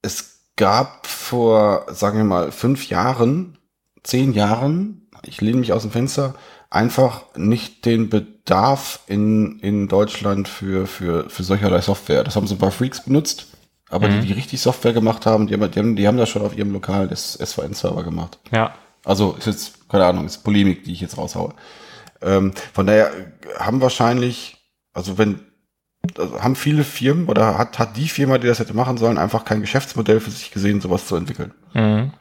es 0.01 0.39
gab 0.55 1.05
vor, 1.05 1.85
sagen 1.91 2.17
wir 2.17 2.25
mal, 2.25 2.51
fünf 2.51 2.89
Jahren, 2.89 3.59
zehn 4.01 4.33
Jahren, 4.33 5.07
ich 5.23 5.39
lehne 5.39 5.59
mich 5.59 5.71
aus 5.71 5.83
dem 5.83 5.91
Fenster, 5.91 6.33
einfach 6.71 7.25
nicht 7.35 7.85
den 7.85 8.09
Bedarf 8.09 9.01
in, 9.05 9.59
in 9.59 9.87
Deutschland 9.87 10.47
für, 10.47 10.87
für, 10.87 11.29
für 11.29 11.43
solcherlei 11.43 11.81
Software. 11.81 12.23
Das 12.23 12.35
haben 12.35 12.47
so 12.47 12.55
ein 12.55 12.59
paar 12.59 12.71
Freaks 12.71 13.03
benutzt, 13.03 13.54
aber 13.89 14.07
die, 14.09 14.19
die 14.21 14.33
richtig 14.33 14.61
Software 14.61 14.93
gemacht 14.93 15.25
haben, 15.25 15.47
die 15.47 15.53
haben, 15.53 15.71
die 15.71 15.79
haben, 15.79 15.95
die 15.95 16.07
haben 16.07 16.17
das 16.17 16.29
schon 16.29 16.41
auf 16.41 16.57
ihrem 16.57 16.71
lokalen 16.71 17.09
SVN-Server 17.15 18.03
gemacht. 18.03 18.39
Ja. 18.51 18.73
Also 19.03 19.35
ist 19.37 19.45
jetzt, 19.45 19.89
keine 19.89 20.05
Ahnung, 20.05 20.25
ist 20.25 20.43
Polemik, 20.43 20.83
die 20.83 20.93
ich 20.93 21.01
jetzt 21.01 21.17
raushaue. 21.17 21.53
Ähm, 22.21 22.53
von 22.73 22.87
daher 22.87 23.11
haben 23.59 23.81
wahrscheinlich, 23.81 24.57
also 24.93 25.17
wenn, 25.19 25.39
also 26.17 26.41
haben 26.41 26.55
viele 26.55 26.83
Firmen 26.83 27.27
oder 27.27 27.57
hat, 27.57 27.77
hat 27.77 27.95
die 27.97 28.07
Firma, 28.07 28.39
die 28.39 28.47
das 28.47 28.59
hätte 28.59 28.73
machen 28.73 28.97
sollen, 28.97 29.19
einfach 29.19 29.45
kein 29.45 29.61
Geschäftsmodell 29.61 30.19
für 30.19 30.31
sich 30.31 30.51
gesehen, 30.51 30.81
sowas 30.81 31.07
zu 31.07 31.15
entwickeln. 31.15 31.53
Mhm. 31.73 32.13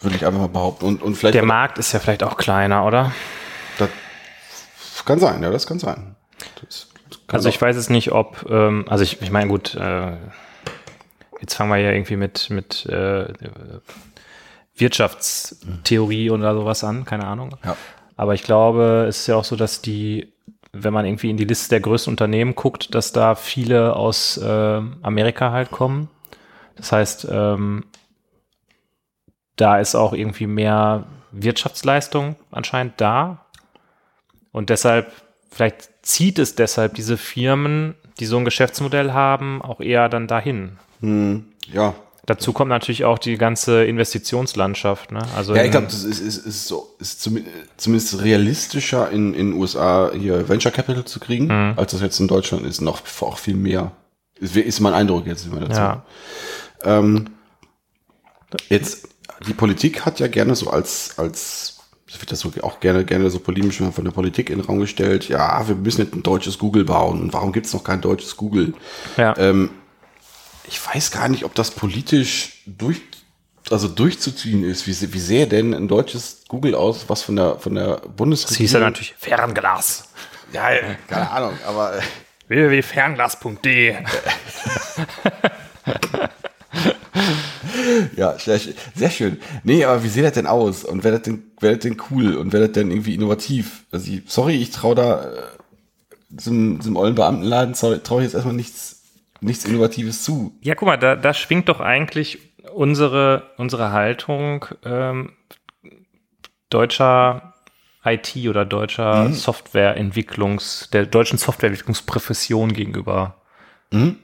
Würde 0.00 0.16
ich 0.16 0.26
einfach 0.26 0.40
mal 0.40 0.48
behaupten. 0.48 0.86
Und, 0.86 1.02
und 1.02 1.16
vielleicht, 1.16 1.34
Der 1.34 1.44
Markt 1.44 1.78
ist 1.78 1.92
ja 1.92 2.00
vielleicht 2.00 2.22
auch 2.22 2.36
kleiner, 2.36 2.84
oder? 2.86 3.12
das 3.78 5.04
kann 5.04 5.18
sein, 5.18 5.42
ja, 5.42 5.50
das 5.50 5.66
kann 5.66 5.78
sein. 5.78 6.16
Das 6.62 6.88
kann 7.34 7.38
Also 7.38 7.48
ich 7.48 7.60
weiß 7.60 7.76
es 7.76 7.90
nicht, 7.90 8.12
ob, 8.12 8.46
ähm, 8.48 8.84
also 8.88 9.02
ich, 9.02 9.20
ich 9.20 9.30
meine, 9.30 9.48
gut, 9.48 9.74
äh, 9.74 10.16
jetzt 11.40 11.54
fangen 11.54 11.70
wir 11.70 11.78
ja 11.78 11.90
irgendwie 11.90 12.16
mit, 12.16 12.48
mit 12.50 12.86
äh, 12.86 13.26
Wirtschaftstheorie 14.76 16.30
oder 16.30 16.54
sowas 16.54 16.84
an, 16.84 17.04
keine 17.04 17.26
Ahnung. 17.26 17.56
Ja. 17.64 17.76
Aber 18.16 18.34
ich 18.34 18.44
glaube, 18.44 19.06
es 19.08 19.20
ist 19.20 19.26
ja 19.26 19.36
auch 19.36 19.44
so, 19.44 19.56
dass 19.56 19.82
die, 19.82 20.32
wenn 20.72 20.92
man 20.92 21.06
irgendwie 21.06 21.30
in 21.30 21.36
die 21.36 21.44
Liste 21.44 21.70
der 21.70 21.80
größten 21.80 22.12
Unternehmen 22.12 22.54
guckt, 22.54 22.94
dass 22.94 23.12
da 23.12 23.34
viele 23.34 23.96
aus 23.96 24.36
äh, 24.36 24.80
Amerika 25.02 25.50
halt 25.50 25.72
kommen. 25.72 26.08
Das 26.76 26.92
heißt, 26.92 27.26
ähm, 27.30 27.84
da 29.56 29.78
ist 29.78 29.96
auch 29.96 30.12
irgendwie 30.12 30.46
mehr 30.46 31.04
Wirtschaftsleistung 31.32 32.36
anscheinend 32.52 33.00
da. 33.00 33.46
Und 34.52 34.70
deshalb, 34.70 35.10
vielleicht 35.50 35.90
zieht 36.04 36.38
es 36.38 36.54
deshalb 36.54 36.94
diese 36.94 37.16
Firmen, 37.16 37.94
die 38.20 38.26
so 38.26 38.36
ein 38.36 38.44
Geschäftsmodell 38.44 39.12
haben, 39.12 39.60
auch 39.62 39.80
eher 39.80 40.08
dann 40.08 40.28
dahin. 40.28 40.78
Hm, 41.00 41.46
ja. 41.72 41.94
Dazu 42.26 42.54
kommt 42.54 42.70
natürlich 42.70 43.04
auch 43.04 43.18
die 43.18 43.36
ganze 43.36 43.84
Investitionslandschaft. 43.84 45.12
Ne? 45.12 45.20
Also 45.36 45.54
Ja, 45.54 45.62
ich 45.64 45.70
glaube, 45.70 45.88
das 45.88 46.04
ist, 46.04 46.20
ist, 46.20 46.38
ist 46.46 46.66
so, 46.68 46.94
ist 46.98 47.20
zumi- 47.20 47.44
zumindest 47.76 48.22
realistischer 48.22 49.10
in 49.10 49.34
in 49.34 49.52
USA 49.52 50.10
hier 50.18 50.48
Venture 50.48 50.72
Capital 50.72 51.04
zu 51.04 51.20
kriegen, 51.20 51.46
Mhm. 51.48 51.74
als 51.76 51.92
das 51.92 52.00
jetzt 52.00 52.18
in 52.20 52.28
Deutschland 52.28 52.64
ist. 52.64 52.80
Noch 52.80 53.02
auch 53.20 53.36
viel 53.38 53.56
mehr. 53.56 53.92
Ist, 54.38 54.56
ist 54.56 54.80
mein 54.80 54.94
Eindruck 54.94 55.26
jetzt 55.26 55.44
immer 55.46 55.60
dazu. 55.60 55.78
ja. 55.80 56.02
Ähm, 56.84 57.26
jetzt, 58.68 59.08
die 59.46 59.54
Politik 59.54 60.04
hat 60.06 60.20
ja 60.20 60.26
gerne 60.28 60.54
so 60.54 60.70
als, 60.70 61.18
als, 61.18 61.73
wird 62.20 62.32
das 62.32 62.40
so 62.40 62.52
auch 62.62 62.80
gerne, 62.80 63.04
gerne 63.04 63.30
so 63.30 63.38
polemisch 63.38 63.78
von 63.78 64.04
der 64.04 64.12
Politik 64.12 64.50
in 64.50 64.58
den 64.58 64.66
Raum 64.66 64.80
gestellt, 64.80 65.28
ja, 65.28 65.66
wir 65.66 65.74
müssen 65.74 66.02
jetzt 66.02 66.14
ein 66.14 66.22
deutsches 66.22 66.58
Google 66.58 66.84
bauen. 66.84 67.20
Und 67.20 67.32
warum 67.32 67.52
gibt 67.52 67.66
es 67.66 67.72
noch 67.72 67.84
kein 67.84 68.00
deutsches 68.00 68.36
Google? 68.36 68.74
ja. 69.16 69.36
Ähm, 69.38 69.70
ich 70.66 70.80
weiß 70.86 71.10
gar 71.10 71.28
nicht, 71.28 71.44
ob 71.44 71.54
das 71.54 71.70
politisch 71.72 72.62
durch, 72.66 73.02
also 73.70 73.86
durchzuziehen 73.86 74.64
ist. 74.64 74.86
Wie, 74.86 75.12
wie 75.12 75.20
sähe 75.20 75.46
denn 75.46 75.74
ein 75.74 75.88
deutsches 75.88 76.44
Google 76.48 76.74
aus, 76.74 77.04
was 77.08 77.20
von 77.22 77.36
der, 77.36 77.58
von 77.58 77.74
der 77.74 77.96
Das 77.96 78.08
Bundesregierung? 78.16 78.58
hieß 78.58 78.72
ja 78.72 78.80
natürlich 78.80 79.14
Fernglas. 79.18 80.08
Ja, 80.52 80.68
keine 81.06 81.30
Ahnung, 81.30 81.58
aber 81.66 81.98
äh, 81.98 82.02
www.fernglas.de. 82.48 83.96
ja, 88.16 88.38
sehr, 88.38 88.60
sehr 88.94 89.10
schön. 89.10 89.38
Nee, 89.62 89.84
aber 89.84 90.02
wie 90.04 90.08
sieht 90.08 90.24
das 90.24 90.32
denn 90.32 90.46
aus? 90.46 90.84
Und 90.84 91.04
wäre 91.04 91.16
das 91.16 91.22
denn, 91.22 91.42
wäre 91.60 91.74
das 91.74 91.82
denn 91.82 91.96
cool? 92.10 92.36
Und 92.36 92.52
wäre 92.52 92.64
das 92.64 92.72
denn 92.72 92.90
irgendwie 92.90 93.14
innovativ? 93.14 93.84
Also, 93.90 94.10
ich, 94.10 94.22
sorry, 94.26 94.56
ich 94.56 94.70
traue 94.70 94.94
da 94.94 95.24
äh, 95.24 95.42
diesem, 96.28 96.78
diesem 96.78 96.96
ollen 96.96 97.14
Beamtenladen 97.14 97.74
traue 97.74 98.02
trau 98.02 98.18
ich 98.18 98.24
jetzt 98.24 98.34
erstmal 98.34 98.54
nichts, 98.54 99.02
nichts 99.40 99.64
Innovatives 99.64 100.22
zu. 100.22 100.56
Ja, 100.62 100.74
guck 100.74 100.86
mal, 100.86 100.96
da, 100.96 101.16
da 101.16 101.34
schwingt 101.34 101.68
doch 101.68 101.80
eigentlich 101.80 102.38
unsere, 102.72 103.50
unsere 103.56 103.92
Haltung 103.92 104.66
ähm, 104.84 105.32
deutscher 106.70 107.54
IT 108.04 108.36
oder 108.48 108.64
deutscher 108.66 109.32
Softwareentwicklungs, 109.32 110.90
der 110.92 111.06
deutschen 111.06 111.38
Softwareentwicklungsprofession 111.38 112.72
gegenüber 112.72 113.36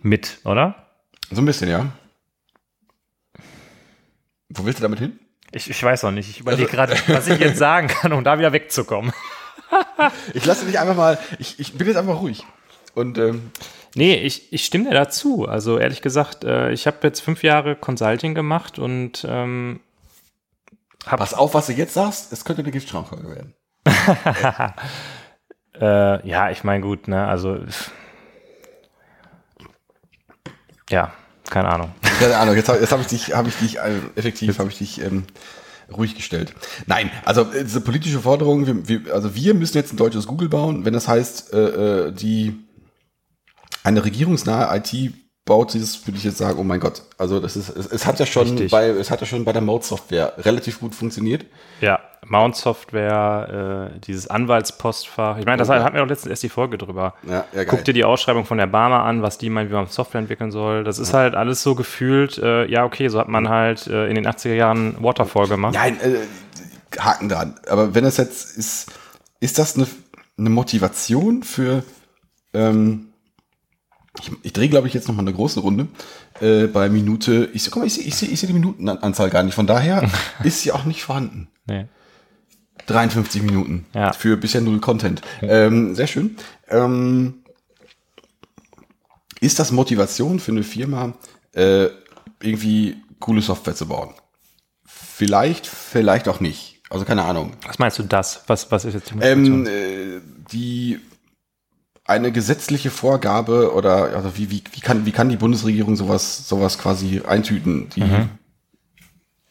mit, 0.03 0.39
oder? 0.45 0.75
So 1.31 1.41
ein 1.41 1.45
bisschen, 1.45 1.71
ja. 1.71 1.87
Wo 4.51 4.65
willst 4.65 4.79
du 4.79 4.83
damit 4.83 4.99
hin? 4.99 5.19
Ich, 5.53 5.69
ich 5.69 5.83
weiß 5.83 6.05
auch 6.05 6.11
nicht. 6.11 6.29
Ich 6.29 6.41
überlege 6.41 6.71
gerade, 6.71 6.95
was 7.09 7.27
ich 7.29 7.41
jetzt 7.41 7.59
sagen 7.59 7.89
kann, 7.89 8.13
um 8.13 8.23
da 8.25 8.39
wieder 8.39 8.53
wegzukommen. 8.53 9.13
Ich 10.35 10.45
lasse 10.47 10.67
dich 10.67 10.81
einfach 10.81 10.97
mal, 10.97 11.19
ich, 11.39 11.61
ich 11.61 11.75
bin 11.75 11.87
jetzt 11.87 11.97
einfach 11.97 12.21
ruhig. 12.21 12.45
Und 12.95 13.19
ähm, 13.19 13.53
Nee, 13.95 14.15
ich, 14.17 14.53
ich 14.53 14.65
stimme 14.65 14.89
dir 14.89 14.95
dazu. 14.95 15.47
Also 15.47 15.79
ehrlich 15.79 16.03
gesagt, 16.03 16.45
äh, 16.45 16.71
ich 16.71 16.87
habe 16.87 16.99
jetzt 17.03 17.21
fünf 17.21 17.43
Jahre 17.43 17.77
Consulting 17.77 18.35
gemacht 18.35 18.79
und 18.79 19.27
ähm, 19.29 19.81
pass 21.05 21.35
auf, 21.35 21.55
was 21.55 21.67
du 21.67 21.73
jetzt 21.73 21.95
sagst, 21.95 22.33
es 22.33 22.45
könnte 22.45 22.63
eine 22.63 22.71
Giftschrankfolge 22.73 23.29
werden. 23.29 23.55
Äh, 25.81 26.29
ja, 26.29 26.51
ich 26.51 26.63
meine, 26.63 26.83
gut, 26.83 27.09
ne, 27.09 27.27
also 27.27 27.59
ja, 30.91 31.15
keine 31.51 31.69
Ahnung. 31.69 31.91
Keine 32.19 32.37
Ahnung, 32.37 32.55
jetzt, 32.57 32.69
hab- 32.69 32.81
habe 32.91 33.03
ich 33.03 33.09
dich, 33.09 33.35
habe 33.35 33.49
ich 33.49 33.57
dich, 33.57 33.79
äh, 33.79 34.01
effektiv 34.17 34.59
habe 34.59 34.71
ich 34.71 34.79
dich 34.79 35.01
ähm, 35.03 35.25
ruhig 35.95 36.15
gestellt. 36.15 36.55
Nein, 36.87 37.11
also 37.25 37.43
äh, 37.53 37.65
diese 37.65 37.81
politische 37.81 38.21
Forderung, 38.21 38.67
wir, 38.67 38.89
wir, 38.89 39.15
also 39.15 39.35
wir 39.35 39.55
müssen 39.55 39.77
jetzt 39.77 39.93
ein 39.93 39.97
deutsches 39.97 40.27
Google 40.27 40.49
bauen, 40.49 40.85
wenn 40.85 40.93
das 40.95 41.09
heißt, 41.09 41.53
äh, 41.53 41.59
äh, 42.09 42.13
die 42.13 42.57
eine 43.83 44.05
regierungsnahe 44.05 44.77
IT 44.77 45.13
baut 45.45 45.75
dieses, 45.75 46.07
würde 46.07 46.19
ich 46.19 46.25
jetzt 46.25 46.39
sagen, 46.39 46.59
oh 46.59 46.65
mein 46.65 46.81
Gott. 46.81 47.03
Also 47.19 47.41
das 47.41 47.57
ist, 47.57 47.71
es, 47.71 47.87
es 47.87 48.07
hat 48.07 48.19
ja 48.21 48.27
schon 48.27 48.49
Richtig. 48.49 48.71
bei, 48.71 48.89
es 48.89 49.11
hat 49.11 49.21
ja 49.21 49.27
schon 49.27 49.45
bei 49.45 49.53
der 49.53 49.63
Mode-Software 49.63 50.35
relativ 50.39 50.81
gut 50.81 50.95
funktioniert. 50.95 51.47
Ja, 51.81 51.99
Mount 52.27 52.55
Software, 52.55 53.91
äh, 53.95 53.99
dieses 54.01 54.29
Anwaltspostfach. 54.29 55.39
Ich 55.39 55.47
meine, 55.47 55.57
das 55.57 55.69
hatten 55.69 55.95
wir 55.95 56.03
doch 56.03 56.09
letztens 56.09 56.31
erst 56.31 56.43
die 56.43 56.49
Folge 56.51 56.79
drüber. 56.79 57.15
Ja, 57.27 57.45
ja. 57.55 57.65
Guck 57.65 57.85
dir 57.85 57.95
die 57.95 58.05
Ausschreibung 58.05 58.45
von 58.45 58.59
der 58.59 58.67
Barmer 58.67 59.05
an, 59.05 59.23
was 59.23 59.39
die 59.39 59.51
meint, 59.51 59.71
wie 59.71 59.75
man 59.75 59.87
Software 59.87 60.21
entwickeln 60.21 60.51
soll. 60.51 60.85
Das 60.85 60.99
ist 60.99 61.15
halt 61.15 61.35
alles 61.35 61.63
so 61.63 61.75
gefühlt, 61.75 62.39
äh, 62.39 62.67
ja, 62.67 62.85
okay, 62.85 63.09
so 63.09 63.19
hat 63.19 63.29
man 63.29 63.49
halt 63.49 63.87
äh, 63.87 64.07
in 64.07 64.15
den 64.15 64.27
80er 64.27 64.55
Jahren 64.55 65.03
Waterfall 65.03 65.49
gemacht. 65.49 65.75
Nein, 65.75 65.99
äh, 66.01 66.99
Haken 66.99 67.29
dran. 67.29 67.59
Aber 67.69 67.95
wenn 67.95 68.05
es 68.05 68.19
jetzt 68.19 68.57
ist, 68.57 68.93
ist 69.41 69.59
das 69.59 69.77
eine, 69.77 69.87
eine 70.39 70.51
Motivation 70.51 71.43
für, 71.43 71.83
ähm, 72.53 73.10
ich, 74.19 74.31
ich 74.43 74.53
drehe, 74.53 74.69
glaube 74.69 74.89
ich, 74.89 74.95
jetzt 74.95 75.07
noch 75.09 75.15
mal 75.15 75.23
eine 75.23 75.33
große 75.33 75.61
Runde 75.61 75.87
äh, 76.41 76.67
bei 76.67 76.89
Minute, 76.89 77.49
ich, 77.53 77.71
guck 77.71 77.83
mal, 77.83 77.87
ich 77.87 77.95
sehe 77.95 78.05
ich 78.05 78.17
seh, 78.17 78.27
ich 78.27 78.41
seh 78.41 78.47
die 78.47 78.53
Minutenanzahl 78.53 79.31
gar 79.31 79.43
nicht. 79.43 79.55
Von 79.55 79.67
daher 79.67 80.11
ist 80.45 80.63
sie 80.63 80.73
auch 80.73 80.85
nicht 80.85 81.03
vorhanden. 81.03 81.49
Nee. 81.67 81.87
53 82.87 83.43
Minuten 83.43 83.87
Ja. 83.95 84.13
für 84.13 84.37
bisher 84.37 84.61
null 84.61 84.81
Content. 84.81 85.23
Ähm, 85.43 85.95
sehr 85.95 86.07
schön. 86.09 86.37
Ähm, 86.69 87.45
ist 89.41 89.59
das 89.59 89.71
Motivation 89.73 90.41
für 90.41 90.53
eine 90.53 90.63
Firma, 90.63 91.15
äh, 91.55 91.87
irgendwie 92.43 92.97
coole 93.21 93.43
Software 93.43 93.75
zu 93.75 93.87
bauen? 93.87 94.15
Vielleicht, 94.85 95.67
vielleicht 95.67 96.29
auch 96.29 96.41
nicht. 96.41 96.81
Also 96.91 97.05
keine 97.05 97.25
Ahnung. 97.25 97.53
Was 97.67 97.79
meinst 97.79 97.99
du 97.99 98.03
das? 98.03 98.43
Was, 98.49 98.71
was 98.73 98.85
ist 98.85 98.95
jetzt 98.95 99.11
die 99.11 99.15
Motivation? 99.15 99.67
Ähm, 99.67 99.73
äh, 99.73 100.21
die 100.51 100.99
eine 102.11 102.33
gesetzliche 102.33 102.91
Vorgabe 102.91 103.73
oder 103.73 104.15
also 104.17 104.37
wie, 104.37 104.51
wie, 104.51 104.63
wie, 104.73 104.81
kann, 104.81 105.07
wie 105.07 105.13
kann 105.13 105.29
die 105.31 105.37
Bundesregierung 105.37 105.97
sowas, 105.97 106.47
sowas 106.49 106.77
quasi 106.79 107.23
eintüten? 107.27 107.89
Die, 107.97 108.03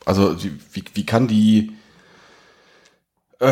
Also 0.05 0.33
die, 0.33 0.51
wie, 0.73 0.83
wie 0.93 1.05
kann 1.05 1.27
die 1.27 1.71
äh, 3.39 3.51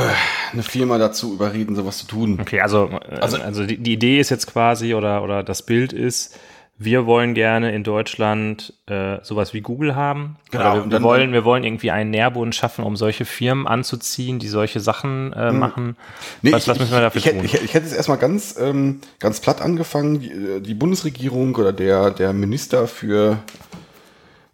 eine 0.51 0.64
Firma 0.64 0.97
dazu 0.97 1.34
überreden, 1.34 1.76
sowas 1.76 1.99
zu 1.99 2.08
tun? 2.08 2.39
Okay, 2.41 2.60
also, 2.62 2.89
äh, 2.89 3.16
Also- 3.22 3.38
also, 3.41 3.66
die, 3.66 3.78
die 3.78 3.93
Idee 3.93 4.20
ist 4.20 4.30
jetzt 4.30 4.47
quasi 4.47 4.93
oder, 4.93 5.24
oder 5.24 5.43
das 5.43 5.64
Bild 5.66 5.93
ist, 5.93 6.38
wir 6.80 7.07
wollen 7.07 7.34
gerne 7.34 7.71
in 7.73 7.84
Deutschland 7.84 8.71
äh, 8.86 9.17
sowas 9.23 9.53
wie 9.53 9.61
Google 9.61 9.95
haben. 9.95 10.38
Genau, 10.51 10.75
wir, 10.75 10.91
wir, 10.91 11.01
wollen, 11.01 11.34
wir 11.34 11.43
wollen 11.43 11.63
irgendwie 11.63 11.89
einen 11.89 12.11
Nährboden 12.11 12.53
schaffen, 12.53 12.84
um 12.86 12.95
solche 12.95 13.25
Firmen 13.25 13.65
anzuziehen, 13.67 14.38
die 14.38 14.47
solche 14.47 14.80
Sachen 14.80 15.34
äh, 15.34 15.51
machen. 15.51 15.86
Hm. 15.88 15.95
Nee, 16.43 16.51
was, 16.51 16.63
ich, 16.63 16.67
was 16.69 16.80
müssen 16.80 16.91
wir 16.93 17.01
dafür 17.01 17.19
ich, 17.19 17.25
tun? 17.32 17.36
hätte- 17.41 17.45
Ich, 17.57 17.63
ich 17.63 17.73
hätte 17.73 17.88
es 17.88 17.93
erstmal 17.93 18.19
ganz, 18.19 18.55
ähm, 18.59 19.01
ganz 19.19 19.39
platt 19.39 19.59
angefangen. 19.61 20.19
Die, 20.19 20.30
äh, 20.32 20.59
die 20.61 20.75
Bundesregierung 20.75 21.55
oder 21.55 21.73
der, 21.73 22.11
der 22.11 22.32
Minister 22.34 22.88
für 22.88 23.39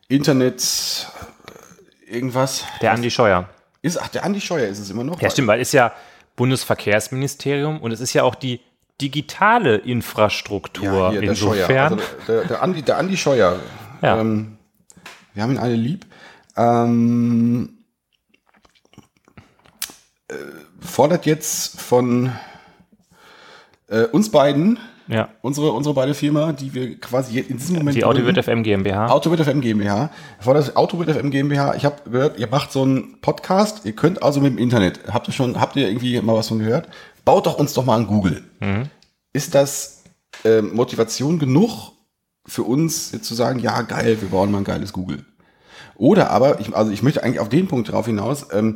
Internet 0.08 1.08
äh, 2.08 2.16
irgendwas. 2.16 2.66
Der 2.82 2.92
Andi 2.94 3.12
Scheuer. 3.12 3.50
Ist, 3.82 4.02
ach, 4.02 4.08
der 4.08 4.24
Andi 4.24 4.40
Scheuer 4.40 4.68
ist 4.70 4.80
es 4.80 4.90
immer 4.90 5.04
noch. 5.04 5.22
Ja, 5.22 5.30
stimmt, 5.30 5.50
weil 5.50 5.60
es 5.60 5.70
ist 5.70 5.74
ja 5.74 5.92
Bundesverkehrsministerium 6.38 7.82
und 7.82 7.92
es 7.92 8.00
ist 8.00 8.14
ja 8.14 8.24
auch 8.24 8.36
die 8.36 8.62
digitale 9.04 9.76
Infrastruktur. 9.76 10.86
Ja, 10.86 11.12
hier, 11.12 11.22
der. 11.22 11.30
Insofern. 11.30 11.94
Also 11.94 12.06
der, 12.28 12.46
der, 12.46 12.64
Andi, 12.64 12.82
der 12.82 12.98
Andi 12.98 13.18
Scheuer. 13.18 13.60
Ja. 14.02 14.20
Ähm, 14.20 14.58
wir 15.34 15.44
haben 15.44 15.52
ihn 15.52 15.58
alle 15.58 15.76
lieb. 15.76 16.06
Ähm, 16.56 17.80
äh, 20.30 20.36
fordert 20.80 21.26
jetzt 21.26 21.82
von 21.82 22.32
äh, 23.88 24.04
uns 24.04 24.30
beiden, 24.30 24.80
ja. 25.08 25.30
unsere, 25.42 25.72
unsere 25.72 25.96
beide 25.96 26.14
Firma, 26.14 26.54
die 26.54 26.74
wir 26.74 27.00
quasi 27.00 27.40
in 27.40 27.58
diesem 27.58 27.76
Moment 27.78 27.98
Die 27.98 28.02
gründen, 28.02 28.42
FM 28.42 28.64
GmbH. 28.64 29.08
Autowit 29.08 29.42
FM 29.42 29.60
GmbH. 29.60 30.12
Fordert 30.40 30.78
Autowit 30.78 31.10
FM 31.10 31.30
GmbH. 31.32 31.76
Ich 31.76 31.84
habe 31.84 32.10
gehört, 32.10 32.40
ihr 32.40 32.48
macht 32.48 32.72
so 32.72 32.84
einen 32.84 33.20
Podcast. 33.20 33.86
Ihr 33.86 33.94
könnt 33.94 34.24
also 34.24 34.40
mit 34.40 34.54
dem 34.54 34.60
Internet. 34.60 35.02
Habt 35.12 35.28
ihr 35.28 35.34
schon, 35.34 35.60
habt 35.60 35.76
ihr 35.76 35.88
irgendwie 35.88 36.22
mal 36.22 36.36
was 36.36 36.48
von 36.48 36.60
gehört? 36.60 36.88
Baut 37.26 37.46
doch 37.46 37.58
uns 37.58 37.74
doch 37.74 37.86
mal 37.86 37.96
an 37.96 38.08
Google. 38.08 38.44
Ist 39.34 39.56
das 39.56 40.04
äh, 40.44 40.62
Motivation 40.62 41.40
genug 41.40 41.92
für 42.46 42.64
uns 42.64 43.12
jetzt 43.12 43.26
zu 43.26 43.36
sagen, 43.36 43.60
ja 43.60 43.82
geil, 43.84 44.22
wir 44.22 44.30
bauen 44.30 44.52
mal 44.52 44.60
ein 44.60 44.64
geiles 44.64 44.94
Google? 44.94 45.26
Oder 45.96 46.32
aber, 46.32 46.60
ich, 46.60 46.76
also 46.76 46.92
ich 46.92 47.04
möchte 47.04 47.24
eigentlich 47.24 47.40
auf 47.40 47.50
den 47.50 47.68
Punkt 47.68 47.92
drauf 47.92 48.06
hinaus, 48.06 48.48
ähm, 48.52 48.76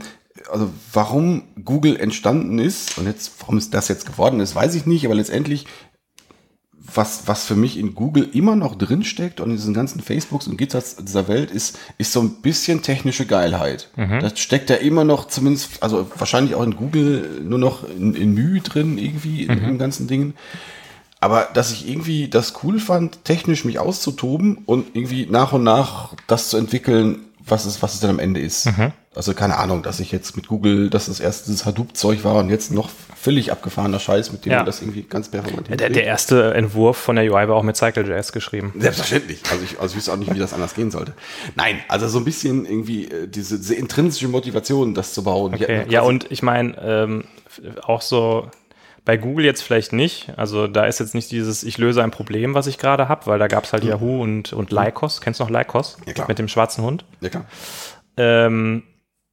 also 0.52 0.70
warum 0.94 1.44
Google 1.66 1.98
entstanden 1.98 2.60
ist 2.60 2.98
und 2.98 3.06
jetzt, 3.06 3.32
warum 3.40 3.58
es 3.58 3.70
das 3.70 3.88
jetzt 3.88 4.06
geworden 4.06 4.40
ist, 4.40 4.56
weiß 4.56 4.76
ich 4.76 4.86
nicht, 4.86 5.06
aber 5.06 5.16
letztendlich 5.16 5.66
was, 6.94 7.28
was 7.28 7.46
für 7.46 7.56
mich 7.56 7.78
in 7.78 7.96
Google 7.96 8.30
immer 8.34 8.56
noch 8.56 8.76
drinsteckt 8.76 9.40
und 9.40 9.50
in 9.50 9.58
diesen 9.58 9.74
ganzen 9.74 10.02
Facebooks 10.02 10.48
und 10.48 10.58
Gitters 10.58 10.96
dieser 10.96 11.28
Welt 11.28 11.52
ist, 11.52 11.78
ist 11.98 12.12
so 12.12 12.22
ein 12.22 12.42
bisschen 12.42 12.82
technische 12.82 13.26
Geilheit. 13.26 13.90
Das 14.22 14.40
steckt 14.40 14.70
ja 14.70 14.78
immer 14.78 15.04
noch 15.04 15.28
zumindest, 15.28 15.84
also 15.84 16.10
wahrscheinlich 16.16 16.56
auch 16.56 16.64
in 16.64 16.76
Google 16.76 17.42
nur 17.44 17.60
noch 17.60 17.88
in, 17.88 18.16
in 18.16 18.34
Mühe 18.34 18.62
drin 18.62 18.98
irgendwie 18.98 19.44
in 19.44 19.60
den 19.66 19.78
ganzen 19.78 20.08
Dingen. 20.08 20.34
Aber 21.20 21.50
dass 21.54 21.72
ich 21.72 21.90
irgendwie 21.90 22.28
das 22.28 22.54
cool 22.64 22.80
fand, 22.80 23.26
technisch 23.26 23.66
mich 23.66 23.80
auszutoben 23.80 24.60
und 24.66 24.96
irgendwie 24.96 25.26
nach 25.30 25.52
und 25.54 25.64
nach 25.64 26.14
das 26.28 26.50
zu 26.50 26.58
entwickeln, 26.58 27.26
was 27.50 27.66
es, 27.66 27.82
was 27.82 27.94
es 27.96 28.00
dann 28.00 28.10
am 28.12 28.20
Ende 28.20 28.40
ist. 28.40 28.70
Also 29.16 29.34
keine 29.34 29.58
Ahnung, 29.58 29.82
dass 29.84 30.00
ich 30.00 30.12
jetzt 30.12 30.36
mit 30.36 30.48
Google, 30.48 30.90
dass 30.90 31.08
das 31.08 31.20
erste 31.20 31.52
das 31.52 31.66
Hadoop-Zeug 31.66 32.24
war 32.24 32.36
und 32.36 32.50
jetzt 32.50 32.72
noch 32.72 32.90
völlig 33.20 33.52
abgefahrener 33.52 34.00
Scheiß, 34.00 34.32
mit 34.32 34.46
dem 34.46 34.52
Ja. 34.52 34.58
man 34.58 34.66
das 34.68 34.82
irgendwie 34.82 35.04
ganz 35.04 35.30
performant 35.30 35.68
Der, 35.70 35.90
der 35.90 36.04
erste 36.04 36.54
Entwurf 36.54 36.98
von 36.98 37.16
der 37.16 37.26
UI 37.26 37.48
war 37.48 37.56
auch 37.56 37.64
mit 37.64 37.76
Cycle.js 37.76 38.32
geschrieben. 38.32 38.74
Selbstverständlich. 38.78 39.40
Also 39.52 39.64
ich, 39.64 39.80
also 39.80 39.94
ich 39.94 39.98
wüsste 39.98 40.14
auch 40.14 40.18
nicht, 40.18 40.34
wie 40.34 40.40
das 40.40 40.54
anders 40.54 40.76
gehen 40.76 40.92
sollte. 40.92 41.14
Nein, 41.56 41.80
also 41.88 42.08
so 42.08 42.20
ein 42.20 42.26
bisschen 42.26 42.66
irgendwie 42.66 43.06
äh, 43.06 43.28
diese, 43.28 43.58
diese 43.58 43.74
intrinsische 43.76 44.28
Motivation, 44.28 44.94
das 44.94 45.14
zu 45.14 45.24
bauen. 45.24 45.56
Okay. 45.56 45.86
Ja, 45.90 46.02
und 46.02 46.32
ich 46.32 46.44
meine, 46.44 46.78
ähm, 46.82 47.24
auch 47.84 48.02
so 48.04 48.50
bei 49.08 49.16
Google 49.16 49.46
jetzt 49.46 49.62
vielleicht 49.62 49.94
nicht. 49.94 50.34
Also 50.36 50.68
da 50.68 50.86
ist 50.86 51.00
jetzt 51.00 51.16
nicht 51.16 51.32
dieses, 51.32 51.64
ich 51.64 51.78
löse 51.78 52.04
ein 52.04 52.12
Problem, 52.12 52.56
was 52.56 52.68
ich 52.68 52.78
gerade 52.78 53.08
habe, 53.08 53.26
weil 53.26 53.40
da 53.40 53.48
gab 53.48 53.64
es 53.64 53.72
halt 53.72 53.86
Yahoo 53.86 54.22
und, 54.22 54.52
und 54.52 54.70
Lycos. 54.74 55.22
Kennst 55.22 55.40
du 55.40 55.46
noch 55.46 55.50
Lycos? 55.50 55.96
Ja, 56.06 56.12
klar. 56.12 56.28
Mit 56.28 56.40
dem 56.40 56.50
schwarzen 56.50 56.84
Hund. 56.84 57.06
Ja, 57.22 57.30
klar. 57.30 57.46
Ähm, 58.18 58.84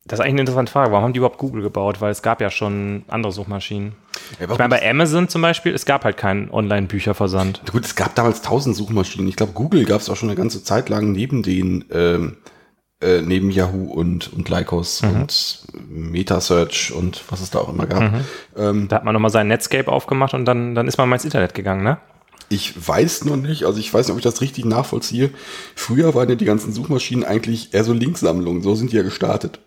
das 0.05 0.20
ist 0.20 0.20
eigentlich 0.20 0.35
eine 0.35 0.41
interessante 0.43 0.70
Frage. 0.70 0.93
Warum 0.93 1.03
haben 1.03 1.12
die 1.12 1.18
überhaupt 1.18 1.39
Google 1.39 1.61
gebaut? 1.62 2.01
Weil 2.01 2.12
es 2.12 2.22
gab 2.22 2.41
ja 2.41 2.51
schon 2.51 3.03
andere 3.09 3.33
Suchmaschinen. 3.33 3.97
Ja, 4.39 4.49
Ich 4.49 4.59
meine, 4.59 4.68
bei 4.68 4.89
Amazon 4.89 5.29
zum 5.29 5.43
Beispiel, 5.43 5.75
es 5.75 5.85
gab 5.85 6.05
halt 6.05 6.18
keinen 6.18 6.51
Online-Bücherversand. 6.51 7.62
Gut, 7.72 7.85
es 7.85 7.97
gab 7.97 8.14
damals 8.14 8.43
tausend 8.43 8.77
Suchmaschinen. 8.77 9.27
Ich 9.27 9.35
glaube, 9.35 9.55
Google 9.55 9.87
gab 9.87 10.01
es 10.01 10.09
auch 10.09 10.14
schon 10.14 10.29
eine 10.29 10.37
ganze 10.37 10.62
Zeit 10.62 10.89
lang 10.89 11.11
neben 11.11 11.43
den, 11.43 11.85
ähm, 11.91 12.37
äh, 13.05 13.23
neben 13.23 13.51
Yahoo 13.51 13.93
und, 13.93 14.33
und 14.33 14.49
Lycos 14.49 15.03
und 15.03 15.67
Metasearch 15.89 16.93
und 16.93 17.23
was 17.29 17.41
es 17.41 17.51
da 17.51 17.59
auch 17.59 17.69
immer 17.69 17.87
gab. 17.87 18.03
Ähm, 18.57 18.89
Da 18.89 18.97
hat 18.97 19.05
man 19.05 19.13
nochmal 19.13 19.31
sein 19.31 19.49
Netscape 19.49 19.91
aufgemacht 19.91 20.35
und 20.35 20.45
dann, 20.47 20.75
dann 20.75 20.89
ist 20.89 20.97
man 20.99 21.09
mal 21.09 21.17
ins 21.17 21.25
Internet 21.25 21.55
gegangen, 21.55 21.83
ne? 21.85 21.99
Ich 22.49 22.75
weiß 22.89 23.25
noch 23.25 23.37
nicht, 23.37 23.65
also 23.65 23.79
ich 23.81 23.93
weiß 23.93 24.07
nicht, 24.07 24.13
ob 24.13 24.19
ich 24.19 24.25
das 24.25 24.41
richtig 24.41 24.65
nachvollziehe. 24.65 25.31
Früher 25.75 26.15
waren 26.15 26.29
ja 26.29 26.35
die 26.35 26.45
ganzen 26.45 26.73
Suchmaschinen 26.73 27.25
eigentlich 27.25 27.73
eher 27.73 27.85
so 27.85 27.93
Linksammlungen, 27.93 28.63
so 28.63 28.75
sind 28.75 28.93
die 28.93 28.97
ja 28.97 29.03
gestartet. 29.03 29.61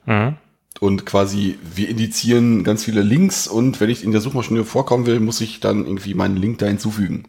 Und 0.79 1.05
quasi, 1.07 1.57
wir 1.75 1.89
indizieren 1.89 2.63
ganz 2.63 2.83
viele 2.83 3.01
Links 3.01 3.47
und 3.47 3.79
wenn 3.81 3.89
ich 3.89 4.03
in 4.03 4.11
der 4.11 4.21
Suchmaschine 4.21 4.63
vorkommen 4.63 5.07
will, 5.07 5.19
muss 5.19 5.41
ich 5.41 5.59
dann 5.59 5.85
irgendwie 5.85 6.13
meinen 6.13 6.37
Link 6.37 6.59
da 6.59 6.67
hinzufügen. 6.67 7.23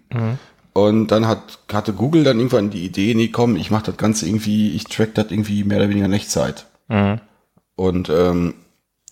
Und 0.87 1.09
dann 1.09 1.27
hat, 1.27 1.59
hatte 1.73 1.93
Google 1.93 2.23
dann 2.23 2.39
irgendwann 2.39 2.71
die 2.71 2.85
Idee, 2.85 3.15
nee, 3.15 3.29
komm, 3.29 3.57
ich 3.57 3.73
mache 3.73 3.87
das 3.87 3.97
Ganze 3.97 4.27
irgendwie, 4.29 4.77
ich 4.77 4.85
track 4.85 5.13
das 5.15 5.33
irgendwie 5.33 5.65
mehr 5.65 5.79
oder 5.79 5.89
weniger 5.89 6.07
in 6.07 6.13
Echtzeit. 6.13 6.67
Und, 7.75 8.09
ähm, 8.11 8.55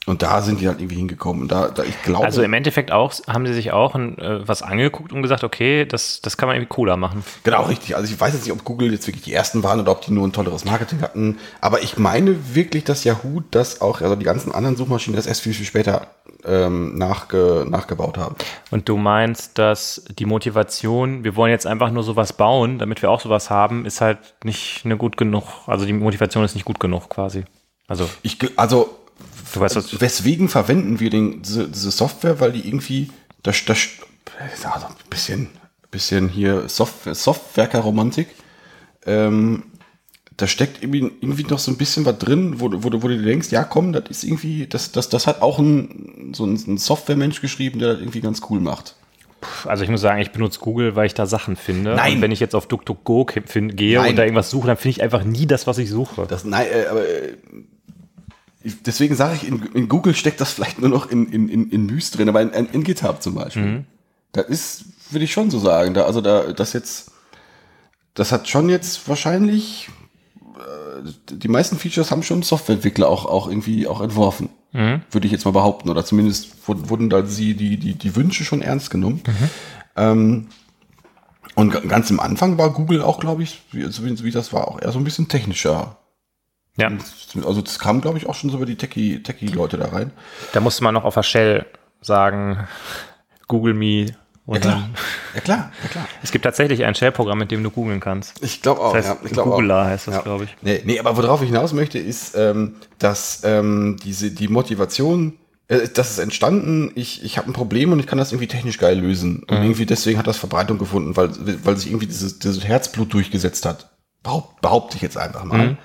und 0.06 0.22
da 0.22 0.40
sind 0.40 0.60
die 0.60 0.68
halt 0.68 0.80
irgendwie 0.80 0.96
hingekommen. 0.96 1.42
Und 1.42 1.52
da, 1.52 1.68
da 1.68 1.82
ich 1.82 2.00
glaube. 2.02 2.24
Also 2.24 2.42
im 2.42 2.52
Endeffekt 2.52 2.92
auch, 2.92 3.12
haben 3.26 3.44
sie 3.44 3.52
sich 3.52 3.72
auch 3.72 3.96
ein, 3.96 4.16
äh, 4.18 4.46
was 4.46 4.62
angeguckt 4.62 5.12
und 5.12 5.20
gesagt, 5.22 5.42
okay, 5.42 5.84
das, 5.84 6.20
das 6.20 6.36
kann 6.36 6.46
man 6.46 6.56
irgendwie 6.56 6.72
cooler 6.72 6.96
machen. 6.96 7.24
Genau, 7.42 7.64
richtig. 7.64 7.96
Also 7.96 8.12
ich 8.12 8.18
weiß 8.18 8.32
jetzt 8.32 8.44
nicht, 8.44 8.52
ob 8.52 8.64
Google 8.64 8.92
jetzt 8.92 9.06
wirklich 9.08 9.24
die 9.24 9.32
ersten 9.32 9.64
waren 9.64 9.80
oder 9.80 9.90
ob 9.90 10.02
die 10.02 10.12
nur 10.12 10.26
ein 10.26 10.32
tolleres 10.32 10.64
Marketing 10.64 11.00
hatten. 11.00 11.38
Aber 11.60 11.82
ich 11.82 11.98
meine 11.98 12.54
wirklich, 12.54 12.84
dass 12.84 13.02
Yahoo 13.02 13.42
das 13.50 13.80
auch, 13.80 14.00
also 14.00 14.14
die 14.14 14.24
ganzen 14.24 14.52
anderen 14.52 14.76
Suchmaschinen 14.76 15.16
das 15.16 15.26
erst 15.26 15.42
viel, 15.42 15.54
viel 15.54 15.66
später 15.66 16.06
ähm, 16.44 16.96
nachge, 16.96 17.66
nachgebaut 17.68 18.16
haben. 18.16 18.36
Und 18.70 18.88
du 18.88 18.96
meinst, 18.96 19.58
dass 19.58 20.04
die 20.16 20.24
Motivation, 20.24 21.24
wir 21.24 21.34
wollen 21.34 21.50
jetzt 21.50 21.66
einfach 21.66 21.90
nur 21.90 22.04
sowas 22.04 22.32
bauen, 22.32 22.78
damit 22.78 23.02
wir 23.02 23.10
auch 23.10 23.20
sowas 23.20 23.50
haben, 23.50 23.84
ist 23.84 24.00
halt 24.00 24.18
nicht 24.44 24.82
eine 24.84 24.96
gut 24.96 25.16
genug, 25.16 25.44
also 25.66 25.84
die 25.84 25.92
Motivation 25.92 26.44
ist 26.44 26.54
nicht 26.54 26.64
gut 26.64 26.78
genug 26.78 27.08
quasi. 27.08 27.44
Also, 27.88 28.08
Ich, 28.22 28.38
also, 28.56 28.96
du 29.54 29.60
weißt 29.60 29.76
was. 29.76 30.00
weswegen 30.00 30.48
verwenden 30.48 31.00
wir 31.00 31.10
den, 31.10 31.42
diese, 31.42 31.68
diese 31.68 31.90
Software? 31.90 32.40
Weil 32.40 32.52
die 32.52 32.66
irgendwie, 32.66 33.10
das, 33.42 33.64
das, 33.64 33.88
also 34.64 34.86
ein 34.86 34.94
bisschen, 35.10 35.48
bisschen 35.90 36.28
hier 36.28 36.68
Software, 36.68 37.14
Softwerker-Romantik. 37.14 38.28
Ähm, 39.06 39.64
da 40.36 40.46
steckt 40.46 40.82
irgendwie, 40.82 41.10
irgendwie 41.20 41.44
noch 41.44 41.58
so 41.58 41.70
ein 41.70 41.78
bisschen 41.78 42.04
was 42.04 42.18
drin, 42.18 42.60
wo, 42.60 42.68
du- 42.68 42.82
wo, 42.84 42.92
wo 42.92 43.08
du 43.08 43.16
dir 43.16 43.22
denkst, 43.24 43.50
ja 43.52 43.64
komm, 43.64 43.92
das 43.94 44.04
ist 44.10 44.24
irgendwie, 44.24 44.66
das, 44.66 44.92
das, 44.92 45.08
das 45.08 45.26
hat 45.26 45.40
auch 45.40 45.58
ein, 45.58 46.32
so 46.34 46.44
ein, 46.44 46.54
ein 46.66 46.76
Softwaremensch 46.76 47.40
geschrieben, 47.40 47.78
der 47.78 47.92
das 47.92 48.00
irgendwie 48.00 48.20
ganz 48.20 48.42
cool 48.50 48.60
macht. 48.60 48.96
Also 49.64 49.84
ich 49.84 49.90
muss 49.90 50.00
sagen, 50.00 50.20
ich 50.20 50.32
benutze 50.32 50.58
Google, 50.60 50.96
weil 50.96 51.06
ich 51.06 51.14
da 51.14 51.24
Sachen 51.26 51.56
finde. 51.56 51.94
Nein. 51.94 52.16
Und 52.16 52.22
wenn 52.22 52.32
ich 52.32 52.40
jetzt 52.40 52.54
auf 52.54 52.66
DuckDuckGo 52.66 53.24
gehe 53.26 53.98
Nein. 53.98 54.10
und 54.10 54.16
da 54.16 54.22
irgendwas 54.24 54.50
suche, 54.50 54.66
dann 54.66 54.76
finde 54.76 54.90
ich 54.96 55.02
einfach 55.02 55.24
nie 55.24 55.46
das, 55.46 55.66
was 55.66 55.78
ich 55.78 55.88
suche. 55.88 56.26
Das, 56.26 56.44
nein, 56.44 56.66
äh, 56.70 56.86
aber 56.86 57.06
äh, 57.08 57.34
deswegen 58.86 59.14
sage 59.14 59.36
ich, 59.36 59.46
in, 59.46 59.62
in 59.74 59.88
Google 59.88 60.14
steckt 60.14 60.40
das 60.40 60.52
vielleicht 60.52 60.78
nur 60.80 60.88
noch 60.90 61.10
in, 61.10 61.26
in, 61.32 61.48
in, 61.48 61.70
in 61.70 61.86
Myst 61.86 62.16
drin, 62.16 62.28
aber 62.28 62.42
in, 62.42 62.50
in 62.50 62.84
GitHub 62.84 63.22
zum 63.22 63.34
Beispiel. 63.34 63.84
Das 64.32 64.46
ist, 64.46 64.84
würde 65.10 65.24
ich 65.24 65.32
schon 65.32 65.50
so 65.50 65.58
sagen. 65.58 65.94
Da, 65.94 66.04
also 66.04 66.20
da, 66.20 66.52
das 66.52 66.72
jetzt, 66.72 67.10
das 68.14 68.32
hat 68.32 68.48
schon 68.48 68.68
jetzt 68.68 69.08
wahrscheinlich, 69.08 69.88
äh, 70.56 71.10
die 71.34 71.48
meisten 71.48 71.78
Features 71.78 72.10
haben 72.10 72.22
schon 72.22 72.42
Softwareentwickler 72.42 73.08
auch, 73.08 73.24
auch 73.26 73.48
irgendwie 73.48 73.86
auch 73.86 74.00
entworfen. 74.00 74.48
Würde 75.10 75.26
ich 75.26 75.32
jetzt 75.32 75.44
mal 75.46 75.52
behaupten. 75.52 75.88
Oder 75.88 76.04
zumindest 76.04 76.68
wurden, 76.68 76.90
wurden 76.90 77.08
da 77.08 77.24
sie 77.24 77.54
die, 77.54 77.78
die, 77.78 77.94
die 77.94 78.16
Wünsche 78.16 78.44
schon 78.44 78.60
ernst 78.62 78.90
genommen. 78.90 79.22
Ähm, 79.96 80.48
und 81.54 81.70
ga- 81.70 81.80
ganz 81.80 82.10
am 82.10 82.20
Anfang 82.20 82.58
war 82.58 82.70
Google 82.72 83.00
auch, 83.00 83.18
glaube 83.20 83.42
ich, 83.42 83.62
wie, 83.72 83.84
so 83.90 84.04
wie, 84.04 84.22
wie 84.22 84.30
das 84.30 84.52
war, 84.52 84.68
auch 84.68 84.82
eher 84.82 84.92
so 84.92 84.98
ein 84.98 85.04
bisschen 85.04 85.28
technischer 85.28 85.96
Ja, 86.76 86.90
also 87.46 87.62
das 87.62 87.78
kam, 87.78 88.00
glaube 88.00 88.18
ich, 88.18 88.26
auch 88.28 88.34
schon 88.34 88.50
so 88.50 88.56
über 88.56 88.66
die 88.66 88.76
Techie- 88.76 89.22
Techie-Leute 89.22 89.76
da 89.78 89.88
rein. 89.88 90.10
da 90.52 90.60
musste 90.60 90.84
man 90.84 90.92
noch 90.94 91.04
auf 91.04 91.14
der 91.14 91.22
Shell 91.22 91.66
sagen, 92.02 92.66
Google 93.48 93.74
me 93.74 94.06
ja, 94.48 94.60
klar. 94.60 94.88
ja 95.34 95.40
klar, 95.40 95.72
ja 95.82 95.88
klar. 95.88 96.06
es 96.22 96.30
gibt 96.30 96.44
tatsächlich 96.44 96.84
ein 96.84 96.94
Shell-Programm, 96.94 97.38
mit 97.38 97.50
dem 97.50 97.64
du 97.64 97.70
googeln 97.70 97.98
kannst. 97.98 98.40
Ich 98.44 98.62
glaube 98.62 98.80
auch, 98.80 98.92
Das 98.94 99.08
heißt, 99.08 99.18
ja. 99.22 99.26
Ich 99.26 99.32
glaub 99.32 99.46
Googler 99.46 99.82
auch. 99.82 99.84
heißt 99.86 100.06
das, 100.06 100.14
ja. 100.16 100.20
glaube 100.22 100.44
ich. 100.44 100.56
Nee, 100.62 100.82
nee, 100.84 101.00
aber 101.00 101.16
worauf 101.16 101.42
ich 101.42 101.48
hinaus 101.48 101.72
möchte, 101.72 101.98
ist, 101.98 102.36
ähm, 102.36 102.76
dass 103.00 103.40
ähm, 103.42 103.96
diese, 104.04 104.30
die 104.30 104.46
Motivation, 104.46 105.32
äh, 105.66 105.88
das 105.92 106.12
ist 106.12 106.18
entstanden, 106.18 106.92
ich, 106.94 107.24
ich 107.24 107.38
habe 107.38 107.50
ein 107.50 107.54
Problem 107.54 107.90
und 107.90 107.98
ich 107.98 108.06
kann 108.06 108.18
das 108.18 108.30
irgendwie 108.30 108.46
technisch 108.46 108.78
geil 108.78 108.96
lösen. 109.00 109.42
Und 109.48 109.56
irgendwie 109.62 109.84
deswegen 109.86 110.16
hat 110.16 110.28
das 110.28 110.36
Verbreitung 110.38 110.78
gefunden, 110.78 111.16
weil, 111.16 111.30
weil 111.64 111.76
sich 111.76 111.88
irgendwie 111.88 112.06
dieses, 112.06 112.38
dieses 112.38 112.62
Herzblut 112.64 113.12
durchgesetzt 113.14 113.66
hat. 113.66 113.90
Behaupt, 114.22 114.60
behaupte 114.60 114.94
ich 114.96 115.02
jetzt 115.02 115.18
einfach 115.18 115.42
mal. 115.42 115.76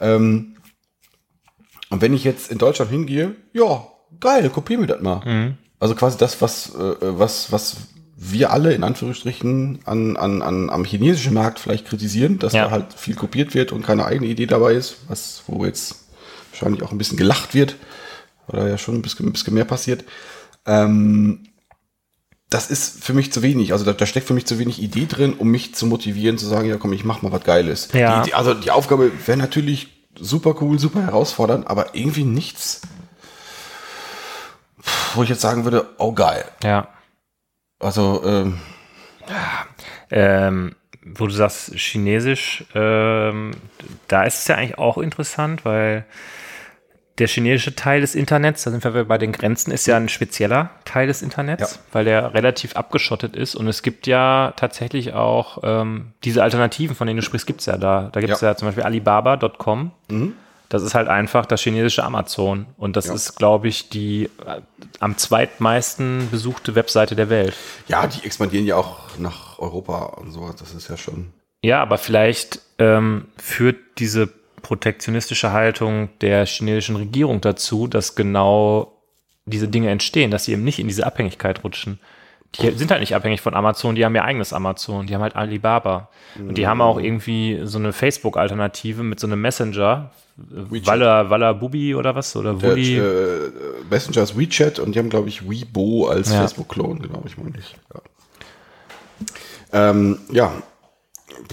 Ähm, 0.00 0.56
und 1.90 2.02
wenn 2.02 2.12
ich 2.12 2.24
jetzt 2.24 2.50
in 2.50 2.58
Deutschland 2.58 2.90
hingehe, 2.90 3.34
ja, 3.52 3.86
geil, 4.20 4.50
kopier 4.50 4.78
mir 4.78 4.86
das 4.86 5.00
mal. 5.00 5.54
Also 5.80 5.94
quasi 5.94 6.18
das, 6.18 6.40
was, 6.42 6.74
äh, 6.74 6.94
was, 7.00 7.50
was 7.52 7.76
wir 8.16 8.50
alle 8.52 8.74
in 8.74 8.82
Anführungsstrichen 8.82 9.78
an, 9.84 10.16
an, 10.16 10.42
an, 10.42 10.70
am 10.70 10.84
chinesischen 10.84 11.34
Markt 11.34 11.60
vielleicht 11.60 11.86
kritisieren, 11.86 12.38
dass 12.40 12.52
Ja. 12.52 12.64
da 12.64 12.70
halt 12.72 12.92
viel 12.94 13.14
kopiert 13.14 13.54
wird 13.54 13.70
und 13.72 13.86
keine 13.86 14.04
eigene 14.04 14.26
Idee 14.26 14.46
dabei 14.46 14.72
ist, 14.74 14.96
was, 15.06 15.44
wo 15.46 15.64
jetzt 15.64 16.08
wahrscheinlich 16.50 16.82
auch 16.82 16.90
ein 16.90 16.98
bisschen 16.98 17.16
gelacht 17.16 17.54
wird, 17.54 17.76
oder 18.48 18.68
ja 18.68 18.76
schon 18.76 18.96
ein 18.96 19.02
bisschen, 19.02 19.26
ein 19.26 19.32
bisschen 19.32 19.54
mehr 19.54 19.64
passiert. 19.66 20.04
Ähm, 20.66 21.44
das 22.50 22.70
ist 22.70 23.04
für 23.04 23.12
mich 23.12 23.32
zu 23.32 23.42
wenig. 23.42 23.72
Also 23.72 23.84
da, 23.84 23.92
da 23.92 24.06
steckt 24.06 24.26
für 24.26 24.34
mich 24.34 24.46
zu 24.46 24.58
wenig 24.58 24.82
Idee 24.82 25.06
drin, 25.06 25.34
um 25.34 25.48
mich 25.48 25.74
zu 25.74 25.86
motivieren, 25.86 26.38
zu 26.38 26.46
sagen, 26.46 26.68
ja 26.68 26.76
komm, 26.76 26.92
ich 26.92 27.04
mach 27.04 27.22
mal 27.22 27.32
was 27.32 27.44
Geiles. 27.44 27.88
Ja. 27.92 28.22
Die, 28.22 28.30
die, 28.30 28.34
also 28.34 28.54
die 28.54 28.70
Aufgabe 28.70 29.10
wäre 29.26 29.38
natürlich 29.38 29.88
super 30.18 30.54
cool, 30.60 30.78
super 30.78 31.02
herausfordernd, 31.02 31.66
aber 31.68 31.94
irgendwie 31.94 32.24
nichts, 32.24 32.80
wo 35.14 35.22
ich 35.22 35.28
jetzt 35.28 35.42
sagen 35.42 35.64
würde, 35.64 35.88
oh 35.98 36.12
geil. 36.12 36.44
Ja. 36.62 36.88
Also, 37.78 38.22
ähm, 38.24 38.58
Ähm, 40.10 40.74
wo 41.04 41.26
du 41.26 41.32
sagst 41.32 41.74
Chinesisch, 41.74 42.64
ähm, 42.74 43.52
da 44.08 44.24
ist 44.24 44.40
es 44.40 44.48
ja 44.48 44.56
eigentlich 44.56 44.78
auch 44.78 44.98
interessant, 44.98 45.64
weil 45.64 46.04
der 47.18 47.28
chinesische 47.28 47.74
Teil 47.74 48.00
des 48.00 48.14
Internets, 48.14 48.64
da 48.64 48.70
sind 48.70 48.82
wir 48.84 49.04
bei 49.04 49.18
den 49.18 49.32
Grenzen, 49.32 49.70
ist 49.72 49.86
ja 49.86 49.96
ein 49.96 50.08
spezieller 50.08 50.70
Teil 50.84 51.06
des 51.08 51.22
Internets, 51.22 51.74
Ja. 51.74 51.80
weil 51.92 52.04
der 52.04 52.34
relativ 52.34 52.76
abgeschottet 52.76 53.36
ist. 53.36 53.54
Und 53.54 53.68
es 53.68 53.82
gibt 53.82 54.06
ja 54.06 54.52
tatsächlich 54.56 55.12
auch 55.14 55.58
ähm, 55.62 56.12
diese 56.24 56.42
Alternativen, 56.42 56.94
von 56.96 57.06
denen 57.06 57.18
du 57.18 57.22
sprichst, 57.24 57.46
gibt 57.46 57.60
es 57.60 57.66
ja 57.66 57.76
da. 57.76 58.08
Da 58.12 58.20
gibt 58.20 58.32
es 58.32 58.40
ja. 58.40 58.48
Ja. 58.48 58.56
zum 58.56 58.68
Beispiel 58.68 58.84
Alibaba.com. 58.84 59.92
Das 60.70 60.82
ist 60.82 60.94
halt 60.94 61.08
einfach 61.08 61.46
das 61.46 61.62
chinesische 61.62 62.04
Amazon. 62.04 62.66
Und 62.76 62.96
das 62.96 63.06
Ja. 63.06 63.14
ist, 63.14 63.36
glaube 63.36 63.68
ich, 63.68 63.88
die 63.88 64.24
äh, 64.46 64.60
am 65.00 65.16
zweitmeisten 65.16 66.28
besuchte 66.30 66.74
Webseite 66.74 67.16
der 67.16 67.30
Welt. 67.30 67.54
ja, 67.88 68.06
die 68.06 68.24
expandieren 68.24 68.66
ja 68.66 68.76
auch 68.76 68.98
nach 69.18 69.58
Europa 69.58 69.98
und 70.20 70.30
so. 70.30 70.50
Das 70.58 70.72
ist 70.74 70.88
ja 70.88 70.96
schon. 70.96 71.32
Ja, 71.62 71.80
aber 71.82 71.98
vielleicht 71.98 72.60
ähm, 72.78 73.26
führt 73.36 73.76
diese 73.98 74.28
protektionistische 74.62 75.52
Haltung 75.52 76.08
der 76.20 76.46
chinesischen 76.46 76.96
Regierung 76.96 77.40
dazu, 77.40 77.86
dass 77.86 78.14
genau 78.14 78.92
diese 79.46 79.68
Dinge 79.68 79.90
entstehen, 79.90 80.30
dass 80.30 80.44
sie 80.44 80.52
eben 80.52 80.64
nicht 80.64 80.78
in 80.78 80.88
diese 80.88 81.06
Abhängigkeit 81.06 81.64
rutschen. 81.64 81.98
Die 82.60 82.70
sind 82.70 82.90
halt 82.90 83.00
nicht 83.00 83.14
abhängig 83.14 83.42
von 83.42 83.54
Amazon, 83.54 83.94
die 83.94 84.04
haben 84.06 84.14
ihr 84.14 84.24
eigenes 84.24 84.54
Amazon, 84.54 85.06
die 85.06 85.14
haben 85.14 85.20
halt 85.22 85.36
Alibaba. 85.36 86.08
Und 86.38 86.56
die 86.56 86.66
haben 86.66 86.80
auch 86.80 86.98
irgendwie 86.98 87.60
so 87.64 87.78
eine 87.78 87.92
Facebook-Alternative 87.92 89.02
mit 89.02 89.20
so 89.20 89.26
einem 89.26 89.40
Messenger, 89.42 90.10
Walla, 90.36 91.28
Walla 91.30 91.52
Bubi 91.52 91.94
oder 91.94 92.14
was, 92.14 92.34
oder 92.36 92.54
Der, 92.54 92.70
Wulli. 92.70 92.96
äh, 92.98 93.50
Messenger 93.90 94.22
ist 94.22 94.38
WeChat 94.38 94.78
und 94.78 94.94
die 94.94 94.98
haben, 94.98 95.10
glaube 95.10 95.28
ich, 95.28 95.46
Weibo 95.46 96.06
als 96.08 96.32
Ja. 96.32 96.38
Facebook-Klon, 96.40 97.00
genau, 97.02 97.22
ich 97.26 97.36
meine 97.36 97.58
ich. 97.58 97.76
Ja. 99.72 99.90
Ähm, 99.90 100.18
ja. 100.30 100.50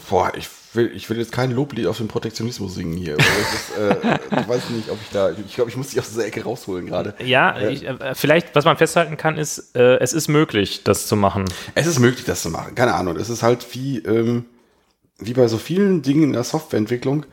Boah, 0.10 0.32
ich 0.38 0.48
will, 0.76 0.92
ich 0.94 1.10
will 1.10 1.18
jetzt 1.18 1.32
kein 1.32 1.52
Loblied 1.52 1.88
auf 1.88 1.98
den 1.98 2.08
Protektionismus 2.08 2.76
singen 2.76 2.98
hier. 2.98 3.18
ist, 3.18 3.78
äh, 3.78 3.96
ich 4.42 4.48
weiß 4.48 4.70
nicht, 4.72 4.90
ob 4.90 4.98
ich 5.02 5.10
da, 5.12 5.32
ich 5.32 5.56
glaube, 5.56 5.70
ich 5.70 5.78
muss 5.78 5.90
dich 5.90 6.00
aus 6.00 6.10
dieser 6.10 6.26
Ecke 6.26 6.44
rausholen 6.44 6.88
gerade. 6.88 7.14
Ja, 7.24 7.60
ich, 7.60 7.86
äh, 7.86 8.16
vielleicht, 8.16 8.56
was 8.56 8.66
man 8.66 8.78
festhalten 8.78 9.18
kann, 9.18 9.38
ist, 9.38 9.76
äh, 9.76 9.98
es 10.00 10.14
ist 10.14 10.28
möglich, 10.28 10.84
das 10.84 11.08
zu 11.08 11.16
machen. 11.16 11.46
Es 11.74 11.88
ist 11.88 12.00
möglich, 12.00 12.26
das 12.26 12.42
zu 12.42 12.50
machen. 12.50 12.76
Keine 12.76 12.94
Ahnung. 12.94 13.18
Es 13.18 13.30
ist 13.30 13.44
halt 13.44 13.66
wie, 13.74 14.00
ähm, 14.00 14.46
wie 15.18 15.34
bei 15.34 15.48
so 15.48 15.58
vielen 15.58 16.02
Dingen 16.02 16.24
in 16.24 16.34
der 16.34 16.44
Softwareentwicklung. 16.44 17.26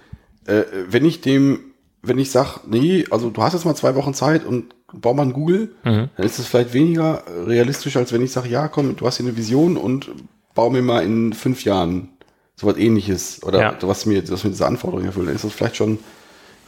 Äh, 0.47 0.63
wenn 0.89 1.05
ich 1.05 1.21
dem, 1.21 1.61
wenn 2.03 2.19
ich 2.19 2.31
sage, 2.31 2.61
nee, 2.67 3.05
also 3.11 3.31
du 3.31 3.43
hast 3.43 3.53
jetzt 3.53 3.65
mal 3.65 3.75
zwei 3.75 3.95
Wochen 3.95 4.15
Zeit 4.15 4.45
und 4.45 4.75
bau 4.93 5.15
mal 5.15 5.23
ein 5.23 5.33
Google, 5.33 5.75
dann 5.85 6.11
ist 6.19 6.39
es 6.39 6.47
vielleicht 6.47 6.75
weniger 6.75 7.23
äh, 7.27 7.45
realistisch, 7.45 7.97
als 7.97 8.13
wenn 8.13 8.23
ich 8.23 8.33
sage, 8.33 8.49
ja, 8.49 8.69
komm, 8.69 8.97
du 8.97 9.07
hast 9.07 9.17
hier 9.17 9.27
eine 9.27 9.37
Vision 9.37 9.77
und 9.77 10.11
bau 10.55 10.71
mir 10.71 10.83
mal 10.83 11.05
in 11.05 11.33
fünf 11.33 11.65
Jahren 11.65 12.11
sowas 12.57 12.77
ähnliches 12.77 13.43
oder 13.43 13.61
Ja. 13.61 13.77
was 13.83 14.07
mir, 14.07 14.29
was 14.31 14.45
mir 14.45 14.51
diese 14.51 14.67
Anforderungen 14.67 15.07
erfüllt. 15.07 15.29
Dann 15.29 15.35
ist 15.35 15.45
das 15.45 15.53
vielleicht 15.53 15.77
schon 15.77 15.99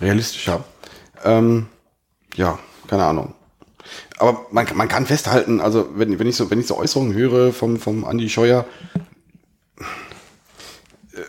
realistischer. 0.01 0.64
Ähm, 1.24 1.66
ja, 2.37 2.59
keine 2.89 3.05
Ahnung. 3.05 3.35
Aber 4.18 4.47
man, 4.51 4.64
kann- 4.66 4.76
man 4.76 4.89
kann 4.89 5.07
festhalten, 5.07 5.61
also 5.61 5.89
wenn, 5.95 6.18
wenn 6.18 6.26
ich 6.26 6.37
so, 6.37 6.51
wenn 6.51 6.59
ich 6.61 6.66
so 6.66 6.76
Äußerungen 6.78 7.14
höre 7.14 7.53
vom, 7.53 7.78
vom 7.78 8.05
Andi 8.05 8.28
Scheuer, 8.30 8.64
äh, 11.12 11.20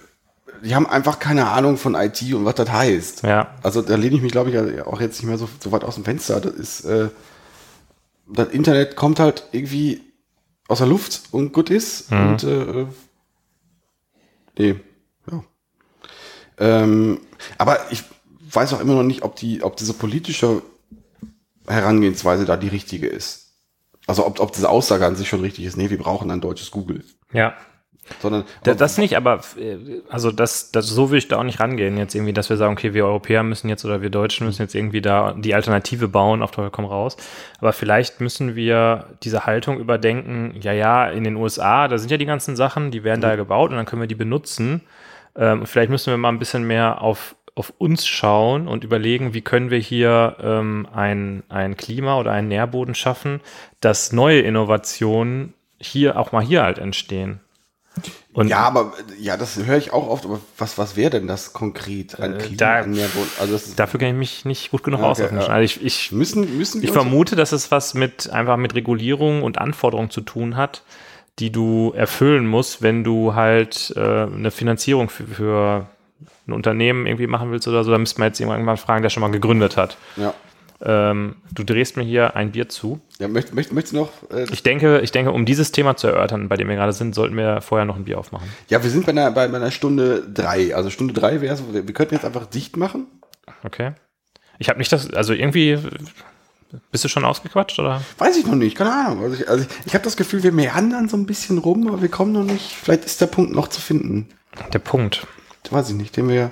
die 0.63 0.73
haben 0.75 0.87
einfach 0.87 1.19
keine 1.19 1.47
Ahnung 1.47 1.77
von 1.77 1.95
IT 1.95 2.21
und 2.33 2.45
was 2.45 2.55
das 2.55 2.71
heißt. 2.71 3.23
Ja. 3.23 3.53
Also 3.61 3.81
da 3.81 3.95
lehne 3.95 4.15
ich 4.15 4.21
mich, 4.21 4.31
glaube 4.31 4.51
ich, 4.51 4.81
auch 4.81 5.01
jetzt 5.01 5.17
nicht 5.19 5.27
mehr 5.27 5.37
so, 5.37 5.47
so 5.59 5.71
weit 5.71 5.83
aus 5.83 5.95
dem 5.95 6.05
Fenster. 6.05 6.39
Das 6.39 6.53
ist, 6.53 6.85
äh, 6.85 7.09
das 8.27 8.49
Internet 8.49 8.95
kommt 8.95 9.19
halt 9.19 9.47
irgendwie 9.51 10.01
aus 10.67 10.79
der 10.79 10.87
Luft 10.87 11.23
und 11.31 11.53
gut 11.53 11.69
ist. 11.69 12.11
Und 12.11 12.43
äh, 12.43 12.85
nee, 14.57 14.75
ja. 15.29 15.43
Ähm, 16.57 17.19
aber 17.57 17.91
ich 17.91 18.03
weiß 18.51 18.73
auch 18.73 18.79
immer 18.79 18.95
noch 18.95 19.03
nicht, 19.03 19.23
ob 19.23 19.35
die, 19.35 19.63
ob 19.63 19.75
diese 19.77 19.93
politische 19.93 20.61
Herangehensweise 21.67 22.45
da 22.45 22.57
die 22.57 22.67
richtige 22.67 23.07
ist. 23.07 23.53
Also 24.07 24.25
ob, 24.25 24.39
ob 24.39 24.51
diese 24.53 24.69
Aussage 24.69 25.05
an 25.05 25.15
sich 25.15 25.27
schon 25.27 25.41
richtig 25.41 25.65
ist, 25.65 25.77
nee, 25.77 25.89
wir 25.89 25.97
brauchen 25.97 26.29
ein 26.31 26.41
deutsches 26.41 26.71
Google. 26.71 27.03
Ja. 27.33 27.55
Sondern 28.21 28.43
Da- 28.63 28.73
Das 28.75 28.97
nicht, 28.97 29.17
aber 29.17 29.41
äh, 29.59 29.77
also 30.09 30.31
das, 30.31 30.71
das 30.71 30.87
so 30.87 31.09
würde 31.09 31.17
ich 31.17 31.27
da 31.27 31.37
auch 31.39 31.43
nicht 31.43 31.59
rangehen, 31.59 31.97
jetzt 31.97 32.13
irgendwie, 32.15 32.33
dass 32.33 32.49
wir 32.49 32.57
sagen, 32.57 32.73
okay, 32.73 32.93
wir 32.93 33.05
Europäer 33.05 33.43
müssen 33.43 33.67
jetzt 33.69 33.83
oder 33.83 34.01
wir 34.01 34.09
Deutschen 34.09 34.45
müssen 34.45 34.61
jetzt 34.61 34.75
irgendwie 34.75 35.01
da 35.01 35.33
die 35.33 35.55
Alternative 35.55 36.07
bauen, 36.07 36.41
auf 36.41 36.51
Teufel 36.51 36.69
komm 36.71 36.85
raus. 36.85 37.17
Aber 37.59 37.73
vielleicht 37.73 38.21
müssen 38.21 38.55
wir 38.55 39.07
diese 39.23 39.45
Haltung 39.45 39.79
überdenken, 39.79 40.55
ja, 40.61 40.71
ja, 40.71 41.07
in 41.09 41.23
den 41.23 41.35
USA, 41.35 41.87
da 41.87 41.97
sind 41.97 42.11
ja 42.11 42.17
die 42.17 42.25
ganzen 42.27 42.55
Sachen, 42.55 42.91
die 42.91 43.03
werden 43.03 43.21
da 43.21 43.35
gebaut 43.35 43.71
und 43.71 43.77
dann 43.77 43.85
können 43.85 44.01
wir 44.01 44.07
die 44.07 44.15
benutzen. 44.15 44.81
Ähm, 45.35 45.61
und 45.61 45.67
vielleicht 45.67 45.89
müssen 45.89 46.11
wir 46.11 46.17
mal 46.17 46.29
ein 46.29 46.39
bisschen 46.39 46.65
mehr 46.67 47.01
auf, 47.01 47.35
auf 47.55 47.73
uns 47.77 48.05
schauen 48.05 48.67
und 48.67 48.83
überlegen, 48.83 49.33
wie 49.33 49.41
können 49.41 49.71
wir 49.71 49.79
hier 49.79 50.35
ähm, 50.43 50.87
ein, 50.93 51.43
ein 51.49 51.75
Klima 51.75 52.17
oder 52.19 52.31
einen 52.31 52.49
Nährboden 52.49 52.93
schaffen, 52.95 53.41
dass 53.81 54.11
neue 54.13 54.41
Innovationen 54.41 55.53
hier 55.79 56.17
auch 56.19 56.31
mal 56.31 56.43
hier 56.43 56.63
halt 56.63 56.77
entstehen. 56.77 57.39
Und 58.33 58.49
ja, 58.49 58.59
aber 58.59 58.91
äh, 59.17 59.21
ja, 59.21 59.37
das 59.37 59.55
höre 59.57 59.77
ich 59.77 59.93
auch 59.93 60.07
oft, 60.09 60.25
aber 60.25 60.41
was, 60.57 60.77
was 60.77 60.95
wäre 60.97 61.09
denn 61.11 61.27
das 61.27 61.53
konkret 61.53 62.19
an 62.19 62.33
Äh, 62.35 62.37
Klima, 62.37 62.57
da- 62.57 62.79
an? 62.81 62.99
Also 63.39 63.59
Dafür 63.77 63.99
kenne 63.99 64.11
ich 64.11 64.17
mich 64.17 64.45
nicht 64.45 64.71
gut 64.71 64.83
genug 64.83 64.99
aus. 65.01 65.19
okay, 65.19 65.29
den 65.29 65.39
ja. 65.39 65.47
Also 65.47 65.63
ich, 65.63 65.83
ich, 65.85 66.11
müssen, 66.11 66.57
müssen 66.57 66.83
ich 66.83 66.91
vermute, 66.91 67.35
dass 67.35 67.51
es 67.53 67.71
was 67.71 67.93
mit 67.93 68.29
einfach 68.29 68.57
mit 68.57 68.75
Regulierung 68.75 69.41
und 69.43 69.57
Anforderungen 69.57 70.09
zu 70.09 70.21
tun 70.21 70.57
hat, 70.57 70.83
die 71.39 71.51
du 71.51 71.93
erfüllen 71.95 72.45
musst, 72.47 72.81
wenn 72.81 73.03
du 73.03 73.35
halt 73.35 73.93
äh, 73.95 73.99
eine 73.99 74.51
Finanzierung 74.51 75.09
für, 75.09 75.25
für 75.27 75.87
ein 76.47 76.53
Unternehmen 76.53 77.07
irgendwie 77.07 77.27
machen 77.27 77.51
willst 77.51 77.67
oder 77.67 77.83
so. 77.83 77.91
Da 77.91 77.97
müsste 77.97 78.19
man 78.19 78.27
jetzt 78.29 78.39
irgendwann 78.39 78.77
fragen, 78.77 79.01
der 79.01 79.09
schon 79.09 79.21
mal 79.21 79.31
gegründet 79.31 79.77
hat. 79.77 79.97
Ja. 80.17 80.33
Ähm, 80.81 81.35
du 81.53 81.63
drehst 81.63 81.95
mir 81.95 82.03
hier 82.03 82.35
ein 82.35 82.51
Bier 82.51 82.67
zu. 82.67 82.99
Ja, 83.19 83.27
möcht, 83.29 83.53
möcht, 83.53 83.71
möchtest 83.71 83.93
du 83.93 83.99
noch? 83.99 84.11
Äh, 84.29 84.45
Ich 84.51 84.61
denke, 84.61 84.99
ich 84.99 85.11
denke, 85.11 85.31
um 85.31 85.45
dieses 85.45 85.71
Thema 85.71 85.95
zu 85.95 86.07
erörtern, 86.07 86.49
bei 86.49 86.57
dem 86.57 86.67
wir 86.67 86.75
gerade 86.75 86.91
sind, 86.93 87.15
sollten 87.15 87.37
wir 87.37 87.61
vorher 87.61 87.85
noch 87.85 87.95
ein 87.95 88.03
Bier 88.03 88.19
aufmachen. 88.19 88.47
ja, 88.69 88.83
wir 88.83 88.89
sind 88.89 89.05
bei 89.05 89.11
einer, 89.13 89.31
bei, 89.31 89.45
einer 89.45 89.71
Stunde 89.71 90.21
drei. 90.33 90.75
Also 90.75 90.89
Stunde 90.89 91.13
drei 91.13 91.39
wäre 91.41 91.55
so, 91.55 91.73
wir, 91.73 91.87
wir 91.87 91.93
könnten 91.93 92.13
jetzt 92.15 92.25
einfach 92.25 92.45
dicht 92.45 92.75
machen. 92.77 93.05
Okay. 93.63 93.93
Ich 94.59 94.67
habe 94.69 94.79
nicht 94.79 94.91
das, 94.91 95.13
also 95.13 95.33
irgendwie, 95.33 95.77
bist 96.91 97.03
du 97.03 97.07
schon 97.07 97.23
ausgequatscht 97.25 97.79
oder? 97.79 98.01
Weiß 98.17 98.35
ich 98.37 98.45
noch 98.45 98.55
nicht, 98.55 98.75
keine 98.77 98.91
Ahnung. 98.91 99.23
Also 99.23 99.35
ich, 99.41 99.49
also 99.49 99.63
ich, 99.63 99.85
ich 99.87 99.93
habe 99.93 100.03
das 100.03 100.17
Gefühl, 100.17 100.43
wir 100.43 100.51
meandern 100.51 101.07
so 101.07 101.15
ein 101.15 101.25
bisschen 101.25 101.57
rum, 101.57 101.87
aber 101.87 102.01
wir 102.01 102.09
kommen 102.09 102.33
noch 102.33 102.43
nicht. 102.43 102.73
Vielleicht 102.73 103.05
ist 103.05 103.21
der 103.21 103.27
Punkt 103.27 103.53
noch 103.53 103.69
zu 103.69 103.79
finden. 103.79 104.27
Der 104.73 104.79
Punkt. 104.79 105.25
Weiß 105.71 105.89
ich 105.89 105.95
nicht, 105.95 106.15
den 106.17 106.27
wir. 106.29 106.51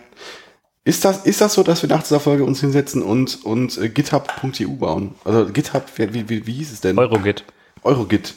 Ist 0.85 1.05
das, 1.05 1.25
ist 1.25 1.39
das 1.39 1.53
so, 1.53 1.63
dass 1.63 1.81
wir 1.81 1.89
nach 1.89 2.03
dieser 2.03 2.19
Folge 2.19 2.43
uns 2.43 2.59
hinsetzen 2.59 3.01
und, 3.01 3.45
und 3.45 3.77
äh, 3.77 3.87
github.eu 3.89 4.67
bauen? 4.75 5.15
Also 5.23 5.45
GitHub, 5.45 5.85
wie, 5.97 6.27
wie, 6.29 6.45
wie 6.45 6.53
hieß 6.53 6.73
es 6.73 6.81
denn? 6.81 6.97
Eurogit. 6.99 7.45
Eurogit. 7.83 8.33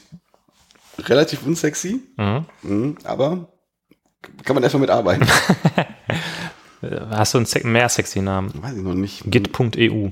Relativ 0.99 1.45
unsexy, 1.45 2.01
Mhm. 2.17 2.47
mhm, 2.63 2.99
aber 3.05 3.49
kann 4.45 4.55
man 4.55 4.63
erstmal 4.63 4.81
mitarbeiten. 4.83 5.27
Hast 7.11 7.35
du 7.35 7.39
einen 7.39 7.73
mehr 7.73 7.89
sexy 7.89 8.21
Namen? 8.23 8.53
Weiß 8.63 8.77
ich 8.77 8.83
noch 8.83 8.95
nicht. 8.95 9.23
Git.eu. 9.27 10.11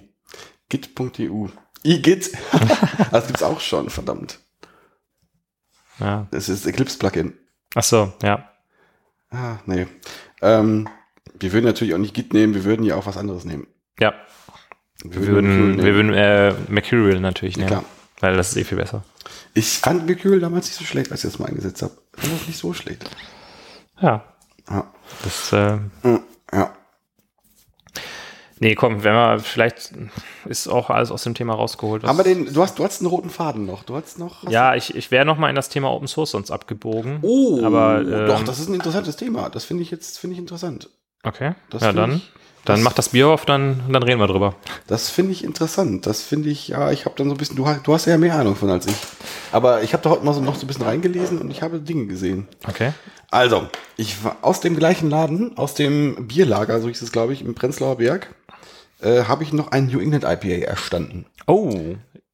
Git.eu. 0.68 1.48
iGit. 1.84 2.32
das 3.10 3.26
gibt's 3.26 3.42
auch 3.42 3.60
schon, 3.60 3.90
verdammt. 3.90 4.40
Ja. 6.00 6.26
Das 6.30 6.48
ist 6.48 6.66
Eclipse-Plugin. 6.66 7.34
Ach 7.74 7.82
so, 7.84 8.12
ja. 8.22 8.50
Ah, 9.30 9.58
nee. 9.66 9.86
Ähm, 10.42 10.88
wir 11.38 11.52
würden 11.52 11.64
natürlich 11.66 11.94
auch 11.94 11.98
nicht 11.98 12.14
Git 12.14 12.32
nehmen, 12.32 12.54
wir 12.54 12.64
würden 12.64 12.84
ja 12.84 12.96
auch 12.96 13.06
was 13.06 13.16
anderes 13.16 13.44
nehmen. 13.44 13.66
Ja, 13.98 14.14
Wir 15.04 15.26
würden, 15.26 15.76
Mercurial 15.76 15.84
wir 15.86 15.94
würden 15.94 16.14
äh, 16.14 16.54
Mercurial 16.72 17.20
natürlich 17.20 17.56
nehmen. 17.56 17.68
Klar. 17.68 17.84
Weil 18.20 18.36
das 18.36 18.50
ist 18.50 18.56
eh 18.56 18.64
viel 18.64 18.78
besser. 18.78 19.04
Ich 19.54 19.78
fand 19.78 20.06
Mercurial 20.06 20.40
damals 20.40 20.66
nicht 20.66 20.76
so 20.78 20.84
schlecht, 20.84 21.10
als 21.12 21.24
ich 21.24 21.30
das 21.30 21.38
mal 21.38 21.46
eingesetzt 21.48 21.82
habe. 21.82 21.92
Fand 22.12 22.32
das 22.32 22.46
nicht 22.46 22.58
so 22.58 22.72
schlecht. 22.72 23.04
Ja, 24.00 24.24
Ja. 24.70 24.92
das, 25.22 25.52
äh, 25.52 25.78
Ja. 26.52 26.72
nee, 28.60 28.74
komm, 28.74 29.04
wenn 29.04 29.12
wir, 29.14 29.38
vielleicht 29.40 29.92
ist 30.46 30.68
auch 30.68 30.90
alles 30.90 31.10
aus 31.10 31.22
dem 31.24 31.34
Thema 31.34 31.54
rausgeholt. 31.54 32.02
wir 32.04 32.22
den, 32.24 32.52
du 32.52 32.62
hast, 32.62 32.78
du 32.78 32.84
hast 32.84 33.00
einen 33.00 33.08
roten 33.08 33.30
Faden 33.30 33.66
noch. 33.66 33.84
Du 33.84 33.94
hast 33.96 34.18
noch. 34.18 34.42
Hast 34.44 34.52
ja, 34.52 34.74
ich, 34.74 34.94
ich 34.94 35.10
wäre 35.10 35.24
noch 35.24 35.38
mal 35.38 35.50
in 35.50 35.56
das 35.56 35.68
Thema 35.68 35.90
Open 35.92 36.08
Source 36.08 36.30
sonst 36.32 36.50
abgebogen. 36.50 37.18
Oh, 37.22 37.62
aber, 37.64 38.00
ähm, 38.00 38.26
doch, 38.26 38.42
das 38.44 38.58
ist 38.58 38.68
ein 38.68 38.74
interessantes 38.74 39.16
Thema. 39.16 39.50
Das 39.50 39.64
finde 39.64 39.82
ich 39.82 39.90
jetzt, 39.90 40.18
finde 40.18 40.34
ich 40.34 40.40
interessant. 40.40 40.88
Okay, 41.24 41.52
Das 41.70 41.82
ja 41.82 41.92
dann, 41.92 42.16
ich- 42.16 42.30
dann 42.64 42.76
das- 42.76 42.84
mach 42.84 42.92
das 42.92 43.08
Bier 43.10 43.28
auf, 43.28 43.44
dann, 43.44 43.82
dann 43.90 44.02
reden 44.02 44.20
wir 44.20 44.26
drüber. 44.26 44.54
Das 44.86 45.10
finde 45.10 45.32
ich 45.32 45.44
interessant. 45.44 46.06
Das 46.06 46.22
finde 46.22 46.48
ich, 46.50 46.68
ja, 46.68 46.90
ich 46.90 47.04
habe 47.04 47.14
dann 47.16 47.28
so 47.28 47.34
ein 47.34 47.38
bisschen, 47.38 47.56
du, 47.56 47.66
hast- 47.66 47.86
du 47.86 47.92
hast 47.94 48.06
ja 48.06 48.16
mehr 48.18 48.34
Ahnung 48.36 48.56
von 48.56 48.70
als 48.70 48.86
ich. 48.86 48.94
Aber 49.52 49.82
ich 49.82 49.92
habe 49.92 50.02
da 50.02 50.10
heute 50.10 50.24
mal 50.24 50.32
so 50.34 50.40
noch 50.40 50.54
so 50.56 50.64
ein 50.64 50.66
bisschen 50.68 50.84
reingelesen 50.84 51.38
und 51.38 51.50
ich 51.50 51.62
habe 51.62 51.78
Dinge 51.80 52.06
gesehen. 52.06 52.48
Okay. 52.68 52.92
Also, 53.30 53.68
ich 53.96 54.22
war 54.24 54.36
aus 54.42 54.60
dem 54.60 54.76
gleichen 54.76 55.10
Laden, 55.10 55.56
aus 55.58 55.74
dem 55.74 56.26
Bierlager, 56.28 56.80
so 56.80 56.88
hieß 56.88 57.02
es, 57.02 57.10
glaube 57.12 57.32
ich, 57.32 57.42
im 57.44 57.54
Prenzlauer 57.54 57.96
Berg, 57.96 58.28
äh, 59.00 59.24
habe 59.24 59.42
ich 59.42 59.52
noch 59.52 59.68
ein 59.72 59.86
New 59.86 59.98
England 59.98 60.24
IPA 60.24 60.66
erstanden. 60.66 61.26
Oh, 61.46 61.70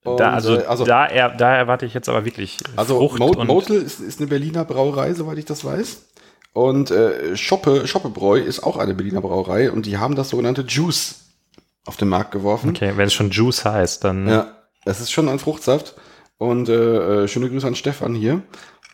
Und, 0.04 0.20
da, 0.20 0.30
also, 0.32 0.56
äh, 0.58 0.64
also- 0.66 0.84
da, 0.84 1.06
er, 1.06 1.30
da 1.30 1.54
erwarte 1.56 1.86
ich 1.86 1.94
jetzt 1.94 2.08
aber 2.08 2.24
wirklich 2.24 2.58
Also 2.76 3.08
Frucht 3.08 3.18
Motel 3.44 3.76
ist, 3.82 3.98
ist 4.00 4.20
eine 4.20 4.28
Berliner 4.28 4.64
Brauerei, 4.64 5.12
soweit 5.14 5.38
ich 5.38 5.44
das 5.46 5.64
weiß. 5.64 6.02
Und 6.52 6.90
äh, 6.90 7.36
Schoppe, 7.36 7.86
Schoppebräu 7.86 8.38
ist 8.38 8.62
auch 8.62 8.76
eine 8.76 8.94
Berliner 8.94 9.20
Brauerei 9.20 9.70
und 9.70 9.86
die 9.86 9.98
haben 9.98 10.16
das 10.16 10.30
sogenannte 10.30 10.62
Juice 10.62 11.26
auf 11.86 11.96
den 11.96 12.08
Markt 12.08 12.32
geworfen. 12.32 12.70
Okay, 12.70 12.92
wenn 12.96 13.06
es 13.06 13.14
schon 13.14 13.30
Juice 13.30 13.64
heißt, 13.64 14.04
dann 14.04 14.26
Ja, 14.26 14.56
es 14.84 15.00
ist 15.00 15.12
schon 15.12 15.28
ein 15.28 15.38
Fruchtsaft. 15.38 15.94
Und 16.38 16.70
äh, 16.70 17.24
äh, 17.24 17.28
schöne 17.28 17.50
Grüße 17.50 17.66
an 17.66 17.74
Stefan 17.74 18.14
hier. 18.14 18.42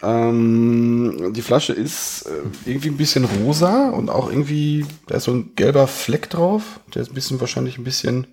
Ähm, 0.03 1.33
die 1.33 1.43
Flasche 1.43 1.73
ist 1.73 2.27
äh, 2.27 2.71
irgendwie 2.71 2.89
ein 2.89 2.97
bisschen 2.97 3.25
rosa 3.25 3.91
und 3.91 4.11
auch 4.11 4.29
irgendwie, 4.29 4.85
da 5.07 5.17
ist 5.17 5.25
so 5.25 5.33
ein 5.33 5.55
gelber 5.55 5.87
Fleck 5.87 6.29
drauf, 6.29 6.81
der 6.95 7.03
ist 7.03 7.11
ein 7.11 7.15
bisschen 7.15 7.41
wahrscheinlich 7.41 7.79
ein 7.79 7.85
bisschen 7.85 8.27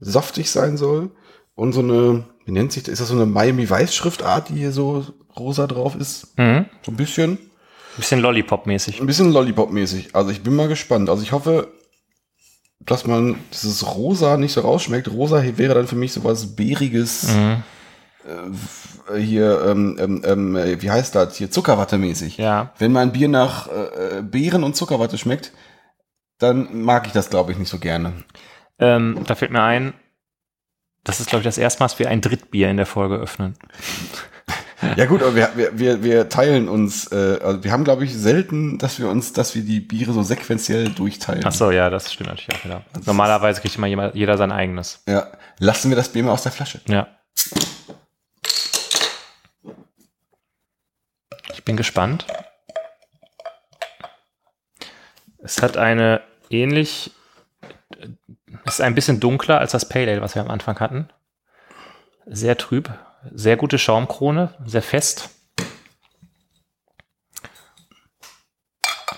saftig 0.00 0.50
sein 0.50 0.76
soll. 0.76 1.10
Und 1.54 1.72
so 1.72 1.80
eine, 1.80 2.24
wie 2.44 2.52
nennt 2.52 2.72
sich 2.72 2.82
das? 2.82 2.94
Ist 2.94 3.00
das 3.02 3.08
so 3.08 3.14
eine 3.14 3.26
Miami 3.26 3.68
Weiß 3.68 3.94
Schriftart, 3.94 4.48
die 4.48 4.54
hier 4.54 4.72
so 4.72 5.06
rosa 5.38 5.66
drauf 5.66 5.94
ist? 5.94 6.36
Mhm. 6.36 6.66
So 6.82 6.92
ein 6.92 6.96
bisschen. 6.96 7.38
Bisschen 7.96 8.20
Lollipop-mäßig. 8.20 9.00
Ein 9.00 9.06
bisschen 9.06 9.32
Lollipop-mäßig. 9.32 10.14
Also 10.14 10.30
ich 10.30 10.42
bin 10.42 10.54
mal 10.54 10.68
gespannt. 10.68 11.08
Also 11.10 11.22
ich 11.22 11.32
hoffe, 11.32 11.68
dass 12.80 13.06
man 13.06 13.36
dieses 13.52 13.94
Rosa 13.94 14.36
nicht 14.36 14.52
so 14.52 14.62
rausschmeckt. 14.62 15.08
Rosa 15.08 15.42
wäre 15.56 15.74
dann 15.74 15.86
für 15.86 15.96
mich 15.96 16.12
sowas 16.12 16.56
Beeriges. 16.56 17.28
Mhm. 17.28 17.62
Äh, 18.26 19.18
hier, 19.18 19.62
ähm, 19.66 19.96
ähm, 19.98 20.22
ähm, 20.24 20.56
äh, 20.56 20.80
wie 20.82 20.90
heißt 20.90 21.14
das? 21.14 21.36
Hier 21.36 21.50
Zuckerwatte-mäßig. 21.50 22.36
Ja. 22.38 22.72
Wenn 22.78 22.92
mein 22.92 23.12
Bier 23.12 23.28
nach 23.28 23.68
äh, 23.68 24.18
äh, 24.18 24.22
Beeren 24.22 24.64
und 24.64 24.76
Zuckerwatte 24.76 25.18
schmeckt, 25.18 25.52
dann 26.38 26.82
mag 26.82 27.06
ich 27.06 27.12
das, 27.12 27.30
glaube 27.30 27.52
ich, 27.52 27.58
nicht 27.58 27.68
so 27.68 27.78
gerne. 27.78 28.24
Ähm, 28.78 29.20
da 29.26 29.34
fällt 29.34 29.50
mir 29.50 29.62
ein, 29.62 29.94
das 31.04 31.20
ist, 31.20 31.28
glaube 31.28 31.40
ich, 31.40 31.46
das 31.46 31.58
erste 31.58 31.80
Mal, 31.80 31.86
dass 31.86 31.98
wir 31.98 32.08
ein 32.08 32.20
Drittbier 32.20 32.70
in 32.70 32.76
der 32.76 32.86
Folge 32.86 33.16
öffnen. 33.16 33.56
Ja 34.96 35.06
gut, 35.06 35.22
aber 35.22 35.34
wir, 35.34 35.70
wir, 35.74 36.02
wir, 36.02 36.28
teilen 36.28 36.68
uns, 36.68 37.10
äh, 37.12 37.38
also 37.42 37.62
wir 37.62 37.72
haben, 37.72 37.84
glaube 37.84 38.04
ich, 38.04 38.16
selten, 38.16 38.78
dass 38.78 38.98
wir 38.98 39.08
uns, 39.08 39.32
dass 39.32 39.54
wir 39.54 39.62
die 39.62 39.80
Biere 39.80 40.12
so 40.12 40.22
sequenziell 40.22 40.88
durchteilen. 40.88 41.42
Ach 41.44 41.52
so, 41.52 41.70
ja, 41.70 41.90
das 41.90 42.12
stimmt 42.12 42.30
natürlich 42.30 42.58
auch 42.58 42.64
wieder. 42.64 42.82
Normalerweise 43.04 43.60
kriegt 43.60 43.76
immer 43.76 43.86
jeder, 43.86 44.16
jeder 44.16 44.38
sein 44.38 44.52
eigenes. 44.52 45.02
Ja, 45.06 45.26
lassen 45.58 45.90
wir 45.90 45.96
das 45.96 46.08
Bier 46.10 46.22
mal 46.22 46.32
aus 46.32 46.42
der 46.42 46.52
Flasche. 46.52 46.80
Ja. 46.88 47.08
Ich 51.52 51.64
bin 51.64 51.76
gespannt. 51.76 52.26
Es 55.42 55.62
hat 55.62 55.76
eine 55.76 56.22
ähnlich, 56.48 57.12
es 58.64 58.74
ist 58.74 58.80
ein 58.80 58.94
bisschen 58.94 59.20
dunkler 59.20 59.58
als 59.58 59.72
das 59.72 59.88
Pale 59.88 60.10
Ale, 60.10 60.22
was 60.22 60.34
wir 60.34 60.42
am 60.42 60.50
Anfang 60.50 60.80
hatten. 60.80 61.08
Sehr 62.26 62.56
trüb, 62.56 62.90
sehr 63.32 63.56
gute 63.56 63.78
Schaumkrone, 63.78 64.54
sehr 64.66 64.82
fest. 64.82 65.30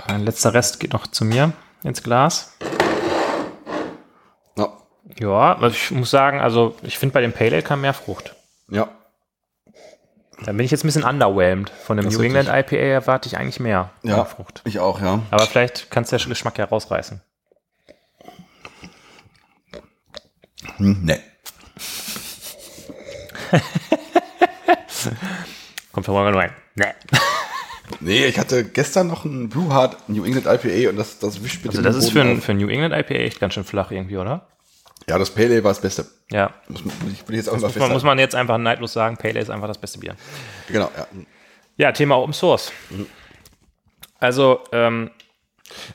Ein 0.06 0.24
letzter 0.24 0.52
Rest 0.52 0.80
geht 0.80 0.92
noch 0.92 1.06
zu 1.06 1.24
mir 1.24 1.52
ins 1.84 2.02
Glas. 2.02 2.56
Ja. 4.56 4.68
Ja, 5.18 5.56
also 5.56 5.68
ich 5.76 5.90
muss 5.90 6.10
sagen, 6.10 6.40
also 6.40 6.76
ich 6.82 6.98
finde 6.98 7.12
bei 7.14 7.20
dem 7.20 7.32
Pale 7.32 7.52
Ale 7.52 7.62
kam 7.62 7.80
mehr 7.82 7.94
Frucht. 7.94 8.34
Ja. 8.68 8.88
Da 10.44 10.50
bin 10.52 10.60
ich 10.60 10.72
jetzt 10.72 10.82
ein 10.82 10.88
bisschen 10.88 11.04
underwhelmed. 11.04 11.70
Von 11.70 11.96
dem 11.96 12.06
Das 12.06 12.14
New 12.14 12.22
England 12.22 12.48
IPA 12.48 12.76
erwarte 12.76 13.28
ich 13.28 13.36
eigentlich 13.36 13.60
mehr 13.60 13.90
Ja. 14.02 14.24
Frucht. 14.24 14.62
Ich 14.64 14.80
auch, 14.80 15.00
ja. 15.00 15.20
Aber 15.30 15.46
vielleicht 15.46 15.90
kannst 15.90 16.10
du 16.12 16.16
den 16.16 16.28
Geschmack 16.28 16.58
ja 16.58 16.64
rausreißen. 16.64 17.20
Hm, 20.78 21.00
nee. 21.04 21.20
Kommt 25.92 26.06
von 26.06 26.14
morgen 26.14 26.34
rein. 26.34 26.52
Nee. 26.74 26.86
Nee, 28.00 28.24
ich 28.24 28.38
hatte 28.38 28.64
gestern 28.64 29.08
noch 29.08 29.26
ein 29.26 29.50
Blue 29.50 29.72
Heart 29.72 30.08
New 30.08 30.24
England 30.24 30.46
IPA 30.46 30.88
und 30.88 30.96
das, 30.96 31.18
das 31.18 31.44
wischt 31.44 31.62
mit 31.62 31.72
Also 31.72 31.82
das 31.82 31.96
ist 31.96 32.10
für 32.10 32.22
ein, 32.22 32.40
für 32.40 32.54
New 32.54 32.68
England 32.68 32.94
IPA 32.94 33.14
echt 33.14 33.38
ganz 33.38 33.52
schön 33.52 33.64
flach 33.64 33.90
irgendwie, 33.90 34.16
oder? 34.16 34.48
Ja, 35.08 35.18
das 35.18 35.30
Pale 35.30 35.48
Ale 35.48 35.64
war 35.64 35.72
das 35.72 35.80
Beste. 35.80 36.06
Ja. 36.30 36.54
Muss, 36.68 36.84
muss 36.84 36.94
ich, 37.12 37.28
will 37.28 37.36
jetzt 37.36 37.48
auch 37.48 37.58
mal 37.58 37.68
Muss 37.68 37.76
man, 37.76 37.92
muss 37.92 38.02
man 38.02 38.18
jetzt 38.18 38.34
einfach 38.34 38.56
neidlos 38.56 38.92
sagen, 38.92 39.16
Pale 39.16 39.34
Ale 39.34 39.40
ist 39.40 39.50
einfach 39.50 39.68
das 39.68 39.78
beste 39.78 39.98
Bier. 39.98 40.16
Genau, 40.68 40.90
ja. 40.96 41.06
Ja, 41.76 41.92
Thema 41.92 42.18
Open 42.18 42.32
Source. 42.32 42.72
Also, 44.18 44.60
ähm, 44.72 45.10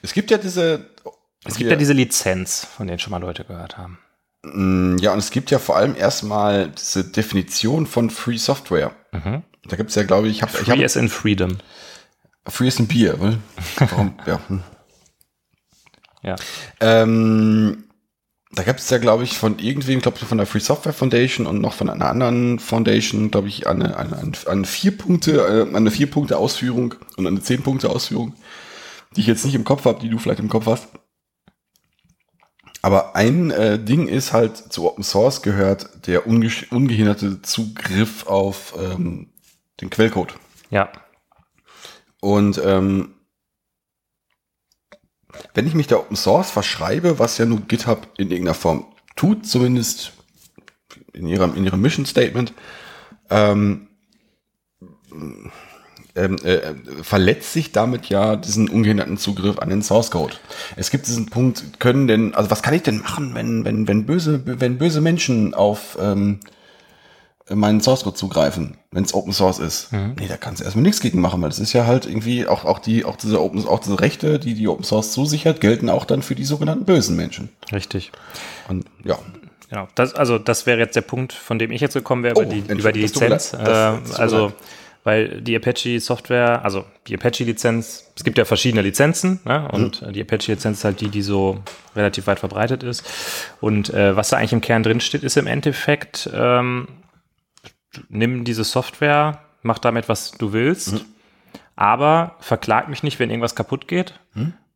Es 0.01 0.14
gibt 0.14 0.32
ja 0.32 0.38
diese. 0.38 0.89
es 1.45 1.55
gibt 1.55 1.70
ja 1.70 1.78
diese 1.78 1.93
Lizenz, 1.93 2.66
von 2.66 2.88
denen 2.88 2.99
schon 2.99 3.12
mal 3.12 3.22
Leute 3.22 3.43
gehört 3.43 3.78
haben. 3.78 3.99
Ja, 5.02 5.14
und 5.14 5.20
es 5.20 5.32
gibt 5.32 5.52
ja 5.52 5.60
vor 5.60 5.76
allem 5.78 5.95
erstmal 5.95 6.70
diese 6.70 7.04
Definition 7.04 7.86
von 7.88 8.10
Free 8.10 8.38
Software. 8.38 8.91
Da 9.12 9.76
gibt 9.76 9.89
es 9.89 9.95
ja, 9.95 10.04
glaube 10.04 10.28
ich, 10.30 10.38
ich 10.38 10.41
habe 10.43 10.52
ich 10.54 10.60
Mhm. 10.62 10.66
Free 10.72 10.78
hab, 10.80 10.86
as 10.86 10.95
in 10.95 11.10
Freedom. 11.10 11.58
Free 12.48 12.68
ist 12.68 12.80
ein 12.80 12.88
Bier. 12.88 13.20
weil- 13.20 13.38
Warum? 13.78 14.14
ja. 14.26 14.39
hm. 14.48 14.64
Ja. 16.24 16.36
Ähm, 16.80 17.84
da 18.52 18.64
gibt 18.64 18.80
es 18.80 18.89
ja, 18.89 18.98
glaube 18.98 19.24
ich, 19.24 19.38
von 19.38 19.60
irgendwem, 19.60 20.02
glaube 20.02 20.18
ich, 20.22 20.26
von 20.28 20.38
der 20.38 20.48
Free 20.48 20.60
Software 20.60 20.93
Foundation 20.93 21.45
und 21.45 21.60
noch 21.62 21.74
von 21.74 21.89
einer 21.89 22.10
anderen 22.10 22.60
Foundation, 22.60 23.30
glaube 23.30 23.50
ich, 23.50 23.68
eine, 23.68 23.98
eine, 23.98 24.18
eine, 24.18 24.32
eine 24.48 24.66
vier 24.66 24.98
Punkte, 24.98 25.68
äh, 25.72 25.76
eine 25.76 25.91
vier 25.91 26.10
Punkte 26.10 26.38
Ausführung 26.38 26.95
und 27.18 27.28
eine 27.28 27.41
zehn 27.41 27.62
Punkte 27.62 27.89
Ausführung, 27.89 28.34
die 29.16 29.22
ich 29.22 29.28
jetzt 29.28 29.45
nicht 29.45 29.56
im 29.56 29.64
Kopf 29.64 29.86
habe, 29.86 30.00
die 30.00 30.10
du 30.10 30.18
vielleicht 30.18 30.39
im 30.39 30.50
Kopf 30.50 30.66
hast. 30.66 30.88
Aber 32.82 33.16
ein 33.16 33.52
äh, 33.52 33.80
Ding 33.80 34.08
ist 34.08 34.34
halt, 34.34 34.58
zu 34.58 34.88
Open 34.88 35.04
Source 35.04 35.42
gehört 35.42 36.08
der 36.08 36.28
unge 36.28 36.52
ungehinderte 36.70 37.42
Zugriff 37.42 38.28
auf 38.28 38.76
ähm, 38.80 39.32
den 39.82 39.90
Quellcode. 39.90 40.36
Ja. 40.70 40.92
Und 42.22 42.62
ähm, 42.64 43.16
wenn 45.54 45.68
ich 45.68 45.74
mich 45.74 45.88
der 45.88 46.00
Open 46.00 46.16
Source 46.16 46.52
verschreibe, 46.52 47.20
was 47.20 47.38
ja 47.38 47.46
nur 47.46 47.62
GitHub 47.62 48.08
in 48.18 48.32
irgendeiner 48.32 48.56
Form 48.56 48.86
tut, 49.16 49.46
zumindest 49.46 50.14
in 51.14 51.28
ihrem, 51.28 51.56
in 51.56 51.66
ihrem 51.66 51.82
Mission 51.82 52.06
Statement, 52.06 52.54
ähm, 53.30 53.90
ähm, 56.18 56.35
äh, 56.44 56.60
verletzt 57.03 57.53
sich 57.53 57.72
damit 57.72 58.07
ja 58.10 58.35
diesen 58.35 58.69
ungehinderten 58.69 59.18
Zugriff 59.18 59.60
an 59.60 59.69
den 59.69 59.81
Source 59.84 60.11
Code. 60.11 60.34
Es 60.76 60.89
gibt 60.91 61.07
diesen 61.07 61.27
Punkt, 61.27 61.80
können 61.80 62.07
denn, 62.07 62.35
also 62.35 62.52
was 62.52 62.61
kann 62.61 62.73
ich 62.73 62.84
denn 62.84 62.99
machen, 62.99 63.34
wenn, 63.35 63.64
wenn, 63.64 63.88
wenn 63.88 64.06
böse, 64.06 64.41
wenn 64.45 64.77
böse 64.77 64.99
Menschen 65.02 65.53
auf 65.53 65.98
ähm, 66.02 66.39
meinen 67.49 67.80
Source 67.80 68.03
Code 68.03 68.18
zugreifen, 68.18 68.76
wenn 68.91 69.03
es 69.03 69.14
Open 69.14 69.31
Source 69.31 69.60
ist. 69.60 69.94
Nee, 69.94 70.27
da 70.27 70.35
kannst 70.35 70.60
du 70.60 70.65
erstmal 70.65 70.84
nichts 70.84 70.99
gegen 70.99 71.22
machen, 71.22 71.41
weil 71.41 71.49
das 71.49 71.60
ist 71.60 71.72
ja 71.72 71.85
halt 71.85 72.06
irgendwie 72.06 72.45
auch, 72.45 72.65
auch 72.65 72.80
die, 72.80 73.06
auch 73.06 73.15
diese 73.15 73.41
Open, 73.41 73.65
auch 73.65 73.80
diese 73.80 73.99
Rechte, 74.02 74.38
die 74.39 74.53
die 74.53 74.68
Open 74.68 74.84
Source 74.84 75.14
zusichert, 75.14 75.61
gelten 75.61 75.89
auch 75.89 76.03
dann 76.03 76.22
für 76.22 76.35
die 76.35 76.44
sogenannten 76.44 76.84
bösen 76.84 77.15
Menschen. 77.15 77.49
Richtig. 77.72 78.11
Und 78.68 78.85
ja, 79.06 79.18
Genau. 79.69 79.88
Das, 79.95 80.14
also 80.14 80.38
das 80.38 80.65
wäre 80.65 80.80
jetzt 80.80 80.95
der 80.95 81.02
Punkt, 81.02 81.34
von 81.34 81.60
dem 81.60 81.72
ich 81.72 81.81
jetzt 81.81 81.94
gekommen 81.94 82.23
wäre, 82.23 82.39
über, 82.39 82.48
Oh, 82.48 82.49
die, 82.49 82.60
über 82.72 82.91
die 82.91 83.06
tut 83.06 83.22
mir 83.22 83.30
Lizenz. 83.30 83.53
äh, 83.53 83.57
also. 84.18 84.53
Weil 85.08 85.40
die 85.42 85.56
Apache 85.56 86.02
Software, 86.02 86.66
also 86.66 86.84
die 87.08 87.16
Apache 87.16 87.46
Lizenz, 87.46 88.12
es 88.14 88.26
gibt 88.26 88.38
ja 88.38 88.44
verschiedene 88.44 88.82
Lizenzen, 88.82 89.40
ne? 89.46 89.66
und 89.72 90.02
Mhm. 90.02 90.12
die 90.12 90.22
Apache 90.22 90.52
Lizenz 90.52 90.80
ist 90.80 90.84
halt 90.84 91.00
die, 91.00 91.08
die 91.08 91.22
so 91.22 91.60
relativ 91.96 92.28
weit 92.28 92.40
verbreitet 92.40 92.84
ist. 92.84 93.06
Und 93.62 93.90
äh, 93.94 94.18
was 94.18 94.28
da 94.30 94.36
eigentlich 94.38 94.52
im 94.52 94.60
Kern 94.60 94.84
drin 94.84 95.00
steht, 95.00 95.24
ist 95.24 95.38
im 95.38 95.48
Endeffekt, 95.48 96.30
ähm, 96.34 96.90
nimm 98.10 98.44
diese 98.44 98.66
Software, 98.66 99.40
mach 99.62 99.80
damit, 99.80 100.10
was 100.10 100.32
du 100.32 100.52
willst, 100.52 101.06
aber 101.78 102.36
verklag 102.42 102.90
mich 102.90 103.02
nicht, 103.02 103.18
wenn 103.20 103.30
irgendwas 103.30 103.56
kaputt 103.56 103.88
geht 103.88 104.14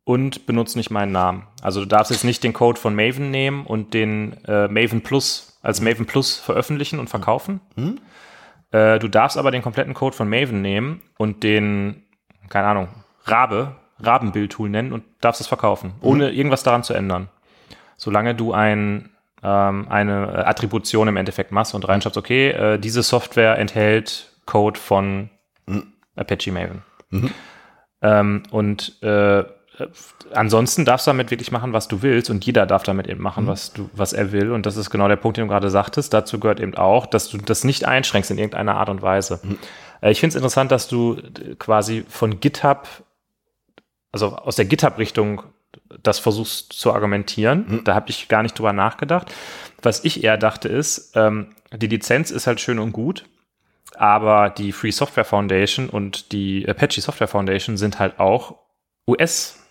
und 0.04 0.46
benutze 0.46 0.78
nicht 0.78 0.90
meinen 0.90 1.12
Namen. 1.12 1.46
Also 1.60 1.80
du 1.80 1.86
darfst 1.86 2.10
jetzt 2.10 2.24
nicht 2.24 2.42
den 2.42 2.54
Code 2.54 2.80
von 2.80 2.94
Maven 2.94 3.30
nehmen 3.30 3.66
und 3.66 3.92
den 3.92 4.42
äh, 4.46 4.66
Maven 4.68 5.02
Plus 5.02 5.58
als 5.62 5.82
Maven 5.82 6.06
Plus 6.06 6.38
veröffentlichen 6.38 6.98
und 6.98 7.10
verkaufen. 7.10 7.60
Äh, 8.72 8.98
du 8.98 9.08
darfst 9.08 9.36
aber 9.36 9.50
den 9.50 9.62
kompletten 9.62 9.94
Code 9.94 10.16
von 10.16 10.28
Maven 10.28 10.62
nehmen 10.62 11.02
und 11.18 11.42
den, 11.42 12.02
keine 12.48 12.66
Ahnung, 12.66 12.88
Rabe, 13.24 13.76
Rabenbild-Tool 14.00 14.68
nennen 14.68 14.92
und 14.92 15.04
darfst 15.20 15.40
es 15.40 15.46
verkaufen, 15.46 15.92
ohne 16.00 16.30
irgendwas 16.30 16.62
daran 16.62 16.82
zu 16.82 16.94
ändern. 16.94 17.28
Solange 17.96 18.34
du 18.34 18.52
ein, 18.52 19.10
ähm, 19.42 19.86
eine 19.88 20.46
Attribution 20.46 21.06
im 21.06 21.16
Endeffekt 21.16 21.52
machst 21.52 21.74
und 21.74 21.86
reinschreibst, 21.86 22.18
okay, 22.18 22.50
äh, 22.50 22.78
diese 22.78 23.02
Software 23.02 23.58
enthält 23.58 24.32
Code 24.46 24.80
von 24.80 25.30
Apache 26.16 26.50
Maven. 26.50 26.82
Ähm, 28.00 28.42
und 28.50 29.00
äh, 29.02 29.44
ansonsten 30.32 30.84
darfst 30.84 31.06
du 31.06 31.10
damit 31.10 31.30
wirklich 31.30 31.50
machen, 31.50 31.72
was 31.72 31.88
du 31.88 32.02
willst 32.02 32.30
und 32.30 32.44
jeder 32.44 32.66
darf 32.66 32.82
damit 32.82 33.06
eben 33.08 33.22
machen, 33.22 33.46
was 33.46 33.72
du, 33.72 33.88
was 33.94 34.12
er 34.12 34.32
will. 34.32 34.52
Und 34.52 34.66
das 34.66 34.76
ist 34.76 34.90
genau 34.90 35.08
der 35.08 35.16
Punkt, 35.16 35.36
den 35.38 35.46
du 35.46 35.50
gerade 35.50 35.70
sagtest. 35.70 36.12
Dazu 36.12 36.38
gehört 36.38 36.60
eben 36.60 36.74
auch, 36.74 37.06
dass 37.06 37.28
du 37.28 37.38
das 37.38 37.64
nicht 37.64 37.86
einschränkst 37.86 38.30
in 38.30 38.38
irgendeiner 38.38 38.76
Art 38.76 38.88
und 38.88 39.02
Weise. 39.02 39.40
Äh, 40.00 40.10
Ich 40.10 40.20
finde 40.20 40.32
es 40.32 40.36
interessant, 40.36 40.70
dass 40.70 40.88
du 40.88 41.16
äh, 41.16 41.54
quasi 41.58 42.04
von 42.08 42.40
GitHub, 42.40 42.86
also 44.10 44.36
aus 44.36 44.56
der 44.56 44.66
GitHub-Richtung 44.66 45.44
das 46.02 46.18
versuchst 46.18 46.72
zu 46.74 46.92
argumentieren. 46.92 47.80
Da 47.84 47.94
habe 47.94 48.10
ich 48.10 48.28
gar 48.28 48.42
nicht 48.42 48.58
drüber 48.58 48.74
nachgedacht. 48.74 49.32
Was 49.80 50.04
ich 50.04 50.22
eher 50.22 50.36
dachte 50.36 50.68
ist, 50.68 51.16
ähm, 51.16 51.54
die 51.74 51.86
Lizenz 51.86 52.30
ist 52.30 52.46
halt 52.46 52.60
schön 52.60 52.78
und 52.78 52.92
gut, 52.92 53.24
aber 53.94 54.50
die 54.50 54.72
Free 54.72 54.90
Software 54.90 55.24
Foundation 55.24 55.88
und 55.88 56.32
die 56.32 56.68
Apache 56.68 57.00
Software 57.00 57.28
Foundation 57.28 57.78
sind 57.78 57.98
halt 57.98 58.20
auch 58.20 58.56
US 59.06 59.61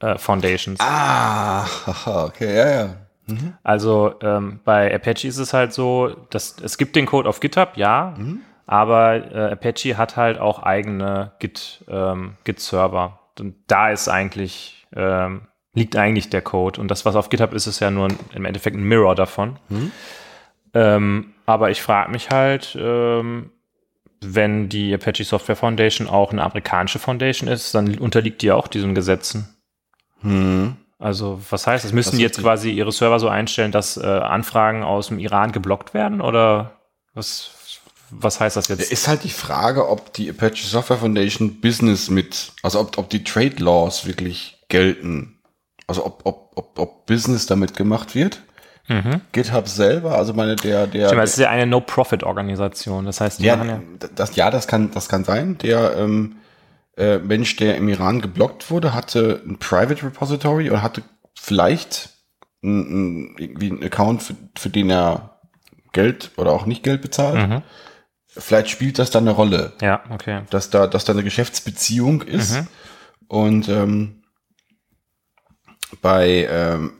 äh, 0.00 0.18
Foundations. 0.18 0.78
Ah, 0.80 1.66
okay, 2.24 2.56
ja, 2.56 2.70
ja. 2.70 2.94
Also 3.62 4.14
ähm, 4.22 4.60
bei 4.64 4.94
Apache 4.94 5.28
ist 5.28 5.38
es 5.38 5.52
halt 5.52 5.72
so, 5.74 6.08
dass 6.30 6.56
es 6.62 6.78
gibt 6.78 6.96
den 6.96 7.04
Code 7.04 7.28
auf 7.28 7.40
GitHub, 7.40 7.76
ja, 7.76 8.14
aber 8.66 9.32
äh, 9.34 9.52
Apache 9.52 9.96
hat 9.96 10.16
halt 10.16 10.38
auch 10.38 10.62
eigene 10.62 11.32
Git, 11.38 11.84
ähm, 11.88 12.34
Git-Server. 12.44 13.18
Und 13.38 13.54
da 13.66 13.90
ist 13.90 14.08
eigentlich, 14.08 14.86
ähm, 14.94 15.42
liegt 15.74 15.96
eigentlich 15.96 16.30
der 16.30 16.42
Code. 16.42 16.80
Und 16.80 16.88
das, 16.88 17.04
was 17.04 17.16
auf 17.16 17.28
GitHub 17.28 17.52
ist, 17.52 17.66
ist 17.66 17.80
ja 17.80 17.90
nur 17.90 18.08
ein, 18.08 18.18
im 18.34 18.44
Endeffekt 18.44 18.76
ein 18.76 18.82
Mirror 18.82 19.14
davon. 19.14 19.58
Ähm, 20.74 21.34
aber 21.46 21.70
ich 21.70 21.82
frage 21.82 22.10
mich 22.10 22.30
halt, 22.30 22.76
ähm, 22.78 23.50
wenn 24.20 24.68
die 24.68 24.92
Apache 24.94 25.24
Software 25.24 25.56
Foundation 25.56 26.08
auch 26.08 26.32
eine 26.32 26.42
amerikanische 26.42 26.98
Foundation 26.98 27.48
ist, 27.48 27.74
dann 27.74 27.98
unterliegt 27.98 28.42
die 28.42 28.52
auch 28.52 28.68
diesen 28.68 28.94
Gesetzen. 28.94 29.54
Hm. 30.22 30.76
Also, 30.98 31.40
was 31.50 31.66
heißt 31.66 31.84
das? 31.84 31.92
Müssen 31.92 32.10
Das 32.10 32.16
die 32.16 32.22
jetzt 32.22 32.40
quasi 32.40 32.70
ihre 32.70 32.90
Server 32.90 33.20
so 33.20 33.28
einstellen, 33.28 33.70
dass 33.70 33.96
äh, 33.96 34.04
Anfragen 34.04 34.82
aus 34.82 35.08
dem 35.08 35.18
Iran 35.18 35.52
geblockt 35.52 35.94
werden? 35.94 36.20
Oder 36.20 36.72
was, 37.14 37.50
was 38.10 38.40
heißt 38.40 38.56
das 38.56 38.68
jetzt? 38.68 38.90
Ist 38.90 39.06
halt 39.06 39.22
die 39.22 39.30
Frage, 39.30 39.88
ob 39.88 40.12
die 40.12 40.28
Apache 40.30 40.66
Software 40.66 40.98
Foundation 40.98 41.60
Business 41.60 42.10
mit, 42.10 42.52
also 42.62 42.80
ob, 42.80 42.98
ob 42.98 43.10
die 43.10 43.22
Trade 43.22 43.56
Laws 43.58 44.06
wirklich 44.06 44.58
gelten. 44.68 45.38
Also 45.86 46.04
ob, 46.04 46.22
ob, 46.24 46.52
ob, 46.56 46.78
ob 46.78 47.06
Business 47.06 47.46
damit 47.46 47.76
gemacht 47.76 48.14
wird. 48.14 48.42
GitHub 49.32 49.68
selber, 49.68 50.16
also 50.16 50.32
meine, 50.32 50.56
der, 50.56 50.86
der. 50.86 51.08
Ich 51.08 51.12
meine, 51.12 51.24
es 51.24 51.32
ist 51.32 51.40
ja 51.40 51.50
eine 51.50 51.66
No-Profit-Organisation. 51.66 53.04
Das 53.04 53.20
heißt, 53.20 53.38
die 53.38 53.44
ja, 53.44 53.62
ja. 53.62 53.82
das, 54.14 54.34
ja, 54.34 54.50
das 54.50 54.66
kann, 54.66 54.90
das 54.92 55.10
kann 55.10 55.24
sein. 55.24 55.58
Der 55.58 55.94
ähm, 55.98 56.36
äh, 56.98 57.18
Mensch, 57.18 57.56
der 57.56 57.76
im 57.76 57.88
Iran 57.88 58.20
geblockt 58.20 58.70
wurde, 58.70 58.92
hatte 58.94 59.42
ein 59.46 59.58
Private 59.58 60.04
Repository 60.04 60.70
und 60.70 60.82
hatte 60.82 61.02
vielleicht 61.34 62.10
ein, 62.62 62.80
ein, 63.30 63.36
irgendwie 63.38 63.70
einen 63.70 63.84
Account, 63.84 64.22
für, 64.22 64.34
für 64.56 64.68
den 64.68 64.90
er 64.90 65.40
Geld 65.92 66.32
oder 66.36 66.52
auch 66.52 66.66
nicht 66.66 66.82
Geld 66.82 67.00
bezahlt. 67.02 67.48
Mhm. 67.48 67.62
Vielleicht 68.26 68.68
spielt 68.68 68.98
das 68.98 69.10
dann 69.10 69.24
eine 69.24 69.30
Rolle, 69.30 69.72
Ja, 69.80 70.02
okay. 70.10 70.42
dass 70.50 70.70
da, 70.70 70.86
dass 70.86 71.04
da 71.04 71.12
eine 71.12 71.24
Geschäftsbeziehung 71.24 72.22
ist. 72.22 72.64
Und 73.26 73.68
ähm, 73.68 74.22
bei, 76.02 76.46
ähm, 76.50 76.92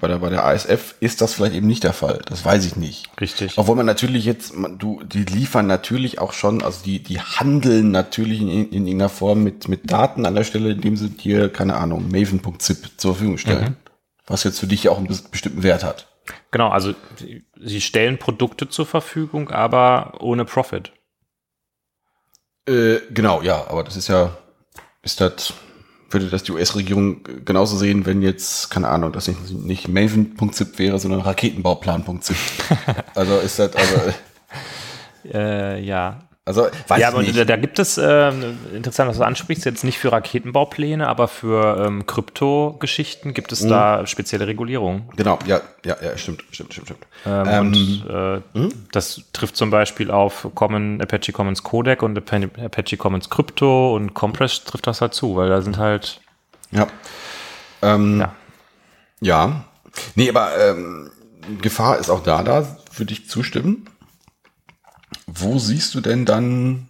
bei 0.00 0.08
der, 0.08 0.18
bei 0.18 0.28
der 0.28 0.44
ASF 0.44 0.94
ist 1.00 1.20
das 1.22 1.32
vielleicht 1.34 1.54
eben 1.54 1.66
nicht 1.66 1.84
der 1.84 1.92
Fall. 1.94 2.20
Das 2.26 2.44
weiß 2.44 2.66
ich 2.66 2.76
nicht. 2.76 3.08
Richtig. 3.20 3.56
Obwohl 3.56 3.76
man 3.76 3.86
natürlich 3.86 4.24
jetzt, 4.26 4.54
man, 4.54 4.78
du, 4.78 5.02
die 5.04 5.24
liefern 5.24 5.66
natürlich 5.66 6.18
auch 6.18 6.32
schon, 6.34 6.62
also 6.62 6.84
die, 6.84 7.02
die 7.02 7.20
handeln 7.20 7.90
natürlich 7.90 8.40
in, 8.42 8.48
in 8.50 8.72
irgendeiner 8.72 9.08
Form 9.08 9.42
mit, 9.42 9.68
mit 9.68 9.90
Daten 9.90 10.26
an 10.26 10.34
der 10.34 10.44
Stelle, 10.44 10.72
indem 10.72 10.96
sie 10.96 11.08
dir, 11.08 11.50
keine 11.50 11.76
Ahnung, 11.76 12.10
maven.zip 12.10 12.90
zur 12.98 13.14
Verfügung 13.14 13.38
stellen. 13.38 13.76
Was 14.26 14.44
jetzt 14.44 14.60
für 14.60 14.66
dich 14.66 14.84
ja 14.84 14.90
auch 14.90 14.98
einen 14.98 15.08
bes- 15.08 15.28
bestimmten 15.30 15.62
Wert 15.62 15.82
hat. 15.82 16.06
Genau, 16.50 16.68
also 16.68 16.94
sie- 17.16 17.44
sie 17.58 17.80
stellen 17.80 18.18
Produkte 18.18 18.68
zur 18.68 18.84
Verfügung, 18.86 19.50
aber 19.50 20.18
ohne 20.20 20.44
Profit. 20.44 20.92
Äh, 22.68 22.98
genau, 23.10 23.42
ja, 23.42 23.66
aber 23.68 23.82
das 23.82 23.96
ist 23.96 24.08
ja, 24.08 24.36
ist 25.02 25.20
das, 25.20 25.54
würde 26.12 26.26
das 26.26 26.42
die 26.42 26.52
US-Regierung 26.52 27.20
genauso 27.44 27.76
sehen, 27.76 28.06
wenn 28.06 28.22
jetzt, 28.22 28.70
keine 28.70 28.88
Ahnung, 28.88 29.12
das 29.12 29.28
nicht, 29.28 29.52
nicht 29.52 29.88
maven.zip 29.88 30.78
wäre, 30.78 30.98
sondern 30.98 31.20
raketenbauplan.zip. 31.20 32.36
also 33.14 33.38
ist 33.38 33.58
das, 33.58 33.74
also, 33.76 33.96
Äh, 35.32 35.82
ja. 35.82 36.20
Also 36.46 36.66
weiß 36.88 36.98
ja, 37.00 37.08
aber 37.08 37.22
nicht. 37.22 37.38
da, 37.38 37.44
da 37.44 37.56
gibt 37.56 37.78
es, 37.78 37.98
ähm, 37.98 38.58
interessant, 38.74 39.10
was 39.10 39.18
du 39.18 39.24
ansprichst, 39.24 39.64
jetzt 39.66 39.84
nicht 39.84 39.98
für 39.98 40.10
Raketenbaupläne, 40.10 41.06
aber 41.06 41.28
für 41.28 41.84
ähm, 41.86 42.06
Krypto-Geschichten 42.06 43.34
gibt 43.34 43.50
Mhm. 43.50 43.54
es 43.54 43.66
da 43.68 44.06
spezielle 44.06 44.46
Regulierungen. 44.46 45.08
Genau, 45.16 45.38
ja, 45.46 45.60
ja, 45.84 45.96
ja, 46.02 46.16
stimmt, 46.16 46.42
stimmt, 46.50 46.72
stimmt, 46.72 46.88
stimmt. 46.88 47.06
Ähm, 47.26 47.46
Ähm, 47.46 48.42
und 48.54 48.70
äh, 48.70 48.74
das 48.92 49.22
trifft 49.32 49.56
zum 49.56 49.70
Beispiel 49.70 50.10
auf 50.10 50.48
Common, 50.54 51.00
Apache 51.00 51.32
Commons 51.32 51.62
Codec 51.62 52.02
und 52.02 52.16
Apache 52.18 52.96
Commons 52.96 53.28
Crypto 53.30 53.94
und 53.94 54.14
Compress 54.14 54.64
trifft 54.64 54.86
das 54.86 55.00
halt 55.02 55.14
zu, 55.14 55.36
weil 55.36 55.48
da 55.50 55.60
sind 55.62 55.76
halt, 55.76 56.20
Ja. 56.72 56.86
Ähm, 57.82 58.20
Ja. 58.20 58.34
ja. 59.20 59.64
Nee, 60.14 60.28
aber 60.30 60.50
ähm, 60.58 61.10
Gefahr 61.60 61.98
ist 61.98 62.10
auch 62.10 62.22
da, 62.22 62.42
da 62.42 62.76
würde 62.96 63.12
ich 63.12 63.28
zustimmen. 63.28 63.86
Wo 65.32 65.58
siehst 65.58 65.94
du 65.94 66.00
denn 66.00 66.24
dann 66.24 66.88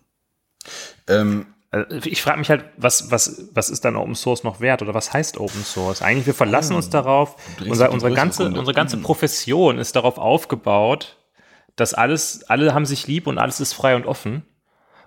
ähm, 1.08 1.46
also 1.70 2.08
ich 2.08 2.20
frage 2.20 2.38
mich 2.38 2.50
halt, 2.50 2.64
was, 2.76 3.12
was, 3.12 3.48
was 3.54 3.70
ist 3.70 3.84
dann 3.84 3.94
Open 3.94 4.16
Source 4.16 4.42
noch 4.42 4.60
wert 4.60 4.82
oder 4.82 4.92
was 4.92 5.12
heißt 5.12 5.38
Open 5.38 5.62
Source? 5.62 6.02
Eigentlich, 6.02 6.26
wir 6.26 6.34
verlassen 6.34 6.74
uns 6.74 6.90
darauf, 6.90 7.36
unser, 7.64 7.92
unsere, 7.92 8.12
ganze, 8.12 8.44
Runde. 8.44 8.58
unsere 8.58 8.74
ganze 8.74 8.96
Profession 8.96 9.78
ist 9.78 9.94
darauf 9.94 10.18
aufgebaut, 10.18 11.16
dass 11.76 11.94
alles, 11.94 12.42
alle 12.50 12.74
haben 12.74 12.86
sich 12.86 13.06
lieb 13.06 13.28
und 13.28 13.38
alles 13.38 13.60
ist 13.60 13.72
frei 13.72 13.94
und 13.94 14.04
offen. 14.06 14.42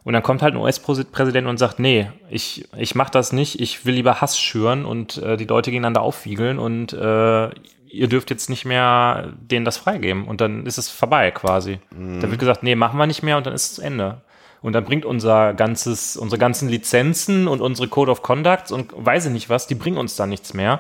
Und 0.06 0.14
dann 0.14 0.24
kommt 0.24 0.42
halt 0.42 0.54
ein 0.54 0.60
US-Präsident 0.60 1.48
und 1.48 1.58
sagt, 1.58 1.80
nee, 1.80 2.10
ich, 2.30 2.68
ich 2.78 2.96
mach 2.96 3.10
das 3.10 3.32
nicht, 3.32 3.60
ich 3.60 3.86
will 3.86 3.96
lieber 3.96 4.22
Hass 4.22 4.40
schüren 4.40 4.86
und 4.86 5.18
äh, 5.18 5.38
die 5.38 5.46
Leute 5.46 5.72
gegeneinander 5.72 6.02
aufwiegeln 6.02 6.60
und 6.60 6.94
äh, 6.94 7.50
ihr 7.94 8.08
dürft 8.08 8.32
jetzt 8.32 8.50
nicht 8.50 8.66
mehr 8.66 9.34
denen 9.40 9.66
das 9.66 9.78
freigeben. 9.78 10.26
Und 10.26 10.42
dann 10.42 10.66
ist 10.66 10.78
es 10.78 10.90
vorbei 10.90 11.30
quasi. 11.32 11.80
Dann 11.92 12.30
wird 12.30 12.40
gesagt, 12.40 12.64
nee, 12.64 12.76
machen 12.76 12.98
wir 12.98 13.06
nicht 13.06 13.22
mehr 13.22 13.38
und 13.38 13.46
dann 13.46 13.54
ist 13.54 13.64
es 13.70 13.76
zu 13.76 13.82
Ende. 13.82 14.22
Und 14.62 14.74
dann 14.74 14.84
bringt 14.84 15.06
unser 15.06 15.54
ganzes, 15.54 16.18
unsere 16.18 16.40
ganzen 16.40 16.70
Lizenzen 16.70 17.48
und 17.48 17.62
unsere 17.62 17.88
Code 17.88 18.12
of 18.12 18.24
Conducts 18.24 18.72
und 18.72 18.92
weiß 18.96 19.28
ich 19.28 19.32
nicht 19.32 19.50
was, 19.50 19.68
die 19.68 19.76
bringen 19.76 19.98
uns 19.98 20.16
da 20.16 20.26
nichts 20.26 20.54
mehr. 20.54 20.80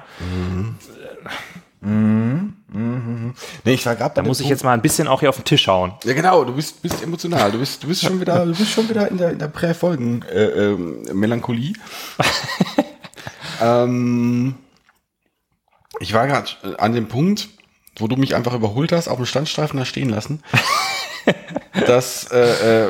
Nee, 1.81 3.73
ich 3.73 3.85
war 3.85 3.95
gerade 3.95 4.15
Da 4.15 4.23
muss 4.23 4.39
ich 4.39 4.47
jetzt 4.47 4.63
mal 4.63 4.73
ein 4.73 4.81
bisschen 4.81 5.07
auch 5.07 5.19
hier 5.19 5.29
auf 5.29 5.35
den 5.35 5.45
Tisch 5.45 5.67
hauen. 5.67 5.93
Ja, 6.05 6.13
genau, 6.13 6.43
du 6.45 6.53
bist, 6.53 6.81
bist 6.81 7.03
emotional. 7.03 7.51
Du 7.51 7.59
bist, 7.59 7.83
du 7.83 7.87
bist 7.87 8.01
schon 8.01 8.19
wieder, 8.19 8.45
du 8.45 8.55
bist 8.55 8.71
schon 8.71 8.89
wieder 8.89 9.07
in 9.09 9.17
der, 9.17 9.31
in 9.31 9.39
der 9.39 9.49
Prä-Folgen 9.49 10.23
äh, 10.23 10.45
ähm, 10.45 11.03
Melancholie. 11.13 11.73
ähm, 13.61 14.55
ich 15.99 16.13
war 16.13 16.27
gerade 16.27 16.49
an 16.79 16.93
dem 16.93 17.07
Punkt, 17.07 17.49
wo 17.97 18.07
du 18.07 18.15
mich 18.15 18.35
einfach 18.35 18.53
überholt 18.53 18.91
hast, 18.91 19.07
auf 19.07 19.17
dem 19.17 19.25
Standstreifen 19.25 19.77
da 19.77 19.85
stehen 19.85 20.09
lassen. 20.09 20.41
dass 21.87 22.31
äh, 22.31 22.85
äh, 22.85 22.89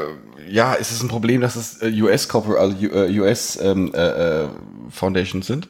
ja, 0.49 0.75
es 0.75 0.91
ist 0.91 1.01
ein 1.03 1.07
Problem, 1.09 1.41
dass 1.41 1.55
es 1.55 1.81
äh, 1.81 1.89
US 2.01 2.27
Corpor 2.27 2.59
also 2.59 2.75
U- 2.75 2.89
äh, 2.91 3.19
US 3.19 3.57
ähm, 3.61 3.93
äh, 3.93 4.43
äh, 4.43 4.47
Foundations 4.89 5.47
sind. 5.47 5.69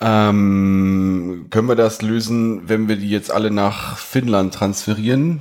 Ähm, 0.00 1.46
können 1.50 1.68
wir 1.68 1.76
das 1.76 2.00
lösen, 2.00 2.68
wenn 2.68 2.88
wir 2.88 2.96
die 2.96 3.10
jetzt 3.10 3.30
alle 3.30 3.50
nach 3.50 3.98
Finnland 3.98 4.54
transferieren? 4.54 5.40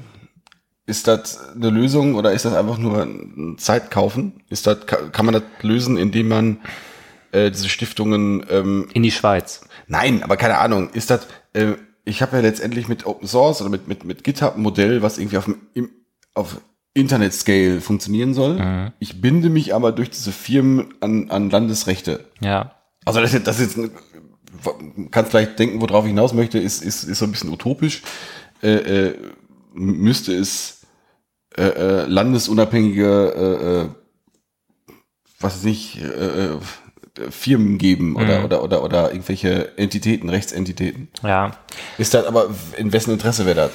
Ist 0.86 1.08
das 1.08 1.40
eine 1.56 1.70
Lösung 1.70 2.16
oder 2.16 2.34
ist 2.34 2.46
das 2.46 2.54
einfach 2.56 2.78
nur 2.78 3.02
ein 3.04 3.56
Zeit 3.58 3.90
kaufen? 3.92 4.44
Ist 4.50 4.68
das, 4.68 4.86
kann, 4.86 5.12
kann 5.12 5.26
man 5.26 5.34
das 5.34 5.44
lösen, 5.62 5.98
indem 5.98 6.28
man 6.28 6.58
äh, 7.32 7.52
diese 7.52 7.70
Stiftungen 7.70 8.46
ähm, 8.50 8.88
In 8.94 9.04
die 9.04 9.12
Schweiz. 9.12 9.62
Nein, 9.90 10.24
aber 10.24 10.38
keine 10.38 10.60
Ahnung. 10.60 10.90
Ist 10.92 11.10
das, 11.10 11.28
äh, 11.54 11.74
ich 12.06 12.22
habe 12.22 12.38
ja 12.38 12.42
letztendlich 12.42 12.88
mit 12.88 13.06
Open 13.06 13.28
Source 13.28 13.60
oder 13.62 13.70
mit, 13.70 13.88
mit, 13.88 14.06
mit 14.06 14.24
GitHub 14.24 14.56
ein 14.56 14.62
Modell, 14.62 15.02
was 15.02 15.18
irgendwie 15.18 15.38
auf, 15.38 15.46
dem, 15.46 15.58
im, 15.74 15.90
auf 16.34 16.62
Internet-Scale 16.94 17.82
funktionieren 17.82 18.34
soll. 18.34 18.92
Ich 19.00 19.20
binde 19.22 19.50
mich 19.50 19.74
aber 19.76 19.92
durch 19.92 20.10
diese 20.10 20.32
Firmen 20.32 20.94
an, 21.02 21.30
an 21.30 21.50
Landesrechte. 21.50 22.26
Ja. 22.40 22.76
Also 23.06 23.20
das, 23.20 23.34
ist- 23.34 23.46
das 23.48 23.60
ist 23.60 23.78
jetzt, 23.78 23.92
kann 25.12 25.26
vielleicht 25.26 25.58
denken, 25.60 25.82
worauf 25.82 26.06
ich 26.06 26.10
hinaus 26.10 26.34
möchte, 26.34 26.58
ist, 26.60 26.82
ist, 26.84 27.04
ist 27.04 27.20
so 27.20 27.26
ein 27.26 27.32
bisschen 27.32 27.50
utopisch. 27.52 28.02
Äh, 28.62 29.08
äh, 29.10 29.16
müsste 29.74 30.34
es 30.36 30.82
äh, 31.58 31.64
äh, 31.64 32.06
landesunabhängige, 32.06 33.34
äh, 33.36 33.82
äh, 33.82 33.90
was 35.40 35.56
weiß 35.58 35.66
ich, 35.66 36.02
äh, 36.02 36.06
äh, 36.06 36.60
Firmen 37.30 37.78
geben 37.78 38.16
oder, 38.16 38.40
Mhm. 38.40 38.46
oder, 38.46 38.64
oder, 38.64 38.84
oder 38.84 39.12
irgendwelche 39.12 39.78
Entitäten, 39.78 40.30
Rechtsentitäten. 40.30 41.10
Ja. 41.24 41.52
Ist 41.98 42.14
das 42.14 42.26
aber, 42.26 42.50
in 42.78 42.92
wessen 42.94 43.12
Interesse 43.12 43.46
wäre 43.46 43.56
das? 43.56 43.72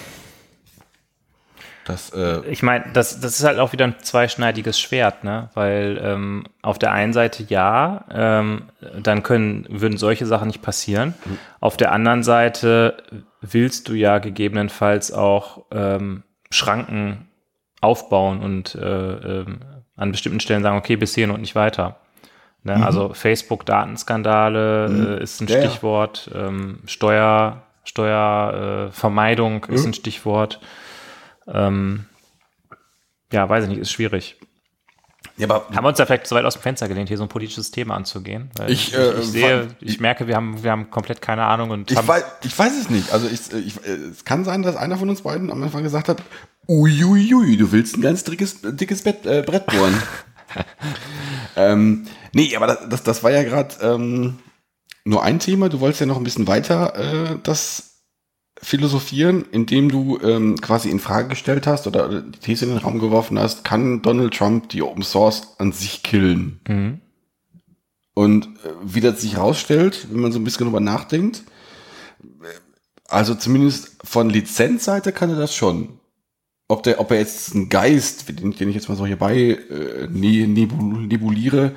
Das, 1.86 2.10
äh, 2.14 2.40
Ich 2.50 2.62
meine, 2.62 2.86
das, 2.94 3.20
das 3.20 3.38
ist 3.38 3.44
halt 3.44 3.58
auch 3.58 3.72
wieder 3.72 3.84
ein 3.84 3.96
zweischneidiges 4.00 4.80
Schwert, 4.80 5.22
ne? 5.22 5.50
Weil 5.52 6.00
ähm, 6.02 6.44
auf 6.62 6.78
der 6.78 6.92
einen 6.92 7.12
Seite 7.12 7.44
ja, 7.46 8.06
ähm, 8.10 8.62
dann 9.02 9.22
können, 9.22 9.66
würden 9.68 9.98
solche 9.98 10.24
Sachen 10.24 10.46
nicht 10.46 10.62
passieren. 10.62 11.12
Auf 11.60 11.76
der 11.76 11.92
anderen 11.92 12.22
Seite 12.22 12.96
willst 13.42 13.88
du 13.90 13.94
ja 13.94 14.18
gegebenenfalls 14.18 15.12
auch 15.12 15.66
ähm, 15.72 16.22
Schranken 16.50 17.28
aufbauen 17.82 18.40
und 18.40 18.74
äh, 18.76 19.40
ähm, 19.40 19.60
an 19.96 20.10
bestimmten 20.10 20.40
Stellen 20.40 20.62
sagen, 20.62 20.78
okay, 20.78 20.96
bis 20.96 21.14
hierhin 21.14 21.34
und 21.34 21.42
nicht 21.42 21.54
weiter. 21.54 21.96
Ne? 22.65 22.85
Also 22.85 23.12
Facebook-Datenskandale 23.15 25.19
äh, 25.19 25.23
ist 25.23 25.41
ein 25.41 25.47
Ja. 25.49 25.61
Stichwort, 25.61 26.31
ähm, 26.35 26.78
Steuer, 26.86 27.62
Steuervermeidung 27.85 28.89
äh, 28.89 28.93
Vermeidung 28.93 29.65
ist 29.65 29.85
ein 29.85 29.95
Stichwort. 29.95 30.61
Ähm, 31.47 32.07
ja, 33.32 33.49
weiß 33.49 33.65
ich 33.65 33.70
nicht, 33.70 33.81
ist 33.81 33.93
schwierig. 33.93 34.36
ja, 35.36 35.47
Haben 35.49 35.85
wir 35.85 35.89
uns 35.89 35.99
da 35.99 36.07
vielleicht 36.07 36.27
zu 36.27 36.35
weit 36.35 36.45
aus 36.47 36.55
dem 36.55 36.62
Fenster 36.62 36.89
gelehnt, 36.89 37.09
hier 37.09 37.19
so 37.19 37.24
ein 37.24 37.28
politisches 37.28 37.70
Thema 37.70 37.97
anzugehen? 37.97 38.51
Weil 38.57 38.70
Ich, 38.70 38.95
äh, 38.97 39.19
ich 39.20 39.27
sehe, 39.27 39.69
ich 39.81 40.01
merke, 40.01 40.27
wir 40.27 40.36
haben, 40.36 40.62
wir 40.62 40.70
haben 40.70 40.89
komplett 40.91 41.20
keine 41.20 41.45
Ahnung 41.45 41.69
und 41.70 41.91
Ich 41.91 42.09
weiß, 42.09 42.24
ich 42.45 42.59
weiß 42.59 42.73
es 42.81 42.89
nicht. 42.89 43.12
Also 43.12 43.28
ich, 43.28 43.53
ich, 43.53 43.77
es 43.85 44.24
kann 44.24 44.45
sein, 44.45 44.62
dass 44.62 44.77
einer 44.77 44.97
von 44.97 45.11
uns 45.11 45.20
beiden 45.20 45.51
am 45.51 45.62
Anfang 45.62 45.82
gesagt 45.82 46.09
hat, 46.09 46.23
uiuiui, 46.66 47.59
du 47.59 47.73
willst 47.73 47.99
ein 47.99 48.01
ganz 48.01 48.24
dickes, 48.24 48.61
dickes 48.62 49.03
Bett, 49.03 49.27
äh, 49.27 49.43
Brett 49.45 49.66
bohren. 49.66 50.03
ähm, 51.56 52.06
nee, 52.32 52.55
aber 52.56 52.66
das, 52.66 52.89
das, 52.89 53.02
das 53.02 53.22
war 53.22 53.31
ja 53.31 53.43
gerade 53.43 53.74
ähm, 53.82 54.39
nur 55.05 55.22
ein 55.22 55.39
Thema. 55.39 55.68
Du 55.68 55.81
wolltest 55.81 56.01
ja 56.01 56.06
noch 56.06 56.16
ein 56.16 56.24
bisschen 56.24 56.47
weiter 56.47 56.94
äh, 56.97 57.39
das 57.43 57.94
philosophieren, 58.60 59.44
indem 59.51 59.90
du 59.90 60.18
ähm, 60.22 60.60
quasi 60.60 60.89
in 60.89 61.01
Frage 61.01 61.28
gestellt 61.28 61.66
hast 61.66 61.86
oder 61.86 62.22
die 62.22 62.39
These 62.39 62.64
in 62.64 62.70
den 62.70 62.78
Raum 62.78 62.98
geworfen 62.98 63.39
hast, 63.39 63.64
kann 63.64 64.01
Donald 64.01 64.35
Trump 64.35 64.68
die 64.70 64.82
Open 64.82 65.02
Source 65.02 65.55
an 65.59 65.72
sich 65.72 66.02
killen? 66.02 66.60
Mhm. 66.66 67.01
Und 68.14 68.47
äh, 68.47 68.70
wie 68.82 69.01
das 69.01 69.20
sich 69.20 69.35
herausstellt, 69.35 70.06
wenn 70.10 70.20
man 70.20 70.32
so 70.32 70.39
ein 70.39 70.44
bisschen 70.44 70.66
drüber 70.66 70.81
nachdenkt, 70.81 71.43
äh, 72.22 72.47
also 73.09 73.35
zumindest 73.35 73.97
von 74.02 74.31
Lizenzseite 74.31 75.12
kann 75.12 75.31
er 75.31 75.36
das 75.36 75.55
schon. 75.55 76.01
Ob, 76.74 76.82
der, 76.82 76.98
ob 76.98 77.12
er 77.12 77.18
jetzt 77.18 77.55
einen 77.55 77.68
Geist, 77.68 78.28
den, 78.28 78.51
den 78.51 78.68
ich 78.68 78.74
jetzt 78.74 78.88
mal 78.88 78.96
so 78.96 79.06
hierbei 79.06 79.36
äh, 79.36 80.09
ne, 80.10 80.48
nebul, 80.48 81.06
nebuliere, 81.06 81.76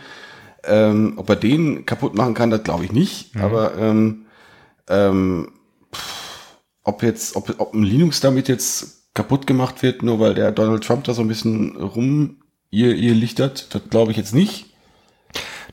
ähm, 0.63 1.13
ob 1.17 1.29
er 1.29 1.35
den 1.35 1.85
kaputt 1.85 2.15
machen 2.15 2.33
kann, 2.33 2.49
das 2.49 2.63
glaube 2.63 2.83
ich 2.83 2.91
nicht. 2.91 3.35
Aber 3.37 3.77
ähm, 3.77 4.25
ähm, 4.89 5.51
ob 6.83 7.03
jetzt, 7.03 7.35
ob, 7.35 7.53
ob 7.59 7.75
ein 7.75 7.83
Linux 7.83 8.21
damit 8.21 8.47
jetzt 8.47 9.13
kaputt 9.13 9.45
gemacht 9.45 9.83
wird, 9.83 10.01
nur 10.01 10.19
weil 10.19 10.33
der 10.33 10.51
Donald 10.51 10.83
Trump 10.83 11.03
da 11.03 11.13
so 11.13 11.21
ein 11.21 11.27
bisschen 11.27 11.75
rum 11.77 12.41
ihr, 12.71 12.95
ihr 12.95 13.13
lichtert, 13.13 13.73
das 13.75 13.83
glaube 13.91 14.11
ich 14.11 14.17
jetzt 14.17 14.33
nicht. 14.33 14.65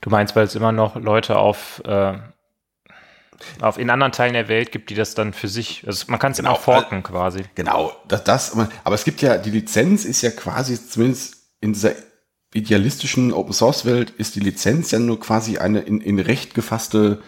du 0.03 0.11
meinst, 0.11 0.37
weil 0.37 0.45
es 0.45 0.55
immer 0.55 0.73
noch 0.73 0.97
Leute 0.97 1.39
auf, 1.39 1.83
äh, 1.87 2.15
auf 3.61 3.79
in 3.79 3.91
anderen 3.91 4.13
Teilen 4.13 4.33
der 4.35 4.49
Welt 4.49 4.73
gibt, 4.73 4.91
die 4.91 4.95
das 4.95 5.15
dann 5.15 5.33
für 5.33 5.49
sich, 5.49 5.85
also 5.87 6.07
man 6.09 6.19
kann 6.19 6.33
es 6.33 6.39
Genau, 6.39 6.51
immer 6.51 6.59
forken 6.59 7.03
quasi. 7.03 7.43
Genau, 7.55 7.93
das, 8.09 8.25
das, 8.25 8.53
aber 8.85 8.95
es 8.95 9.05
gibt 9.05 9.23
ja, 9.23 9.39
die 9.39 9.51
Lizenz 9.51 10.05
ist 10.05 10.23
ja 10.23 10.31
quasi, 10.31 10.79
zumindest 10.89 11.37
in 11.61 11.73
dieser 11.73 11.93
idealistischen 12.53 13.33
Open 13.33 13.53
Source 13.53 13.85
Welt, 13.85 14.11
ist 14.11 14.37
die 14.37 14.41
Lizenz 14.41 14.91
ja 14.93 14.99
nur 14.99 15.19
quasi 15.19 15.59
eine 15.59 15.81
in, 15.81 16.01
in 16.01 16.19
Recht 16.21 16.55
gefasste 16.55 17.21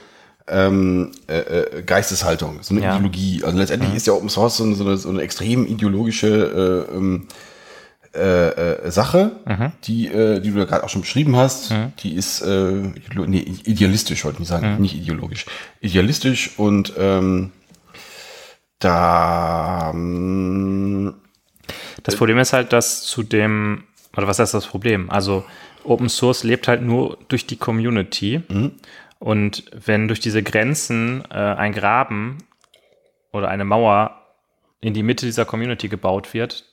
ähm, 0.49 1.11
äh, 1.29 1.39
äh, 1.39 1.83
Geisteshaltung, 1.83 2.63
so 2.63 2.75
eine 2.75 2.85
Ja. 2.85 2.95
Ideologie. 2.95 3.43
Also 3.45 3.59
letztendlich 3.59 3.95
ist 3.95 4.07
ja 4.07 4.13
Open 4.13 4.29
Source 4.29 4.59
so 4.59 4.65
eine, 4.65 4.75
so 4.77 4.85
eine, 4.85 4.97
so 4.97 5.09
eine 5.09 5.23
extrem 5.23 5.67
ideologische 5.67 6.87
äh, 6.91 6.97
ähm, 6.97 7.27
äh, 8.17 8.87
äh, 8.87 8.91
Sache, 8.91 9.33
die, 9.85 10.09
äh, 10.09 10.41
die 10.41 10.51
du 10.51 10.59
ja 10.59 10.65
gerade 10.65 10.85
auch 10.85 10.89
schon 10.89 11.03
beschrieben 11.03 11.37
hast. 11.37 11.73
Die 12.01 12.15
ist 12.15 12.41
äh, 12.43 12.93
nee, 13.27 13.45
idealistisch, 13.65 14.25
wollte 14.25 14.43
ich 14.43 14.49
sagen, 14.49 14.81
nicht 14.81 14.97
ideologisch. 14.97 15.47
Idealistisch 15.81 16.59
und 16.59 16.93
ähm, 16.99 17.53
da 18.79 19.91
ähm, 19.95 21.15
Das 22.03 22.17
Problem 22.17 22.39
ist 22.39 22.53
halt, 22.53 22.73
dass 22.73 23.03
zu 23.03 23.23
dem, 23.23 23.85
oder 24.17 24.27
was 24.27 24.39
heißt 24.39 24.55
das 24.55 24.67
Problem? 24.67 25.11
Also 25.11 25.45
Open 25.85 26.09
Source 26.09 26.45
lebt 26.45 26.69
halt 26.69 26.83
nur 26.83 27.19
durch 27.29 27.47
die 27.47 27.57
Community. 27.57 28.43
Und 29.19 29.65
wenn 29.73 30.09
durch 30.09 30.21
diese 30.21 30.43
Grenzen 30.43 31.25
äh, 31.31 31.35
ein 31.35 31.73
Graben 31.73 32.39
oder 33.33 33.49
eine 33.49 33.65
Mauer 33.65 34.23
in 34.81 34.95
die 34.95 35.03
Mitte 35.03 35.27
dieser 35.27 35.45
Community 35.45 35.89
gebaut 35.89 36.35
wird, 36.35 36.65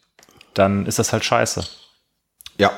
dann 0.54 0.86
ist 0.86 1.00
das 1.00 1.14
halt 1.14 1.26
scheiße. 1.26 1.64
Ja. 2.58 2.72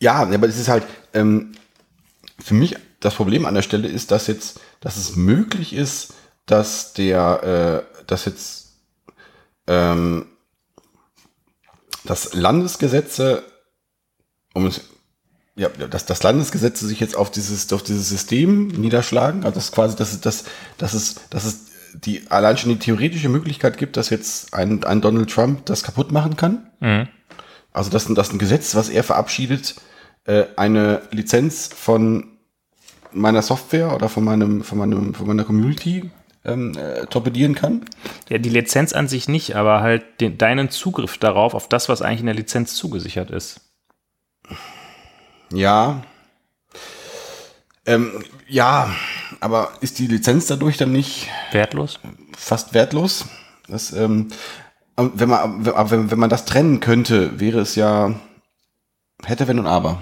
Ja, 0.00 0.14
aber 0.14 0.48
es 0.48 0.58
ist 0.58 0.68
halt, 0.68 0.84
ähm, 1.12 1.52
für 2.38 2.54
mich 2.54 2.76
das 3.00 3.14
Problem 3.14 3.46
an 3.46 3.54
der 3.54 3.62
Stelle 3.62 3.88
ist, 3.88 4.10
dass 4.10 4.26
jetzt, 4.26 4.60
dass 4.80 4.96
es 4.96 5.16
möglich 5.16 5.72
ist, 5.72 6.14
dass 6.46 6.92
der, 6.92 7.86
äh, 7.96 8.04
dass 8.06 8.24
jetzt, 8.24 8.80
ähm, 9.66 10.26
dass 12.04 12.34
Landesgesetze, 12.34 13.44
um 14.52 14.66
es, 14.66 14.82
ja, 15.56 15.68
dass, 15.68 16.04
dass 16.06 16.22
Landesgesetze 16.22 16.86
sich 16.86 17.00
jetzt 17.00 17.16
auf 17.16 17.30
dieses, 17.30 17.72
auf 17.72 17.82
dieses 17.82 18.08
System 18.08 18.68
niederschlagen, 18.68 19.44
also 19.44 19.54
dass 19.54 19.72
quasi, 19.72 19.96
dass 19.96 20.20
dass, 20.20 20.44
dass 20.78 20.94
es, 20.94 21.16
dass 21.30 21.44
es 21.44 21.60
die, 21.94 22.22
allein 22.30 22.56
schon 22.56 22.70
die 22.70 22.78
theoretische 22.78 23.28
Möglichkeit 23.28 23.78
gibt, 23.78 23.96
dass 23.96 24.10
jetzt 24.10 24.52
ein, 24.54 24.84
ein 24.84 25.00
Donald 25.00 25.30
Trump 25.30 25.66
das 25.66 25.82
kaputt 25.82 26.12
machen 26.12 26.36
kann. 26.36 26.70
Also 27.72 27.90
dass, 27.90 28.06
dass 28.06 28.32
ein 28.32 28.38
Gesetz, 28.38 28.74
was 28.74 28.88
er 28.88 29.04
verabschiedet, 29.04 29.76
äh, 30.24 30.44
eine 30.56 31.02
Lizenz 31.10 31.68
von 31.74 32.28
meiner 33.12 33.42
Software 33.42 33.94
oder 33.94 34.08
von 34.08 34.24
meinem, 34.24 34.64
von 34.64 34.78
meinem, 34.78 35.14
von 35.14 35.26
meiner 35.26 35.44
Community 35.44 36.10
ähm, 36.44 36.76
äh, 36.76 37.06
torpedieren 37.06 37.54
kann. 37.54 37.84
Ja, 38.28 38.38
die 38.38 38.50
Lizenz 38.50 38.92
an 38.92 39.08
sich 39.08 39.28
nicht, 39.28 39.56
aber 39.56 39.80
halt 39.80 40.20
den, 40.20 40.36
deinen 40.38 40.70
Zugriff 40.70 41.18
darauf, 41.18 41.54
auf 41.54 41.68
das, 41.68 41.88
was 41.88 42.02
eigentlich 42.02 42.20
in 42.20 42.26
der 42.26 42.34
Lizenz 42.34 42.74
zugesichert 42.74 43.30
ist. 43.30 43.60
Ja. 45.52 46.02
Ähm, 47.86 48.24
ja, 48.48 48.94
aber 49.40 49.72
ist 49.80 49.98
die 49.98 50.06
Lizenz 50.06 50.46
dadurch 50.46 50.76
dann 50.76 50.92
nicht 50.92 51.28
Wertlos? 51.52 51.98
fast 52.36 52.74
wertlos? 52.74 53.26
Das, 53.68 53.92
ähm, 53.92 54.28
wenn 54.96 55.28
man, 55.28 55.66
aber 55.66 55.90
wenn, 55.90 56.10
wenn 56.10 56.18
man 56.18 56.30
das 56.30 56.44
trennen 56.44 56.80
könnte, 56.80 57.40
wäre 57.40 57.60
es 57.60 57.74
ja 57.74 58.14
hätte, 59.24 59.48
wenn 59.48 59.58
und 59.58 59.66
aber. 59.66 60.00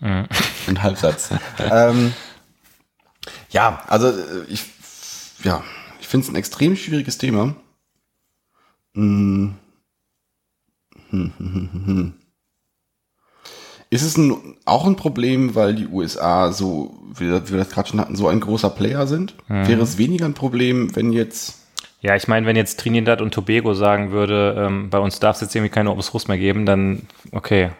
Ein 0.00 0.82
Halbsatz. 0.82 1.30
ähm, 1.58 2.12
ja, 3.50 3.82
also 3.86 4.08
äh, 4.08 4.44
ich, 4.48 4.64
ja, 5.44 5.62
ich 6.00 6.08
finde 6.08 6.24
es 6.24 6.32
ein 6.32 6.36
extrem 6.36 6.76
schwieriges 6.76 7.18
Thema. 7.18 7.54
Mm. 8.94 9.50
Hm, 11.10 11.10
hm, 11.10 11.32
hm, 11.38 11.70
hm, 11.72 11.86
hm. 11.86 12.14
Ist 13.92 14.00
es 14.00 14.16
ein, 14.16 14.56
auch 14.64 14.86
ein 14.86 14.96
Problem, 14.96 15.54
weil 15.54 15.74
die 15.74 15.86
USA 15.86 16.50
so, 16.50 16.98
wie 17.14 17.28
wir 17.28 17.40
das 17.58 17.68
gerade 17.68 17.90
schon 17.90 18.00
hatten, 18.00 18.16
so 18.16 18.26
ein 18.26 18.40
großer 18.40 18.70
Player 18.70 19.06
sind? 19.06 19.34
Wäre 19.48 19.82
es 19.82 19.98
weniger 19.98 20.24
ein 20.24 20.32
Problem, 20.32 20.96
wenn 20.96 21.12
jetzt 21.12 21.58
Ja, 22.00 22.16
ich 22.16 22.26
meine, 22.26 22.46
wenn 22.46 22.56
jetzt 22.56 22.80
Trinidad 22.80 23.20
und 23.20 23.34
Tobago 23.34 23.74
sagen 23.74 24.10
würde, 24.10 24.54
ähm, 24.56 24.88
bei 24.88 24.98
uns 24.98 25.20
darf 25.20 25.36
es 25.36 25.42
jetzt 25.42 25.54
irgendwie 25.54 25.74
keine 25.74 25.94
Source 26.02 26.26
mehr 26.26 26.38
geben, 26.38 26.64
dann 26.64 27.06
okay. 27.32 27.70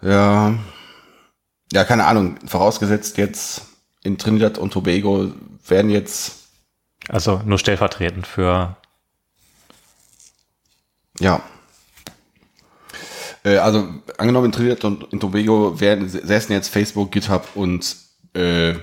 Ja. 0.00 0.54
Ja, 1.70 1.84
keine 1.84 2.06
Ahnung. 2.06 2.36
Vorausgesetzt 2.46 3.18
jetzt 3.18 3.66
in 4.04 4.16
Trinidad 4.16 4.56
und 4.56 4.72
Tobago 4.72 5.32
werden 5.68 5.90
jetzt, 5.90 6.48
Also 7.10 7.42
nur 7.44 7.58
stellvertretend 7.58 8.26
für. 8.26 8.74
ja. 11.20 11.42
Äh, 13.46 13.58
also 13.58 13.88
angenommen 14.18 14.46
in 14.46 14.52
Trinidad 14.52 14.84
und 14.84 15.12
in 15.12 15.20
Tobago 15.20 15.80
werden, 15.80 16.08
säßen 16.08 16.52
jetzt 16.52 16.68
Facebook, 16.68 17.12
GitHub 17.12 17.48
und 17.54 17.94
äh, 18.34 18.74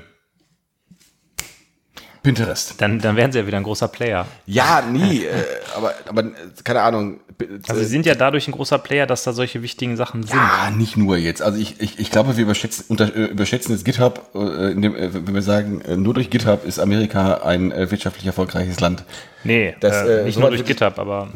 Pinterest. 2.24 2.76
Dann, 2.78 3.00
dann 3.00 3.18
wären 3.18 3.34
sie 3.34 3.40
ja 3.40 3.46
wieder 3.46 3.58
ein 3.58 3.64
großer 3.64 3.90
Player. 3.90 4.26
Ja, 4.46 4.82
nie, 4.82 5.26
äh, 5.26 5.32
aber, 5.76 5.94
aber 6.08 6.24
äh, 6.24 6.32
keine 6.64 6.82
Ahnung. 6.82 7.20
Also 7.68 7.82
sie 7.82 7.88
sind 7.88 8.06
ja 8.06 8.16
dadurch 8.16 8.48
ein 8.48 8.54
großer 8.54 8.78
Player, 8.78 9.06
dass 9.06 9.24
da 9.24 9.34
solche 9.34 9.62
wichtigen 9.62 9.98
Sachen 9.98 10.24
sind. 10.24 10.38
Ja, 10.38 10.70
nicht 10.70 10.96
nur 10.96 11.18
jetzt. 11.18 11.42
Also 11.42 11.60
ich, 11.60 11.82
ich, 11.82 12.00
ich 12.00 12.12
glaube, 12.12 12.38
wir 12.38 12.44
überschätzen, 12.44 12.86
unter, 12.88 13.14
äh, 13.14 13.26
überschätzen 13.26 13.74
jetzt 13.74 13.84
GitHub, 13.84 14.30
äh, 14.34 14.74
dem, 14.74 14.96
äh, 14.96 15.14
wenn 15.14 15.34
wir 15.34 15.42
sagen, 15.42 15.82
äh, 15.82 15.98
nur 15.98 16.14
durch 16.14 16.30
GitHub 16.30 16.66
ist 16.66 16.80
Amerika 16.80 17.42
ein 17.44 17.74
äh, 17.74 17.92
wirtschaftlich 17.92 18.26
erfolgreiches 18.26 18.80
Land. 18.80 19.04
Nee, 19.44 19.76
Das, 19.82 20.08
äh, 20.08 20.22
äh, 20.22 20.24
nicht 20.24 20.40
nur 20.40 20.50
durch 20.50 20.64
GitHub, 20.64 20.98
aber 21.00 21.28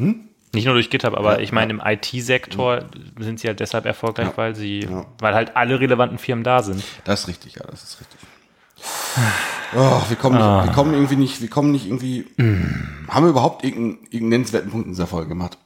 nicht 0.57 0.65
nur 0.65 0.73
durch 0.73 0.89
GitHub, 0.89 1.15
aber 1.15 1.41
ich 1.41 1.51
meine 1.51 1.71
im 1.71 1.81
IT-Sektor 1.83 2.85
sind 3.19 3.39
sie 3.39 3.47
halt 3.47 3.59
deshalb 3.59 3.85
erfolgreich, 3.85 4.29
weil 4.35 4.55
sie, 4.55 4.87
weil 5.19 5.33
halt 5.33 5.55
alle 5.55 5.79
relevanten 5.79 6.17
Firmen 6.17 6.43
da 6.43 6.61
sind. 6.63 6.83
Das 7.05 7.21
ist 7.21 7.27
richtig, 7.27 7.55
ja, 7.55 7.63
das 7.69 7.83
ist 7.83 8.01
richtig. 8.01 8.19
Oh, 9.75 10.01
wir 10.07 10.15
kommen, 10.17 10.35
nicht, 10.35 10.67
wir 10.67 10.73
kommen 10.73 10.93
irgendwie 10.93 11.15
nicht, 11.15 11.41
wir 11.41 11.49
kommen 11.49 11.71
nicht 11.71 11.87
irgendwie. 11.87 12.25
Haben 13.07 13.25
wir 13.25 13.29
überhaupt 13.29 13.63
irgendeinen, 13.63 14.03
irgendeinen 14.03 14.29
nennenswerten 14.29 14.71
Punkt 14.71 14.85
in 14.85 14.91
dieser 14.93 15.07
Folge 15.07 15.29
gemacht? 15.29 15.57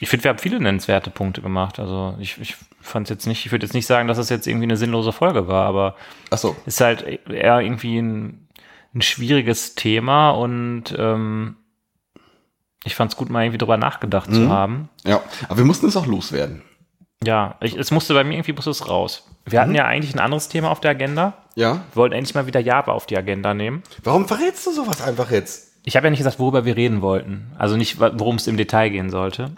Ich 0.00 0.08
finde, 0.08 0.24
wir 0.24 0.30
haben 0.30 0.38
viele 0.38 0.60
nennenswerte 0.60 1.10
Punkte 1.10 1.42
gemacht. 1.42 1.78
Also 1.78 2.16
ich, 2.18 2.40
ich 2.40 2.56
fand 2.80 3.06
es 3.06 3.10
jetzt 3.10 3.26
nicht, 3.26 3.46
ich 3.46 3.52
würde 3.52 3.66
jetzt 3.66 3.72
nicht 3.74 3.86
sagen, 3.86 4.08
dass 4.08 4.18
es 4.18 4.30
jetzt 4.30 4.46
irgendwie 4.46 4.64
eine 4.64 4.76
sinnlose 4.76 5.12
Folge 5.12 5.46
war, 5.46 5.66
aber 5.66 5.96
Ach 6.30 6.38
so. 6.38 6.56
ist 6.66 6.80
halt 6.80 7.02
eher 7.28 7.60
irgendwie 7.60 7.98
ein, 7.98 8.48
ein 8.94 9.02
schwieriges 9.02 9.76
Thema 9.76 10.30
und 10.30 10.94
ähm, 10.98 11.56
ich 12.84 12.94
fand 12.94 13.12
es 13.12 13.16
gut, 13.16 13.30
mal 13.30 13.44
irgendwie 13.44 13.58
drüber 13.58 13.76
nachgedacht 13.76 14.32
zu 14.32 14.48
haben. 14.48 14.88
Ja, 15.04 15.20
aber 15.48 15.58
wir 15.58 15.64
mussten 15.64 15.86
es 15.86 15.96
auch 15.96 16.06
loswerden. 16.06 16.62
Ja, 17.24 17.56
ich, 17.60 17.76
es 17.76 17.90
musste 17.90 18.14
bei 18.14 18.24
mir 18.24 18.34
irgendwie 18.34 18.52
musste 18.52 18.70
es 18.70 18.88
raus. 18.88 19.26
Wir 19.44 19.60
hatten 19.60 19.74
ja 19.74 19.86
eigentlich 19.86 20.14
ein 20.14 20.20
anderes 20.20 20.48
Thema 20.48 20.70
auf 20.70 20.80
der 20.80 20.92
Agenda. 20.92 21.34
Ja. 21.54 21.74
Wir 21.74 21.96
wollten 21.96 22.14
endlich 22.14 22.34
mal 22.34 22.46
wieder 22.46 22.60
Java 22.60 22.92
auf 22.92 23.06
die 23.06 23.16
Agenda 23.16 23.54
nehmen. 23.54 23.82
Warum 24.02 24.26
verrätst 24.26 24.66
du 24.66 24.72
sowas 24.72 25.00
einfach 25.02 25.30
jetzt? 25.30 25.72
Ich 25.84 25.96
habe 25.96 26.06
ja 26.06 26.10
nicht 26.10 26.18
gesagt, 26.18 26.38
worüber 26.38 26.64
wir 26.64 26.76
reden 26.76 27.02
wollten. 27.02 27.52
Also 27.58 27.76
nicht, 27.76 28.00
worum 28.00 28.36
es 28.36 28.46
im 28.46 28.56
Detail 28.56 28.90
gehen 28.90 29.10
sollte. 29.10 29.52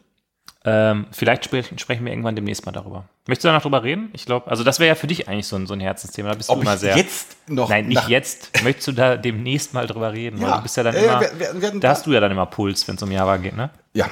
Ähm, 0.67 1.07
vielleicht 1.11 1.45
sprechen, 1.45 1.79
sprechen 1.79 2.05
wir 2.07 2.13
irgendwann 2.13 2.37
demnächst 2.37 2.65
mal 2.65 2.73
darüber. 2.73 3.05
Möchtest 3.27 3.45
du 3.45 3.49
da 3.49 3.55
noch 3.55 3.63
drüber 3.63 3.83
reden? 3.83 4.09
Ich 4.15 4.25
glaube, 4.25 4.51
also 4.51 4.65
das 4.65 4.79
wäre 4.79 4.89
ja 4.89 4.95
für 4.95 5.07
dich 5.07 5.29
eigentlich 5.29 5.47
so 5.47 5.57
ein, 5.57 5.67
so 5.67 5.75
ein 5.75 5.81
Herzensthema. 5.81 6.31
Da 6.31 6.35
bist 6.37 6.49
du 6.49 6.55
Ob 6.55 6.63
immer 6.63 6.73
ich 6.75 6.81
sehr. 6.81 6.97
jetzt 6.97 7.37
noch. 7.49 7.69
Nein, 7.69 7.89
nicht 7.89 8.09
jetzt. 8.09 8.63
Möchtest 8.65 8.89
du 8.89 8.93
da 8.93 9.17
demnächst 9.19 9.75
mal 9.75 9.87
drüber 9.87 10.13
reden? 10.15 10.41
Weil 10.41 10.49
Ja. 10.49 10.57
du 10.57 10.63
bist 10.63 10.77
ja 10.79 10.83
dann 10.83 10.95
immer. 10.95 11.21
wir- 11.21 11.39
wir- 11.39 11.61
wir 11.73 11.81
da 11.81 11.91
hast 11.91 12.07
du 12.07 12.13
ja 12.13 12.21
dann 12.21 12.31
immer 12.33 12.47
Puls, 12.47 12.89
wenn 12.89 12.97
es 12.97 13.03
um 13.03 13.13
Java 13.13 13.37
geht, 13.37 13.57
ne? 13.57 13.69
Ja. 13.93 14.09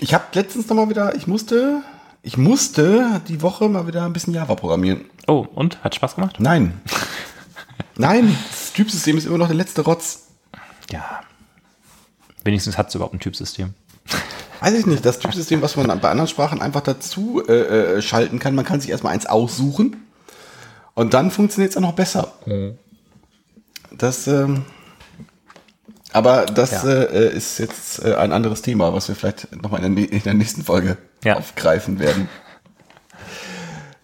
Ich 0.00 0.12
habe 0.12 0.24
letztens 0.32 0.68
noch 0.68 0.74
mal 0.76 0.88
wieder, 0.88 1.14
ich 1.14 1.28
musste, 1.28 1.82
ich 2.22 2.36
musste 2.36 3.20
die 3.28 3.40
Woche 3.42 3.68
mal 3.68 3.86
wieder 3.86 4.04
ein 4.04 4.12
bisschen 4.12 4.34
Java 4.34 4.56
programmieren. 4.56 5.04
Oh, 5.28 5.46
und? 5.54 5.82
Hat 5.84 5.94
Spaß 5.94 6.16
gemacht? 6.16 6.36
Nein. 6.40 6.80
Nein, 7.96 8.36
das 8.50 8.72
Typsystem 8.72 9.16
ist 9.16 9.26
immer 9.26 9.38
noch 9.38 9.46
der 9.46 9.56
letzte 9.56 9.82
Rotz. 9.82 10.26
Ja. 10.90 11.20
Wenigstens 12.44 12.76
hat 12.76 12.88
es 12.88 12.94
überhaupt 12.96 13.14
ein 13.14 13.20
Typsystem. 13.20 13.74
Weiß 14.60 14.74
ich 14.74 14.86
nicht, 14.86 15.04
das 15.04 15.18
Typsystem, 15.18 15.60
was 15.62 15.76
man 15.76 15.86
bei 16.00 16.10
anderen 16.10 16.28
Sprachen 16.28 16.62
einfach 16.62 16.80
dazu 16.80 17.42
äh, 17.46 17.96
äh, 17.96 18.02
schalten 18.02 18.38
kann, 18.38 18.54
man 18.54 18.64
kann 18.64 18.80
sich 18.80 18.90
erstmal 18.90 19.12
eins 19.12 19.26
aussuchen 19.26 19.96
und 20.94 21.14
dann 21.14 21.30
funktioniert 21.30 21.70
es 21.72 21.76
auch 21.76 21.82
noch 21.82 21.92
besser. 21.94 22.32
Das, 23.92 24.26
ähm, 24.26 24.64
aber 26.12 26.46
das 26.46 26.82
Ja. 26.84 26.88
äh, 27.02 27.34
ist 27.36 27.58
jetzt 27.58 28.04
äh, 28.04 28.14
ein 28.14 28.32
anderes 28.32 28.62
Thema, 28.62 28.92
was 28.92 29.08
wir 29.08 29.14
vielleicht 29.14 29.54
nochmal 29.62 29.84
in, 29.84 29.96
in 29.96 30.22
der 30.22 30.34
nächsten 30.34 30.62
Folge 30.64 30.96
Ja. 31.24 31.36
aufgreifen 31.36 31.98
werden. 31.98 32.28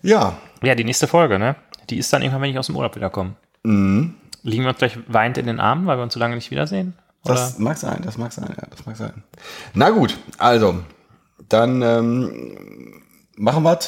Ja, 0.03 0.37
Ja, 0.62 0.74
die 0.74 0.85
nächste 0.85 1.07
Folge, 1.09 1.39
ne? 1.39 1.57
Die 1.91 1.99
ist 1.99 2.12
dann 2.12 2.23
irgendwann, 2.23 2.43
wenn 2.43 2.51
ich 2.51 2.59
aus 2.59 2.66
dem 2.66 2.77
Urlaub 2.77 2.95
wiederkomme. 2.97 3.35
Mhm. 3.65 4.15
Liegen 4.45 4.62
wir 4.65 4.70
uns 4.70 4.79
gleich 4.79 4.99
weint 5.09 5.39
in 5.39 5.47
den 5.47 5.61
Armen, 5.61 5.87
weil 5.87 5.97
wir 5.99 6.03
uns 6.03 6.15
so 6.15 6.20
lange 6.20 6.35
nicht 6.35 6.51
wiedersehen? 6.51 6.95
Oder? 7.24 7.35
das 7.35 7.59
mag 7.59 7.78
sein, 7.78 8.03
das 8.05 8.19
mag 8.19 8.32
sein, 8.32 8.49
ja, 8.49 8.66
das 8.69 8.85
mag 8.85 8.97
sein. 8.97 9.23
Na 9.74 9.90
gut, 9.90 10.19
also, 10.39 10.81
dann 11.49 11.82
ähm, 11.82 13.03
machen 13.36 13.62
wir 13.62 13.78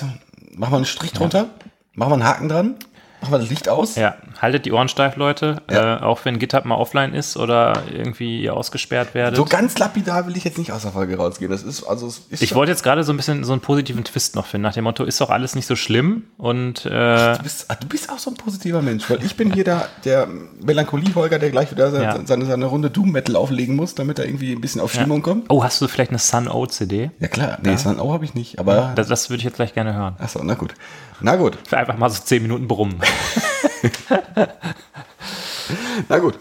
machen 0.56 0.72
wir 0.72 0.76
einen 0.76 0.84
Strich 0.84 1.12
drunter, 1.12 1.48
machen 1.94 2.10
wir 2.10 2.14
einen 2.14 2.24
Haken 2.24 2.48
dran, 2.48 2.76
machen 3.24 3.32
wir 3.32 3.38
das 3.38 3.48
Licht 3.50 3.68
aus. 3.68 3.96
Ja, 3.96 4.16
haltet 4.40 4.66
die 4.66 4.72
Ohren 4.72 4.88
steif, 4.88 5.16
Leute. 5.16 5.62
Ja. 5.70 5.96
Äh, 5.98 6.02
auch 6.02 6.24
wenn 6.24 6.38
GitHub 6.38 6.64
mal 6.64 6.76
offline 6.76 7.14
ist 7.14 7.36
oder 7.36 7.82
irgendwie 7.92 8.42
ihr 8.42 8.54
ausgesperrt 8.54 9.14
werdet. 9.14 9.36
So 9.36 9.44
ganz 9.44 9.78
lapidar 9.78 10.26
will 10.26 10.36
ich 10.36 10.44
jetzt 10.44 10.58
nicht 10.58 10.72
aus 10.72 10.82
der 10.82 10.92
Folge 10.92 11.16
rausgehen. 11.16 11.50
Das 11.50 11.62
ist, 11.62 11.84
also, 11.84 12.06
ist 12.06 12.42
ich 12.42 12.54
wollte 12.54 12.70
jetzt 12.72 12.82
gerade 12.82 13.02
so 13.04 13.12
ein 13.12 13.16
bisschen 13.16 13.44
so 13.44 13.52
einen 13.52 13.60
positiven 13.62 14.04
Twist 14.04 14.36
noch 14.36 14.46
finden, 14.46 14.62
nach 14.62 14.74
dem 14.74 14.84
Motto, 14.84 15.04
ist 15.04 15.20
doch 15.20 15.30
alles 15.30 15.54
nicht 15.54 15.66
so 15.66 15.76
schlimm 15.76 16.24
und 16.36 16.84
äh, 16.86 16.90
du, 17.36 17.42
bist, 17.42 17.66
du 17.80 17.86
bist 17.88 18.10
auch 18.10 18.18
so 18.18 18.30
ein 18.30 18.36
positiver 18.36 18.82
Mensch, 18.82 19.08
weil 19.08 19.24
ich 19.24 19.36
bin 19.36 19.52
hier 19.52 19.64
der, 19.64 19.88
der 20.04 20.28
Melancholie-Holger, 20.62 21.38
der 21.38 21.50
gleich 21.50 21.70
wieder 21.70 21.86
Ja. 21.92 22.12
seine, 22.12 22.26
seine, 22.26 22.46
seine 22.46 22.66
Runde 22.66 22.90
Doom-Metal 22.90 23.36
auflegen 23.36 23.76
muss, 23.76 23.94
damit 23.94 24.18
er 24.18 24.26
irgendwie 24.26 24.52
ein 24.52 24.60
bisschen 24.60 24.80
auf 24.80 24.92
Stimmung 24.92 25.22
kommt. 25.22 25.46
oh, 25.48 25.64
hast 25.64 25.80
du 25.80 25.88
vielleicht 25.88 26.10
eine 26.10 26.18
Sun 26.18 26.48
O 26.48 26.66
CD? 26.66 27.10
Ja 27.20 27.28
klar, 27.28 27.58
nee, 27.62 27.76
Sun 27.76 27.98
O 28.00 28.12
habe 28.12 28.24
ich 28.24 28.34
nicht, 28.34 28.58
aber... 28.58 28.92
Das, 28.94 29.08
das 29.08 29.30
würde 29.30 29.38
ich 29.38 29.44
jetzt 29.44 29.56
gleich 29.56 29.74
gerne 29.74 29.94
hören. 29.94 30.16
Achso, 30.18 30.40
na 30.42 30.54
gut. 30.54 30.74
Na 31.20 31.36
gut, 31.36 31.56
Für 31.68 31.78
einfach 31.78 31.96
mal 31.96 32.10
so 32.10 32.22
zehn 32.22 32.42
Minuten 32.42 32.68
brummen. 32.68 33.00
na 36.08 36.18
gut. 36.18 36.38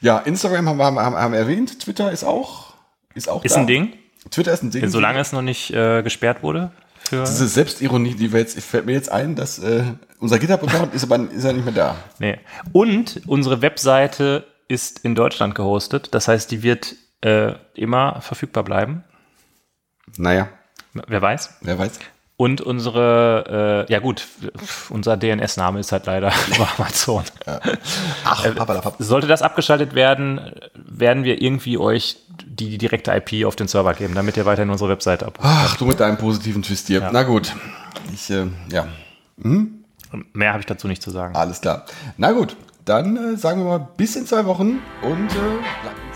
Ja, 0.00 0.18
Instagram 0.18 0.68
haben 0.68 0.76
wir, 0.78 0.84
haben, 0.84 0.98
haben 1.16 1.34
erwähnt, 1.34 1.80
Twitter 1.80 2.10
ist 2.12 2.24
auch... 2.24 2.74
Ist, 3.14 3.28
auch 3.28 3.44
Ist 3.44 3.54
da. 3.54 3.60
ein 3.60 3.66
Ding, 3.66 3.94
Twitter 4.30 4.52
ist 4.52 4.62
ein 4.62 4.70
Ding. 4.70 4.88
solange 4.88 5.20
es 5.20 5.32
noch 5.32 5.42
nicht 5.42 5.70
äh, 5.72 6.02
gesperrt 6.02 6.42
wurde. 6.42 6.72
Diese 7.10 7.46
Selbstironie, 7.46 8.14
die 8.14 8.32
wir 8.32 8.40
jetzt, 8.40 8.58
fällt 8.60 8.86
mir 8.86 8.92
jetzt 8.92 9.10
ein, 9.12 9.36
dass 9.36 9.58
äh, 9.60 9.84
unser 10.18 10.38
GitHub-Account 10.38 10.94
ist 10.94 11.04
aber 11.04 11.30
ist 11.30 11.44
ja 11.44 11.52
nicht 11.52 11.64
mehr 11.64 11.74
da. 11.74 11.96
nee. 12.18 12.38
Und 12.72 13.20
unsere 13.26 13.60
Webseite 13.62 14.46
ist 14.68 15.00
in 15.04 15.14
Deutschland 15.14 15.54
gehostet. 15.54 16.14
Das 16.14 16.26
heißt, 16.28 16.50
die 16.50 16.62
wird 16.62 16.94
äh, 17.20 17.52
immer 17.74 18.20
verfügbar 18.22 18.64
bleiben. 18.64 19.04
Naja, 20.16 20.48
Wer 20.94 21.20
weiß. 21.22 21.54
wer 21.60 21.78
weiß. 21.78 21.98
Und 22.36 22.60
unsere, 22.60 23.86
äh, 23.88 23.92
ja 23.92 24.00
gut, 24.00 24.26
unser 24.90 25.16
DNS-Name 25.16 25.78
ist 25.78 25.92
halt 25.92 26.06
leider 26.06 26.32
über 26.54 26.68
Amazon. 26.78 27.22
Ach, 28.24 28.54
papalapap. 28.54 28.96
Sollte 28.98 29.28
das 29.28 29.40
abgeschaltet 29.42 29.94
werden, 29.94 30.40
werden 30.74 31.22
wir 31.22 31.40
irgendwie 31.40 31.78
euch 31.78 32.16
die, 32.44 32.76
direkte 32.76 33.12
IP 33.12 33.46
auf 33.46 33.54
den 33.54 33.68
Server 33.68 33.94
geben, 33.94 34.14
damit 34.16 34.36
ihr 34.36 34.46
weiterhin 34.46 34.70
unsere 34.70 34.90
Webseite 34.90 35.26
abruft. 35.26 35.48
Ach, 35.48 35.76
du 35.76 35.86
mit 35.86 36.00
deinem 36.00 36.18
positiven 36.18 36.62
Twist 36.62 36.88
hier. 36.88 37.08
Na 37.12 37.22
gut. 37.22 37.54
Ich, 38.12 38.28
äh, 38.30 38.46
ja, 38.70 38.88
Mehr 40.32 40.50
habe 40.50 40.60
ich 40.60 40.66
dazu 40.66 40.86
nicht 40.88 41.02
zu 41.02 41.10
sagen. 41.10 41.34
alles 41.34 41.60
klar. 41.60 41.84
Na 42.16 42.32
gut, 42.32 42.56
dann 42.84 43.16
äh, 43.16 43.36
sagen 43.36 43.62
wir 43.62 43.78
mal 43.78 43.88
bis 43.96 44.16
in 44.16 44.26
zwei 44.26 44.44
Wochen 44.46 44.80
und 45.02 45.30
äh, 45.30 45.82
bleibt 45.82 46.13